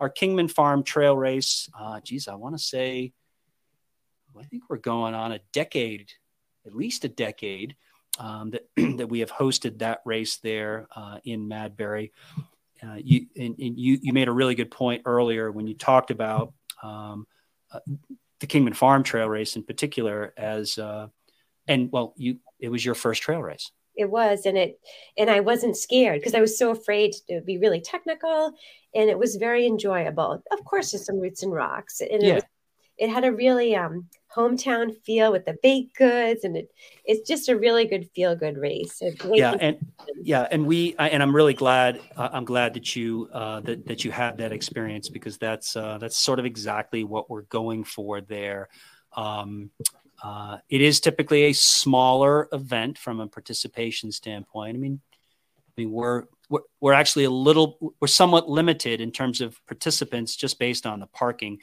our 0.00 0.08
Kingman 0.08 0.48
Farm 0.48 0.82
Trail 0.82 1.16
Race, 1.16 1.68
uh, 1.78 2.00
geez, 2.00 2.28
I 2.28 2.34
want 2.34 2.56
to 2.56 2.62
say, 2.62 3.12
I 4.38 4.44
think 4.44 4.64
we're 4.68 4.78
going 4.78 5.14
on 5.14 5.32
a 5.32 5.40
decade, 5.52 6.12
at 6.66 6.74
least 6.74 7.04
a 7.04 7.08
decade, 7.08 7.76
um, 8.18 8.50
that 8.52 8.68
that 8.96 9.08
we 9.08 9.20
have 9.20 9.30
hosted 9.30 9.80
that 9.80 10.00
race 10.06 10.38
there 10.38 10.88
uh, 10.96 11.18
in 11.24 11.46
Madbury. 11.46 12.10
Uh, 12.84 12.96
you 12.96 13.26
and, 13.36 13.56
and, 13.58 13.78
you 13.78 13.98
you 14.02 14.12
made 14.12 14.28
a 14.28 14.32
really 14.32 14.54
good 14.54 14.70
point 14.70 15.02
earlier 15.04 15.52
when 15.52 15.66
you 15.66 15.74
talked 15.74 16.10
about 16.10 16.52
um, 16.82 17.26
uh, 17.72 17.78
the 18.40 18.46
Kingman 18.46 18.74
Farm 18.74 19.02
Trail 19.02 19.28
Race 19.28 19.54
in 19.54 19.62
particular 19.62 20.34
as 20.36 20.78
uh, 20.78 21.06
and 21.68 21.90
well 21.92 22.14
you 22.16 22.38
it 22.58 22.68
was 22.68 22.84
your 22.84 22.94
first 22.94 23.22
trail 23.22 23.40
race 23.40 23.70
it 23.94 24.10
was 24.10 24.46
and 24.46 24.56
it 24.56 24.80
and 25.18 25.30
i 25.30 25.40
wasn't 25.40 25.76
scared 25.76 26.20
because 26.20 26.34
i 26.34 26.40
was 26.40 26.58
so 26.58 26.70
afraid 26.70 27.12
to 27.28 27.40
be 27.42 27.58
really 27.58 27.80
technical 27.80 28.52
and 28.94 29.10
it 29.10 29.18
was 29.18 29.36
very 29.36 29.66
enjoyable 29.66 30.42
of 30.50 30.64
course 30.64 30.92
there's 30.92 31.04
some 31.04 31.20
roots 31.20 31.42
and 31.42 31.52
rocks 31.52 32.00
and 32.00 32.22
yeah. 32.22 32.30
it, 32.30 32.34
was, 32.34 32.44
it 32.98 33.10
had 33.10 33.24
a 33.24 33.32
really 33.32 33.76
um, 33.76 34.06
hometown 34.34 34.94
feel 35.04 35.30
with 35.30 35.44
the 35.44 35.56
baked 35.62 35.96
goods 35.96 36.44
and 36.44 36.56
it, 36.56 36.70
it's 37.04 37.28
just 37.28 37.48
a 37.48 37.56
really 37.56 37.84
good 37.84 38.08
feel 38.14 38.34
good 38.34 38.56
race 38.56 39.02
yeah 39.32 39.54
and 39.60 39.76
yeah 40.22 40.46
and 40.50 40.64
we 40.66 40.94
and 40.98 41.22
i'm 41.22 41.34
really 41.34 41.54
glad 41.54 42.00
uh, 42.16 42.30
i'm 42.32 42.44
glad 42.44 42.72
that 42.74 42.96
you 42.96 43.28
uh, 43.32 43.60
that, 43.60 43.86
that 43.86 44.04
you 44.04 44.10
had 44.10 44.38
that 44.38 44.52
experience 44.52 45.08
because 45.08 45.36
that's 45.38 45.76
uh, 45.76 45.98
that's 45.98 46.16
sort 46.16 46.38
of 46.38 46.44
exactly 46.44 47.04
what 47.04 47.28
we're 47.28 47.42
going 47.42 47.84
for 47.84 48.20
there 48.20 48.68
um, 49.14 49.70
uh, 50.22 50.58
it 50.68 50.80
is 50.80 51.00
typically 51.00 51.44
a 51.44 51.52
smaller 51.52 52.48
event 52.52 52.96
from 52.96 53.18
a 53.18 53.26
participation 53.26 54.12
standpoint. 54.12 54.76
I 54.76 54.78
mean, 54.78 55.00
I 55.58 55.80
mean 55.80 55.90
we're, 55.90 56.24
we're 56.48 56.60
we're 56.80 56.92
actually 56.92 57.24
a 57.24 57.30
little 57.30 57.94
we're 58.00 58.06
somewhat 58.06 58.48
limited 58.48 59.00
in 59.00 59.10
terms 59.10 59.40
of 59.40 59.58
participants 59.66 60.36
just 60.36 60.58
based 60.58 60.86
on 60.86 61.00
the 61.00 61.06
parking. 61.06 61.58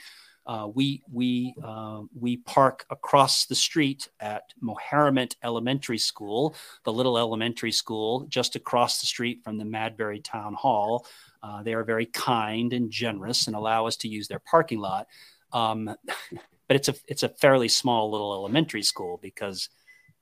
Uh, 0.49 0.67
we 0.73 1.03
we 1.11 1.53
uh, 1.63 2.01
we 2.19 2.38
park 2.38 2.84
across 2.89 3.45
the 3.45 3.53
street 3.53 4.09
at 4.19 4.51
Moharimet 4.63 5.35
Elementary 5.43 5.99
School, 5.99 6.55
the 6.85 6.91
little 6.91 7.19
elementary 7.19 7.71
school 7.71 8.26
just 8.30 8.55
across 8.55 8.99
the 8.99 9.05
street 9.05 9.43
from 9.43 9.59
the 9.59 9.63
Madbury 9.63 10.23
Town 10.23 10.55
Hall. 10.55 11.05
Uh, 11.43 11.61
they 11.61 11.76
are 11.76 11.84
very 11.84 12.07
kind 12.07 12.73
and 12.73 12.89
generous 12.89 13.45
and 13.45 13.55
allow 13.55 13.85
us 13.85 13.95
to 13.97 14.07
use 14.07 14.27
their 14.27 14.39
parking 14.39 14.80
lot. 14.80 15.05
Um, 15.53 15.85
but 16.67 16.76
it's 16.76 16.89
a 16.89 16.95
it's 17.07 17.21
a 17.21 17.30
fairly 17.30 17.67
small 17.67 18.09
little 18.09 18.34
elementary 18.34 18.81
school 18.81 19.19
because 19.21 19.69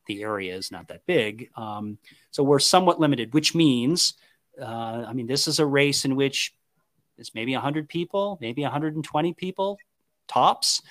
the 0.08 0.24
area 0.24 0.54
is 0.54 0.74
not 0.74 0.90
that 0.90 1.06
big. 1.06 1.52
Um, 1.56 2.00
so 2.32 2.44
we're 2.44 2.60
somewhat 2.60 3.00
limited, 3.00 3.34
which 3.34 3.56
means, 3.56 4.16
uh, 4.62 5.06
I 5.08 5.14
mean, 5.14 5.28
this 5.28 5.48
is 5.48 5.60
a 5.60 5.66
race 5.66 6.04
in 6.04 6.18
which 6.18 6.54
it's 7.18 7.34
maybe 7.34 7.54
100 7.54 7.88
people, 7.88 8.38
maybe 8.42 8.64
120 8.64 9.34
people 9.34 9.80
tops. 10.28 10.82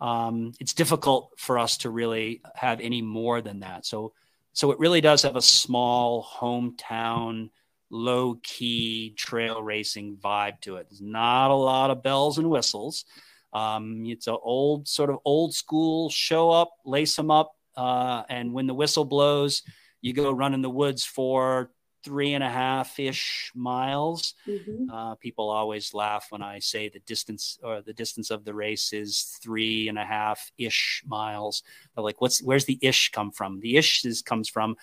Um, 0.00 0.52
it's 0.60 0.74
difficult 0.74 1.32
for 1.36 1.58
us 1.58 1.78
to 1.78 1.90
really 1.90 2.40
have 2.54 2.80
any 2.80 3.02
more 3.02 3.40
than 3.40 3.60
that. 3.60 3.86
So, 3.86 4.12
so 4.52 4.70
it 4.70 4.78
really 4.78 5.00
does 5.00 5.22
have 5.22 5.36
a 5.36 5.42
small 5.42 6.24
hometown, 6.24 7.50
low 7.90 8.38
key 8.42 9.14
trail 9.16 9.62
racing 9.62 10.18
vibe 10.22 10.60
to 10.62 10.76
it. 10.76 10.88
There's 10.88 11.00
not 11.00 11.50
a 11.50 11.54
lot 11.54 11.90
of 11.90 12.02
bells 12.02 12.38
and 12.38 12.50
whistles. 12.50 13.04
Um, 13.52 14.04
it's 14.06 14.26
an 14.26 14.36
old 14.42 14.86
sort 14.86 15.10
of 15.10 15.18
old 15.24 15.54
school 15.54 16.10
show 16.10 16.50
up, 16.50 16.70
lace 16.84 17.16
them 17.16 17.30
up, 17.30 17.54
uh, 17.76 18.24
and 18.28 18.52
when 18.52 18.66
the 18.66 18.74
whistle 18.74 19.04
blows, 19.04 19.62
you 20.00 20.12
go 20.12 20.30
run 20.30 20.54
in 20.54 20.62
the 20.62 20.70
woods 20.70 21.04
for 21.04 21.70
three 22.04 22.34
and 22.34 22.44
a 22.44 22.48
half 22.48 22.98
ish 22.98 23.52
miles. 23.54 24.34
Mm-hmm. 24.46 24.90
Uh, 24.90 25.14
people 25.16 25.50
always 25.50 25.94
laugh 25.94 26.26
when 26.30 26.42
I 26.42 26.58
say 26.58 26.88
the 26.88 27.00
distance 27.00 27.58
or 27.62 27.82
the 27.82 27.92
distance 27.92 28.30
of 28.30 28.44
the 28.44 28.54
race 28.54 28.92
is 28.92 29.36
three 29.42 29.88
and 29.88 29.98
a 29.98 30.04
half 30.04 30.50
ish 30.58 31.02
miles. 31.06 31.62
They're 31.94 32.04
like, 32.04 32.20
"What's 32.20 32.42
where's 32.42 32.64
the 32.64 32.78
ish 32.82 33.10
come 33.10 33.30
from?" 33.32 33.60
The 33.60 33.76
ish 33.76 34.04
is, 34.04 34.22
comes 34.22 34.48
from 34.48 34.76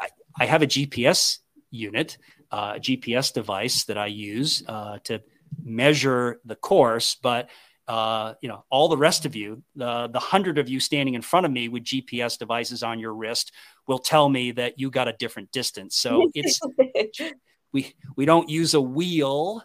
I, 0.00 0.08
I 0.38 0.46
have 0.46 0.62
a 0.62 0.66
GPS 0.66 1.38
unit, 1.70 2.18
uh, 2.50 2.74
a 2.76 2.80
GPS 2.80 3.32
device 3.32 3.84
that 3.84 3.98
I 3.98 4.06
use 4.06 4.62
uh, 4.66 4.98
to 5.04 5.22
measure 5.62 6.40
the 6.44 6.56
course, 6.56 7.16
but 7.20 7.48
uh, 7.90 8.34
you 8.40 8.48
know, 8.48 8.64
all 8.70 8.86
the 8.86 8.96
rest 8.96 9.26
of 9.26 9.34
you, 9.34 9.64
the 9.74 10.06
the 10.06 10.20
hundred 10.20 10.58
of 10.58 10.68
you 10.68 10.78
standing 10.78 11.14
in 11.14 11.22
front 11.22 11.44
of 11.44 11.50
me 11.50 11.66
with 11.66 11.82
GPS 11.82 12.38
devices 12.38 12.84
on 12.84 13.00
your 13.00 13.12
wrist, 13.12 13.50
will 13.88 13.98
tell 13.98 14.28
me 14.28 14.52
that 14.52 14.78
you 14.78 14.92
got 14.92 15.08
a 15.08 15.12
different 15.14 15.50
distance. 15.50 15.96
So 15.96 16.30
it's 16.32 16.60
we 17.72 17.92
we 18.14 18.26
don't 18.26 18.48
use 18.48 18.74
a 18.74 18.80
wheel 18.80 19.64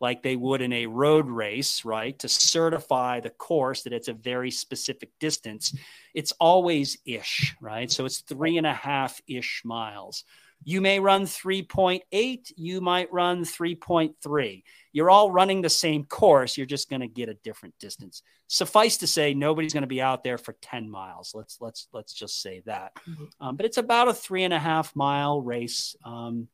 like 0.00 0.20
they 0.20 0.34
would 0.34 0.62
in 0.62 0.72
a 0.72 0.86
road 0.86 1.28
race, 1.28 1.84
right? 1.84 2.18
To 2.18 2.28
certify 2.28 3.20
the 3.20 3.30
course 3.30 3.84
that 3.84 3.92
it's 3.92 4.08
a 4.08 4.14
very 4.14 4.50
specific 4.50 5.10
distance. 5.20 5.72
It's 6.12 6.32
always 6.40 6.98
ish, 7.04 7.54
right? 7.60 7.88
So 7.88 8.04
it's 8.04 8.22
three 8.22 8.58
and 8.58 8.66
a 8.66 8.74
half 8.74 9.22
ish 9.28 9.62
miles. 9.64 10.24
You 10.62 10.80
may 10.80 11.00
run 11.00 11.24
3.8, 11.24 12.52
you 12.56 12.80
might 12.80 13.12
run 13.12 13.44
3.3. 13.44 14.62
You're 14.92 15.10
all 15.10 15.32
running 15.32 15.62
the 15.62 15.70
same 15.70 16.04
course, 16.04 16.56
you're 16.56 16.66
just 16.66 16.90
going 16.90 17.00
to 17.00 17.08
get 17.08 17.28
a 17.28 17.34
different 17.34 17.74
distance. 17.78 18.22
Suffice 18.48 18.98
to 18.98 19.06
say 19.06 19.32
nobody's 19.32 19.72
going 19.72 19.82
to 19.82 19.86
be 19.86 20.02
out 20.02 20.22
there 20.24 20.38
for 20.38 20.54
10 20.60 20.90
miles. 20.90 21.32
Let's 21.34 21.58
let's 21.60 21.86
let's 21.92 22.12
just 22.12 22.42
say 22.42 22.62
that. 22.66 22.92
Mm-hmm. 23.08 23.24
Um, 23.40 23.56
but 23.56 23.66
it's 23.66 23.78
about 23.78 24.08
a 24.08 24.14
three 24.14 24.44
and 24.44 24.52
a 24.52 24.58
half 24.58 24.94
mile 24.94 25.40
race. 25.40 25.96
Um, 26.04 26.48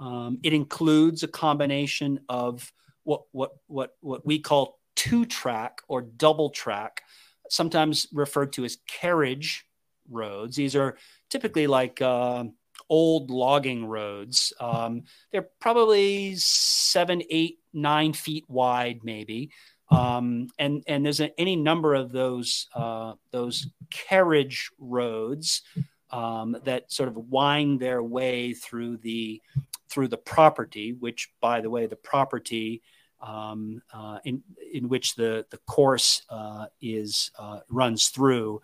Um, 0.00 0.38
it 0.42 0.52
includes 0.52 1.22
a 1.22 1.28
combination 1.28 2.20
of 2.28 2.72
what 3.04 3.22
what 3.32 3.52
what 3.66 3.90
what 4.00 4.24
we 4.24 4.38
call 4.38 4.78
two 4.96 5.26
track 5.26 5.82
or 5.88 6.02
double 6.02 6.50
track, 6.50 7.02
sometimes 7.48 8.06
referred 8.12 8.52
to 8.54 8.64
as 8.64 8.78
carriage 8.88 9.66
roads. 10.08 10.56
These 10.56 10.74
are 10.74 10.96
typically 11.28 11.66
like 11.66 12.00
uh, 12.02 12.44
old 12.88 13.30
logging 13.30 13.86
roads. 13.86 14.52
Um, 14.60 15.02
they're 15.30 15.48
probably 15.60 16.34
seven, 16.36 17.22
eight, 17.30 17.58
nine 17.72 18.12
feet 18.12 18.44
wide, 18.48 19.00
maybe. 19.02 19.50
Um, 19.90 20.48
and 20.58 20.84
and 20.86 21.04
there's 21.04 21.20
a, 21.20 21.38
any 21.38 21.56
number 21.56 21.94
of 21.94 22.12
those 22.12 22.68
uh, 22.74 23.14
those 23.32 23.66
carriage 23.90 24.70
roads 24.78 25.62
um, 26.10 26.56
that 26.64 26.92
sort 26.92 27.08
of 27.08 27.16
wind 27.16 27.80
their 27.80 28.02
way 28.02 28.52
through 28.54 28.98
the 28.98 29.40
through 29.88 30.08
the 30.08 30.16
property, 30.16 30.92
which, 30.92 31.30
by 31.40 31.60
the 31.60 31.70
way, 31.70 31.86
the 31.86 31.96
property 31.96 32.82
um, 33.20 33.82
uh, 33.92 34.18
in 34.24 34.42
in 34.72 34.88
which 34.88 35.16
the 35.16 35.44
the 35.50 35.58
course 35.66 36.22
uh, 36.30 36.66
is 36.80 37.30
uh, 37.38 37.60
runs 37.68 38.08
through 38.08 38.62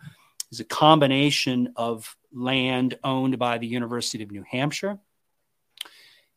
is 0.53 0.61
a 0.61 0.65
combination 0.65 1.73
of 1.77 2.17
land 2.37 2.99
owned 3.03 3.39
by 3.39 3.59
the 3.59 3.67
University 3.67 4.23
of 4.23 4.31
New 4.31 4.45
Hampshire 4.49 4.99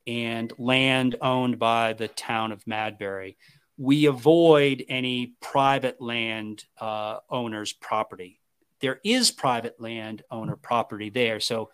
and 0.07 0.51
land 0.57 1.17
owned 1.21 1.59
by 1.59 1.93
the 1.93 2.07
town 2.07 2.51
of 2.51 2.63
Madbury. 2.65 3.35
We 3.77 4.05
avoid 4.05 4.83
any 4.89 5.35
private 5.41 6.01
land 6.01 6.63
uh, 6.79 7.19
owner's 7.29 7.73
property. 7.73 8.39
There 8.79 8.99
is 9.03 9.29
private 9.29 9.79
land 9.79 10.23
owner 10.31 10.55
property 10.55 11.09
there. 11.09 11.39
So 11.39 11.69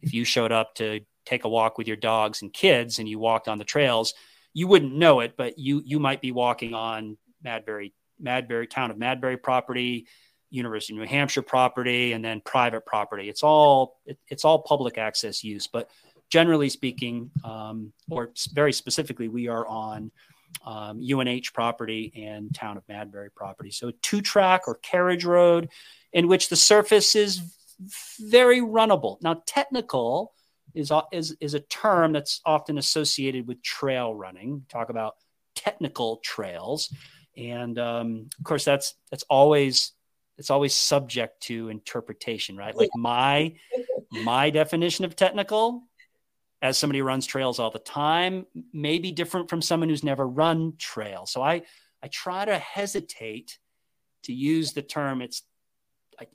if 0.00 0.12
you 0.12 0.24
showed 0.24 0.52
up 0.52 0.74
to 0.76 1.00
take 1.24 1.44
a 1.44 1.48
walk 1.48 1.78
with 1.78 1.86
your 1.86 1.96
dogs 1.96 2.42
and 2.42 2.52
kids 2.52 2.98
and 2.98 3.08
you 3.08 3.18
walked 3.18 3.48
on 3.48 3.58
the 3.58 3.64
trails, 3.64 4.14
you 4.52 4.68
wouldn't 4.68 4.94
know 4.94 5.20
it, 5.20 5.34
but 5.36 5.58
you 5.58 5.82
you 5.84 5.98
might 5.98 6.20
be 6.20 6.30
walking 6.30 6.74
on 6.74 7.16
Madbury, 7.44 7.92
Madbury 8.22 8.68
town 8.68 8.90
of 8.90 8.98
Madbury 8.98 9.42
property, 9.42 10.06
University 10.52 10.94
of 10.94 11.00
New 11.00 11.06
Hampshire 11.06 11.42
property, 11.42 12.12
and 12.12 12.24
then 12.24 12.40
private 12.40 12.86
property. 12.86 13.28
It's 13.28 13.42
all 13.42 13.96
it, 14.06 14.18
it's 14.28 14.44
all 14.44 14.60
public 14.60 14.98
access 14.98 15.42
use, 15.42 15.66
but 15.66 15.90
generally 16.30 16.68
speaking, 16.68 17.30
um, 17.44 17.92
or 18.10 18.32
very 18.52 18.72
specifically, 18.72 19.28
we 19.28 19.48
are 19.48 19.66
on 19.66 20.10
um, 20.64 21.00
UNH 21.02 21.52
property 21.52 22.12
and 22.16 22.54
town 22.54 22.76
of 22.76 22.86
Madbury 22.86 23.28
property. 23.34 23.70
So 23.70 23.92
two 24.02 24.20
track 24.20 24.62
or 24.66 24.76
carriage 24.76 25.24
road 25.24 25.68
in 26.12 26.28
which 26.28 26.48
the 26.48 26.56
surface 26.56 27.14
is 27.14 27.40
very 28.20 28.60
runnable. 28.60 29.20
Now, 29.22 29.42
technical 29.46 30.32
is, 30.74 30.92
is, 31.12 31.36
is 31.40 31.54
a 31.54 31.60
term 31.60 32.12
that's 32.12 32.40
often 32.44 32.78
associated 32.78 33.46
with 33.46 33.62
trail 33.62 34.14
running. 34.14 34.64
Talk 34.68 34.88
about 34.88 35.16
technical 35.54 36.16
trails, 36.18 36.94
and 37.36 37.78
um, 37.78 38.28
of 38.38 38.44
course 38.44 38.64
that's 38.64 38.94
that's 39.10 39.24
always 39.28 39.92
it's 40.42 40.50
always 40.50 40.74
subject 40.74 41.40
to 41.42 41.68
interpretation, 41.68 42.56
right? 42.56 42.74
Like 42.74 42.90
my 42.96 43.54
my 44.10 44.50
definition 44.50 45.04
of 45.04 45.14
technical, 45.14 45.84
as 46.60 46.76
somebody 46.76 46.98
who 46.98 47.04
runs 47.04 47.26
trails 47.26 47.60
all 47.60 47.70
the 47.70 47.78
time, 47.78 48.44
may 48.72 48.98
be 48.98 49.12
different 49.12 49.48
from 49.48 49.62
someone 49.62 49.88
who's 49.88 50.02
never 50.02 50.26
run 50.26 50.72
trail. 50.78 51.26
So 51.26 51.40
I 51.42 51.62
I 52.02 52.08
try 52.08 52.44
to 52.44 52.58
hesitate 52.58 53.56
to 54.24 54.32
use 54.32 54.72
the 54.72 54.82
term. 54.82 55.22
It's 55.22 55.42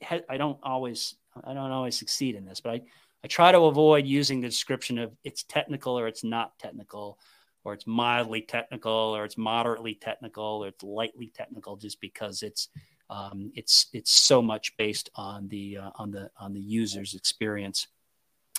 I, 0.09 0.21
I 0.29 0.37
don't 0.37 0.57
always 0.63 1.15
I 1.43 1.53
don't 1.53 1.71
always 1.71 1.99
succeed 1.99 2.35
in 2.35 2.45
this, 2.45 2.61
but 2.61 2.75
I 2.75 2.81
I 3.25 3.27
try 3.27 3.51
to 3.51 3.59
avoid 3.59 4.05
using 4.05 4.39
the 4.39 4.47
description 4.47 4.99
of 4.99 5.11
it's 5.25 5.43
technical 5.43 5.99
or 5.99 6.07
it's 6.07 6.23
not 6.23 6.57
technical, 6.59 7.19
or 7.65 7.73
it's 7.73 7.85
mildly 7.85 8.41
technical 8.41 9.17
or 9.17 9.25
it's 9.25 9.37
moderately 9.37 9.95
technical 9.95 10.63
or 10.63 10.69
it's 10.69 10.81
lightly 10.81 11.29
technical, 11.35 11.75
just 11.75 11.99
because 11.99 12.41
it's 12.41 12.69
um, 13.09 13.51
it's 13.55 13.87
it's 13.93 14.11
so 14.11 14.41
much 14.41 14.75
based 14.77 15.09
on 15.15 15.47
the 15.47 15.77
uh, 15.77 15.91
on 15.95 16.11
the 16.11 16.29
on 16.39 16.53
the 16.53 16.59
user's 16.59 17.13
experience. 17.13 17.87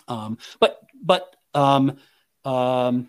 Um, 0.06 0.38
but 0.60 0.80
but 1.02 1.36
um, 1.54 1.98
um 2.44 3.08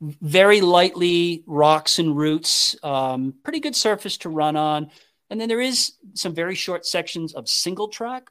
very 0.00 0.60
lightly 0.60 1.42
rocks 1.46 1.98
and 1.98 2.16
roots, 2.16 2.76
um, 2.82 3.34
pretty 3.42 3.60
good 3.60 3.74
surface 3.74 4.18
to 4.18 4.28
run 4.28 4.54
on, 4.54 4.90
and 5.30 5.40
then 5.40 5.48
there 5.48 5.60
is 5.60 5.92
some 6.14 6.34
very 6.34 6.54
short 6.54 6.84
sections 6.84 7.32
of 7.34 7.48
single 7.48 7.88
track, 7.88 8.28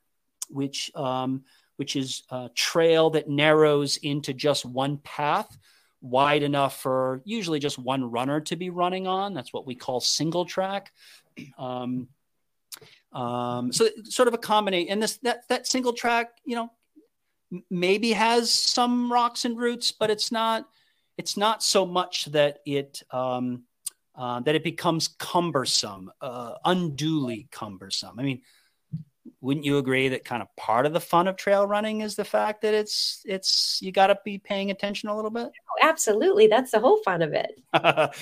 which 0.49 0.91
which 1.77 1.95
is 1.95 2.23
a 2.29 2.49
trail 2.55 3.09
that 3.11 3.29
narrows 3.29 3.97
into 3.97 4.33
just 4.33 4.65
one 4.65 4.97
path, 4.97 5.57
wide 6.01 6.43
enough 6.43 6.81
for 6.81 7.21
usually 7.25 7.59
just 7.59 7.79
one 7.79 8.11
runner 8.11 8.41
to 8.41 8.55
be 8.55 8.69
running 8.69 9.07
on. 9.07 9.33
That's 9.33 9.53
what 9.53 9.65
we 9.65 9.75
call 9.75 9.99
single 9.99 10.45
track. 10.45 10.91
Um, 11.57 12.07
um, 13.11 13.71
so 13.71 13.87
sort 14.05 14.27
of 14.27 14.33
a 14.33 14.39
combination, 14.39 14.91
and 14.91 15.01
this 15.01 15.17
that 15.17 15.47
that 15.49 15.67
single 15.67 15.93
track, 15.93 16.31
you 16.45 16.55
know, 16.55 16.71
maybe 17.69 18.11
has 18.13 18.51
some 18.51 19.11
rocks 19.11 19.45
and 19.45 19.57
roots, 19.57 19.91
but 19.91 20.09
it's 20.09 20.31
not 20.31 20.67
it's 21.17 21.37
not 21.37 21.61
so 21.61 21.85
much 21.85 22.25
that 22.25 22.59
it 22.65 23.03
um, 23.11 23.63
uh, 24.15 24.39
that 24.41 24.55
it 24.55 24.63
becomes 24.63 25.07
cumbersome, 25.07 26.11
uh, 26.21 26.53
unduly 26.65 27.47
cumbersome. 27.51 28.19
I 28.19 28.23
mean, 28.23 28.41
wouldn't 29.43 29.65
you 29.65 29.77
agree 29.77 30.07
that 30.07 30.23
kind 30.23 30.41
of 30.41 30.47
part 30.55 30.85
of 30.85 30.93
the 30.93 31.01
fun 31.01 31.27
of 31.27 31.35
trail 31.35 31.67
running 31.67 31.99
is 31.99 32.15
the 32.15 32.23
fact 32.23 32.61
that 32.61 32.73
it's 32.73 33.21
it's 33.25 33.77
you 33.81 33.91
got 33.91 34.07
to 34.07 34.17
be 34.23 34.37
paying 34.37 34.71
attention 34.71 35.09
a 35.09 35.15
little 35.15 35.29
bit? 35.29 35.47
Oh, 35.47 35.87
absolutely. 35.87 36.47
That's 36.47 36.71
the 36.71 36.79
whole 36.79 37.03
fun 37.03 37.21
of 37.21 37.33
it. 37.33 37.51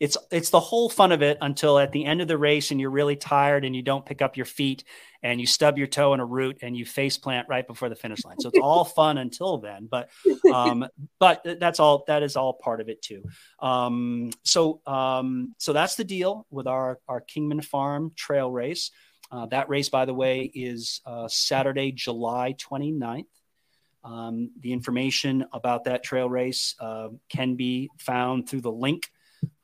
It's 0.00 0.16
it's 0.30 0.50
the 0.50 0.60
whole 0.60 0.88
fun 0.88 1.12
of 1.12 1.22
it 1.22 1.36
until 1.42 1.78
at 1.78 1.92
the 1.92 2.06
end 2.06 2.22
of 2.22 2.28
the 2.28 2.38
race 2.38 2.70
and 2.70 2.80
you're 2.80 2.90
really 2.90 3.16
tired 3.16 3.64
and 3.64 3.76
you 3.76 3.82
don't 3.82 4.06
pick 4.06 4.22
up 4.22 4.36
your 4.36 4.46
feet 4.46 4.84
and 5.22 5.40
you 5.40 5.46
stub 5.46 5.76
your 5.76 5.86
toe 5.86 6.14
in 6.14 6.20
a 6.20 6.24
root 6.24 6.58
and 6.62 6.76
you 6.76 6.86
face 6.86 7.18
plant 7.18 7.48
right 7.48 7.66
before 7.66 7.88
the 7.88 7.96
finish 7.96 8.24
line. 8.24 8.38
So 8.38 8.48
it's 8.48 8.58
all 8.58 8.84
fun 8.84 9.18
until 9.18 9.58
then 9.58 9.88
but 9.90 10.08
um 10.50 10.86
but 11.18 11.42
that's 11.60 11.80
all 11.80 12.04
that 12.06 12.22
is 12.22 12.36
all 12.36 12.54
part 12.54 12.80
of 12.80 12.88
it 12.88 13.02
too. 13.02 13.24
Um 13.60 14.30
so 14.42 14.80
um 14.86 15.54
so 15.58 15.74
that's 15.74 15.96
the 15.96 16.04
deal 16.04 16.46
with 16.50 16.66
our 16.66 16.98
our 17.08 17.20
kingman 17.20 17.60
farm 17.60 18.12
trail 18.16 18.50
race 18.50 18.90
uh, 19.30 19.46
that 19.46 19.68
race, 19.68 19.88
by 19.88 20.04
the 20.04 20.14
way, 20.14 20.50
is 20.54 21.00
uh, 21.06 21.28
Saturday, 21.28 21.92
July 21.92 22.54
29th. 22.58 23.26
Um, 24.04 24.50
the 24.60 24.72
information 24.72 25.44
about 25.52 25.84
that 25.84 26.04
trail 26.04 26.28
race 26.28 26.76
uh, 26.78 27.08
can 27.28 27.56
be 27.56 27.90
found 27.98 28.48
through 28.48 28.60
the 28.60 28.70
link 28.70 29.10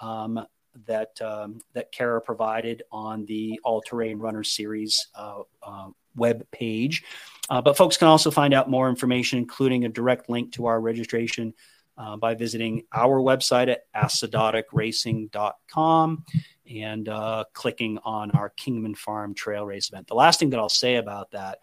um, 0.00 0.44
that 0.86 1.20
um, 1.20 1.60
that 1.74 1.92
Kara 1.92 2.20
provided 2.20 2.82
on 2.90 3.24
the 3.26 3.60
All 3.62 3.80
Terrain 3.82 4.18
Runner 4.18 4.42
Series 4.42 5.08
uh, 5.14 5.42
uh, 5.62 5.88
web 6.16 6.44
page. 6.50 7.04
Uh, 7.48 7.60
but 7.60 7.76
folks 7.76 7.96
can 7.96 8.08
also 8.08 8.30
find 8.30 8.54
out 8.54 8.70
more 8.70 8.88
information, 8.88 9.38
including 9.38 9.84
a 9.84 9.88
direct 9.88 10.28
link 10.28 10.52
to 10.54 10.66
our 10.66 10.80
registration, 10.80 11.54
by 12.18 12.34
visiting 12.34 12.82
our 12.92 13.20
website 13.20 13.68
at 13.68 13.84
acidoticracing.com 13.94 16.24
and 16.68 17.08
uh, 17.08 17.44
clicking 17.52 17.98
on 18.04 18.30
our 18.32 18.50
Kingman 18.50 18.94
Farm 18.94 19.34
Trail 19.34 19.66
Race 19.66 19.88
event. 19.88 20.06
The 20.06 20.14
last 20.14 20.38
thing 20.38 20.50
that 20.50 20.60
I'll 20.60 20.68
say 20.68 20.96
about 20.96 21.30
that 21.32 21.58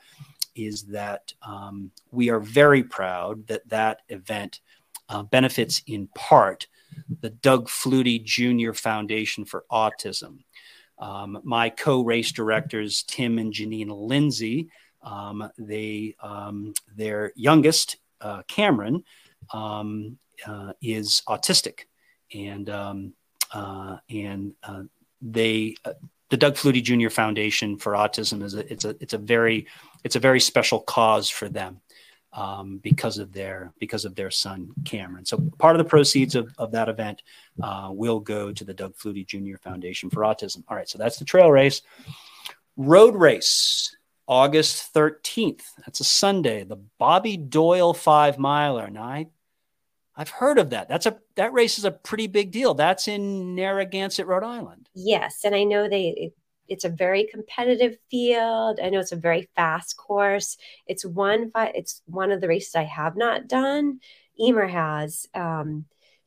is 0.55 0.83
that 0.85 1.33
um, 1.41 1.91
we 2.11 2.29
are 2.29 2.39
very 2.39 2.83
proud 2.83 3.47
that 3.47 3.67
that 3.69 4.01
event 4.09 4.59
uh, 5.07 5.23
benefits 5.23 5.81
in 5.87 6.07
part 6.07 6.67
the 7.21 7.29
Doug 7.29 7.67
Flutie 7.67 8.23
Jr. 8.23 8.73
Foundation 8.73 9.45
for 9.45 9.65
Autism. 9.71 10.39
Um, 10.97 11.39
my 11.43 11.69
co-race 11.69 12.31
directors, 12.31 13.03
Tim 13.03 13.39
and 13.39 13.53
Janine 13.53 13.89
Lindsay, 13.89 14.69
um, 15.01 15.49
they 15.57 16.15
um, 16.21 16.73
their 16.93 17.31
youngest, 17.35 17.97
uh, 18.19 18.41
Cameron, 18.47 19.03
um, 19.53 20.17
uh, 20.45 20.73
is 20.81 21.21
autistic, 21.27 21.81
and 22.33 22.69
um, 22.69 23.13
uh, 23.53 23.97
and 24.09 24.53
uh, 24.63 24.83
they 25.21 25.75
uh, 25.85 25.93
the 26.29 26.37
Doug 26.37 26.55
Flutie 26.55 26.83
Jr. 26.83 27.09
Foundation 27.09 27.77
for 27.77 27.93
Autism 27.93 28.43
is 28.43 28.55
a, 28.55 28.71
it's 28.71 28.85
a 28.85 28.95
it's 28.99 29.13
a 29.13 29.17
very 29.17 29.67
it's 30.03 30.15
a 30.15 30.19
very 30.19 30.39
special 30.39 30.79
cause 30.79 31.29
for 31.29 31.49
them 31.49 31.81
um, 32.33 32.77
because 32.77 33.17
of 33.17 33.33
their 33.33 33.73
because 33.79 34.05
of 34.05 34.15
their 34.15 34.31
son 34.31 34.71
Cameron. 34.85 35.25
So 35.25 35.37
part 35.57 35.75
of 35.75 35.83
the 35.83 35.89
proceeds 35.89 36.35
of, 36.35 36.53
of 36.57 36.71
that 36.71 36.89
event 36.89 37.23
uh, 37.61 37.89
will 37.91 38.19
go 38.19 38.51
to 38.51 38.63
the 38.63 38.73
Doug 38.73 38.95
Flutie 38.95 39.25
Jr. 39.25 39.57
Foundation 39.57 40.09
for 40.09 40.21
Autism. 40.21 40.63
All 40.67 40.77
right, 40.77 40.89
so 40.89 40.97
that's 40.97 41.17
the 41.17 41.25
trail 41.25 41.51
race. 41.51 41.81
Road 42.77 43.15
race, 43.15 43.95
August 44.29 44.93
13th. 44.93 45.63
That's 45.79 45.99
a 45.99 46.05
Sunday. 46.05 46.63
The 46.63 46.77
Bobby 46.99 47.35
Doyle 47.35 47.95
five 47.95 48.37
miler. 48.37 48.89
Now 48.89 49.03
I 49.03 49.27
I've 50.15 50.29
heard 50.29 50.59
of 50.59 50.69
that. 50.69 50.87
That's 50.87 51.07
a 51.07 51.17
that 51.35 51.51
race 51.51 51.79
is 51.79 51.85
a 51.85 51.91
pretty 51.91 52.27
big 52.27 52.51
deal. 52.51 52.75
That's 52.75 53.07
in 53.07 53.55
Narragansett, 53.55 54.27
Rhode 54.27 54.43
Island. 54.43 54.87
Yes, 54.93 55.41
and 55.43 55.55
I 55.55 55.63
know 55.63 55.89
they 55.89 56.09
it, 56.09 56.33
it's 56.67 56.83
a 56.83 56.89
very 56.89 57.27
competitive 57.31 57.97
field. 58.11 58.79
I 58.81 58.89
know 58.89 58.99
it's 58.99 59.11
a 59.11 59.17
very 59.17 59.49
fast 59.55 59.97
course. 59.97 60.57
It's 60.85 61.03
one 61.03 61.51
it's 61.55 62.03
one 62.05 62.31
of 62.31 62.39
the 62.39 62.47
races 62.47 62.75
I 62.75 62.83
have 62.83 63.17
not 63.17 63.47
done 63.47 63.99
Emer 64.39 64.67
has. 64.67 65.27
Um, 65.33 65.85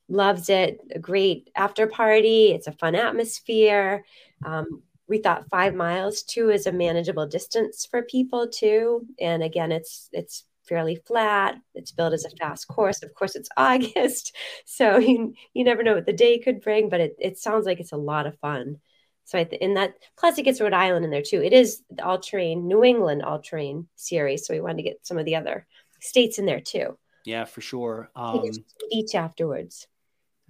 loves 0.08 0.50
it. 0.50 0.80
A 0.94 0.98
great 0.98 1.50
after 1.54 1.86
party. 1.86 2.52
It's 2.52 2.66
a 2.66 2.72
fun 2.72 2.94
atmosphere. 2.94 4.04
Um, 4.44 4.82
we 5.12 5.18
thought 5.18 5.50
five 5.50 5.74
miles 5.74 6.22
too 6.22 6.48
is 6.48 6.66
a 6.66 6.72
manageable 6.72 7.26
distance 7.26 7.84
for 7.84 8.00
people 8.02 8.48
too. 8.48 9.06
And 9.20 9.42
again, 9.42 9.70
it's 9.70 10.08
it's 10.10 10.44
fairly 10.62 10.96
flat. 11.06 11.56
It's 11.74 11.92
built 11.92 12.14
as 12.14 12.24
a 12.24 12.30
fast 12.30 12.66
course. 12.66 13.02
Of 13.02 13.12
course, 13.12 13.36
it's 13.36 13.50
August, 13.58 14.34
so 14.64 14.96
you 14.96 15.34
you 15.52 15.64
never 15.64 15.82
know 15.82 15.94
what 15.94 16.06
the 16.06 16.14
day 16.14 16.38
could 16.38 16.62
bring. 16.62 16.88
But 16.88 17.00
it 17.00 17.16
it 17.18 17.36
sounds 17.36 17.66
like 17.66 17.78
it's 17.78 17.92
a 17.92 17.98
lot 17.98 18.26
of 18.26 18.38
fun. 18.38 18.78
So 19.24 19.38
I 19.38 19.44
th- 19.44 19.60
in 19.60 19.74
that 19.74 19.96
plus 20.16 20.38
it 20.38 20.44
gets 20.44 20.62
Rhode 20.62 20.72
Island 20.72 21.04
in 21.04 21.10
there 21.10 21.20
too. 21.20 21.42
It 21.42 21.52
is 21.52 21.82
the 21.90 22.02
all 22.02 22.18
terrain 22.18 22.66
New 22.66 22.82
England 22.82 23.22
all 23.22 23.42
terrain 23.42 23.88
series, 23.96 24.46
so 24.46 24.54
we 24.54 24.62
wanted 24.62 24.78
to 24.78 24.88
get 24.88 25.06
some 25.06 25.18
of 25.18 25.26
the 25.26 25.36
other 25.36 25.66
states 26.00 26.38
in 26.38 26.46
there 26.46 26.60
too. 26.60 26.96
Yeah, 27.26 27.44
for 27.44 27.60
sure. 27.60 28.10
Um, 28.16 28.50
beach 28.90 29.14
afterwards. 29.14 29.86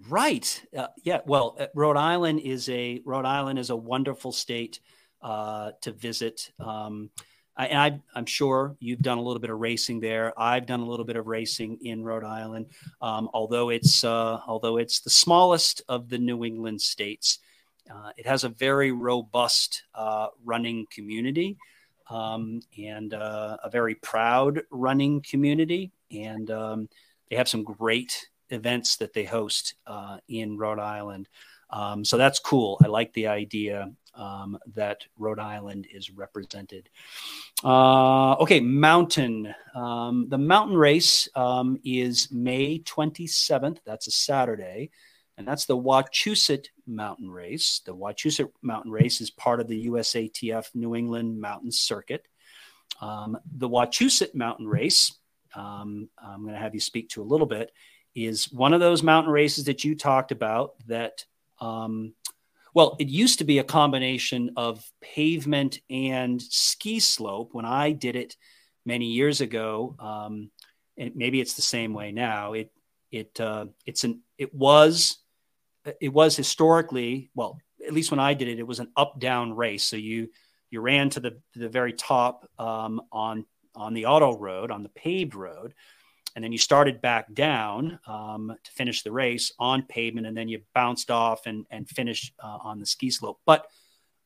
Right. 0.09 0.63
Uh, 0.77 0.89
yeah. 1.05 1.21
Well, 1.27 1.57
uh, 1.59 1.67
Rhode 1.75 1.97
Island 1.97 2.41
is 2.41 2.69
a 2.69 3.01
Rhode 3.05 3.25
Island 3.25 3.59
is 3.59 3.71
a 3.71 3.77
wonderful 3.77 4.33
state 4.33 4.81
uh, 5.23 5.73
to 5.83 5.93
visit. 5.93 6.51
Um, 6.59 7.11
I, 7.55 8.01
am 8.17 8.25
sure 8.25 8.77
you've 8.81 9.03
done 9.03 9.19
a 9.19 9.23
little 9.23 9.39
bit 9.39 9.51
of 9.51 9.59
racing 9.59 10.01
there. 10.01 10.33
I've 10.41 10.65
done 10.65 10.81
a 10.81 10.87
little 10.87 11.05
bit 11.05 11.17
of 11.17 11.27
racing 11.27 11.79
in 11.83 12.03
Rhode 12.03 12.25
Island, 12.25 12.67
um, 13.03 13.29
although 13.35 13.69
it's 13.69 14.05
uh, 14.05 14.41
although 14.47 14.79
it's 14.79 15.01
the 15.01 15.11
smallest 15.11 15.83
of 15.89 16.09
the 16.09 16.19
New 16.19 16.45
England 16.45 16.81
states. 16.81 17.39
Uh, 17.93 18.11
it 18.17 18.27
has 18.27 18.45
a 18.45 18.49
very 18.49 18.91
robust 18.91 19.83
uh, 19.95 20.29
running 20.45 20.87
community 20.91 21.59
um, 22.09 22.61
and 22.79 23.13
a 23.13 23.69
very 23.71 23.97
proud 23.97 24.63
running 24.71 25.21
community, 25.21 25.93
and 26.11 26.51
um, 26.51 26.89
they 27.29 27.37
have 27.37 27.49
some 27.49 27.65
great 27.65 28.31
events 28.53 28.97
that 28.97 29.13
they 29.13 29.25
host 29.25 29.75
uh, 29.87 30.19
in 30.29 30.57
Rhode 30.57 30.79
Island. 30.79 31.29
Um, 31.71 32.05
so 32.05 32.17
that's 32.17 32.39
cool. 32.39 32.79
I 32.85 32.89
like 32.89 33.13
the 33.15 33.29
idea 33.29 33.91
um, 34.15 34.59
that 34.75 35.07
Rhode 35.19 35.39
Island 35.39 35.87
is 35.93 36.11
represented. 36.11 36.89
Uh, 37.65 38.35
okay, 38.35 38.61
mountain. 38.61 39.55
Um, 39.75 40.29
the 40.29 40.39
mountain 40.39 40.77
race 40.77 41.29
um, 41.35 41.79
is 41.85 42.31
May 42.31 42.81
27th. 42.81 43.79
That's 43.87 44.07
a 44.07 44.11
Saturday. 44.11 44.91
And 45.39 45.49
that's 45.49 45.65
the 45.65 45.77
Wachusett 45.77 46.67
Mountain 46.87 47.31
Race. 47.31 47.81
The 47.87 47.95
Wachusett 47.95 48.51
Mountain 48.61 48.93
Race 48.93 49.21
is 49.21 49.31
part 49.31 49.61
of 49.61 49.69
the 49.69 49.87
USATF 49.87 50.67
New 50.75 50.95
England 50.95 51.41
Mountain 51.41 51.73
Circuit. 51.73 52.27
Um, 53.01 53.39
the 53.51 53.69
Wachusett 53.69 54.35
Mountain 54.35 54.69
Race, 54.69 55.17
um, 55.55 56.11
I'm 56.23 56.43
going 56.43 56.55
to 56.55 56.61
have 56.61 56.75
you 56.75 56.81
speak 56.81 57.09
to 57.11 57.23
a 57.23 57.25
little 57.25 57.47
bit, 57.47 57.73
is 58.15 58.53
one 58.53 58.73
of 58.73 58.81
those 58.81 59.03
mountain 59.03 59.33
races 59.33 59.65
that 59.65 59.85
you 59.85 59.95
talked 59.95 60.33
about 60.33 60.75
that 60.87 61.25
um, 61.61 62.15
well 62.75 62.97
it 62.99 63.09
used 63.09 63.39
to 63.39 63.45
be 63.45 63.59
a 63.59 63.65
combination 63.65 64.51
of 64.57 64.85
pavement 65.01 65.81
and 65.91 66.41
ski 66.41 67.01
slope 67.01 67.51
when 67.53 67.65
i 67.65 67.93
did 67.93 68.17
it 68.17 68.37
many 68.85 69.07
years 69.07 69.41
ago. 69.41 69.95
Um, 69.99 70.51
and 70.99 71.17
maybe 71.17 71.41
it's 71.41 71.55
the 71.55 71.63
same 71.63 71.95
way 71.95 72.13
now. 72.13 72.53
It 72.53 72.71
it 73.11 73.41
uh, 73.41 73.67
it's 73.87 74.05
an 74.05 74.23
it 74.39 74.55
was 74.55 75.19
it 76.01 76.13
was 76.13 76.37
historically 76.37 77.31
well 77.35 77.59
at 77.85 77.93
least 77.93 78.13
when 78.13 78.21
i 78.21 78.33
did 78.33 78.47
it 78.47 78.61
it 78.61 78.67
was 78.67 78.79
an 78.79 78.89
up 78.97 79.19
down 79.19 79.55
race. 79.55 79.85
So 79.85 79.97
you 79.97 80.29
you 80.71 80.81
ran 80.81 81.11
to 81.11 81.21
the 81.21 81.39
the 81.55 81.69
very 81.69 81.93
top 81.93 82.49
um, 82.59 83.03
on 83.11 83.47
on 83.75 83.95
the 83.95 84.07
auto 84.07 84.37
road 84.37 84.71
on 84.71 84.83
the 84.83 84.89
paved 84.91 85.35
road 85.35 85.75
and 86.35 86.43
then 86.43 86.53
you 86.53 86.59
started 86.59 87.01
back 87.01 87.33
down 87.35 87.99
um, 88.07 88.55
to 88.63 88.71
finish 88.73 89.03
the 89.03 89.13
race 89.13 89.53
on 89.59 89.83
pavement, 89.83 90.27
and 90.27 90.37
then 90.37 90.49
you 90.49 90.61
bounced 90.75 91.11
off 91.11 91.47
and 91.47 91.67
and 91.71 91.89
finished 91.89 92.33
uh, 92.43 92.59
on 92.63 92.81
the 92.81 92.87
ski 92.87 93.11
slope. 93.11 93.41
But 93.47 93.67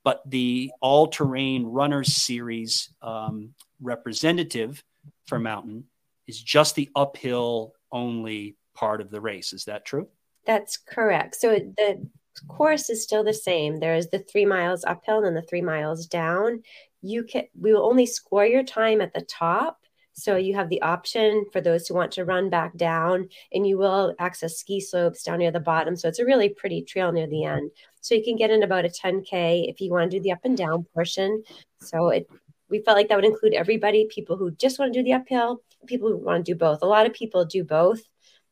but 0.05 0.23
the 0.31 0.71
all 0.81 1.09
terrain 1.09 1.65
runners 1.65 2.15
series 2.15 2.93
um, 3.03 3.55
representative 3.81 4.83
for 5.27 5.39
mountain 5.39 5.85
is 6.29 6.41
just 6.41 6.75
the 6.75 6.89
uphill 6.95 7.73
only 7.91 8.57
part 8.75 9.01
of 9.01 9.11
the 9.11 9.21
race. 9.21 9.53
Is 9.53 9.65
that 9.65 9.85
true? 9.85 10.09
That's 10.45 10.77
correct. 10.77 11.35
So 11.35 11.59
the 11.77 12.09
course 12.49 12.91
is 12.91 13.03
still 13.03 13.25
the 13.25 13.35
same. 13.35 13.81
There 13.81 13.97
is 13.97 14.09
the 14.11 14.19
three 14.21 14.47
miles 14.47 14.85
uphill 14.85 15.25
and 15.25 15.37
the 15.37 15.43
three 15.43 15.63
miles 15.63 16.07
down. 16.07 16.63
You 17.03 17.25
can 17.25 17.45
we 17.59 17.73
will 17.73 17.87
only 17.87 18.07
score 18.07 18.47
your 18.47 18.63
time 18.63 19.01
at 19.01 19.13
the 19.13 19.23
top 19.23 19.79
so 20.19 20.37
you 20.37 20.55
have 20.55 20.71
the 20.71 20.81
option 20.81 21.45
for 21.53 21.61
those 21.61 21.87
who 21.87 21.95
want 21.95 22.13
to 22.13 22.25
run 22.25 22.49
back 22.49 22.75
down, 22.77 23.29
and 23.53 23.67
you 23.67 23.77
will 23.77 24.15
access 24.19 24.59
ski 24.59 24.81
slopes 24.81 25.23
down 25.23 25.41
near 25.41 25.51
the 25.51 25.61
bottom. 25.61 25.95
So 25.95 26.09
it's 26.09 26.19
a 26.19 26.25
really 26.25 26.49
pretty 26.49 26.83
trail 26.83 27.13
near 27.13 27.27
the 27.27 27.45
end. 27.45 27.71
So 28.01 28.15
you 28.15 28.25
can 28.25 28.37
get 28.37 28.51
in 28.51 28.63
about 28.63 28.87
a 28.87 28.89
10K 28.89 29.69
if 29.69 29.79
you 29.81 29.91
want 29.91 30.11
to 30.11 30.17
do 30.17 30.23
the 30.23 30.33
up 30.33 30.41
and 30.45 30.57
down 30.57 30.87
portion. 30.95 31.43
So 31.83 32.09
it 32.09 32.29
we 32.71 32.83
felt 32.83 32.97
like 32.97 33.09
that 33.09 33.17
would 33.17 33.25
include 33.27 33.53
everybody, 33.53 34.09
people 34.11 34.37
who 34.37 34.51
just 34.53 34.79
want 34.79 34.93
to 34.93 34.99
do 34.99 35.05
the 35.05 35.13
uphill, 35.13 35.61
people 35.87 36.09
who 36.09 36.17
want 36.17 36.45
to 36.45 36.53
do 36.53 36.59
both. 36.59 36.81
A 36.83 36.87
lot 36.87 37.07
of 37.07 37.13
people 37.13 37.45
do 37.45 37.63
both, 37.63 38.01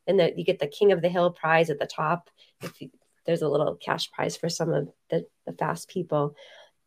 and 0.07 0.21
that 0.21 0.39
you 0.39 0.45
get 0.45 0.59
the 0.59 0.69
king 0.69 0.93
of 0.93 1.01
the 1.03 1.09
hill 1.09 1.31
prize 1.31 1.71
at 1.71 1.79
the 1.79 1.87
top. 1.87 2.29
If 2.63 2.81
you, 2.81 2.91
there's 3.27 3.43
a 3.43 3.49
little 3.49 3.75
cash 3.77 4.13
prize 4.13 4.37
for 4.37 4.49
some 4.51 4.73
of 4.73 4.89
the, 5.11 5.27
the 5.47 5.53
fast 5.55 5.89
people. 5.89 6.37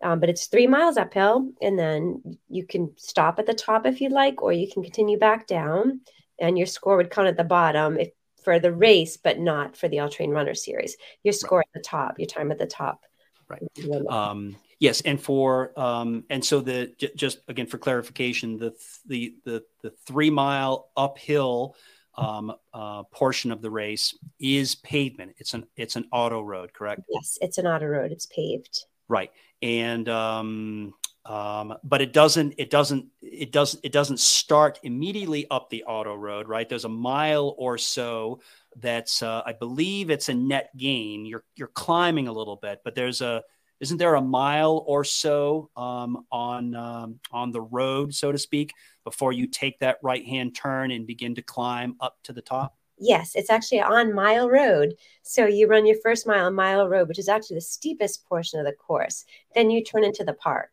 Um, 0.03 0.19
but 0.19 0.29
it's 0.29 0.47
three 0.47 0.67
miles 0.67 0.97
uphill, 0.97 1.51
and 1.61 1.77
then 1.77 2.37
you 2.49 2.65
can 2.65 2.93
stop 2.97 3.39
at 3.39 3.47
the 3.47 3.53
top 3.53 3.85
if 3.85 3.99
you'd 3.99 4.11
like, 4.11 4.41
or 4.43 4.53
you 4.53 4.69
can 4.71 4.83
continue 4.83 5.17
back 5.17 5.47
down, 5.47 6.01
and 6.39 6.57
your 6.57 6.67
score 6.67 6.97
would 6.97 7.09
count 7.09 7.27
at 7.27 7.37
the 7.37 7.43
bottom 7.43 7.97
if, 7.97 8.09
for 8.43 8.59
the 8.59 8.71
race, 8.71 9.17
but 9.17 9.39
not 9.39 9.75
for 9.75 9.87
the 9.87 9.99
All 9.99 10.09
Terrain 10.09 10.29
Runner 10.29 10.53
Series. 10.53 10.95
Your 11.23 11.33
score 11.33 11.59
right. 11.59 11.67
at 11.73 11.81
the 11.81 11.87
top, 11.87 12.19
your 12.19 12.27
time 12.27 12.51
at 12.51 12.59
the 12.59 12.67
top. 12.67 13.01
Right. 13.49 13.63
Um, 14.09 14.55
yes, 14.79 15.01
and 15.01 15.19
for 15.19 15.77
um, 15.79 16.25
and 16.29 16.43
so 16.43 16.61
the 16.61 16.93
j- 16.97 17.11
just 17.15 17.39
again 17.47 17.65
for 17.65 17.77
clarification, 17.77 18.57
the 18.57 18.73
the 19.05 19.35
the 19.45 19.63
the 19.81 19.91
three 20.05 20.29
mile 20.29 20.89
uphill 20.95 21.75
um, 22.15 22.53
uh, 22.73 23.03
portion 23.03 23.51
of 23.51 23.61
the 23.61 23.69
race 23.69 24.17
is 24.39 24.75
pavement. 24.75 25.35
It's 25.37 25.53
an 25.53 25.65
it's 25.75 25.95
an 25.95 26.07
auto 26.11 26.41
road, 26.41 26.73
correct? 26.73 27.01
Yes, 27.09 27.37
it's 27.41 27.57
an 27.57 27.67
auto 27.67 27.85
road. 27.85 28.11
It's 28.11 28.25
paved. 28.25 28.85
Right. 29.09 29.31
And 29.61 30.07
um, 30.09 30.93
um, 31.25 31.75
but 31.83 32.01
it 32.01 32.13
doesn't 32.13 32.53
it 32.57 32.69
doesn't 32.69 33.07
it 33.21 33.51
doesn't 33.51 33.83
it 33.83 33.91
doesn't 33.91 34.19
start 34.19 34.79
immediately 34.83 35.45
up 35.51 35.69
the 35.69 35.83
auto 35.83 36.15
road 36.15 36.47
right? 36.47 36.67
There's 36.67 36.85
a 36.85 36.89
mile 36.89 37.55
or 37.57 37.77
so 37.77 38.39
that's 38.79 39.23
uh, 39.23 39.41
i 39.43 39.53
believe 39.53 40.09
it's 40.11 40.29
a 40.29 40.33
net 40.33 40.69
gain. 40.77 41.25
You're 41.25 41.43
you're 41.55 41.69
climbing 41.69 42.27
a 42.27 42.33
little 42.33 42.55
bit 42.55 42.81
but 42.83 42.95
there's 42.95 43.21
a 43.21 43.43
isn't 43.79 43.97
there 43.97 44.15
a 44.15 44.21
mile 44.21 44.83
or 44.87 45.03
so 45.03 45.69
um, 45.75 46.25
on 46.31 46.75
um, 46.75 47.19
on 47.31 47.51
the 47.51 47.61
road 47.61 48.13
so 48.13 48.31
to 48.31 48.37
speak 48.37 48.73
before 49.03 49.33
you 49.33 49.47
take 49.47 49.79
that 49.79 49.97
right 50.01 50.25
hand 50.25 50.55
turn 50.55 50.91
and 50.91 51.07
begin 51.07 51.35
to 51.35 51.41
climb 51.41 51.95
up 51.99 52.17
to 52.23 52.33
the 52.33 52.41
top 52.41 52.76
Yes, 52.99 53.35
it's 53.35 53.49
actually 53.49 53.81
on 53.81 54.13
Mile 54.13 54.49
Road. 54.49 54.95
So 55.21 55.45
you 55.45 55.67
run 55.67 55.85
your 55.85 55.97
first 56.01 56.25
mile 56.25 56.47
on 56.47 56.55
Mile 56.55 56.87
Road, 56.89 57.07
which 57.07 57.19
is 57.19 57.29
actually 57.29 57.57
the 57.57 57.61
steepest 57.61 58.25
portion 58.27 58.59
of 58.59 58.65
the 58.65 58.73
course. 58.73 59.25
Then 59.53 59.69
you 59.69 59.83
turn 59.83 60.03
into 60.03 60.23
the 60.23 60.33
park. 60.33 60.71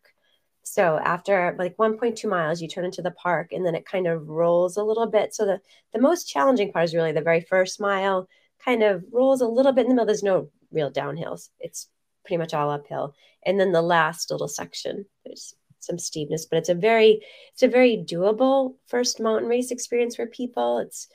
So 0.63 0.97
after 0.97 1.55
like 1.59 1.77
1.2 1.77 2.27
miles, 2.27 2.61
you 2.61 2.67
turn 2.67 2.85
into 2.85 3.03
the 3.03 3.11
park 3.11 3.51
and 3.51 3.63
then 3.63 3.75
it 3.75 3.85
kind 3.85 4.07
of 4.07 4.27
rolls 4.27 4.77
a 4.77 4.83
little 4.83 5.05
bit. 5.05 5.35
So 5.35 5.45
the, 5.45 5.61
the 5.93 6.01
most 6.01 6.27
challenging 6.27 6.71
part 6.71 6.85
is 6.85 6.95
really 6.95 7.11
the 7.11 7.21
very 7.21 7.41
first 7.41 7.79
mile 7.79 8.27
kind 8.63 8.81
of 8.81 9.03
rolls 9.11 9.41
a 9.41 9.47
little 9.47 9.71
bit 9.71 9.83
in 9.83 9.89
the 9.89 9.93
middle. 9.95 10.07
There's 10.07 10.23
no 10.23 10.49
real 10.71 10.91
downhills. 10.91 11.49
It's 11.59 11.87
pretty 12.25 12.37
much 12.37 12.55
all 12.55 12.71
uphill. 12.71 13.13
And 13.45 13.59
then 13.59 13.71
the 13.71 13.83
last 13.83 14.31
little 14.31 14.47
section, 14.47 15.05
there's 15.23 15.53
some 15.79 15.99
steepness, 15.99 16.47
but 16.47 16.57
it's 16.57 16.69
a 16.69 16.73
very, 16.73 17.21
it's 17.53 17.61
a 17.61 17.67
very 17.67 17.95
doable 17.97 18.73
first 18.87 19.19
mountain 19.19 19.47
race 19.47 19.69
experience 19.69 20.15
for 20.15 20.25
people. 20.25 20.79
It's, 20.79 21.07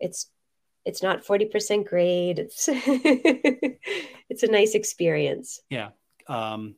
it's 0.00 0.28
it's 0.84 1.02
not 1.02 1.24
40% 1.24 1.86
grade. 1.86 2.38
It's 2.38 2.68
it's 4.28 4.42
a 4.42 4.50
nice 4.50 4.74
experience. 4.74 5.60
Yeah 5.70 5.90
um, 6.28 6.76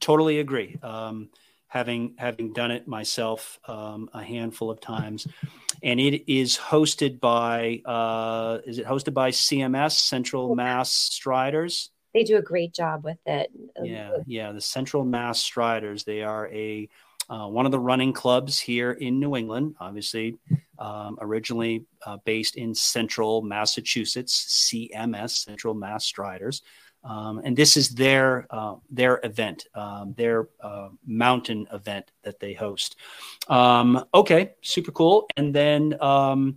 totally 0.00 0.40
agree. 0.40 0.78
Um, 0.82 1.30
having 1.68 2.14
having 2.16 2.52
done 2.52 2.70
it 2.70 2.88
myself 2.88 3.58
um, 3.68 4.08
a 4.12 4.22
handful 4.22 4.70
of 4.70 4.80
times. 4.80 5.26
And 5.82 6.00
it 6.00 6.32
is 6.32 6.56
hosted 6.56 7.20
by 7.20 7.82
uh, 7.84 8.58
is 8.66 8.78
it 8.78 8.86
hosted 8.86 9.14
by 9.14 9.30
cms 9.30 9.92
central 9.92 10.54
mass 10.54 10.92
striders? 10.92 11.90
They 12.14 12.24
do 12.24 12.38
a 12.38 12.42
great 12.42 12.72
job 12.72 13.04
with 13.04 13.18
it. 13.26 13.50
Yeah 13.82 14.16
yeah 14.26 14.52
the 14.52 14.60
central 14.60 15.04
mass 15.04 15.38
striders. 15.38 16.04
They 16.04 16.22
are 16.22 16.48
a 16.48 16.88
uh, 17.28 17.46
one 17.46 17.66
of 17.66 17.72
the 17.72 17.78
running 17.78 18.12
clubs 18.12 18.58
here 18.58 18.92
in 18.92 19.18
New 19.18 19.36
England, 19.36 19.74
obviously 19.80 20.38
um, 20.78 21.18
originally 21.20 21.84
uh, 22.04 22.18
based 22.24 22.56
in 22.56 22.74
central 22.74 23.42
Massachusetts, 23.42 24.70
CMS, 24.72 25.44
Central 25.44 25.74
Mass 25.74 26.04
Striders. 26.04 26.62
Um, 27.04 27.40
and 27.44 27.56
this 27.56 27.76
is 27.76 27.90
their 27.90 28.46
uh, 28.50 28.76
their 28.90 29.20
event, 29.22 29.66
um, 29.74 30.14
their 30.16 30.48
uh, 30.60 30.88
mountain 31.06 31.68
event 31.72 32.10
that 32.24 32.40
they 32.40 32.52
host. 32.52 32.96
Um, 33.48 34.04
okay, 34.12 34.54
super 34.60 34.90
cool. 34.90 35.28
And 35.36 35.54
then 35.54 36.00
um, 36.02 36.56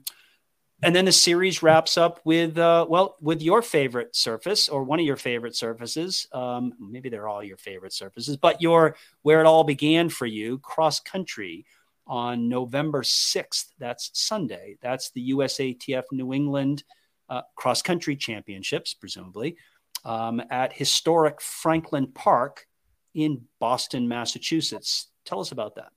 and 0.81 0.95
then 0.95 1.06
the 1.06 1.11
series 1.11 1.61
wraps 1.61 1.97
up 1.97 2.19
with 2.23 2.57
uh, 2.57 2.85
well 2.89 3.15
with 3.22 3.41
your 3.41 3.61
favorite 3.61 4.15
surface 4.15 4.69
or 4.69 4.84
one 4.84 4.99
of 4.99 5.06
your 5.06 5.18
favorite 5.18 5.56
surfaces. 5.56 6.27
Um, 6.31 6.73
maybe 6.80 7.10
they're 7.10 7.27
all 7.27 7.43
your 7.43 7.57
favorite 7.57 7.93
surfaces 7.93 8.38
but 8.38 8.61
your 8.61 8.95
where 9.22 9.41
it 9.41 9.45
all 9.45 9.64
began 9.64 10.10
for 10.10 10.26
you 10.26 10.60
cross 10.60 10.99
country 10.99 11.65
on 12.07 12.49
november 12.49 13.01
6th 13.01 13.65
that's 13.77 14.11
sunday. 14.14 14.77
That's 14.81 15.11
the 15.11 15.31
usatf 15.31 16.03
new 16.11 16.34
england 16.34 16.84
uh, 17.30 17.41
cross 17.56 17.81
country 17.81 18.15
championships 18.15 18.93
presumably 18.93 19.57
um, 20.06 20.41
at 20.49 20.73
historic 20.73 21.41
franklin 21.41 22.07
park 22.07 22.65
in 23.14 23.41
boston 23.60 24.07
massachusetts. 24.07 25.07
Tell 25.26 25.39
us 25.39 25.51
about 25.51 25.76
that. 25.76 25.91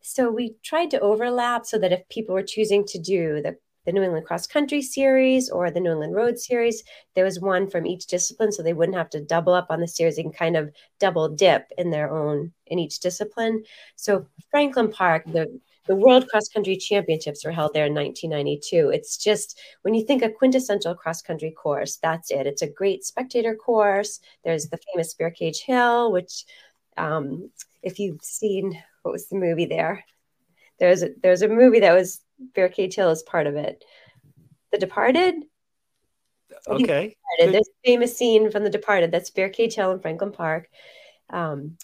So 0.00 0.30
we 0.30 0.54
tried 0.62 0.90
to 0.92 1.00
overlap 1.00 1.66
so 1.66 1.78
that 1.78 1.92
if 1.92 2.08
people 2.08 2.34
were 2.34 2.42
choosing 2.42 2.86
to 2.86 2.98
do 2.98 3.42
the 3.42 3.58
the 3.88 3.92
New 3.92 4.02
England 4.02 4.26
Cross 4.26 4.48
Country 4.48 4.82
Series 4.82 5.48
or 5.48 5.70
the 5.70 5.80
New 5.80 5.92
England 5.92 6.14
Road 6.14 6.38
Series. 6.38 6.84
There 7.14 7.24
was 7.24 7.40
one 7.40 7.70
from 7.70 7.86
each 7.86 8.06
discipline, 8.06 8.52
so 8.52 8.62
they 8.62 8.74
wouldn't 8.74 8.98
have 8.98 9.08
to 9.10 9.24
double 9.24 9.54
up 9.54 9.68
on 9.70 9.80
the 9.80 9.88
series. 9.88 10.16
Can 10.16 10.30
kind 10.30 10.58
of 10.58 10.70
double 11.00 11.26
dip 11.26 11.72
in 11.78 11.90
their 11.90 12.10
own 12.10 12.52
in 12.66 12.78
each 12.78 13.00
discipline. 13.00 13.64
So 13.96 14.26
Franklin 14.50 14.92
Park, 14.92 15.24
the 15.24 15.58
the 15.86 15.96
World 15.96 16.28
Cross 16.28 16.50
Country 16.50 16.76
Championships 16.76 17.46
were 17.46 17.50
held 17.50 17.72
there 17.72 17.86
in 17.86 17.94
1992. 17.94 18.90
It's 18.90 19.16
just 19.16 19.58
when 19.80 19.94
you 19.94 20.04
think 20.04 20.22
a 20.22 20.28
quintessential 20.28 20.94
cross 20.94 21.22
country 21.22 21.50
course, 21.50 21.96
that's 21.96 22.30
it. 22.30 22.46
It's 22.46 22.60
a 22.60 22.68
great 22.68 23.06
spectator 23.06 23.54
course. 23.54 24.20
There's 24.44 24.68
the 24.68 24.78
famous 24.92 25.14
Bear 25.14 25.30
Cage 25.30 25.62
Hill, 25.62 26.12
which, 26.12 26.44
um, 26.98 27.50
if 27.82 27.98
you've 27.98 28.20
seen 28.20 28.78
what 29.00 29.12
was 29.12 29.28
the 29.28 29.36
movie 29.36 29.64
there, 29.64 30.04
there's 30.78 31.02
a, 31.02 31.10
there's 31.22 31.42
a 31.42 31.48
movie 31.48 31.80
that 31.80 31.94
was 31.94 32.20
Bear 32.54 32.68
Cage 32.68 32.94
Hill 32.94 33.10
is 33.10 33.22
part 33.22 33.46
of 33.46 33.56
it. 33.56 33.84
The 34.72 34.78
Departed. 34.78 35.44
Okay. 36.66 37.16
Departed. 37.38 37.54
There's 37.54 37.68
a 37.68 37.86
famous 37.86 38.16
scene 38.16 38.50
from 38.50 38.64
The 38.64 38.70
Departed. 38.70 39.10
That's 39.10 39.30
Bear 39.30 39.48
Cage 39.48 39.74
Hill 39.74 39.92
in 39.92 40.00
Franklin 40.00 40.32
Park. 40.32 40.68
Um, 41.30 41.76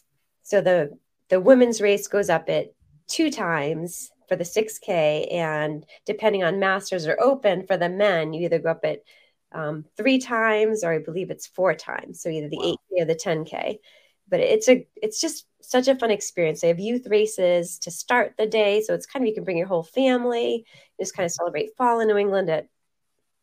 so 0.43 0.61
the 0.61 0.99
the 1.31 1.41
women's 1.41 1.81
race 1.81 2.07
goes 2.07 2.29
up 2.29 2.49
it 2.49 2.75
two 3.07 3.31
times 3.31 4.11
for 4.29 4.37
the 4.37 4.45
6K, 4.45 5.33
and 5.33 5.85
depending 6.07 6.45
on 6.45 6.59
Masters 6.59 7.07
or 7.07 7.21
Open 7.21 7.67
for 7.67 7.77
the 7.77 7.89
men, 7.89 8.33
you 8.33 8.45
either 8.45 8.59
go 8.59 8.71
up 8.71 8.85
it 8.85 9.05
um, 9.53 9.85
three 9.97 10.19
times 10.19 10.85
or 10.85 10.93
I 10.93 10.99
believe 10.99 11.31
it's 11.31 11.47
four 11.47 11.75
times. 11.75 12.21
So 12.21 12.29
either 12.29 12.49
the 12.49 12.59
wow. 12.59 12.77
8K 12.93 13.03
or 13.03 13.05
the 13.05 13.15
10K. 13.15 13.79
But 14.29 14.41
it's 14.41 14.69
a 14.69 14.87
it's 14.97 15.21
just 15.21 15.47
such 15.61 15.89
a 15.89 15.95
fun 15.95 16.11
experience. 16.11 16.61
They 16.61 16.69
have 16.69 16.81
youth 16.81 17.07
races 17.09 17.79
to 17.81 17.91
start 17.91 18.35
the 18.37 18.47
day. 18.47 18.83
So 18.83 18.95
it's 18.95 19.07
kind 19.07 19.23
of, 19.23 19.29
you 19.29 19.35
can 19.35 19.45
bring 19.45 19.57
your 19.57 19.67
whole 19.67 19.83
family, 19.83 20.67
just 21.01 21.17
kind 21.17 21.25
of 21.25 21.33
celebrate 21.33 21.77
fall 21.77 22.01
in 22.01 22.09
New 22.09 22.19
England 22.19 22.51
at, 22.51 22.69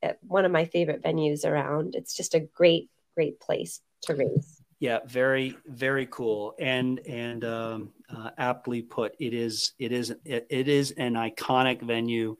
at 0.03 0.19
one 0.21 0.45
of 0.45 0.51
my 0.51 0.65
favorite 0.65 1.03
venues 1.03 1.45
around. 1.45 1.95
It's 1.95 2.15
just 2.15 2.35
a 2.35 2.39
great, 2.39 2.89
great 3.15 3.39
place 3.39 3.81
to 4.03 4.15
race. 4.15 4.61
Yeah, 4.79 4.99
very, 5.05 5.55
very 5.67 6.07
cool, 6.09 6.55
and 6.57 6.99
and 7.07 7.45
um, 7.45 7.93
uh, 8.09 8.31
aptly 8.39 8.81
put. 8.81 9.13
It 9.19 9.33
is, 9.35 9.73
it 9.77 9.91
is, 9.91 10.09
it, 10.25 10.47
it 10.49 10.67
is 10.67 10.89
an 10.97 11.13
iconic 11.13 11.83
venue, 11.83 12.35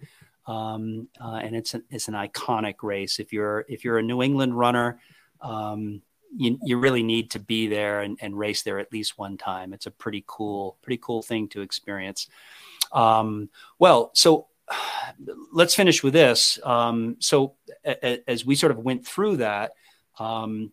um, 0.48 1.08
uh, 1.24 1.36
and 1.36 1.56
it's 1.56 1.76
an 1.76 1.84
it's 1.92 2.08
an 2.08 2.16
iconic 2.16 2.78
race. 2.82 3.20
If 3.20 3.32
you're 3.32 3.64
if 3.70 3.86
you're 3.86 4.00
a 4.00 4.04
New 4.04 4.24
England 4.24 4.58
runner, 4.58 5.00
um, 5.40 6.02
you, 6.36 6.58
you 6.64 6.78
really 6.78 7.04
need 7.04 7.32
to 7.32 7.40
be 7.40 7.68
there 7.68 8.02
and, 8.02 8.18
and 8.22 8.38
race 8.38 8.64
there 8.64 8.80
at 8.80 8.92
least 8.92 9.18
one 9.18 9.38
time. 9.38 9.74
It's 9.74 9.86
a 9.86 9.92
pretty 9.92 10.24
cool, 10.28 10.78
pretty 10.82 11.00
cool 11.02 11.22
thing 11.22 11.48
to 11.50 11.62
experience. 11.62 12.28
Um, 12.92 13.50
well, 13.80 14.12
so 14.14 14.48
let's 15.54 15.76
finish 15.76 16.04
with 16.04 16.14
this. 16.14 16.60
Um, 16.64 17.18
so 17.20 17.56
a, 17.86 18.08
a, 18.08 18.30
as 18.30 18.46
we 18.46 18.56
sort 18.56 18.72
of 18.72 18.80
went 18.80 19.06
through 19.06 19.38
that, 19.38 19.72
um, 20.20 20.72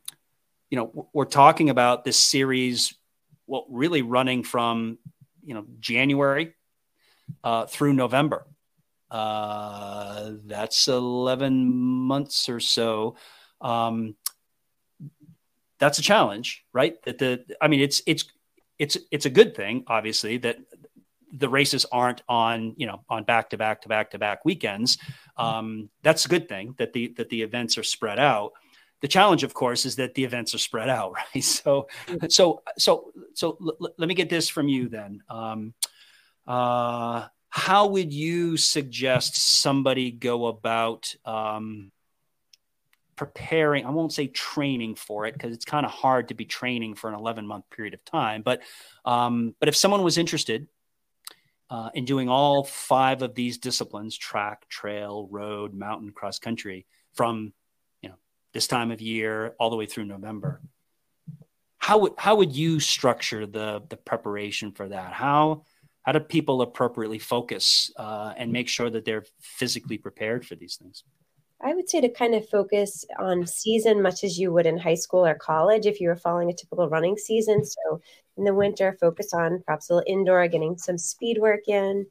you 0.70 0.76
know, 0.76 1.08
we're 1.12 1.24
talking 1.24 1.70
about 1.70 2.04
this 2.04 2.16
series, 2.16 2.94
well, 3.46 3.66
really 3.70 4.02
running 4.02 4.44
from, 4.44 4.98
you 5.44 5.54
know, 5.54 5.64
January 5.80 6.54
uh, 7.42 7.66
through 7.66 7.94
November. 7.94 8.46
Uh, 9.10 10.32
that's 10.44 10.86
11 10.88 11.66
months 11.66 12.48
or 12.50 12.60
so. 12.60 13.16
Um, 13.60 14.14
that's 15.78 15.98
a 15.98 16.02
challenge, 16.02 16.64
right? 16.72 17.00
That 17.04 17.18
the 17.18 17.44
I 17.60 17.68
mean, 17.68 17.80
it's 17.80 18.02
it's 18.06 18.24
it's 18.78 18.96
it's 19.10 19.26
a 19.26 19.30
good 19.30 19.54
thing, 19.54 19.84
obviously, 19.86 20.38
that 20.38 20.58
the 21.32 21.48
races 21.48 21.84
aren't 21.92 22.22
on 22.28 22.74
you 22.76 22.86
know 22.86 23.04
on 23.08 23.24
back 23.24 23.50
to 23.50 23.56
back 23.58 23.82
to 23.82 23.88
back 23.88 24.10
to 24.12 24.18
back 24.18 24.44
weekends. 24.44 24.98
Um, 25.36 25.88
that's 26.02 26.24
a 26.24 26.28
good 26.28 26.48
thing 26.48 26.74
that 26.78 26.92
the 26.92 27.14
that 27.16 27.28
the 27.28 27.42
events 27.42 27.78
are 27.78 27.84
spread 27.84 28.18
out. 28.18 28.52
The 29.00 29.08
challenge, 29.08 29.44
of 29.44 29.54
course, 29.54 29.86
is 29.86 29.96
that 29.96 30.14
the 30.14 30.24
events 30.24 30.54
are 30.54 30.58
spread 30.58 30.88
out, 30.88 31.12
right? 31.34 31.44
So, 31.44 31.86
so, 32.28 32.62
so, 32.76 33.12
so, 33.32 33.56
l- 33.60 33.92
let 33.96 34.08
me 34.08 34.14
get 34.14 34.28
this 34.28 34.48
from 34.48 34.68
you 34.68 34.88
then. 34.88 35.22
Um, 35.30 35.74
uh, 36.48 37.28
how 37.48 37.86
would 37.86 38.12
you 38.12 38.56
suggest 38.56 39.60
somebody 39.60 40.10
go 40.10 40.46
about 40.46 41.14
um, 41.24 41.92
preparing 43.18 43.84
i 43.84 43.90
won't 43.90 44.12
say 44.12 44.26
training 44.26 44.94
for 44.94 45.26
it 45.26 45.34
because 45.34 45.52
it's 45.52 45.64
kind 45.64 45.84
of 45.84 45.92
hard 45.92 46.28
to 46.28 46.34
be 46.34 46.44
training 46.44 46.94
for 46.94 47.08
an 47.08 47.14
11 47.14 47.46
month 47.46 47.68
period 47.70 47.92
of 47.92 48.04
time 48.04 48.42
but 48.42 48.62
um, 49.04 49.54
but 49.60 49.68
if 49.68 49.76
someone 49.76 50.02
was 50.02 50.16
interested 50.16 50.68
uh, 51.70 51.90
in 51.92 52.06
doing 52.06 52.30
all 52.30 52.64
five 52.64 53.20
of 53.20 53.34
these 53.34 53.58
disciplines 53.58 54.16
track 54.16 54.66
trail 54.68 55.28
road 55.30 55.74
mountain 55.74 56.10
cross 56.10 56.38
country 56.38 56.86
from 57.12 57.52
you 58.00 58.08
know 58.08 58.16
this 58.54 58.66
time 58.66 58.90
of 58.90 59.00
year 59.00 59.54
all 59.58 59.68
the 59.68 59.76
way 59.76 59.86
through 59.86 60.04
november 60.04 60.62
how 61.88 61.98
would 61.98 62.12
how 62.18 62.34
would 62.34 62.54
you 62.54 62.80
structure 62.80 63.46
the 63.46 63.82
the 63.88 63.96
preparation 63.96 64.72
for 64.72 64.88
that? 64.88 65.14
How 65.14 65.64
how 66.02 66.12
do 66.12 66.20
people 66.20 66.60
appropriately 66.60 67.18
focus 67.18 67.90
uh, 67.96 68.34
and 68.36 68.52
make 68.52 68.68
sure 68.68 68.90
that 68.90 69.04
they're 69.04 69.24
physically 69.40 69.96
prepared 69.96 70.46
for 70.46 70.54
these 70.54 70.76
things 70.76 71.04
say 71.90 72.00
to 72.00 72.08
kind 72.08 72.34
of 72.34 72.48
focus 72.48 73.04
on 73.18 73.46
season 73.46 74.02
much 74.02 74.24
as 74.24 74.38
you 74.38 74.52
would 74.52 74.66
in 74.66 74.78
high 74.78 74.94
school 74.94 75.24
or 75.24 75.34
college 75.34 75.86
if 75.86 76.00
you 76.00 76.08
were 76.08 76.16
following 76.16 76.50
a 76.50 76.54
typical 76.54 76.88
running 76.88 77.16
season. 77.16 77.64
So 77.64 78.00
in 78.36 78.44
the 78.44 78.54
winter, 78.54 78.96
focus 79.00 79.32
on 79.34 79.62
perhaps 79.66 79.90
a 79.90 79.94
little 79.94 80.12
indoor, 80.12 80.46
getting 80.48 80.78
some 80.78 80.98
speed 80.98 81.38
work 81.38 81.68
in. 81.68 82.06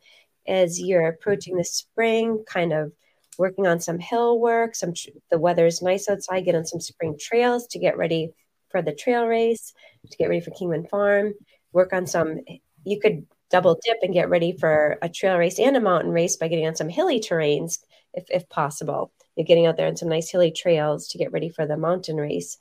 As 0.48 0.80
you're 0.80 1.08
approaching 1.08 1.58
the 1.58 1.66
spring, 1.66 2.44
kind 2.48 2.72
of 2.72 2.94
working 3.38 3.68
on 3.68 3.80
some 3.80 3.99
hill 3.99 4.40
work. 4.40 4.76
Some 4.76 4.94
the 5.30 5.40
weather 5.40 5.66
is 5.66 5.82
nice 5.82 6.10
outside. 6.10 6.45
Get 6.45 6.56
on 6.56 6.66
some 6.66 6.80
spring 6.80 7.18
trails 7.20 7.68
to 7.68 7.80
get 7.80 7.98
ready 7.98 8.32
for 8.70 8.82
the 8.82 8.94
trail 8.94 9.26
race. 9.26 9.74
To 10.10 10.18
get 10.18 10.30
ready 10.30 10.41
for 10.41 10.52
Kingman 10.52 10.90
Farm. 10.90 11.34
Work 11.74 11.94
on 11.94 12.08
some. 12.08 12.40
You 12.86 12.99
could 12.99 13.26
double 13.49 13.80
dip 13.84 13.98
and 14.02 14.14
get 14.14 14.30
ready 14.30 14.54
for 14.54 14.98
a 15.02 15.10
trail 15.10 15.38
race 15.38 15.60
and 15.60 15.78
a 15.78 15.82
mountain 15.82 16.12
race 16.12 16.36
by 16.36 16.48
getting 16.48 16.68
on 16.68 16.76
some 16.76 16.90
hilly 16.90 17.20
terrains 17.20 17.80
if, 18.14 18.26
if 18.30 18.48
possible 18.49 19.12
you're 19.38 19.45
getting 19.45 19.68
out 19.68 19.77
there 19.77 19.88
on 19.88 19.95
some 19.95 20.09
nice 20.09 20.30
hilly 20.30 20.51
trails 20.51 21.07
to 21.09 21.18
get 21.18 21.31
ready 21.31 21.47
for 21.47 21.65
the 21.68 21.77
mountain 21.77 22.18
race. 22.18 22.57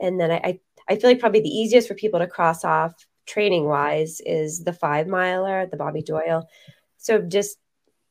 And 0.00 0.20
then 0.20 0.30
I, 0.30 0.60
I 0.88 0.96
feel 0.96 1.10
like 1.10 1.18
probably 1.18 1.40
the 1.40 1.48
easiest 1.48 1.88
for 1.88 1.94
people 1.94 2.20
to 2.20 2.26
cross 2.28 2.64
off 2.64 2.94
training 3.26 3.64
wise 3.64 4.20
is 4.24 4.64
the 4.64 4.72
five 4.72 5.08
miler, 5.08 5.66
the 5.66 5.76
Bobby 5.76 6.00
mm-hmm. 6.00 6.14
Doyle. 6.14 6.48
So 6.96 7.20
just 7.20 7.58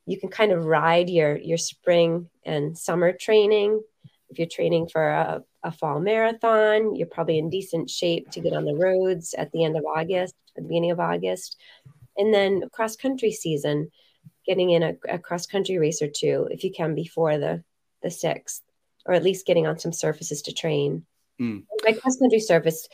you 0.05 0.19
can 0.19 0.29
kind 0.29 0.51
of 0.51 0.65
ride 0.65 1.09
your 1.09 1.37
your 1.37 1.57
spring 1.57 2.29
and 2.45 2.77
summer 2.77 3.13
training. 3.13 3.81
If 4.29 4.39
you're 4.39 4.47
training 4.47 4.87
for 4.87 5.09
a, 5.09 5.43
a 5.63 5.71
fall 5.71 5.99
marathon, 6.01 6.95
you're 6.95 7.07
probably 7.07 7.37
in 7.37 7.49
decent 7.49 7.89
shape 7.89 8.29
to 8.31 8.41
get 8.41 8.53
on 8.53 8.65
the 8.65 8.75
roads 8.75 9.33
at 9.37 9.51
the 9.51 9.63
end 9.63 9.77
of 9.77 9.85
August, 9.85 10.35
at 10.55 10.63
the 10.63 10.67
beginning 10.67 10.91
of 10.91 10.99
August. 10.99 11.57
And 12.17 12.33
then 12.33 12.63
cross 12.73 12.95
country 12.97 13.31
season, 13.31 13.89
getting 14.45 14.71
in 14.71 14.83
a, 14.83 14.93
a 15.07 15.19
cross 15.19 15.45
country 15.45 15.77
race 15.77 16.01
or 16.01 16.09
two 16.09 16.47
if 16.51 16.63
you 16.63 16.71
can 16.71 16.93
before 16.95 17.37
the 17.37 17.63
the 18.01 18.11
sixth, 18.11 18.61
or 19.05 19.13
at 19.13 19.23
least 19.23 19.45
getting 19.45 19.67
on 19.67 19.79
some 19.79 19.93
surfaces 19.93 20.41
to 20.43 20.53
train. 20.53 21.05
Mm. 21.39 21.63
My 21.83 21.93
cross 21.93 22.17
country 22.17 22.39
surface, 22.39 22.87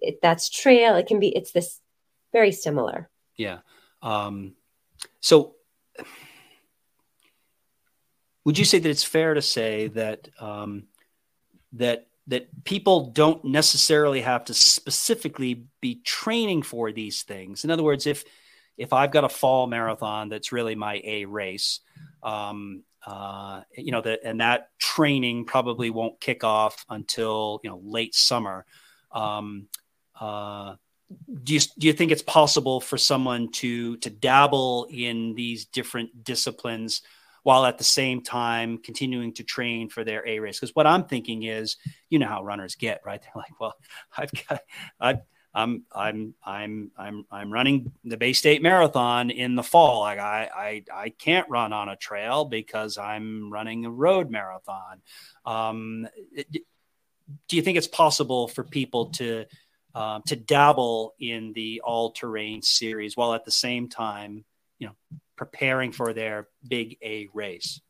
it, 0.00 0.20
that's 0.22 0.48
trail. 0.48 0.96
It 0.96 1.06
can 1.06 1.20
be. 1.20 1.28
It's 1.28 1.52
this 1.52 1.80
very 2.32 2.52
similar. 2.52 3.08
Yeah. 3.36 3.58
Um, 4.02 4.54
so, 5.20 5.54
would 8.44 8.58
you 8.58 8.64
say 8.64 8.78
that 8.78 8.88
it's 8.88 9.04
fair 9.04 9.34
to 9.34 9.42
say 9.42 9.88
that 9.88 10.28
um, 10.40 10.84
that 11.74 12.08
that 12.28 12.64
people 12.64 13.10
don't 13.10 13.44
necessarily 13.44 14.20
have 14.20 14.44
to 14.44 14.54
specifically 14.54 15.66
be 15.80 15.96
training 16.04 16.62
for 16.62 16.92
these 16.92 17.22
things? 17.22 17.64
In 17.64 17.70
other 17.70 17.82
words, 17.82 18.06
if 18.06 18.24
if 18.76 18.92
I've 18.92 19.12
got 19.12 19.24
a 19.24 19.28
fall 19.28 19.66
marathon 19.66 20.28
that's 20.28 20.52
really 20.52 20.74
my 20.74 21.00
A 21.04 21.24
race, 21.24 21.80
um, 22.22 22.82
uh, 23.06 23.62
you 23.76 23.92
know, 23.92 24.00
that 24.00 24.20
and 24.24 24.40
that 24.40 24.68
training 24.78 25.44
probably 25.44 25.90
won't 25.90 26.20
kick 26.20 26.44
off 26.44 26.84
until 26.88 27.60
you 27.62 27.70
know 27.70 27.80
late 27.82 28.14
summer. 28.14 28.64
Um, 29.10 29.68
uh, 30.18 30.76
do 31.42 31.54
you 31.54 31.60
do 31.78 31.86
you 31.86 31.92
think 31.92 32.12
it's 32.12 32.22
possible 32.22 32.80
for 32.80 32.96
someone 32.96 33.50
to 33.52 33.96
to 33.98 34.10
dabble 34.10 34.86
in 34.90 35.34
these 35.34 35.66
different 35.66 36.24
disciplines 36.24 37.02
while 37.42 37.66
at 37.66 37.78
the 37.78 37.84
same 37.84 38.22
time 38.22 38.78
continuing 38.78 39.32
to 39.34 39.42
train 39.42 39.88
for 39.88 40.04
their 40.04 40.26
A 40.26 40.38
race. 40.38 40.60
Because 40.60 40.74
what 40.74 40.86
I'm 40.86 41.04
thinking 41.04 41.42
is, 41.42 41.76
you 42.08 42.18
know 42.18 42.28
how 42.28 42.44
runners 42.44 42.76
get, 42.76 43.00
right? 43.04 43.20
They're 43.22 43.32
like, 43.34 43.60
well, 43.60 43.74
I've 44.16 44.30
got, 44.48 44.60
I, 45.00 45.18
I'm, 45.54 45.84
I'm, 45.94 46.34
I'm, 46.44 46.90
I'm, 46.96 47.26
I'm 47.30 47.52
running 47.52 47.92
the 48.04 48.16
Bay 48.16 48.32
State 48.32 48.62
Marathon 48.62 49.30
in 49.30 49.54
the 49.54 49.62
fall. 49.62 50.00
Like 50.00 50.18
I, 50.18 50.48
I, 50.54 50.84
I 50.92 51.08
can't 51.10 51.48
run 51.48 51.72
on 51.72 51.88
a 51.88 51.96
trail 51.96 52.44
because 52.44 52.96
I'm 52.98 53.52
running 53.52 53.84
a 53.84 53.90
road 53.90 54.30
marathon. 54.30 55.02
Um, 55.44 56.08
do 57.48 57.56
you 57.56 57.62
think 57.62 57.78
it's 57.78 57.88
possible 57.88 58.48
for 58.48 58.64
people 58.64 59.06
to 59.06 59.44
uh, 59.94 60.20
to 60.26 60.36
dabble 60.36 61.14
in 61.20 61.52
the 61.52 61.82
all 61.84 62.12
terrain 62.12 62.62
series 62.62 63.14
while 63.14 63.34
at 63.34 63.44
the 63.44 63.50
same 63.50 63.88
time, 63.88 64.44
you 64.78 64.86
know, 64.86 64.94
preparing 65.36 65.92
for 65.92 66.14
their 66.14 66.48
big 66.66 66.96
A 67.02 67.28
race? 67.34 67.80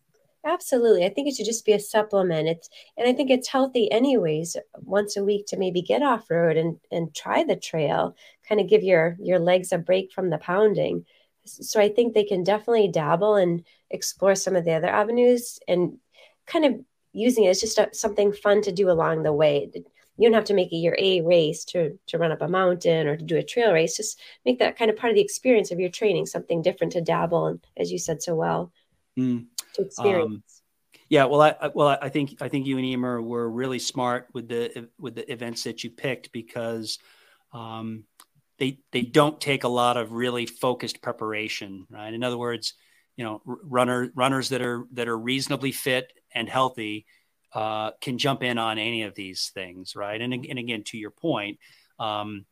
Absolutely. 0.45 1.05
I 1.05 1.09
think 1.09 1.29
it 1.29 1.37
should 1.37 1.47
just 1.47 1.65
be 1.65 1.73
a 1.73 1.79
supplement. 1.79 2.49
It's 2.49 2.69
and 2.97 3.09
I 3.09 3.13
think 3.13 3.31
it's 3.31 3.49
healthy 3.49 3.91
anyways, 3.93 4.57
once 4.81 5.17
a 5.17 5.25
week 5.25 5.47
to 5.47 5.57
maybe 5.57 5.83
get 5.83 6.03
off 6.03 6.31
road 6.31 6.57
and 6.57 6.81
and 6.91 7.15
try 7.15 7.45
the 7.45 7.57
trail, 7.57 8.17
kind 8.49 8.61
of 8.61 8.69
give 8.69 8.83
your 8.83 9.17
your 9.21 9.39
legs 9.39 9.73
a 9.73 9.79
break 9.79 10.13
from 10.13 10.31
the 10.31 10.39
pounding. 10.39 11.07
So 11.45 11.81
I 11.81 11.89
think 11.89 12.15
they 12.15 12.25
can 12.25 12.43
definitely 12.45 12.89
dabble 12.89 13.37
and 13.37 13.65
explore 13.91 14.35
some 14.35 14.57
of 14.57 14.65
the 14.65 14.73
other 14.73 14.89
avenues 14.89 15.59
and 15.69 15.99
kind 16.47 16.65
of 16.65 16.81
using 17.13 17.45
it 17.45 17.49
as 17.51 17.61
just 17.61 17.79
a, 17.79 17.89
something 17.93 18.33
fun 18.33 18.63
to 18.63 18.73
do 18.73 18.91
along 18.91 19.23
the 19.23 19.33
way. 19.33 19.71
You 20.17 20.29
don't 20.29 20.35
have 20.35 20.45
to 20.47 20.55
make 20.55 20.73
it 20.73 20.77
your 20.77 20.97
A 20.99 21.21
race 21.21 21.65
to 21.67 21.99
to 22.09 22.19
run 22.19 22.33
up 22.33 22.43
a 22.43 22.49
mountain 22.49 23.07
or 23.07 23.17
to 23.17 23.25
do 23.25 23.37
a 23.37 23.43
trail 23.45 23.73
race. 23.73 23.97
Just 23.97 24.21
make 24.45 24.59
that 24.59 24.77
kind 24.77 24.91
of 24.91 24.97
part 24.97 25.13
of 25.13 25.15
the 25.15 25.23
experience 25.23 25.71
of 25.71 25.79
your 25.81 25.91
training, 25.91 26.27
something 26.27 26.63
different 26.63 26.93
to 26.95 27.01
dabble 27.01 27.47
and 27.47 27.65
as 27.77 27.93
you 27.93 27.99
said 27.99 28.23
so 28.23 28.35
well, 28.35 28.73
mm. 29.19 29.47
Experience. 29.79 30.33
Um, 30.35 30.43
yeah, 31.09 31.25
well, 31.25 31.43
I 31.43 31.71
well 31.75 31.89
I 31.89 32.09
think 32.09 32.37
I 32.41 32.49
think 32.49 32.67
you 32.67 32.79
and 32.79 32.87
Emer 32.87 33.21
were 33.21 33.51
really 33.51 33.79
smart 33.79 34.29
with 34.33 34.49
the 34.49 34.89
with 34.99 35.15
the 35.15 35.31
events 35.31 35.65
that 35.65 35.85
you 35.85 35.91
picked 35.91 36.33
because 36.33 36.99
um, 37.53 38.05
they 38.59 38.79
they 38.93 39.03
don't 39.03 39.41
take 39.41 39.65
a 39.65 39.69
lot 39.69 39.97
of 39.97 40.13
really 40.13 40.47
focused 40.47 41.03
preparation, 41.03 41.87
right? 41.91 42.15
In 42.15 42.25
other 42.25 42.39
words, 42.39 42.75
you 43.17 43.25
know, 43.25 43.43
runner 43.45 44.11
runners 44.15 44.49
that 44.51 44.63
are 44.63 44.85
that 44.93 45.09
are 45.09 45.19
reasonably 45.19 45.73
fit 45.73 46.13
and 46.35 46.49
healthy 46.49 47.05
uh, 47.53 47.91
can 48.01 48.19
jump 48.19 48.43
in 48.43 48.59
on 48.59 48.79
any 48.79 49.03
of 49.03 49.15
these 49.15 49.51
things, 49.53 49.95
right? 49.95 50.21
And, 50.21 50.33
and 50.33 50.59
again, 50.59 50.85
to 50.85 50.97
your 50.97 51.11
point, 51.11 51.59
um, 51.99 52.47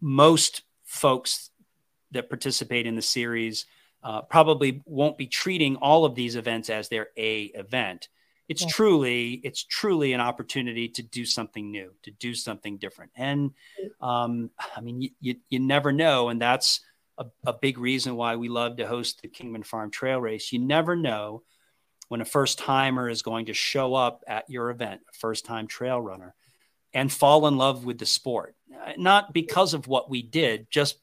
most 0.00 0.62
folks 0.84 1.50
that 2.10 2.28
participate 2.28 2.86
in 2.86 2.96
the 2.96 3.02
series 3.02 3.66
uh, 4.04 4.22
probably 4.22 4.82
won't 4.84 5.18
be 5.18 5.26
treating 5.26 5.76
all 5.76 6.04
of 6.04 6.14
these 6.14 6.36
events 6.36 6.70
as 6.70 6.88
their 6.88 7.08
A 7.16 7.44
event. 7.44 8.08
It's 8.46 8.62
yeah. 8.62 8.68
truly, 8.70 9.32
it's 9.42 9.64
truly 9.64 10.12
an 10.12 10.20
opportunity 10.20 10.88
to 10.90 11.02
do 11.02 11.24
something 11.24 11.70
new, 11.70 11.92
to 12.02 12.10
do 12.10 12.34
something 12.34 12.76
different. 12.76 13.12
And 13.16 13.52
um, 14.02 14.50
I 14.76 14.82
mean, 14.82 15.00
you, 15.00 15.10
you, 15.20 15.36
you 15.48 15.58
never 15.58 15.92
know, 15.92 16.28
and 16.28 16.40
that's 16.40 16.80
a, 17.16 17.24
a 17.46 17.54
big 17.54 17.78
reason 17.78 18.16
why 18.16 18.36
we 18.36 18.50
love 18.50 18.76
to 18.76 18.86
host 18.86 19.22
the 19.22 19.28
Kingman 19.28 19.62
Farm 19.62 19.90
Trail 19.90 20.20
Race. 20.20 20.52
You 20.52 20.58
never 20.58 20.94
know 20.94 21.42
when 22.08 22.20
a 22.20 22.26
first 22.26 22.58
timer 22.58 23.08
is 23.08 23.22
going 23.22 23.46
to 23.46 23.54
show 23.54 23.94
up 23.94 24.22
at 24.26 24.50
your 24.50 24.68
event, 24.68 25.00
a 25.08 25.16
first 25.16 25.46
time 25.46 25.66
trail 25.66 25.98
runner, 25.98 26.34
and 26.92 27.10
fall 27.10 27.46
in 27.46 27.56
love 27.56 27.86
with 27.86 27.98
the 27.98 28.06
sport. 28.06 28.54
Not 28.98 29.32
because 29.32 29.72
of 29.72 29.88
what 29.88 30.10
we 30.10 30.20
did, 30.20 30.70
just 30.70 30.98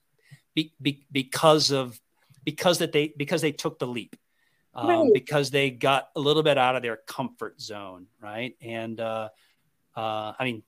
be, 0.54 0.74
be, 0.80 1.08
because 1.12 1.72
of 1.72 2.00
because 2.44 2.80
that 2.80 2.92
they 2.92 3.14
because 3.16 3.42
they 3.42 3.52
took 3.52 3.80
the 3.80 3.88
leap, 3.88 4.16
um, 4.74 4.88
right. 4.88 5.12
because 5.14 5.52
they 5.52 5.70
got 5.70 6.10
a 6.16 6.20
little 6.20 6.44
bit 6.44 6.58
out 6.58 6.76
of 6.76 6.82
their 6.82 6.98
comfort 6.98 7.60
zone, 7.62 8.08
right? 8.22 8.56
And 8.62 9.00
uh, 9.00 9.30
uh, 9.96 10.34
I 10.38 10.44
mean, 10.44 10.64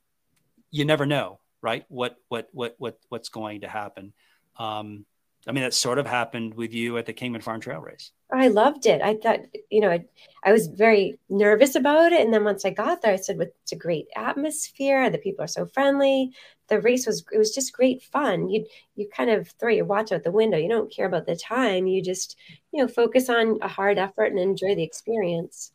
you 0.72 0.86
never 0.86 1.06
know, 1.06 1.40
right? 1.62 1.86
What 1.90 2.18
what 2.28 2.50
what 2.52 2.76
what 2.78 3.00
what's 3.10 3.30
going 3.30 3.62
to 3.62 3.68
happen. 3.68 4.14
Um, 4.58 5.06
I 5.48 5.52
mean, 5.52 5.64
that 5.64 5.74
sort 5.74 6.00
of 6.00 6.08
happened 6.08 6.54
with 6.54 6.74
you 6.74 6.98
at 6.98 7.06
the 7.06 7.14
Kingman 7.14 7.42
Farm 7.42 7.60
Trail 7.60 7.82
Race. 7.82 8.12
I 8.32 8.48
loved 8.48 8.86
it. 8.86 9.02
I 9.02 9.16
thought, 9.16 9.42
you 9.70 9.82
know, 9.82 9.92
I, 9.92 10.06
I, 10.44 10.52
was 10.52 10.68
very 10.68 11.20
nervous 11.30 11.76
about 11.76 12.14
it. 12.14 12.22
And 12.22 12.34
then 12.34 12.44
once 12.44 12.66
I 12.66 12.70
got 12.70 13.02
there, 13.02 13.14
I 13.14 13.18
said, 13.18 13.38
well, 13.38 13.48
it's 13.62 13.74
a 13.74 13.78
great 13.78 14.08
atmosphere. 14.16 15.10
The 15.10 15.18
people 15.18 15.44
are 15.44 15.48
so 15.48 15.66
friendly. 15.66 16.32
The 16.70 16.80
race 16.80 17.06
was, 17.06 17.26
it 17.32 17.38
was 17.38 17.54
just 17.54 17.74
great 17.74 18.02
fun. 18.02 18.50
You, 18.50 18.66
you 18.96 19.08
kind 19.16 19.30
of 19.30 19.50
throw 19.60 19.70
your 19.70 19.86
watch 19.86 20.12
out 20.12 20.24
the 20.24 20.32
window. 20.32 20.58
You 20.58 20.70
don't 20.70 20.92
care 20.92 21.06
about 21.06 21.26
the 21.26 21.36
time. 21.36 21.88
You 21.88 22.02
just, 22.02 22.38
you 22.72 22.82
know, 22.82 22.88
focus 22.88 23.30
on 23.30 23.60
a 23.62 23.68
hard 23.68 23.98
effort 24.00 24.32
and 24.32 24.40
enjoy 24.40 24.76
the 24.76 24.84
experience. 24.84 25.72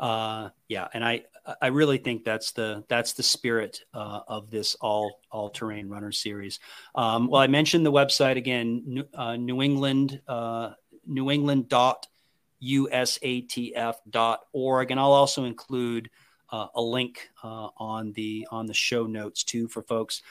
Uh, 0.00 0.50
yeah. 0.68 0.88
And 0.92 1.04
I, 1.04 1.22
I 1.60 1.66
really 1.68 1.98
think 1.98 2.24
that's 2.24 2.52
the 2.52 2.84
that's 2.88 3.12
the 3.12 3.22
spirit 3.22 3.82
uh, 3.92 4.20
of 4.26 4.50
this 4.50 4.76
all 4.80 5.20
all 5.30 5.50
terrain 5.50 5.88
runner 5.88 6.12
series. 6.12 6.58
Um, 6.94 7.28
well, 7.28 7.42
I 7.42 7.48
mentioned 7.48 7.84
the 7.84 7.92
website 7.92 8.36
again, 8.36 8.82
New, 8.86 9.04
uh, 9.12 9.36
New 9.36 9.60
England 9.62 10.20
uh, 10.26 10.70
New 11.06 11.30
England 11.30 11.68
dot 11.68 12.06
usatf 12.62 13.94
dot 14.08 14.40
org, 14.52 14.90
and 14.90 14.98
I'll 14.98 15.12
also 15.12 15.44
include 15.44 16.08
uh, 16.50 16.68
a 16.74 16.80
link 16.80 17.28
uh, 17.42 17.68
on 17.76 18.12
the 18.12 18.46
on 18.50 18.66
the 18.66 18.74
show 18.74 19.06
notes 19.06 19.44
too 19.44 19.68
for 19.68 19.82
folks. 19.82 20.22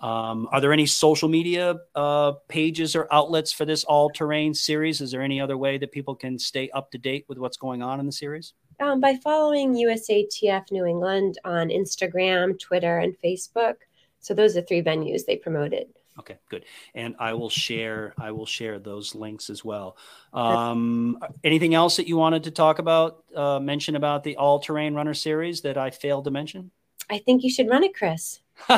Um, 0.00 0.48
are 0.50 0.60
there 0.60 0.72
any 0.72 0.86
social 0.86 1.28
media 1.28 1.76
uh, 1.94 2.32
pages 2.48 2.96
or 2.96 3.06
outlets 3.12 3.52
for 3.52 3.64
this 3.64 3.84
all 3.84 4.08
terrain 4.08 4.54
series? 4.54 5.00
Is 5.00 5.10
there 5.10 5.20
any 5.20 5.40
other 5.40 5.58
way 5.58 5.78
that 5.78 5.92
people 5.92 6.14
can 6.14 6.38
stay 6.38 6.70
up 6.70 6.90
to 6.92 6.98
date 6.98 7.26
with 7.28 7.38
what's 7.38 7.56
going 7.56 7.82
on 7.82 8.00
in 8.00 8.06
the 8.06 8.12
series? 8.12 8.54
Um, 8.80 9.00
by 9.00 9.14
following 9.16 9.74
USATF 9.74 10.72
New 10.72 10.86
England 10.86 11.38
on 11.44 11.68
Instagram, 11.68 12.58
Twitter, 12.58 12.98
and 12.98 13.14
Facebook. 13.22 13.74
So 14.20 14.32
those 14.32 14.56
are 14.56 14.62
three 14.62 14.82
venues 14.82 15.26
they 15.26 15.36
promoted. 15.36 15.88
Okay, 16.18 16.36
good. 16.48 16.64
And 16.94 17.14
I 17.18 17.34
will 17.34 17.48
share 17.48 18.14
I 18.18 18.30
will 18.32 18.46
share 18.46 18.78
those 18.78 19.14
links 19.14 19.48
as 19.48 19.64
well. 19.64 19.96
Um, 20.32 21.18
anything 21.44 21.74
else 21.74 21.96
that 21.96 22.08
you 22.08 22.16
wanted 22.16 22.44
to 22.44 22.50
talk 22.50 22.78
about, 22.78 23.24
uh, 23.34 23.58
mention 23.58 23.96
about 23.96 24.24
the 24.24 24.36
all 24.36 24.58
terrain 24.60 24.94
runner 24.94 25.14
series 25.14 25.62
that 25.62 25.78
I 25.78 25.90
failed 25.90 26.24
to 26.24 26.30
mention? 26.30 26.70
I 27.08 27.18
think 27.18 27.42
you 27.42 27.50
should 27.50 27.68
run 27.68 27.84
it, 27.84 27.94
Chris. 27.94 28.40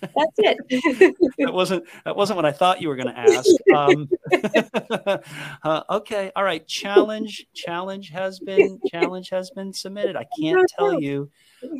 That's 0.00 0.38
it. 0.38 0.58
that 1.38 1.52
wasn't 1.52 1.84
that 2.04 2.16
wasn't 2.16 2.36
what 2.36 2.44
I 2.44 2.52
thought 2.52 2.80
you 2.80 2.88
were 2.88 2.96
going 2.96 3.14
to 3.14 3.18
ask. 3.18 3.50
Um, 3.74 4.08
uh, 5.62 5.82
okay, 5.90 6.32
all 6.34 6.44
right. 6.44 6.66
Challenge 6.66 7.46
challenge 7.54 8.10
has 8.10 8.38
been 8.40 8.80
challenge 8.86 9.30
has 9.30 9.50
been 9.50 9.72
submitted. 9.72 10.16
I 10.16 10.26
can't 10.40 10.60
tell 10.76 11.00
you 11.00 11.30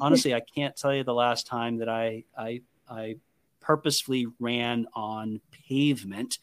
honestly. 0.00 0.34
I 0.34 0.40
can't 0.40 0.76
tell 0.76 0.94
you 0.94 1.04
the 1.04 1.14
last 1.14 1.46
time 1.46 1.78
that 1.78 1.88
I 1.88 2.24
I 2.36 2.62
I 2.88 3.16
purposefully 3.60 4.26
ran 4.38 4.86
on 4.94 5.40
pavement. 5.68 6.38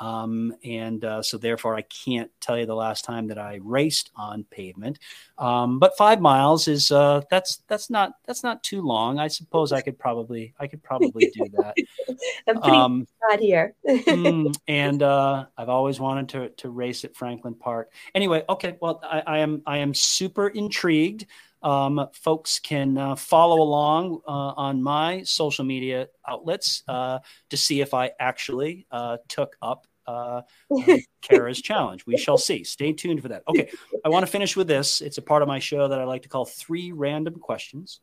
Um, 0.00 0.54
and 0.64 1.04
uh, 1.04 1.22
so 1.22 1.38
therefore 1.38 1.74
I 1.74 1.82
can't 1.82 2.30
tell 2.40 2.58
you 2.58 2.66
the 2.66 2.74
last 2.74 3.04
time 3.04 3.26
that 3.28 3.38
I 3.38 3.60
raced 3.62 4.10
on 4.16 4.44
pavement. 4.44 4.98
Um, 5.38 5.78
but 5.78 5.96
five 5.96 6.20
miles 6.20 6.68
is 6.68 6.90
uh, 6.90 7.22
that's 7.30 7.62
that's 7.68 7.90
not 7.90 8.12
that's 8.26 8.42
not 8.42 8.62
too 8.62 8.82
long. 8.82 9.18
I 9.18 9.28
suppose 9.28 9.72
I 9.72 9.80
could 9.80 9.98
probably 9.98 10.54
I 10.58 10.66
could 10.66 10.82
probably 10.82 11.30
do 11.34 11.44
that. 11.54 11.76
I'm 12.48 12.60
pretty 12.60 12.76
um, 12.76 13.06
here. 13.40 13.74
mm, 13.88 14.54
and 14.66 15.02
uh, 15.02 15.46
I've 15.56 15.68
always 15.68 16.00
wanted 16.00 16.28
to 16.30 16.48
to 16.50 16.70
race 16.70 17.04
at 17.04 17.16
Franklin 17.16 17.54
Park. 17.54 17.92
Anyway, 18.14 18.44
okay. 18.48 18.76
Well, 18.80 19.00
I, 19.02 19.22
I 19.26 19.38
am 19.38 19.62
I 19.66 19.78
am 19.78 19.94
super 19.94 20.48
intrigued. 20.48 21.26
Um, 21.62 22.08
folks 22.12 22.60
can 22.60 22.96
uh, 22.96 23.16
follow 23.16 23.60
along 23.60 24.20
uh, 24.26 24.30
on 24.56 24.82
my 24.82 25.22
social 25.22 25.64
media 25.64 26.08
outlets 26.26 26.84
uh, 26.86 27.18
to 27.50 27.56
see 27.56 27.80
if 27.80 27.94
I 27.94 28.12
actually 28.20 28.86
uh, 28.90 29.18
took 29.28 29.56
up 29.60 29.86
uh, 30.06 30.42
uh, 30.70 30.96
Kara's 31.22 31.60
challenge. 31.60 32.06
We 32.06 32.16
shall 32.16 32.38
see. 32.38 32.64
Stay 32.64 32.92
tuned 32.92 33.22
for 33.22 33.28
that. 33.28 33.42
Okay, 33.48 33.70
I 34.04 34.08
want 34.08 34.24
to 34.24 34.30
finish 34.30 34.56
with 34.56 34.68
this. 34.68 35.00
It's 35.00 35.18
a 35.18 35.22
part 35.22 35.42
of 35.42 35.48
my 35.48 35.58
show 35.58 35.88
that 35.88 36.00
I 36.00 36.04
like 36.04 36.22
to 36.22 36.28
call 36.28 36.44
three 36.44 36.92
random 36.92 37.34
questions. 37.34 38.00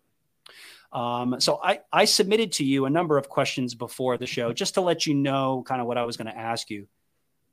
Um, 0.92 1.40
so 1.40 1.60
I, 1.62 1.82
I 1.92 2.06
submitted 2.06 2.54
to 2.54 2.64
you 2.64 2.86
a 2.86 2.90
number 2.90 3.18
of 3.18 3.28
questions 3.28 3.76
before 3.76 4.18
the 4.18 4.28
show 4.28 4.54
just 4.54 4.76
to 4.76 4.82
let 4.82 5.06
you 5.06 5.14
know 5.14 5.64
kind 5.66 5.82
of 5.82 5.88
what 5.88 5.98
I 5.98 6.06
was 6.06 6.16
going 6.16 6.28
to 6.28 6.38
ask 6.38 6.70
you, 6.70 6.88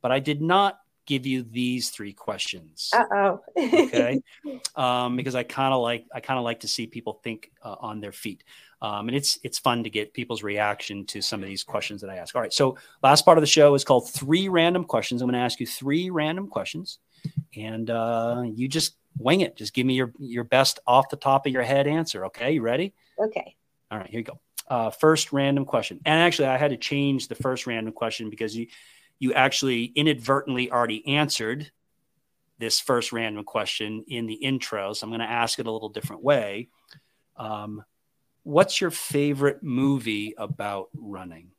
but 0.01 0.11
I 0.11 0.19
did 0.19 0.41
not 0.41 0.79
give 1.05 1.25
you 1.25 1.43
these 1.43 1.89
three 1.89 2.13
questions. 2.13 2.91
Uh 2.93 3.03
oh. 3.11 3.39
okay. 3.57 4.21
Um, 4.75 5.15
because 5.15 5.35
I 5.35 5.43
kind 5.43 5.73
of 5.73 5.81
like 5.81 6.05
I 6.13 6.19
kind 6.19 6.39
of 6.39 6.43
like 6.43 6.61
to 6.61 6.67
see 6.67 6.87
people 6.87 7.19
think 7.23 7.51
uh, 7.61 7.75
on 7.79 7.99
their 7.99 8.11
feet, 8.11 8.43
um, 8.81 9.07
and 9.07 9.15
it's 9.15 9.37
it's 9.43 9.59
fun 9.59 9.83
to 9.83 9.89
get 9.89 10.13
people's 10.13 10.41
reaction 10.41 11.05
to 11.07 11.21
some 11.21 11.43
of 11.43 11.47
these 11.47 11.63
questions 11.63 12.01
that 12.01 12.09
I 12.09 12.15
ask. 12.15 12.35
All 12.35 12.41
right. 12.41 12.51
So 12.51 12.77
last 13.03 13.23
part 13.23 13.37
of 13.37 13.43
the 13.43 13.47
show 13.47 13.75
is 13.75 13.83
called 13.83 14.09
three 14.09 14.49
random 14.49 14.83
questions. 14.83 15.21
I'm 15.21 15.27
going 15.27 15.39
to 15.39 15.45
ask 15.45 15.59
you 15.59 15.67
three 15.67 16.09
random 16.09 16.47
questions, 16.47 16.97
and 17.55 17.89
uh, 17.89 18.43
you 18.45 18.67
just 18.67 18.95
wing 19.17 19.41
it. 19.41 19.55
Just 19.55 19.73
give 19.73 19.85
me 19.85 19.93
your 19.93 20.11
your 20.17 20.43
best 20.43 20.79
off 20.87 21.09
the 21.09 21.17
top 21.17 21.45
of 21.45 21.53
your 21.53 21.63
head 21.63 21.85
answer. 21.85 22.25
Okay. 22.25 22.53
You 22.53 22.61
ready? 22.61 22.93
Okay. 23.19 23.55
All 23.91 23.99
right. 23.99 24.09
Here 24.09 24.19
you 24.19 24.25
go. 24.25 24.39
Uh, 24.67 24.89
first 24.89 25.33
random 25.33 25.65
question, 25.65 25.99
and 26.05 26.19
actually 26.19 26.47
I 26.47 26.57
had 26.57 26.71
to 26.71 26.77
change 26.77 27.27
the 27.27 27.35
first 27.35 27.67
random 27.67 27.93
question 27.93 28.29
because 28.29 28.55
you 28.55 28.67
you 29.23 29.33
actually 29.33 29.85
inadvertently 29.85 30.69
already 30.69 31.07
answered 31.07 31.71
this 32.59 32.81
first 32.81 33.13
random 33.13 33.45
question 33.45 34.03
in 34.09 34.25
the 34.25 34.33
intro, 34.33 34.91
so 34.91 35.05
I'm 35.05 35.11
going 35.11 35.21
to 35.21 35.25
ask 35.25 35.59
it 35.59 35.65
a 35.65 35.71
little 35.71 35.87
different 35.87 36.21
way. 36.21 36.67
Um, 37.37 37.85
what's 38.43 38.81
your 38.81 38.91
favorite 38.91 39.63
movie 39.63 40.33
about 40.37 40.89
running? 40.93 41.51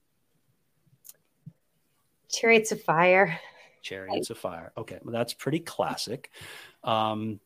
Chariots 2.28 2.70
of 2.70 2.82
Fire. 2.82 3.40
Chariots 3.80 4.28
of 4.28 4.36
Fire. 4.36 4.72
Okay, 4.76 4.98
well 5.02 5.14
that's 5.14 5.32
pretty 5.32 5.60
classic. 5.60 6.30
Um, 6.82 7.40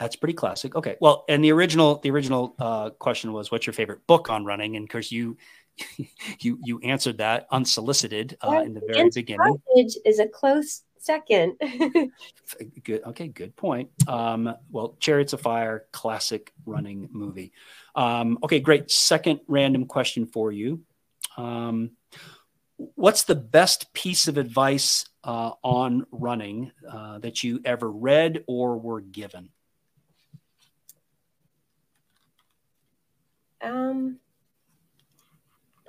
that's 0.00 0.16
pretty 0.16 0.34
classic. 0.34 0.74
Okay, 0.74 0.96
well, 0.98 1.26
and 1.28 1.44
the 1.44 1.52
original 1.52 1.98
the 1.98 2.10
original 2.10 2.54
uh, 2.58 2.88
question 2.90 3.34
was, 3.34 3.50
"What's 3.50 3.66
your 3.66 3.74
favorite 3.74 4.06
book 4.06 4.30
on 4.30 4.46
running?" 4.46 4.76
And 4.76 4.84
of 4.84 4.88
course, 4.88 5.12
you 5.12 5.36
you 6.40 6.58
you 6.64 6.80
answered 6.80 7.18
that 7.18 7.46
unsolicited 7.50 8.36
uh, 8.42 8.62
in 8.64 8.74
the 8.74 8.82
very 8.86 9.10
beginning. 9.10 9.60
Is 10.04 10.18
a 10.18 10.28
close 10.28 10.82
second. 10.98 11.56
good. 12.84 13.02
Okay, 13.04 13.28
good 13.28 13.56
point. 13.56 13.90
Um, 14.06 14.54
well, 14.70 14.96
Chariots 15.00 15.32
of 15.32 15.40
Fire, 15.40 15.86
classic 15.92 16.52
running 16.64 17.08
movie. 17.12 17.52
Um, 17.94 18.38
okay, 18.42 18.60
great. 18.60 18.90
Second 18.90 19.40
random 19.48 19.86
question 19.86 20.26
for 20.26 20.52
you. 20.52 20.82
Um, 21.36 21.92
what's 22.76 23.24
the 23.24 23.34
best 23.34 23.92
piece 23.92 24.28
of 24.28 24.38
advice 24.38 25.06
uh, 25.24 25.52
on 25.62 26.06
running 26.10 26.72
uh, 26.90 27.18
that 27.18 27.42
you 27.42 27.60
ever 27.64 27.90
read 27.90 28.44
or 28.46 28.78
were 28.78 29.00
given? 29.00 29.50
Um, 33.60 34.18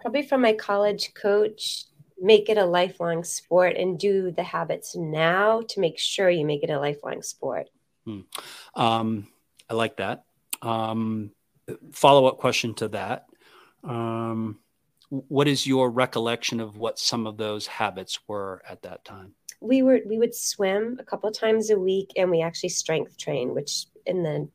probably 0.03 0.21
from 0.21 0.41
my 0.41 0.51
college 0.51 1.13
coach 1.13 1.85
make 2.21 2.49
it 2.49 2.57
a 2.57 2.65
lifelong 2.65 3.23
sport 3.23 3.77
and 3.77 3.97
do 3.97 4.31
the 4.31 4.43
habits 4.43 4.95
now 4.95 5.61
to 5.69 5.79
make 5.79 5.97
sure 5.97 6.29
you 6.29 6.45
make 6.45 6.61
it 6.61 6.69
a 6.69 6.77
lifelong 6.77 7.21
sport. 7.21 7.69
Hmm. 8.05 8.19
Um, 8.75 9.27
I 9.69 9.75
like 9.75 9.97
that. 9.97 10.25
Um, 10.61 11.31
follow 11.93 12.25
up 12.27 12.37
question 12.37 12.73
to 12.75 12.89
that. 12.89 13.27
Um, 13.83 14.59
what 15.09 15.47
is 15.47 15.65
your 15.65 15.89
recollection 15.89 16.59
of 16.59 16.77
what 16.77 16.99
some 16.99 17.25
of 17.25 17.37
those 17.37 17.65
habits 17.65 18.19
were 18.27 18.61
at 18.69 18.81
that 18.81 19.05
time? 19.05 19.35
We 19.61 19.83
were 19.83 20.01
we 20.05 20.17
would 20.17 20.35
swim 20.35 20.97
a 20.99 21.03
couple 21.05 21.31
times 21.31 21.69
a 21.69 21.79
week, 21.79 22.11
and 22.17 22.29
we 22.29 22.41
actually 22.41 22.69
strength 22.69 23.17
train, 23.17 23.53
which 23.53 23.85
in 24.05 24.23
the 24.23 24.49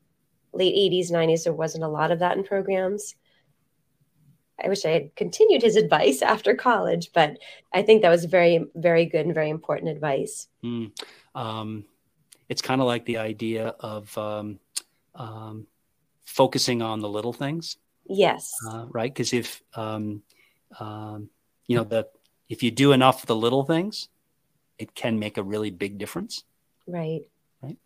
late 0.53 0.75
80s, 0.75 1.11
90s, 1.11 1.43
there 1.43 1.53
wasn't 1.53 1.83
a 1.83 1.87
lot 1.87 2.11
of 2.11 2.19
that 2.19 2.37
in 2.37 2.43
programs. 2.43 3.15
I 4.63 4.69
wish 4.69 4.85
I 4.85 4.89
had 4.89 5.15
continued 5.15 5.61
his 5.61 5.75
advice 5.75 6.21
after 6.33 6.55
college, 6.55 7.11
but 7.13 7.37
I 7.73 7.81
think 7.81 8.01
that 8.01 8.09
was 8.09 8.25
very, 8.25 8.65
very 8.75 9.05
good 9.05 9.25
and 9.25 9.33
very 9.33 9.49
important 9.49 9.91
advice. 9.91 10.47
Mm. 10.63 10.91
Um, 11.35 11.85
it's 12.47 12.61
kind 12.61 12.81
of 12.81 12.87
like 12.87 13.05
the 13.05 13.17
idea 13.17 13.75
of 13.79 14.15
um, 14.17 14.59
um, 15.15 15.67
focusing 16.23 16.81
on 16.81 16.99
the 16.99 17.09
little 17.09 17.33
things. 17.33 17.77
Yes. 18.07 18.51
Uh, 18.67 18.85
right. 18.89 19.13
Because 19.13 19.33
if 19.33 19.61
um, 19.75 20.23
um, 20.79 21.29
you 21.67 21.77
know 21.77 21.83
the 21.83 22.07
if 22.49 22.63
you 22.63 22.71
do 22.71 22.91
enough 22.91 23.21
of 23.21 23.27
the 23.27 23.35
little 23.35 23.63
things, 23.63 24.09
it 24.79 24.95
can 24.95 25.19
make 25.19 25.37
a 25.37 25.43
really 25.43 25.69
big 25.69 25.99
difference. 25.99 26.43
Right. 26.87 27.21
Right. 27.61 27.77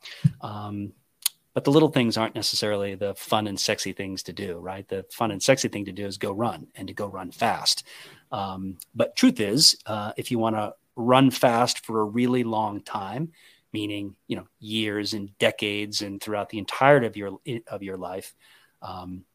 But 1.54 1.66
the 1.66 1.72
little 1.72 1.90
things 1.90 2.18
aren't 2.18 2.36
necessarily 2.36 2.96
the 2.96 3.14
fun 3.16 3.48
and 3.48 3.60
sexy 3.60 3.94
things 3.94 4.24
to 4.24 4.34
do 4.34 4.58
right? 4.58 4.88
The 4.88 5.06
fun 5.12 5.32
and 5.32 5.42
sexy 5.42 5.68
thing 5.68 5.86
to 5.86 5.92
do 5.92 6.06
is 6.06 6.18
go 6.18 6.32
run 6.32 6.68
and 6.76 6.88
to 6.88 6.94
go 6.94 7.08
run 7.08 7.32
fast. 7.32 7.84
Um, 8.32 8.78
but 8.96 9.16
truth 9.16 9.40
is 9.40 9.78
uh, 9.86 10.14
if 10.18 10.32
you 10.32 10.40
want 10.40 10.56
to 10.56 10.74
run 10.96 11.32
fast 11.32 11.86
for 11.86 12.02
a 12.02 12.06
really 12.06 12.44
long 12.44 12.82
time 12.82 13.32
meaning 13.74 14.16
you 14.28 14.36
know 14.36 14.48
years 14.60 15.14
and 15.14 15.36
decades 15.40 16.02
and 16.04 16.22
throughout 16.22 16.50
the 16.50 16.60
entirety 16.60 17.08
of 17.08 17.18
your 17.18 17.40
of 17.68 17.84
your 17.84 17.98
life 17.98 18.36
um, 18.82 19.26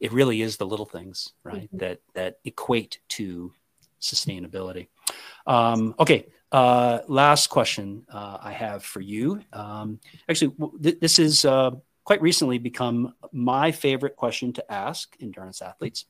it 0.00 0.12
really 0.12 0.42
is 0.42 0.56
the 0.56 0.66
little 0.66 0.84
things 0.84 1.32
right 1.44 1.68
mm-hmm. 1.68 1.78
that 1.78 2.00
that 2.14 2.38
equate 2.44 2.98
to 3.08 3.52
sustainability. 4.00 4.88
Um, 5.46 5.94
okay 5.98 6.26
uh, 6.52 7.00
last 7.08 7.48
question 7.48 8.04
uh, 8.08 8.38
I 8.40 8.52
have 8.52 8.84
for 8.84 9.00
you. 9.00 9.42
Um, 9.52 10.00
actually, 10.28 10.54
th- 10.82 11.00
this 11.00 11.18
is 11.18 11.44
uh, 11.44 11.72
quite 12.04 12.22
recently 12.22 12.58
become 12.58 13.14
my 13.32 13.72
favorite 13.72 14.16
question 14.16 14.52
to 14.54 14.72
ask 14.72 15.16
endurance 15.20 15.60
athletes 15.60 16.06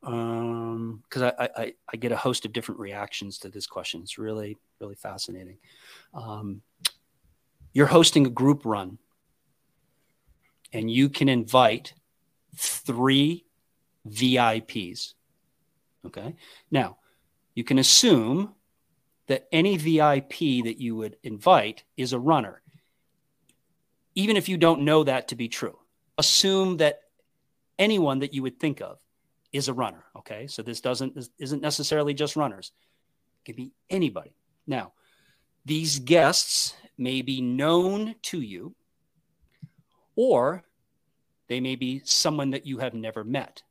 because 0.00 0.02
um, 0.02 1.02
I, 1.12 1.48
I, 1.56 1.72
I, 1.92 1.96
get 1.96 2.10
a 2.10 2.16
host 2.16 2.44
of 2.44 2.52
different 2.52 2.80
reactions 2.80 3.38
to 3.38 3.48
this 3.48 3.66
question. 3.66 4.00
It's 4.02 4.18
really, 4.18 4.58
really 4.80 4.96
fascinating. 4.96 5.58
Um, 6.12 6.62
you're 7.72 7.86
hosting 7.86 8.26
a 8.26 8.30
group 8.30 8.62
run, 8.64 8.98
and 10.72 10.90
you 10.90 11.08
can 11.08 11.28
invite 11.28 11.94
three 12.56 13.44
VIPs. 14.08 15.14
Okay. 16.06 16.34
Now, 16.70 16.98
you 17.54 17.64
can 17.64 17.78
assume 17.78 18.55
that 19.26 19.48
any 19.52 19.76
VIP 19.76 20.64
that 20.64 20.80
you 20.80 20.96
would 20.96 21.16
invite 21.22 21.84
is 21.96 22.12
a 22.12 22.18
runner, 22.18 22.62
even 24.14 24.36
if 24.36 24.48
you 24.48 24.56
don't 24.56 24.82
know 24.82 25.04
that 25.04 25.28
to 25.28 25.36
be 25.36 25.48
true. 25.48 25.78
Assume 26.18 26.78
that 26.78 27.00
anyone 27.78 28.20
that 28.20 28.32
you 28.32 28.42
would 28.42 28.58
think 28.58 28.80
of 28.80 28.98
is 29.52 29.68
a 29.68 29.74
runner. 29.74 30.04
Okay, 30.16 30.46
so 30.46 30.62
this 30.62 30.80
doesn't 30.80 31.14
this 31.14 31.30
isn't 31.38 31.62
necessarily 31.62 32.14
just 32.14 32.36
runners; 32.36 32.72
it 33.40 33.48
could 33.48 33.56
be 33.56 33.72
anybody. 33.90 34.34
Now, 34.66 34.92
these 35.64 35.98
guests 35.98 36.74
may 36.96 37.22
be 37.22 37.40
known 37.40 38.14
to 38.22 38.40
you, 38.40 38.74
or 40.14 40.64
they 41.48 41.60
may 41.60 41.76
be 41.76 42.02
someone 42.04 42.50
that 42.50 42.66
you 42.66 42.78
have 42.78 42.94
never 42.94 43.24
met. 43.24 43.62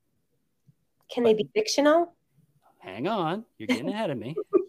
Can 1.10 1.24
but, 1.24 1.30
they 1.30 1.44
be 1.44 1.50
fictional? 1.54 2.14
Hang 2.80 3.08
on, 3.08 3.46
you're 3.58 3.68
getting 3.68 3.90
ahead 3.90 4.12
of 4.12 4.18
me. 4.18 4.36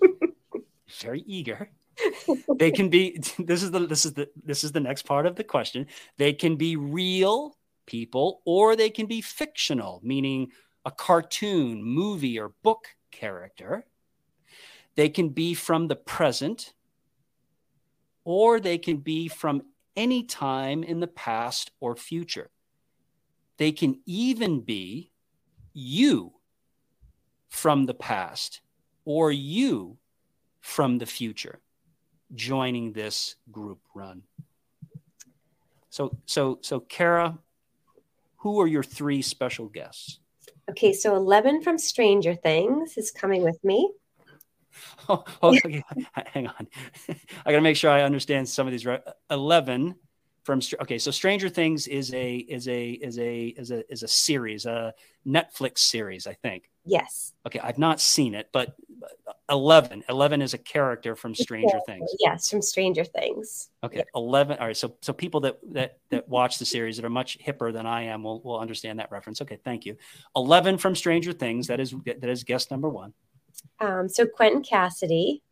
very 1.01 1.23
eager. 1.27 1.71
they 2.59 2.71
can 2.71 2.89
be 2.89 3.19
this 3.39 3.63
is 3.63 3.71
the 3.71 3.81
this 3.81 4.05
is 4.05 4.15
the 4.15 4.29
this 4.45 4.65
is 4.65 4.73
the 4.73 4.81
next 4.81 5.03
part 5.03 5.27
of 5.27 5.37
the 5.37 5.45
question. 5.45 5.87
They 6.19 6.33
can 6.33 6.57
be 6.57 6.77
real 6.77 7.57
people 7.87 8.43
or 8.45 8.77
they 8.77 8.91
can 8.91 9.07
be 9.07 9.21
fictional, 9.21 10.01
meaning 10.03 10.51
a 10.85 10.91
cartoon, 10.91 11.83
movie 11.83 12.39
or 12.39 12.53
book 12.63 12.87
character. 13.11 13.87
They 14.95 15.09
can 15.09 15.31
be 15.31 15.55
from 15.55 15.89
the 15.89 15.97
present 15.97 16.73
or 18.25 18.61
they 18.61 18.79
can 18.79 18.99
be 18.99 19.29
from 19.29 19.63
any 19.95 20.25
time 20.25 20.83
in 20.83 21.01
the 21.01 21.07
past 21.07 21.71
or 21.81 21.97
future. 21.97 22.51
They 23.57 23.73
can 23.73 24.01
even 24.05 24.61
be 24.61 25.13
you 25.73 26.33
from 27.49 27.87
the 27.87 27.95
past 27.95 28.61
or 29.05 29.31
you 29.31 29.99
from 30.67 30.99
the 30.99 31.07
future 31.07 31.61
joining 32.35 32.93
this 32.93 33.37
group 33.53 33.79
run. 33.95 34.23
So, 35.91 36.19
so, 36.27 36.59
so, 36.61 36.81
Kara, 36.81 37.39
who 38.39 38.61
are 38.61 38.67
your 38.67 38.83
three 38.83 39.23
special 39.23 39.69
guests? 39.69 40.19
Okay, 40.69 40.93
so 40.93 41.15
Eleven 41.15 41.63
from 41.63 41.79
Stranger 41.79 42.35
Things 42.35 42.99
is 42.99 43.13
coming 43.13 43.43
with 43.43 43.63
me. 43.65 43.91
Oh, 45.09 45.25
okay. 45.43 45.83
hang 46.13 46.49
on. 46.49 46.69
I 47.09 47.51
got 47.51 47.57
to 47.57 47.61
make 47.63 47.77
sure 47.77 47.91
I 47.91 48.03
understand 48.03 48.47
some 48.47 48.67
of 48.67 48.73
these. 48.73 48.85
Right, 48.85 49.01
Eleven 49.31 49.95
from 50.47 50.61
okay 50.81 50.97
so 50.97 51.11
stranger 51.11 51.49
things 51.49 51.89
is 51.89 52.15
a 52.15 52.37
is 52.37 52.69
a 52.69 52.91
is 52.91 53.19
a 53.19 53.47
is 53.47 53.73
a 53.73 53.93
is 53.93 54.05
a 54.05 54.09
series 54.09 54.65
a 54.65 54.95
netflix 55.27 55.79
series 55.79 56.29
i 56.29 56.35
think 56.35 56.71
yes 56.85 57.33
okay 57.45 57.59
i've 57.59 57.79
not 57.79 58.01
seen 58.01 58.33
it 58.33 58.49
but 58.53 58.77
11 59.51 60.05
11 60.09 60.43
is 60.43 60.55
a 60.55 60.59
character 60.59 61.15
from 61.15 61.35
stranger 61.35 61.79
things. 61.87 62.15
Yes 62.19 62.51
from 62.51 62.63
stranger 62.63 63.05
things. 63.05 63.71
Okay 63.83 64.05
11 64.15 64.59
all 64.59 64.67
right 64.67 64.77
so 64.77 64.95
so 65.01 65.13
people 65.13 65.41
that 65.41 65.59
that 65.73 65.99
that 66.11 66.29
watch 66.29 66.59
the 66.59 66.65
series 66.65 66.97
that 66.97 67.05
are 67.05 67.11
much 67.11 67.39
hipper 67.39 67.73
than 67.73 67.87
i 67.87 68.03
am 68.03 68.23
will 68.23 68.41
will 68.43 68.59
understand 68.59 68.99
that 68.99 69.11
reference. 69.11 69.41
Okay 69.43 69.59
thank 69.65 69.85
you. 69.87 69.97
11 70.35 70.79
from 70.79 70.95
stranger 70.95 71.33
things 71.33 71.67
that 71.69 71.81
is 71.81 71.95
that 72.05 72.25
is 72.25 72.45
guest 72.45 72.71
number 72.71 72.89
one. 72.89 73.13
Um 73.81 74.09
so 74.09 74.27
quentin 74.27 74.63
cassidy. 74.63 75.43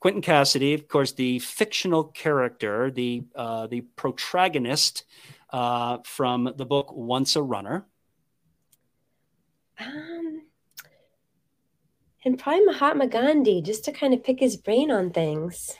Quentin 0.00 0.22
Cassidy, 0.22 0.72
of 0.72 0.88
course, 0.88 1.12
the 1.12 1.40
fictional 1.40 2.04
character, 2.04 2.90
the 2.90 3.22
uh, 3.36 3.66
the 3.66 3.82
protagonist 3.96 5.04
uh, 5.50 5.98
from 6.04 6.54
the 6.56 6.64
book 6.64 6.90
Once 6.92 7.36
a 7.36 7.42
Runner. 7.42 7.86
Um, 9.78 10.42
and 12.24 12.38
probably 12.38 12.64
Mahatma 12.64 13.06
Gandhi, 13.06 13.62
just 13.62 13.84
to 13.84 13.92
kind 13.92 14.14
of 14.14 14.22
pick 14.22 14.40
his 14.40 14.56
brain 14.56 14.90
on 14.90 15.10
things. 15.10 15.76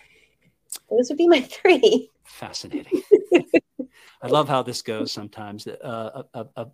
Those 0.89 1.09
would 1.09 1.19
be 1.19 1.29
my 1.29 1.41
three. 1.41 2.11
Fascinating. 2.25 3.03
I 4.23 4.27
love 4.27 4.49
how 4.49 4.63
this 4.63 4.83
goes 4.83 5.13
sometimes. 5.13 5.67
Uh, 5.67 6.23
a, 6.35 6.41
a, 6.41 6.47
a, 6.57 6.67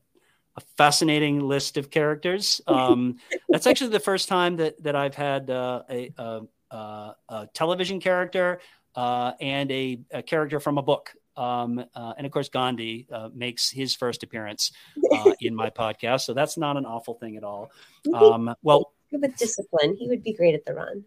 fascinating 0.77 1.41
list 1.41 1.77
of 1.77 1.91
characters. 1.91 2.61
Um, 2.67 3.19
that's 3.49 3.67
actually 3.69 3.91
the 3.91 4.01
first 4.01 4.29
time 4.29 4.57
that 4.57 4.83
that 4.83 4.97
I've 4.97 5.15
had 5.15 5.51
uh, 5.51 5.83
a, 5.89 6.13
a 6.19 6.41
a 6.71 7.49
television 7.53 8.01
character, 8.01 8.61
uh, 8.95 9.33
and 9.41 9.71
a, 9.71 10.01
a, 10.11 10.23
character 10.23 10.59
from 10.61 10.79
a 10.79 10.83
book. 10.83 11.13
Um, 11.37 11.85
uh, 11.95 12.15
and 12.17 12.27
of 12.27 12.33
course, 12.33 12.49
Gandhi 12.49 13.07
uh, 13.13 13.29
makes 13.35 13.71
his 13.71 13.95
first 13.95 14.23
appearance 14.23 14.73
uh, 15.13 15.33
in 15.41 15.55
my 15.55 15.71
podcast, 15.79 16.23
so 16.23 16.33
that's 16.33 16.57
not 16.57 16.77
an 16.77 16.87
awful 16.87 17.15
thing 17.15 17.37
at 17.37 17.45
all. 17.45 17.71
Um, 18.15 18.55
well, 18.63 18.93
with 19.21 19.37
discipline, 19.37 19.97
he 19.97 20.09
would 20.09 20.23
be 20.23 20.33
great 20.33 20.55
at 20.55 20.65
the 20.65 20.75
run. 20.75 21.05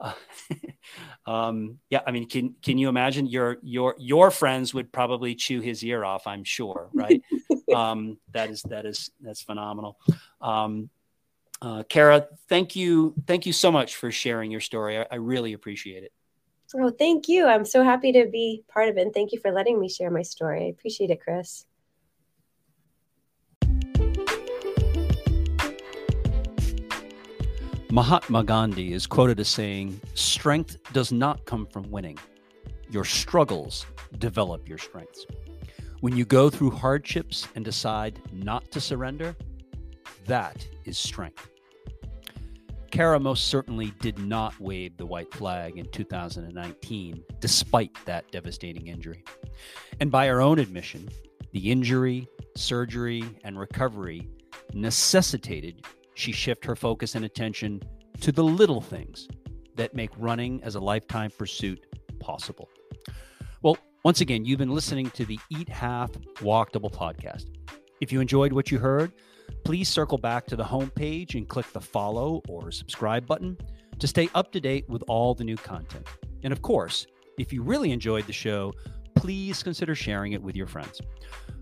Uh, 0.00 0.12
um, 1.26 1.78
yeah, 1.90 2.00
I 2.06 2.10
mean, 2.10 2.28
can 2.28 2.54
can 2.62 2.78
you 2.78 2.88
imagine 2.88 3.26
your 3.26 3.58
your 3.62 3.96
your 3.98 4.30
friends 4.30 4.74
would 4.74 4.92
probably 4.92 5.34
chew 5.34 5.60
his 5.60 5.82
ear 5.84 6.04
off? 6.04 6.26
I'm 6.26 6.44
sure, 6.44 6.88
right? 6.92 7.22
um, 7.74 8.18
that 8.32 8.50
is 8.50 8.62
that 8.62 8.86
is 8.86 9.10
that's 9.20 9.42
phenomenal. 9.42 9.98
Um, 10.40 10.90
uh, 11.62 11.82
Kara, 11.88 12.28
thank 12.48 12.76
you, 12.76 13.14
thank 13.26 13.46
you 13.46 13.52
so 13.52 13.72
much 13.72 13.96
for 13.96 14.10
sharing 14.10 14.50
your 14.50 14.60
story. 14.60 14.98
I, 14.98 15.06
I 15.10 15.14
really 15.16 15.54
appreciate 15.54 16.04
it. 16.04 16.12
Oh, 16.74 16.90
thank 16.90 17.28
you. 17.28 17.46
I'm 17.46 17.64
so 17.64 17.82
happy 17.82 18.12
to 18.12 18.26
be 18.26 18.64
part 18.68 18.88
of 18.88 18.98
it. 18.98 19.02
And 19.02 19.14
thank 19.14 19.32
you 19.32 19.38
for 19.40 19.52
letting 19.52 19.80
me 19.80 19.88
share 19.88 20.10
my 20.10 20.22
story. 20.22 20.64
I 20.64 20.68
appreciate 20.68 21.10
it, 21.10 21.20
Chris. 21.22 21.64
Mahatma 27.96 28.44
Gandhi 28.44 28.92
is 28.92 29.06
quoted 29.06 29.40
as 29.40 29.48
saying, 29.48 29.98
Strength 30.12 30.76
does 30.92 31.12
not 31.12 31.42
come 31.46 31.64
from 31.64 31.90
winning. 31.90 32.18
Your 32.90 33.06
struggles 33.06 33.86
develop 34.18 34.68
your 34.68 34.76
strengths. 34.76 35.24
When 36.00 36.14
you 36.14 36.26
go 36.26 36.50
through 36.50 36.72
hardships 36.72 37.48
and 37.54 37.64
decide 37.64 38.20
not 38.30 38.70
to 38.72 38.82
surrender, 38.82 39.34
that 40.26 40.68
is 40.84 40.98
strength. 40.98 41.48
Kara 42.90 43.18
most 43.18 43.46
certainly 43.46 43.94
did 44.02 44.18
not 44.18 44.60
wave 44.60 44.98
the 44.98 45.06
white 45.06 45.32
flag 45.32 45.78
in 45.78 45.90
2019, 45.90 47.24
despite 47.40 47.96
that 48.04 48.30
devastating 48.30 48.88
injury. 48.88 49.24
And 50.00 50.10
by 50.10 50.26
her 50.26 50.42
own 50.42 50.58
admission, 50.58 51.08
the 51.52 51.72
injury, 51.72 52.28
surgery, 52.56 53.24
and 53.42 53.58
recovery 53.58 54.28
necessitated 54.74 55.86
she 56.16 56.32
shift 56.32 56.64
her 56.64 56.74
focus 56.74 57.14
and 57.14 57.24
attention 57.24 57.80
to 58.22 58.32
the 58.32 58.42
little 58.42 58.80
things 58.80 59.28
that 59.76 59.94
make 59.94 60.10
running 60.16 60.62
as 60.64 60.74
a 60.74 60.80
lifetime 60.80 61.30
pursuit 61.38 61.84
possible. 62.18 62.68
Well, 63.62 63.76
once 64.02 64.22
again, 64.22 64.46
you've 64.46 64.58
been 64.58 64.74
listening 64.74 65.10
to 65.10 65.26
the 65.26 65.38
Eat 65.50 65.68
Half 65.68 66.10
Walk 66.40 66.72
Double 66.72 66.88
podcast. 66.88 67.50
If 68.00 68.12
you 68.12 68.20
enjoyed 68.20 68.52
what 68.52 68.70
you 68.70 68.78
heard, 68.78 69.12
please 69.64 69.90
circle 69.90 70.16
back 70.16 70.46
to 70.46 70.56
the 70.56 70.64
homepage 70.64 71.34
and 71.34 71.46
click 71.46 71.70
the 71.72 71.80
follow 71.80 72.40
or 72.48 72.70
subscribe 72.70 73.26
button 73.26 73.58
to 73.98 74.06
stay 74.06 74.30
up 74.34 74.52
to 74.52 74.60
date 74.60 74.88
with 74.88 75.02
all 75.08 75.34
the 75.34 75.44
new 75.44 75.56
content. 75.56 76.06
And 76.44 76.52
of 76.52 76.62
course, 76.62 77.06
if 77.38 77.52
you 77.52 77.62
really 77.62 77.92
enjoyed 77.92 78.26
the 78.26 78.32
show, 78.32 78.72
please 79.16 79.62
consider 79.62 79.94
sharing 79.94 80.32
it 80.32 80.42
with 80.42 80.56
your 80.56 80.66
friends. 80.66 80.98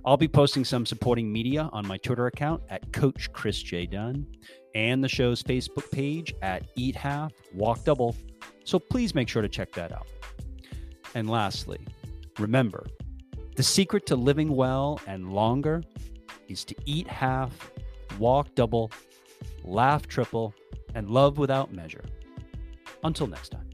I'll 0.07 0.19
be 0.19 0.29
posting 0.29 0.65
some 0.65 0.85
supporting 0.85 1.33
media 1.33 1.71
on 1.73 1.87
my 1.87 1.97
Twitter 1.97 2.27
account 2.27 2.63
at 2.69 2.93
Coach 2.93 3.33
Chris 3.33 3.63
J. 3.63 3.87
Dunn 3.87 4.27
and 4.75 5.03
the 5.03 5.09
show's 5.09 5.43
Facebook 5.43 5.91
page 5.91 6.35
at 6.43 6.67
Eat 6.77 6.95
Half, 6.95 7.33
Walk 7.55 7.85
Double. 7.85 8.15
So 8.65 8.79
please 8.79 9.15
make 9.15 9.29
sure 9.29 9.41
to 9.41 9.49
check 9.49 9.73
that 9.73 9.93
out. 9.93 10.07
And 11.15 11.31
lastly, 11.31 11.81
remember 12.39 12.87
the 13.57 13.63
secret 13.63 14.05
to 14.07 14.17
living 14.17 14.55
well 14.55 15.01
and 15.07 15.33
longer 15.33 15.83
is 16.49 16.65
to 16.67 16.75
eat 16.85 17.07
half, 17.09 17.71
walk 18.19 18.55
double, 18.55 18.91
laugh 19.63 20.07
triple, 20.07 20.55
and 20.95 21.09
love 21.09 21.39
without 21.39 21.73
measure. 21.73 22.05
Until 23.05 23.27
next 23.27 23.51
time. 23.51 23.74